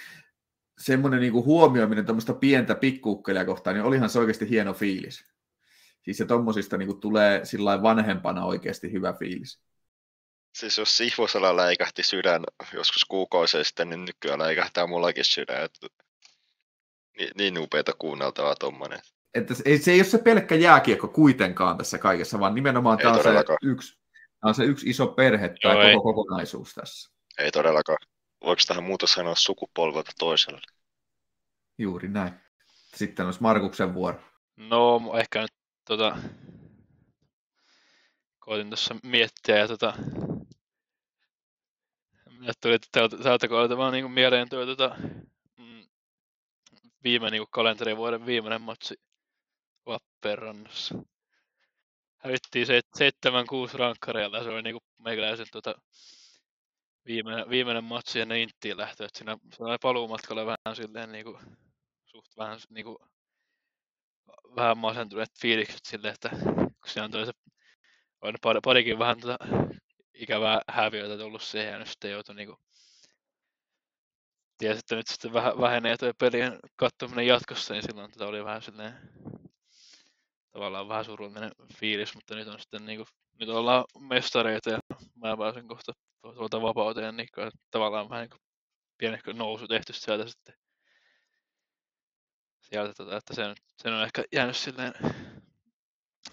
semmoinen 0.78 1.20
niinku 1.20 1.44
huomioiminen 1.44 2.06
tuommoista 2.06 2.34
pientä 2.34 2.76
pikkuukkelia 2.76 3.46
kohtaan, 3.46 3.76
niin 3.76 3.86
olihan 3.86 4.10
se 4.10 4.20
oikeasti 4.20 4.50
hieno 4.50 4.74
fiilis. 4.74 5.26
Siis 6.02 6.18
se 6.18 6.26
tommosista 6.26 6.78
niinku 6.78 6.94
tulee 6.94 7.46
sillä 7.46 7.82
vanhempana 7.82 8.46
oikeasti 8.46 8.92
hyvä 8.92 9.14
fiilis. 9.14 9.60
Siis 10.56 10.78
jos 10.78 10.98
Sihvosella 10.98 11.56
läikähti 11.56 12.04
sydän 12.04 12.44
joskus 12.74 13.06
kuukausia 13.06 13.64
sitten, 13.64 13.90
niin 13.90 14.06
nykyään 14.06 14.40
läikähtää 14.40 14.88
mullakin 14.88 15.26
sydän. 15.26 15.70
Niin, 17.18 17.32
niin 17.38 17.58
upeita 17.60 17.94
kuunneltavaa 17.94 18.56
tuommoinen. 18.56 19.00
Että 19.34 19.54
ei, 19.66 19.78
se 19.78 19.92
ei 19.92 20.00
ole 20.00 20.04
se 20.04 20.18
pelkkä 20.18 20.56
jääkiekko 20.56 21.08
kuitenkaan 21.08 21.78
tässä 21.78 21.98
kaikessa, 21.98 22.40
vaan 22.40 22.56
nimenomaan 22.56 22.98
tämä 22.98 23.14
on, 23.14 23.24
se 23.24 23.30
yksi, 23.62 23.98
tämä 24.18 24.50
on 24.50 24.56
se 24.56 24.64
yksi 24.64 24.90
iso 24.90 25.08
perhe 25.08 25.56
tai 25.62 25.92
Joo, 25.92 26.02
koko 26.02 26.10
ei. 26.10 26.14
kokonaisuus 26.14 26.74
tässä. 26.74 27.12
Ei 27.38 27.52
todellakaan. 27.52 27.98
Voiko 28.46 28.62
tähän 28.68 28.84
muuta 28.84 29.08
sanoa 29.08 29.36
sukupolvelta 29.36 30.12
toiselle? 30.20 30.62
Juuri 31.78 32.08
näin. 32.08 32.34
Sitten 32.96 33.26
olisi 33.26 33.42
Markuksen 33.42 33.94
vuoro. 33.94 34.20
No, 34.58 35.02
ehkä 35.20 35.42
nyt 35.42 35.52
tota, 35.88 36.18
koitin 38.40 38.70
tuossa 38.70 38.96
miettiä 39.04 39.58
ja 39.58 39.68
tota, 39.68 39.94
tuli, 42.62 42.74
että 42.74 43.10
täältä 43.24 43.48
kohdalta 43.48 43.78
vaan 43.78 43.94
niin 43.94 44.12
mieleen 44.12 44.50
tuo 44.50 44.66
tota, 44.66 44.96
viime 47.06 47.30
niin 47.30 47.46
kalenterivuoden 47.52 48.26
viimeinen 48.26 48.62
matsi 48.62 48.96
Lappeenrannassa. 49.86 50.96
Hävittiin 52.18 52.68
7-6 52.68 53.78
rankkareilla, 53.78 54.44
se 54.44 54.50
oli 54.50 54.62
niin 54.62 54.78
meikäläisen 54.98 55.46
tota, 55.52 55.76
viimeinen, 57.06 57.50
viimeinen 57.50 57.84
matsi 57.84 58.20
ennen 58.20 58.40
Inttiin 58.40 58.78
lähtöä. 58.78 59.08
Siinä 59.14 59.38
oli 59.60 59.78
paluumatkalla 59.82 60.46
vähän 60.46 60.76
silleen 60.76 61.12
niin 61.12 61.26
kuin, 61.26 61.38
suht 62.06 62.38
vähän 62.38 62.60
niin 62.70 62.86
kuin, 62.86 62.98
vähän 64.56 64.78
masentuneet 64.78 65.40
fiilikset 65.42 65.86
silleen, 65.86 66.14
että 66.14 66.30
kun 66.56 66.90
siinä 66.90 67.06
on 67.06 67.26
se 67.26 67.32
on 68.22 68.62
parikin 68.64 69.00
vähän 69.00 69.20
tota, 69.20 69.38
ikävää 70.14 70.62
häviötä 70.70 71.18
tullut 71.18 71.42
siihen 71.42 71.72
ja 71.72 71.80
nyt 71.80 71.88
sitten 71.88 72.12
joutui 72.12 72.36
niin 72.36 72.48
kuin, 72.48 72.58
tiesi, 74.58 74.80
että 74.80 74.96
nyt 74.96 75.08
sitten 75.08 75.34
vähän 75.34 75.62
vähenee 75.62 75.98
tuo 75.98 76.12
pelien 76.20 76.60
katsominen 76.76 77.28
jatkossa, 77.28 77.74
niin 77.74 77.84
silloin 77.84 78.12
tätä 78.12 78.26
oli 78.26 78.46
vähän 78.46 78.62
silleen 78.62 78.94
tavallaan 80.52 80.88
vähän 80.88 81.06
surullinen 81.06 81.52
fiilis, 81.74 82.16
mutta 82.16 82.36
nyt 82.36 82.48
on 82.48 82.60
sitten 82.60 82.86
niin 82.86 82.98
kuin, 82.98 83.08
nyt 83.40 83.50
ollaan 83.50 83.86
mestareita 84.00 84.70
ja 84.70 84.80
mä 85.16 85.38
pääsen 85.38 85.68
kohta 85.68 85.92
tuolta 86.22 86.62
vapauteen, 86.62 87.18
niin 87.18 87.28
tavallaan 87.72 88.10
vähän 88.10 88.22
niin 88.22 88.30
kuin 88.30 88.42
pienehkö 88.98 89.34
nousu 89.34 89.68
tehty 89.68 89.94
sieltä 89.94 90.28
sitten. 90.28 90.56
Sieltä, 92.62 92.94
tota, 92.98 93.18
että 93.18 93.36
sen, 93.36 93.56
sen 93.78 93.94
on 93.94 94.04
ehkä 94.04 94.24
jäänyt 94.34 94.58
silleen 94.58 94.94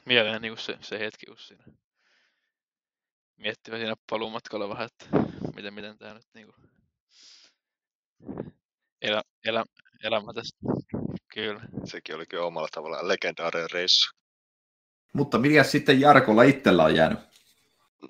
mieleen 0.04 0.42
niin 0.42 0.52
kuin 0.52 0.64
se, 0.64 0.78
se 0.80 0.98
hetki, 0.98 1.26
kun 1.26 1.38
siinä 1.38 1.64
miettivä 3.36 3.76
siinä 3.76 3.94
paluumatkalla 4.10 4.68
vähän, 4.68 4.86
että 4.86 5.06
miten, 5.56 5.74
miten 5.74 5.98
tämä 5.98 6.14
nyt 6.14 6.26
niinku 6.34 6.54
elä, 9.02 9.22
elä, 9.44 9.64
elämä 10.04 10.32
tästä. 10.32 10.58
Kyllä. 11.34 11.60
Sekin 11.84 12.14
oli 12.16 12.26
kyllä 12.26 12.44
omalla 12.44 12.68
tavallaan 12.72 13.08
legendaarinen 13.08 13.70
reissu. 13.70 14.16
Mutta 15.14 15.38
mikä 15.38 15.64
sitten 15.64 16.00
Jarkolla 16.00 16.42
itsellä 16.42 16.84
on 16.84 16.94
jäänyt? 16.94 17.18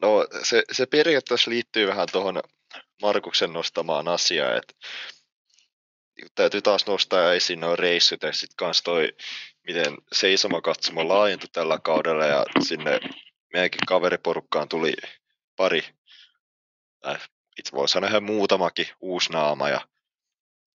No 0.02 0.26
se, 0.43 0.62
se 0.72 0.86
periaatteessa 0.86 1.51
liittyy 1.51 1.86
vähän 1.86 2.09
tuohon 2.12 2.43
Markuksen 3.02 3.52
nostamaan 3.52 4.09
asiaan, 4.09 4.56
että 4.56 4.74
täytyy 6.34 6.62
taas 6.62 6.86
nostaa 6.86 7.32
esiin 7.32 7.60
noin 7.60 7.78
reissut 7.78 8.22
ja 8.22 8.32
sitten 8.32 8.56
kans 8.56 8.82
toi, 8.82 9.09
miten 9.66 9.97
seisoma 10.12 10.60
katsomo 10.60 11.09
laajentui 11.09 11.48
tällä 11.52 11.78
kaudella 11.78 12.26
ja 12.26 12.44
sinne 12.60 13.01
meidänkin 13.52 13.86
kaveriporukkaan 13.86 14.68
tuli 14.68 14.94
pari, 15.56 15.82
äh, 17.06 17.28
itse 17.59 17.72
voi 17.72 17.89
sanoa 17.89 18.10
ihan 18.10 18.22
muutamakin 18.22 18.86
uusi 19.01 19.32
naama 19.32 19.68
ja 19.68 19.80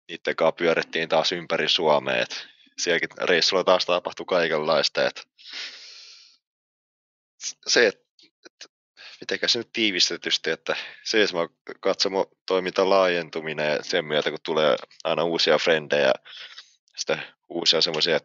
niiden 0.08 0.36
kanssa 0.36 0.52
pyörittiin 0.52 1.10
taas 1.10 1.32
ympäri 1.32 1.70
Suomea, 1.70 2.22
et 2.22 2.48
sielläkin 2.78 3.10
reissulla 3.22 3.64
taas 3.64 3.86
tapahtui 3.86 4.26
kaikenlaista, 4.26 5.08
et 5.08 5.28
se, 7.68 7.88
että 7.88 8.08
et, 8.46 8.72
mitenkä 9.22 9.48
se 9.48 9.60
nyt 9.60 9.70
tiivistetysti, 9.74 10.50
että 10.50 10.76
seisoma 11.04 11.50
katsomo 11.80 12.26
toiminta 12.46 12.90
laajentuminen 12.90 13.72
ja 13.72 13.84
sen 13.84 14.06
myötä, 14.06 14.30
kun 14.30 14.40
tulee 14.44 14.76
aina 15.04 15.24
uusia 15.24 15.58
frendejä, 15.58 16.14
sitä 16.98 17.34
uusia 17.50 17.82
semmoisia, 17.82 18.20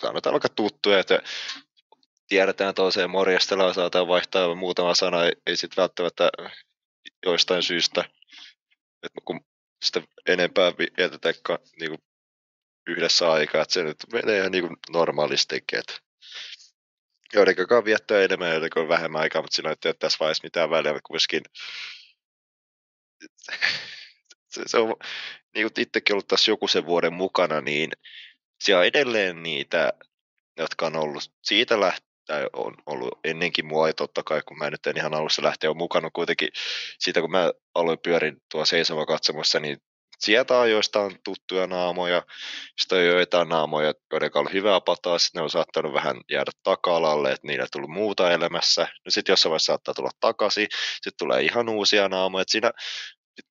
sanotaan 0.00 0.32
vaikka 0.32 0.48
tuttuja, 0.48 0.98
että 0.98 1.22
tiedetään 2.28 2.74
toiseen 2.74 3.10
morjastella, 3.10 3.74
saataan 3.74 4.08
vaihtaa 4.08 4.54
muutama 4.54 4.94
sana, 4.94 5.24
ei, 5.24 5.32
ei 5.46 5.56
sitten 5.56 5.82
välttämättä 5.82 6.30
joistain 7.26 7.62
syystä, 7.62 8.04
että 9.02 9.20
kun 9.24 9.40
sitä 9.84 10.02
enempää 10.26 10.72
vietetään 10.78 11.34
niin 11.80 11.90
kuin 11.90 12.02
yhdessä 12.86 13.32
aikaa, 13.32 13.62
että 13.62 13.74
se 13.74 13.82
nyt 13.82 13.96
menee 14.12 14.38
ihan 14.38 14.52
niin 14.52 14.76
normaalistikin, 14.90 15.78
että 15.78 15.94
joiden 17.34 17.56
kanssa 17.56 17.84
viettää 17.84 18.22
enemmän 18.22 18.48
ja 18.48 18.54
joiden 18.54 18.88
vähemmän 18.88 19.20
aikaa, 19.20 19.42
mutta 19.42 19.54
siinä 19.54 19.70
ei 19.70 19.76
ole 19.84 19.94
tässä 19.98 20.16
vaiheessa 20.20 20.44
mitään 20.44 20.70
väliä, 20.70 21.00
kuitenkin 21.06 21.42
se, 24.52 24.62
se 24.66 24.78
on, 24.78 24.96
niin 25.54 25.70
kuin 25.70 25.82
itsekin 25.82 26.14
ollut 26.14 26.28
tässä 26.28 26.50
joku 26.50 26.68
sen 26.68 26.86
vuoden 26.86 27.12
mukana, 27.12 27.60
niin 27.60 27.90
siellä 28.60 28.80
on 28.80 28.86
edelleen 28.86 29.42
niitä, 29.42 29.92
jotka 30.56 30.86
on 30.86 30.96
ollut 30.96 31.32
siitä 31.42 31.80
lähtien, 31.80 32.13
tai 32.26 32.46
on 32.52 32.74
ollut 32.86 33.18
ennenkin 33.24 33.66
mua, 33.66 33.88
ja 33.88 33.94
totta 33.94 34.22
kai 34.22 34.42
kun 34.48 34.58
mä 34.58 34.70
nyt 34.70 34.86
en 34.86 34.96
ihan 34.96 35.14
alussa 35.14 35.42
lähteä 35.42 35.70
on 35.70 35.76
mukana 35.76 36.10
kuitenkin 36.10 36.48
siitä, 36.98 37.20
kun 37.20 37.30
mä 37.30 37.52
aloin 37.74 37.98
pyörin 37.98 38.36
tuo 38.50 38.64
seisoma 38.64 39.06
katsomassa, 39.06 39.60
niin 39.60 39.78
sieltä 40.18 40.60
ajoista 40.60 41.00
on 41.00 41.16
tuttuja 41.24 41.66
naamoja, 41.66 42.22
sitten 42.80 42.98
on 42.98 43.04
joitain 43.04 43.48
naamoja, 43.48 43.94
joiden 44.12 44.30
on 44.34 44.52
hyvää 44.52 44.80
pataa, 44.80 45.18
sitten 45.18 45.40
ne 45.40 45.42
on 45.42 45.50
saattanut 45.50 45.94
vähän 45.94 46.16
jäädä 46.30 46.50
taka-alalle, 46.62 47.32
että 47.32 47.46
niillä 47.46 47.62
on 47.62 47.68
tullut 47.72 47.90
muuta 47.90 48.32
elämässä. 48.32 48.82
No 48.82 49.10
sitten 49.10 49.32
jossain 49.32 49.50
vaiheessa 49.50 49.72
saattaa 49.72 49.94
tulla 49.94 50.10
takaisin, 50.20 50.66
sitten 50.94 51.12
tulee 51.18 51.42
ihan 51.42 51.68
uusia 51.68 52.08
naamoja, 52.08 52.42
että 52.42 52.52
siinä 52.52 52.72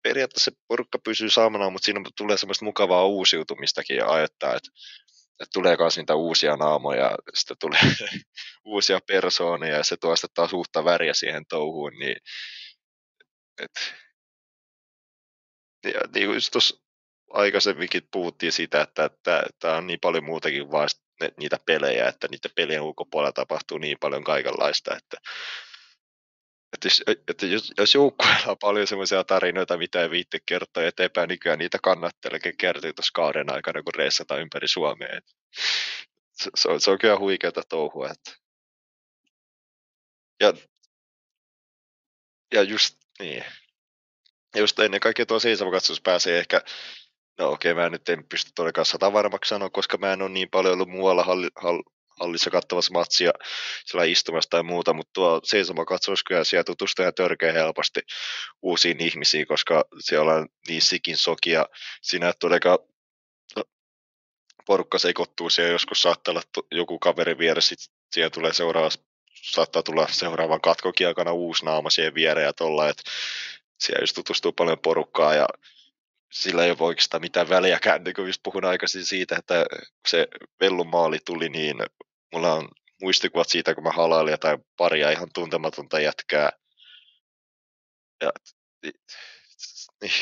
periaatteessa 0.03 0.51
se 0.51 0.57
porukka 0.69 0.99
pysyy 0.99 1.31
samana, 1.31 1.71
mutta 1.71 1.85
siinä 1.85 2.01
tulee 2.17 2.37
semmoista 2.37 2.65
mukavaa 2.65 3.07
uusiutumistakin 3.07 3.97
ja 3.97 4.09
ajattaa, 4.09 4.55
että, 4.55 4.71
että 5.41 5.53
tulee 5.53 5.77
myös 5.79 5.97
niitä 5.97 6.15
uusia 6.15 6.57
naamoja, 6.57 7.11
sitten 7.35 7.57
tulee 7.61 7.81
uusia 8.65 9.01
persoonia 9.07 9.77
ja 9.77 9.85
se 9.85 9.97
tuo 9.97 10.17
sitten 10.17 10.35
taas 10.35 10.53
uutta 10.53 10.85
väriä 10.85 11.15
siihen 11.15 11.47
touhuun, 11.49 11.93
niin 11.93 12.17
että 13.63 13.81
ja 15.85 16.01
niin 16.15 16.27
kuin 16.27 16.41
tuossa 16.53 16.77
aikaisemminkin 17.31 18.09
puhuttiin 18.13 18.53
sitä, 18.53 18.81
että 18.81 19.11
tämä 19.59 19.77
on 19.77 19.87
niin 19.87 20.01
paljon 20.01 20.25
muutakin 20.25 20.71
vaan 20.71 20.89
niitä 21.37 21.59
pelejä, 21.67 22.09
että 22.09 22.29
niiden 22.31 22.51
pelien 22.57 22.83
ulkopuolella 22.83 23.33
tapahtuu 23.33 23.79
niin 23.79 23.97
paljon 24.01 24.25
kaikenlaista, 24.25 24.97
että, 24.97 25.17
että 26.73 26.89
että 27.29 27.47
jos, 27.47 27.73
jos 27.79 27.95
joukkueella 27.95 28.51
on 28.51 28.59
paljon 28.59 28.87
sellaisia 28.87 29.25
tarinoita, 29.25 29.79
mitä 29.79 30.03
ei 30.03 30.11
viitti 30.11 30.39
kertoa 30.47 30.83
eteenpäin, 30.85 31.29
niin 31.29 31.39
kyllä 31.39 31.57
niitä 31.57 31.79
kannatteleekin 31.83 32.57
kertoa 32.57 32.93
tuossa 32.93 33.11
kauden 33.15 33.53
aikana, 33.53 33.83
kun 33.83 33.95
reissataan 33.95 34.41
ympäri 34.41 34.69
Suomea. 34.69 35.21
Se, 36.33 36.51
se, 36.55 36.69
on, 36.69 36.81
se 36.81 36.91
on 36.91 36.99
kyllä 36.99 37.19
huikeata 37.19 37.63
touhua. 37.69 38.11
Että. 38.11 38.43
Ja, 40.41 40.53
ja 42.55 42.63
just 42.63 42.99
niin, 43.19 43.45
just 44.57 44.79
ennen 44.79 45.01
kaikkea 45.01 45.27
tuo 45.27 45.41
seisomakatsous 45.41 46.01
pääsee 46.01 46.39
ehkä, 46.39 46.61
no 47.39 47.51
okei, 47.51 47.73
okay, 47.73 47.85
mä 47.85 47.91
nyt 47.91 48.09
en 48.09 48.25
pysty 48.29 48.51
todellakaan 48.55 48.85
sata 48.85 49.13
varmaksi 49.13 49.49
sanoa, 49.49 49.71
koska 49.71 49.99
mä 49.99 50.13
en 50.13 50.23
ole 50.23 50.31
niin 50.31 50.51
paljon 50.51 50.75
ollut 50.75 50.89
muualla 50.89 51.23
halli, 51.23 51.49
hall, 51.57 51.83
hallissa 52.21 52.51
katsomassa 52.51 52.93
matsia 52.93 53.33
sillä 53.85 54.05
istumassa 54.05 54.51
tai 54.51 54.63
muuta, 54.63 54.93
mutta 54.93 55.11
tuo 55.13 55.41
seisomakatsaus 55.45 56.25
kyllä 56.25 56.45
siellä 56.45 56.65
tutustuu 56.65 57.05
törkeä 57.17 57.53
helposti 57.53 58.01
uusiin 58.63 59.01
ihmisiin, 59.01 59.47
koska 59.47 59.85
siellä 60.01 60.35
on 60.35 60.49
niin 60.69 60.83
sikin 60.83 61.17
sokia, 61.17 61.67
siinä 62.03 62.29
et 62.29 62.39
todellakaan 62.39 62.79
porukka 64.67 64.99
sekoittuu 64.99 65.51
siellä, 65.51 65.73
joskus 65.73 66.03
saattaa 66.03 66.33
olla 66.33 66.65
joku 66.71 66.99
kaveri 66.99 67.39
vieressä, 67.39 67.75
siellä 68.13 68.31
tulee 68.31 68.53
seuraava 68.53 68.89
saattaa 69.43 69.83
tulla 69.83 70.09
seuraavan 70.11 70.61
katkokin 70.61 71.07
aikana 71.07 71.33
uusi 71.33 71.65
naama 71.65 71.91
siihen 71.91 72.15
viereen 72.15 72.47
ja 72.47 72.53
tolla, 72.53 72.89
että 72.89 73.03
siellä 73.81 74.03
just 74.03 74.15
tutustuu 74.15 74.53
paljon 74.53 74.79
porukkaa 74.79 75.35
ja 75.35 75.49
sillä 76.33 76.65
ei 76.65 76.71
ole 76.71 76.79
oikeastaan 76.81 77.21
mitään 77.21 77.49
väliäkään, 77.49 78.05
niin 78.05 78.15
kun 78.15 78.27
just 78.27 78.43
puhun 78.43 78.65
aikaisin 78.65 79.05
siitä, 79.05 79.37
että 79.37 79.67
se 80.09 80.29
Vellun 80.61 80.89
maali 80.89 81.19
tuli, 81.25 81.49
niin 81.49 81.77
mulla 82.33 82.55
on 82.55 82.69
muistikuvat 83.03 83.49
siitä, 83.49 83.75
kun 83.75 83.85
mä 83.85 83.91
halailin 83.91 84.31
jotain 84.31 84.65
paria 84.77 85.11
ihan 85.11 85.29
tuntematonta 85.35 86.01
jätkää. 86.01 86.51
Ja, 88.23 88.31
niin, 90.03 90.13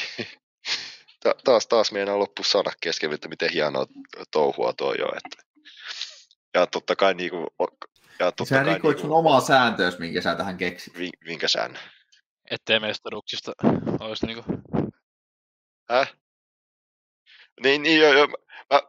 taas, 1.45 1.67
taas 1.67 1.93
meidän 1.93 2.19
loppu 2.19 2.45
sana 2.45 2.71
kesken, 2.81 3.13
että 3.13 3.29
miten 3.29 3.51
hienoa 3.51 3.87
touhua 4.31 4.73
toi 4.73 4.99
jo. 4.99 5.07
Että. 5.07 5.43
Ja 6.55 6.67
totta 6.67 6.97
kai 6.97 7.15
niin 7.15 7.31
kuin, 7.31 7.47
ja 8.19 8.33
totta 8.33 8.45
Sehän 8.45 8.65
kai, 8.65 8.75
niin 8.75 8.83
kuin, 8.83 8.99
sun 8.99 9.13
omaa 9.13 9.41
sääntöä, 9.41 9.93
minkä 9.99 10.21
sä 10.21 10.35
tähän 10.35 10.57
keksit. 10.57 10.95
Minkä 11.25 11.49
säännön? 11.49 11.83
ettei 12.51 12.81
mestaruuksista 12.81 13.53
olisi 14.01 14.27
niinku... 14.27 14.45
Häh? 15.91 16.15
Niin, 17.63 17.83
niin 17.83 18.01
joo, 18.01 18.13
joo. 18.13 18.27
Mä, 18.73 18.81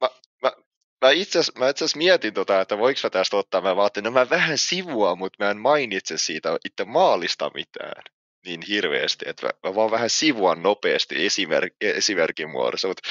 mä, 0.00 0.08
mä, 0.42 0.52
mä 1.00 1.10
itse 1.10 1.38
asiassa 1.38 1.98
mietin 1.98 2.34
tota, 2.34 2.60
että 2.60 2.78
voiko 2.78 3.00
mä 3.04 3.10
tästä 3.10 3.36
ottaa, 3.36 3.60
mä 3.60 3.76
vaatin, 3.76 4.04
no 4.04 4.10
mä 4.10 4.30
vähän 4.30 4.58
sivua, 4.58 5.16
mutta 5.16 5.44
mä 5.44 5.50
en 5.50 5.58
mainitse 5.58 6.18
siitä 6.18 6.58
itse 6.64 6.84
maalista 6.84 7.50
mitään 7.54 8.02
niin 8.46 8.62
hirveästi, 8.62 9.24
että 9.28 9.46
mä, 9.46 9.52
mä 9.68 9.74
vaan 9.74 9.90
vähän 9.90 10.10
sivuan 10.10 10.62
nopeasti 10.62 11.26
esimerk, 11.26 11.74
esimerkin 11.80 12.50
muodossa, 12.50 12.88
mutta, 12.88 13.08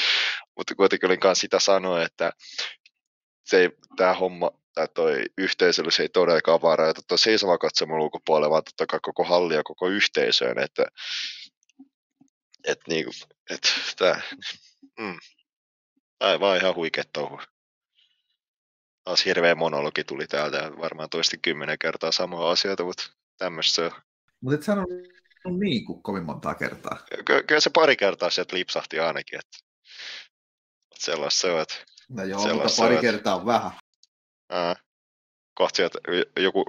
mutta 0.58 0.76
kuitenkin 0.76 1.08
olin 1.08 1.20
kanssa 1.20 1.42
sitä 1.42 1.60
sanoa, 1.60 2.04
että 2.04 2.32
se 3.46 3.72
tämä 3.98 4.14
homma 4.14 4.52
tai 4.74 4.88
toi 4.94 5.24
yhteisöllisyys 5.38 6.00
ei 6.00 6.10
todellakaan 6.10 6.62
vaan 6.62 6.80
rajoita 6.80 7.02
tuon 7.08 7.20
seisomakatsomon 7.20 8.00
ulkopuolelle, 8.00 8.50
vaan 8.50 8.64
totta 8.64 8.86
kai 8.86 9.00
koko 9.02 9.24
halli 9.24 9.56
ja 9.56 9.64
koko 9.64 9.88
yhteisöön, 9.88 10.60
että 10.60 10.86
et 12.68 12.80
niinku, 12.88 13.12
et 13.50 13.62
tää, 13.98 14.22
mm, 15.00 15.20
vaan 16.40 16.58
ihan 16.58 16.76
huikea 16.76 17.04
touhu. 17.14 17.40
Taas 19.04 19.26
hirveä 19.26 19.56
monologi 19.56 20.04
tuli 20.04 20.28
täältä 20.28 20.58
ja 20.58 20.78
varmaan 20.78 21.10
toisti 21.10 21.38
kymmenen 21.38 21.80
kertaa 21.80 22.12
samaa 22.12 22.52
asioita, 22.52 22.84
mutta 22.84 23.04
tämmöistä 23.38 23.76
se 23.76 23.82
on. 23.86 23.92
Mutta 24.42 24.56
et 24.56 24.64
sanonut 24.64 24.90
niin 25.60 25.86
kuin 25.86 26.04
kovin 26.04 26.24
montaa 26.24 26.56
kertaa. 26.56 27.06
Ky- 27.26 27.44
kyllä 27.44 27.62
se 27.62 27.70
pari 27.70 27.96
kertaa 27.96 28.30
sieltä 28.30 28.56
lipsahti 28.56 29.00
ainakin, 29.00 29.40
että 29.40 29.58
sellaista 30.96 31.42
se 31.42 31.52
on, 31.52 31.62
että 31.62 31.76
No 32.10 32.24
joo, 32.24 32.54
mutta 32.54 32.70
pari 32.78 32.98
kertaa 32.98 33.36
on 33.36 33.46
vähän. 33.46 33.72
Ää, 34.50 34.76
kohta 35.54 35.78
sieltä 35.78 36.00
joku, 36.40 36.66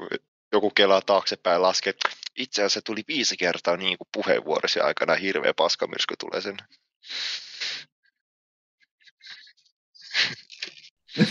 joku 0.53 0.71
kelaa 0.71 1.01
taaksepäin 1.01 1.63
laskee, 1.63 1.95
itse 2.37 2.63
asiassa 2.63 2.83
tuli 2.83 3.03
viisi 3.09 3.37
kertaa 3.37 3.77
niin 3.77 3.99
kuin 3.99 4.09
puheenvuorosi 4.13 4.81
aikana 4.81 5.15
hirveä 5.15 5.55
paskamyrsky 5.55 6.15
tulee 6.19 6.41
sen. 6.41 6.57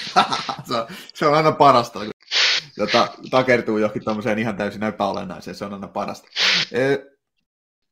se, 0.67 0.73
on, 0.73 0.87
se 1.13 1.25
on 1.25 1.33
aina 1.33 1.51
parasta, 1.51 1.99
kun 1.99 2.11
jota 2.77 3.07
takertuu 3.29 3.77
johonkin 3.77 4.03
tuommoiseen 4.03 4.39
ihan 4.39 4.57
täysin 4.57 4.83
epäolennaiseen, 4.83 5.55
se 5.55 5.65
on 5.65 5.73
aina 5.73 5.87
parasta. 5.87 6.27
E, 6.71 6.97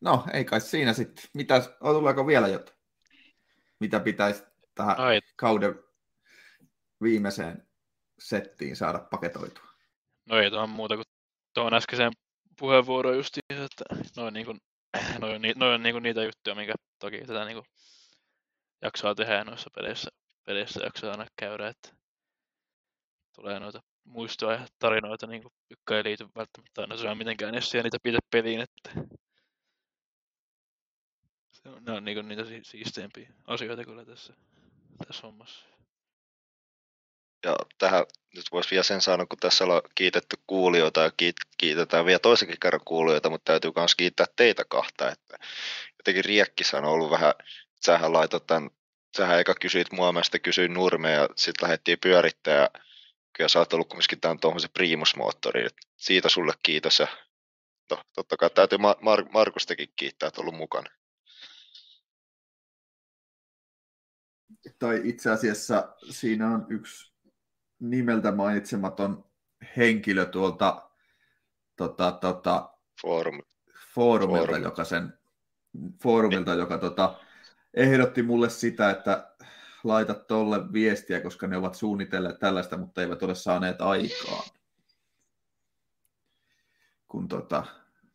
no, 0.01 0.25
ei 0.33 0.45
kai 0.45 0.61
siinä 0.61 0.93
sitten. 0.93 1.25
Mitäs, 1.33 1.69
tuleeko 1.79 2.27
vielä 2.27 2.47
jotain? 2.47 2.77
Mitä 3.79 3.99
pitäisi 3.99 4.43
tähän 4.75 4.99
Ai. 4.99 5.19
kauden 5.35 5.79
viimeiseen 7.01 7.67
settiin 8.19 8.75
saada 8.75 8.99
paketoitua? 8.99 9.65
No 10.29 10.37
ei 10.37 10.49
tuohon 10.49 10.69
muuta 10.69 10.95
kuin 10.95 11.05
tuohon 11.53 11.73
äskeiseen 11.73 12.11
puheenvuoroon 12.59 13.17
just 13.17 13.37
että 13.49 13.83
noin, 14.17 14.33
niin 14.33 14.45
kuin, 14.45 14.57
noin, 15.19 15.35
on, 15.35 15.41
noin 15.55 15.73
on 15.73 15.83
niin 15.83 15.93
kuin 15.93 16.03
niitä 16.03 16.23
juttuja, 16.23 16.55
minkä 16.55 16.73
toki 16.99 17.21
tätä 17.21 17.45
niin 17.45 17.55
kuin 17.55 17.65
jaksaa 18.81 19.15
tehdä 19.15 19.43
noissa 19.43 19.69
peleissä, 19.75 20.09
peleissä 20.45 20.83
jaksaa 20.83 21.11
aina 21.11 21.25
käydä, 21.35 21.67
että 21.67 21.89
tulee 23.35 23.59
noita 23.59 23.81
muistoja 24.03 24.59
ja 24.59 24.67
tarinoita, 24.79 25.27
niin 25.27 25.41
kuin, 25.41 25.53
jotka 25.69 25.97
ei 25.97 26.03
liity 26.03 26.27
välttämättä 26.35 26.81
aina 26.81 26.97
syö 26.97 27.15
mitenkään 27.15 27.53
edes 27.53 27.73
niitä 27.73 27.97
pitää 28.03 28.19
peliin, 28.31 28.61
että 28.61 28.89
se 31.51 31.69
on, 31.69 31.83
ne 31.83 31.91
on 31.91 32.05
niin 32.05 32.15
kuin, 32.15 32.27
niitä 32.27 32.43
siisteimpiä 32.63 33.33
asioita 33.47 33.83
kyllä 33.83 34.05
tässä, 34.05 34.33
tässä 35.07 35.27
hommassa. 35.27 35.72
Ja 37.43 37.55
tähän 37.77 38.05
nyt 38.35 38.45
voisi 38.51 38.71
vielä 38.71 38.83
sen 38.83 39.01
sanoa, 39.01 39.25
kun 39.25 39.39
tässä 39.39 39.63
ollaan 39.63 39.81
kiitetty 39.95 40.37
kuulijoita 40.47 41.01
ja 41.01 41.11
kiit, 41.17 41.35
kiitetään 41.57 42.05
vielä 42.05 42.19
toisenkin 42.19 42.59
kerran 42.59 42.81
kuulijoita, 42.85 43.29
mutta 43.29 43.51
täytyy 43.51 43.71
myös 43.75 43.95
kiittää 43.95 44.25
teitä 44.35 44.65
kahta. 44.65 45.09
Että 45.11 45.37
jotenkin 45.99 46.25
Riekkissä 46.25 46.77
on 46.77 46.85
ollut 46.85 47.09
vähän, 47.09 47.33
sähän 47.85 48.13
laitot 48.13 48.47
tämän, 48.47 48.69
sähän 49.17 49.39
eka 49.39 49.55
kysyit 49.55 49.91
mua, 49.91 50.11
mä 50.11 50.23
sitten 50.23 50.41
kysyin 50.41 50.73
Nurme 50.73 51.11
ja 51.11 51.29
sitten 51.35 51.63
lähdettiin 51.63 51.97
pyörittämään 52.01 52.61
ja 52.61 52.69
kyllä 53.33 53.47
sä 53.47 53.59
oot 53.59 53.73
ollut 53.73 53.89
kumminkin 53.89 54.19
tämän 54.21 54.39
tuohon 54.39 54.59
primusmoottori. 54.73 55.67
Siitä 55.97 56.29
sulle 56.29 56.53
kiitos 56.63 56.99
ja 56.99 57.07
to, 57.87 58.01
totta 58.15 58.37
kai 58.37 58.49
täytyy 58.49 58.77
Mar- 58.77 59.31
Markustakin 59.31 59.89
kiittää, 59.95 60.27
että 60.27 60.41
ollut 60.41 60.55
mukana. 60.55 60.89
Tai 64.79 65.01
itse 65.03 65.29
asiassa 65.29 65.95
siinä 66.09 66.47
on 66.47 66.65
yksi 66.69 67.12
nimeltä 67.83 68.31
mainitsematon 68.31 69.25
henkilö 69.77 70.25
tuolta 70.25 70.89
tota, 71.75 72.11
tota, 72.11 72.69
Forum. 73.01 73.39
foorumilta, 73.93 74.47
Forum. 74.47 74.63
joka 74.63 74.83
sen 74.83 75.13
foorumilta, 76.03 76.51
niin. 76.51 76.59
joka 76.59 76.77
tota, 76.77 77.19
ehdotti 77.73 78.23
mulle 78.23 78.49
sitä, 78.49 78.89
että 78.89 79.35
laita 79.83 80.13
tolle 80.13 80.73
viestiä, 80.73 81.21
koska 81.21 81.47
ne 81.47 81.57
ovat 81.57 81.75
suunnitelleet 81.75 82.39
tällaista, 82.39 82.77
mutta 82.77 83.01
eivät 83.01 83.23
ole 83.23 83.35
saaneet 83.35 83.81
aikaa. 83.81 84.43
Kun 87.07 87.27
tota, 87.27 87.65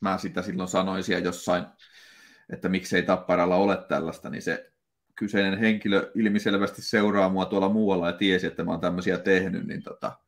mä 0.01 0.19
sitä 0.19 0.43
silloin 0.43 0.69
sanoin 0.69 1.05
siellä 1.05 1.25
jossain, 1.25 1.67
että 2.53 2.69
miksei 2.69 3.03
Tapparalla 3.03 3.57
ole 3.57 3.85
tällaista, 3.89 4.31
niin 4.31 4.43
se 4.43 4.73
kyseinen 5.19 5.59
henkilö 5.59 6.11
ilmiselvästi 6.15 6.83
seuraa 6.83 7.29
mua 7.29 7.47
tuolla 7.47 7.69
muualla 7.69 8.07
ja 8.07 8.13
tiesi, 8.13 8.47
että 8.47 8.65
mä 8.65 8.71
oon 8.71 8.81
tämmöisiä 8.81 9.19
tehnyt, 9.19 9.67
niin 9.67 9.83
tota, 9.83 10.19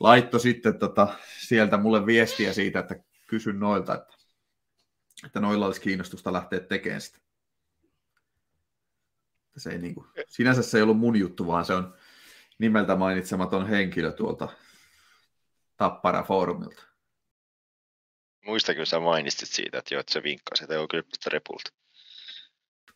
laitto 0.00 0.38
sitten 0.38 0.78
tota, 0.78 1.14
sieltä 1.38 1.76
mulle 1.76 2.06
viestiä 2.06 2.52
siitä, 2.52 2.78
että 2.78 2.96
kysyn 3.26 3.60
noilta, 3.60 3.94
että, 3.94 4.14
että 5.26 5.40
noilla 5.40 5.66
olisi 5.66 5.80
kiinnostusta 5.80 6.32
lähteä 6.32 6.60
tekemään 6.60 7.00
sitä. 7.00 7.18
Se 9.56 9.70
ei 9.70 9.78
niin 9.78 9.94
kuin, 9.94 10.06
sinänsä 10.28 10.62
se 10.62 10.78
ei 10.78 10.82
ollut 10.82 10.98
mun 10.98 11.16
juttu, 11.16 11.46
vaan 11.46 11.64
se 11.64 11.72
on 11.74 11.94
nimeltä 12.58 12.96
mainitsematon 12.96 13.68
henkilö 13.68 14.12
tuolta 14.12 14.48
Tappara 15.76 16.22
foorumilta. 16.22 16.82
Muistakin 18.44 18.86
sä 18.86 19.00
mainitsit 19.00 19.48
siitä, 19.48 19.78
että 19.78 19.94
jo, 19.94 20.00
että 20.00 20.12
se 20.12 20.22
vinkkasi, 20.22 20.64
että 20.64 20.74
joo, 20.74 20.88
kyllä 20.88 21.04
repulta. 21.26 21.70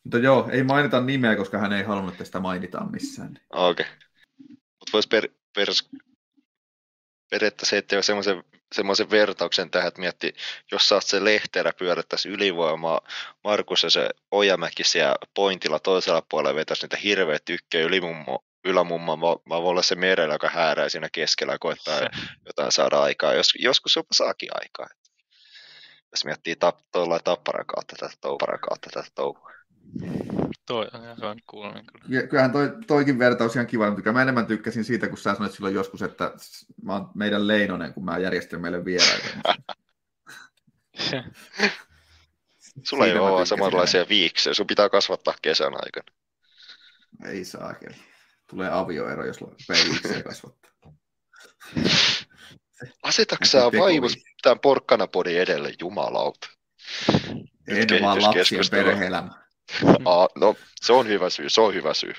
Mutta 0.05 0.19
joo, 0.19 0.49
ei 0.53 0.63
mainita 0.63 1.01
nimeä, 1.01 1.37
koska 1.37 1.59
hän 1.59 1.73
ei 1.73 1.83
halunnut, 1.83 2.15
että 2.15 2.25
sitä 2.25 2.41
mainitaan 2.41 2.93
missään. 2.93 3.39
Okei. 3.51 3.87
Okay. 3.87 3.97
Mutta 4.49 4.93
voisi 4.93 5.09
per, 5.09 5.29
per, 5.55 5.69
periaatteessa 7.31 7.77
heittää 7.77 8.03
semmoisen, 8.03 8.45
semmoisen 8.75 9.11
vertauksen 9.11 9.71
tähän, 9.71 9.89
että 9.89 10.01
mietti, 10.01 10.35
jos 10.73 10.89
saat 10.89 11.05
se 11.05 11.25
lehterä 11.25 11.73
pyörittäisi 11.79 12.29
ylivoimaa, 12.29 13.01
Markus 13.45 13.83
ja 13.83 13.91
se 13.91 14.09
Ojamäki 14.31 14.85
siellä 14.85 15.17
pointilla 15.35 15.79
toisella 15.79 16.23
puolella 16.31 16.57
vetäisi 16.57 16.85
niitä 16.85 16.97
hirveä 16.97 17.39
tykkejä 17.45 17.85
ylimummo, 17.85 18.45
ylämumma, 18.65 19.17
mä, 19.17 19.27
mä 19.27 19.63
voin 19.63 19.71
olla 19.71 19.83
se 19.83 19.95
merellä, 19.95 20.35
joka 20.35 20.49
häärää 20.49 20.89
siinä 20.89 21.09
keskellä 21.13 21.53
ja 21.53 21.59
koittaa 21.59 22.01
jotain 22.47 22.73
saada 22.73 23.03
aikaa. 23.03 23.35
Jos, 23.35 23.53
joskus 23.59 23.97
jopa 23.97 24.15
saakin 24.15 24.49
aikaa. 24.53 24.89
Jos 26.13 26.25
miettii 26.25 26.57
tap, 26.57 26.79
tapparan 27.25 27.67
kautta 27.67 27.97
tätä 27.99 28.15
touhua. 28.21 28.59
kautta 28.69 28.91
tätä 28.93 29.09
touhua. 29.15 29.53
Toi 30.67 30.89
on 30.93 31.01
ihan 31.03 31.37
kuulonen 31.47 31.85
kyllä. 31.87 32.27
kyllähän 32.27 32.53
toi, 32.53 32.73
toikin 32.87 33.19
vertaus 33.19 33.55
ihan 33.55 33.67
kiva, 33.67 33.91
mutta 33.91 34.13
mä 34.13 34.23
enemmän 34.23 34.47
tykkäsin 34.47 34.85
siitä, 34.85 35.09
kun 35.09 35.19
sä 35.19 35.35
sanoit 35.35 35.53
silloin 35.53 35.75
joskus, 35.75 36.03
että 36.03 36.33
mä 36.83 36.93
oon 36.93 37.11
meidän 37.15 37.49
Leinonen, 37.49 37.95
kun 37.95 38.05
mä 38.05 38.19
järjestän 38.19 38.61
meille 38.61 38.85
vieraita. 38.85 39.27
Sulla 42.83 43.07
ei 43.07 43.19
ole 43.19 43.47
samanlaisia 43.47 44.07
viiksejä, 44.09 44.55
sun 44.55 44.67
pitää 44.67 44.89
kasvattaa 44.89 45.35
kesän 45.43 45.73
aikana. 45.75 46.17
Ei 47.25 47.45
saa, 47.45 47.75
Tulee 48.51 48.71
avioero, 48.73 49.27
jos 49.27 49.41
viiksejä 49.69 50.23
kasvattaa. 50.23 50.71
Asetatko 53.03 53.45
sä 53.45 53.59
vaivus 53.59 54.17
tämän 54.43 54.61
porkkanapodin 54.61 55.41
edelle, 55.41 55.73
jumalauta? 55.81 56.49
En 57.69 58.03
vaan 58.03 58.23
lapsien 58.23 58.65
perhe-elämä. 58.71 59.44
Aa, 60.05 60.29
no, 60.37 60.55
se 60.81 60.93
on 60.93 61.09
hyvä 61.09 61.31
syy, 61.31 61.51
se 61.51 61.61
on 61.61 61.75
hyvä 61.75 61.95
syy. 61.95 62.13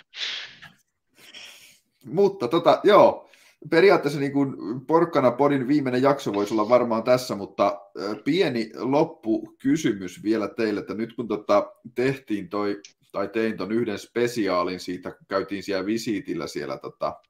Mutta 2.06 2.48
tota, 2.48 2.80
joo, 2.84 3.30
periaatteessa 3.70 4.20
niin 4.20 4.32
kuin 4.32 4.56
Porkkana 4.88 5.32
Podin 5.32 5.68
viimeinen 5.68 6.02
jakso 6.02 6.34
voisi 6.34 6.54
olla 6.54 6.70
varmaan 6.70 7.04
tässä, 7.04 7.36
mutta 7.36 7.82
pieni 8.24 8.72
loppukysymys 8.76 10.24
vielä 10.24 10.48
teille, 10.48 10.80
että 10.80 10.94
nyt 10.94 11.14
kun 11.14 11.28
tota 11.28 11.74
tehtiin 11.96 12.50
toi, 12.50 12.82
tai 13.12 13.28
tein 13.28 13.58
ton 13.58 13.72
yhden 13.72 14.00
spesiaalin 14.00 14.80
siitä, 14.80 15.12
kun 15.12 15.28
käytiin 15.28 15.64
siellä 15.64 15.86
visiitillä 15.86 16.48
siellä 16.48 16.78
tota, 16.78 17.22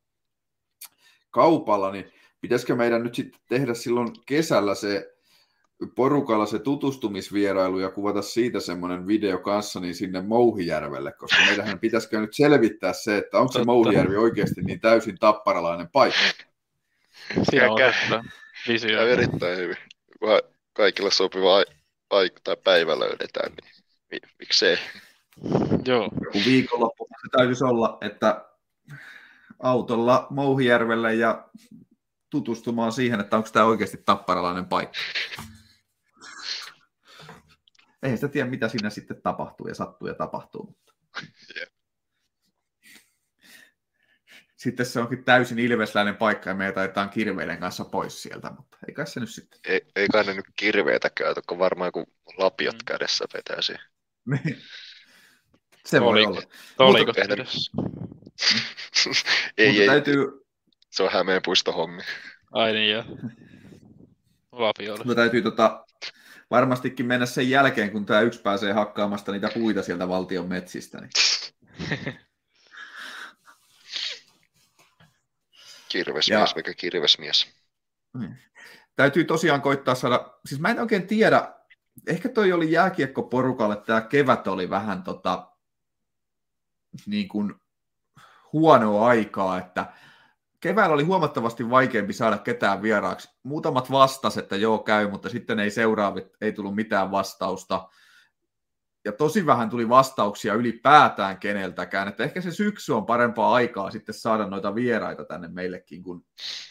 kaupalla, 1.31 1.91
niin 1.91 2.11
pitäisikö 2.41 2.75
meidän 2.75 3.03
nyt 3.03 3.15
sitten 3.15 3.41
tehdä 3.49 3.73
silloin 3.73 4.09
kesällä 4.25 4.75
se 4.75 5.14
porukalla 5.95 6.45
se 6.45 6.59
tutustumisvierailu 6.59 7.79
ja 7.79 7.89
kuvata 7.89 8.21
siitä 8.21 8.59
semmoinen 8.59 9.07
video 9.07 9.37
kanssa 9.37 9.79
niin 9.79 9.95
sinne 9.95 10.21
Mouhijärvelle, 10.21 11.11
koska 11.11 11.37
meidän 11.45 11.79
pitäisikö 11.79 12.19
nyt 12.19 12.33
selvittää 12.33 12.93
se, 12.93 13.17
että 13.17 13.39
onko 13.39 13.51
se 13.51 13.63
Mouhijärvi 13.63 14.15
oikeasti 14.15 14.61
niin 14.61 14.79
täysin 14.79 15.17
tapparalainen 15.19 15.89
paikka. 15.89 16.19
Siinä 17.49 17.71
on 17.71 17.79
visio. 18.67 19.07
erittäin 19.07 19.57
hyvin. 19.57 19.77
Kunhan 20.19 20.41
kaikilla 20.73 21.11
sopiva 21.11 21.63
aika 22.09 22.39
tai 22.43 22.57
päivä 22.63 22.99
löydetään, 22.99 23.51
niin 24.11 24.21
miksei. 24.39 24.77
Joo. 25.85 26.09
Joku 26.25 26.39
viikonloppu 26.45 27.07
se 27.21 27.37
täytyisi 27.37 27.63
olla, 27.63 27.97
että 28.01 28.45
autolla 29.59 30.27
Mouhijärvelle 30.29 31.15
ja 31.15 31.47
tutustumaan 32.29 32.91
siihen, 32.91 33.19
että 33.19 33.37
onko 33.37 33.49
tämä 33.53 33.65
oikeasti 33.65 33.97
tapparalainen 34.05 34.65
paikka 34.65 34.99
eihän 38.03 38.17
sitä 38.17 38.27
tiedä, 38.27 38.49
mitä 38.49 38.67
siinä 38.69 38.89
sitten 38.89 39.21
tapahtuu 39.21 39.67
ja 39.67 39.75
sattuu 39.75 40.07
ja 40.07 40.13
tapahtuu. 40.13 40.63
Mutta... 40.65 40.93
Yeah. 41.55 41.67
Sitten 44.55 44.85
se 44.85 44.99
onkin 44.99 45.23
täysin 45.23 45.59
ilvesläinen 45.59 46.15
paikka 46.15 46.49
ja 46.49 46.55
me 46.55 46.71
taitetaan 46.71 47.09
kirveiden 47.09 47.59
kanssa 47.59 47.85
pois 47.85 48.23
sieltä, 48.23 48.51
mutta 48.57 48.77
ei 48.87 48.93
kai 48.93 49.07
se 49.07 49.19
nyt 49.19 49.29
sitten. 49.29 49.59
Ei, 49.65 49.81
ei 49.95 50.07
kai 50.07 50.23
ne 50.23 50.33
nyt 50.33 50.45
kirveitä 50.55 51.09
käytä, 51.09 51.41
kun 51.47 51.59
varmaan 51.59 51.91
kun 51.91 52.05
lapiot 52.37 52.75
mm. 52.75 52.85
kädessä 52.85 53.25
vetäisi. 53.33 53.73
Niin. 54.25 54.61
Se 55.85 56.01
voi 56.01 56.25
olla. 56.25 56.41
Oliko 56.79 57.13
ei, 59.57 59.67
mutta 59.67 59.81
ei, 59.81 59.87
täytyy... 59.87 60.45
Se 60.91 61.03
on 61.03 61.11
Hämeen 61.11 61.41
puistohommi. 61.45 62.01
Ai 62.51 62.73
niin 62.73 62.91
joo. 62.91 63.03
Lapiolle. 64.51 65.03
Mutta 65.05 65.15
täytyy 65.15 65.41
tota, 65.41 65.85
varmastikin 66.55 67.05
mennä 67.05 67.25
sen 67.25 67.49
jälkeen, 67.49 67.91
kun 67.91 68.05
tämä 68.05 68.21
yksi 68.21 68.41
pääsee 68.41 68.73
hakkaamasta 68.73 69.31
niitä 69.31 69.49
puita 69.53 69.83
sieltä 69.83 70.07
valtion 70.07 70.47
metsistä. 70.47 71.01
Niin. 71.01 71.09
kirvesmies, 75.89 76.49
ja... 76.49 76.55
mikä 76.55 76.73
kirvesmies. 76.73 77.47
Niin. 78.19 78.37
Täytyy 78.95 79.23
tosiaan 79.23 79.61
koittaa 79.61 79.95
saada, 79.95 80.33
siis 80.45 80.61
mä 80.61 80.69
en 80.69 80.79
oikein 80.79 81.07
tiedä, 81.07 81.53
ehkä 82.07 82.29
toi 82.29 82.51
oli 82.51 82.71
jääkiekkoporukalle, 82.71 83.75
tämä 83.75 84.01
kevät 84.01 84.47
oli 84.47 84.69
vähän 84.69 85.03
tota, 85.03 85.51
niin 87.05 87.27
kuin 87.27 87.55
huonoa 88.53 89.07
aikaa, 89.07 89.57
että 89.57 89.85
keväällä 90.65 90.93
oli 90.93 91.03
huomattavasti 91.03 91.69
vaikeampi 91.69 92.13
saada 92.13 92.37
ketään 92.37 92.81
vieraaksi. 92.81 93.29
Muutamat 93.43 93.91
vastas, 93.91 94.37
että 94.37 94.55
joo 94.55 94.77
käy, 94.77 95.09
mutta 95.09 95.29
sitten 95.29 95.59
ei 95.59 95.71
seuraavit, 95.71 96.27
ei 96.41 96.51
tullut 96.51 96.75
mitään 96.75 97.11
vastausta. 97.11 97.89
Ja 99.05 99.11
tosi 99.11 99.45
vähän 99.45 99.69
tuli 99.69 99.89
vastauksia 99.89 100.53
ylipäätään 100.53 101.37
keneltäkään, 101.37 102.07
että 102.07 102.23
ehkä 102.23 102.41
se 102.41 102.51
syksy 102.51 102.93
on 102.93 103.05
parempaa 103.05 103.53
aikaa 103.53 103.91
sitten 103.91 104.15
saada 104.15 104.47
noita 104.47 104.75
vieraita 104.75 105.25
tänne 105.25 105.47
meillekin, 105.47 106.03
kun 106.03 106.25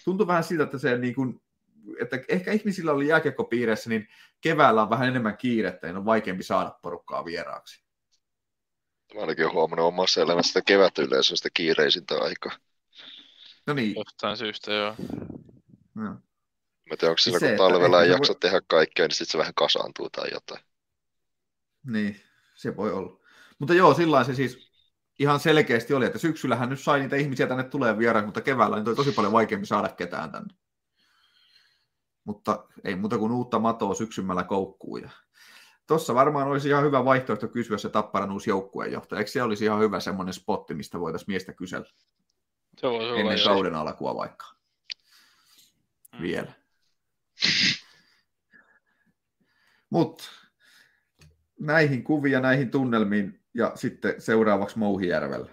tuntui 0.04 0.26
vähän 0.26 0.44
siltä, 0.44 0.64
että 0.64 0.78
se 0.78 0.98
niin 0.98 1.14
kuin 1.14 1.40
että 2.00 2.18
ehkä 2.28 2.52
ihmisillä 2.52 2.92
oli 2.92 3.08
jääkiekkopiireissä, 3.08 3.90
niin 3.90 4.08
keväällä 4.40 4.82
on 4.82 4.90
vähän 4.90 5.08
enemmän 5.08 5.36
kiirettä, 5.36 5.86
niin 5.86 5.96
on 5.96 6.04
vaikeampi 6.04 6.42
saada 6.42 6.78
porukkaa 6.82 7.24
vieraaksi. 7.24 7.84
Mä 9.14 9.20
ainakin 9.20 9.52
huomannut 9.52 9.86
omassa 9.86 10.20
elämässä, 10.20 10.62
sitä 11.36 11.50
kiireisintä 11.54 12.14
aikaa. 12.14 12.52
No 13.66 13.74
niin. 13.74 13.94
Jostain 13.96 14.36
syystä, 14.36 14.72
joo. 14.72 14.94
No. 15.94 16.10
Mä 16.90 16.96
tiedän, 16.98 17.10
onko 17.10 17.18
sillä, 17.18 17.38
Se, 17.38 17.48
kun 17.48 17.56
talvella 17.56 18.02
ei 18.02 18.10
jaksa 18.10 18.32
voi- 18.32 18.40
tehdä 18.40 18.60
kaikkea, 18.66 19.06
niin 19.06 19.14
sitten 19.16 19.32
se 19.32 19.38
vähän 19.38 19.54
kasaantuu 19.54 20.10
tai 20.10 20.28
jotain. 20.32 20.60
Niin, 21.86 22.20
se 22.54 22.76
voi 22.76 22.92
olla. 22.92 23.20
Mutta 23.58 23.74
joo, 23.74 23.94
sillä 23.94 24.24
se 24.24 24.34
siis 24.34 24.72
ihan 25.18 25.40
selkeästi 25.40 25.94
oli, 25.94 26.06
että 26.06 26.18
syksyllähän 26.18 26.68
nyt 26.68 26.80
sai 26.80 27.00
niitä 27.00 27.16
ihmisiä 27.16 27.46
tänne 27.46 27.64
tulee 27.64 27.98
vieraan, 27.98 28.24
mutta 28.24 28.40
keväällä 28.40 28.76
niin 28.76 28.88
oli 28.88 28.96
tosi 28.96 29.12
paljon 29.12 29.32
vaikeampi 29.32 29.66
saada 29.66 29.88
ketään 29.88 30.32
tänne. 30.32 30.54
Mutta 32.24 32.68
ei 32.84 32.96
muuta 32.96 33.18
kuin 33.18 33.32
uutta 33.32 33.58
matoa 33.58 33.94
syksymällä 33.94 34.44
koukkuu. 34.44 34.96
Ja 34.96 35.10
Tuossa 35.86 36.14
varmaan 36.14 36.48
olisi 36.48 36.68
ihan 36.68 36.84
hyvä 36.84 37.04
vaihtoehto 37.04 37.48
kysyä 37.48 37.78
se 37.78 37.88
Tapparan 37.88 38.32
uusi 38.32 38.50
joukkueenjohtaja. 38.50 39.18
Eikö 39.18 39.30
se 39.30 39.42
olisi 39.42 39.64
ihan 39.64 39.80
hyvä 39.80 40.00
semmoinen 40.00 40.34
spotti, 40.34 40.74
mistä 40.74 41.00
voitaisiin 41.00 41.30
miestä 41.30 41.52
kysellä 41.52 41.86
Se 42.76 42.86
olla 42.86 43.18
ennen 43.18 43.38
joo. 43.38 43.44
kauden 43.48 43.74
alkua 43.74 44.14
vaikka 44.14 44.46
Mm. 46.12 46.22
vielä. 46.22 46.52
Mutta 49.90 50.24
näihin 51.60 52.04
kuvia, 52.04 52.40
näihin 52.40 52.70
tunnelmiin 52.70 53.44
ja 53.54 53.72
sitten 53.74 54.20
seuraavaksi 54.20 54.78
Mouhijärvelle. 54.78 55.50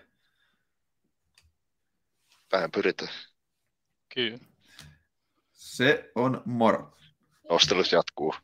Vähän 2.52 2.72
pyritään. 2.72 3.14
Kyllä. 4.14 4.38
Se 5.54 6.12
on 6.16 6.42
moro. 6.46 6.98
Nostelus 7.50 7.92
jatkuu. 7.92 8.36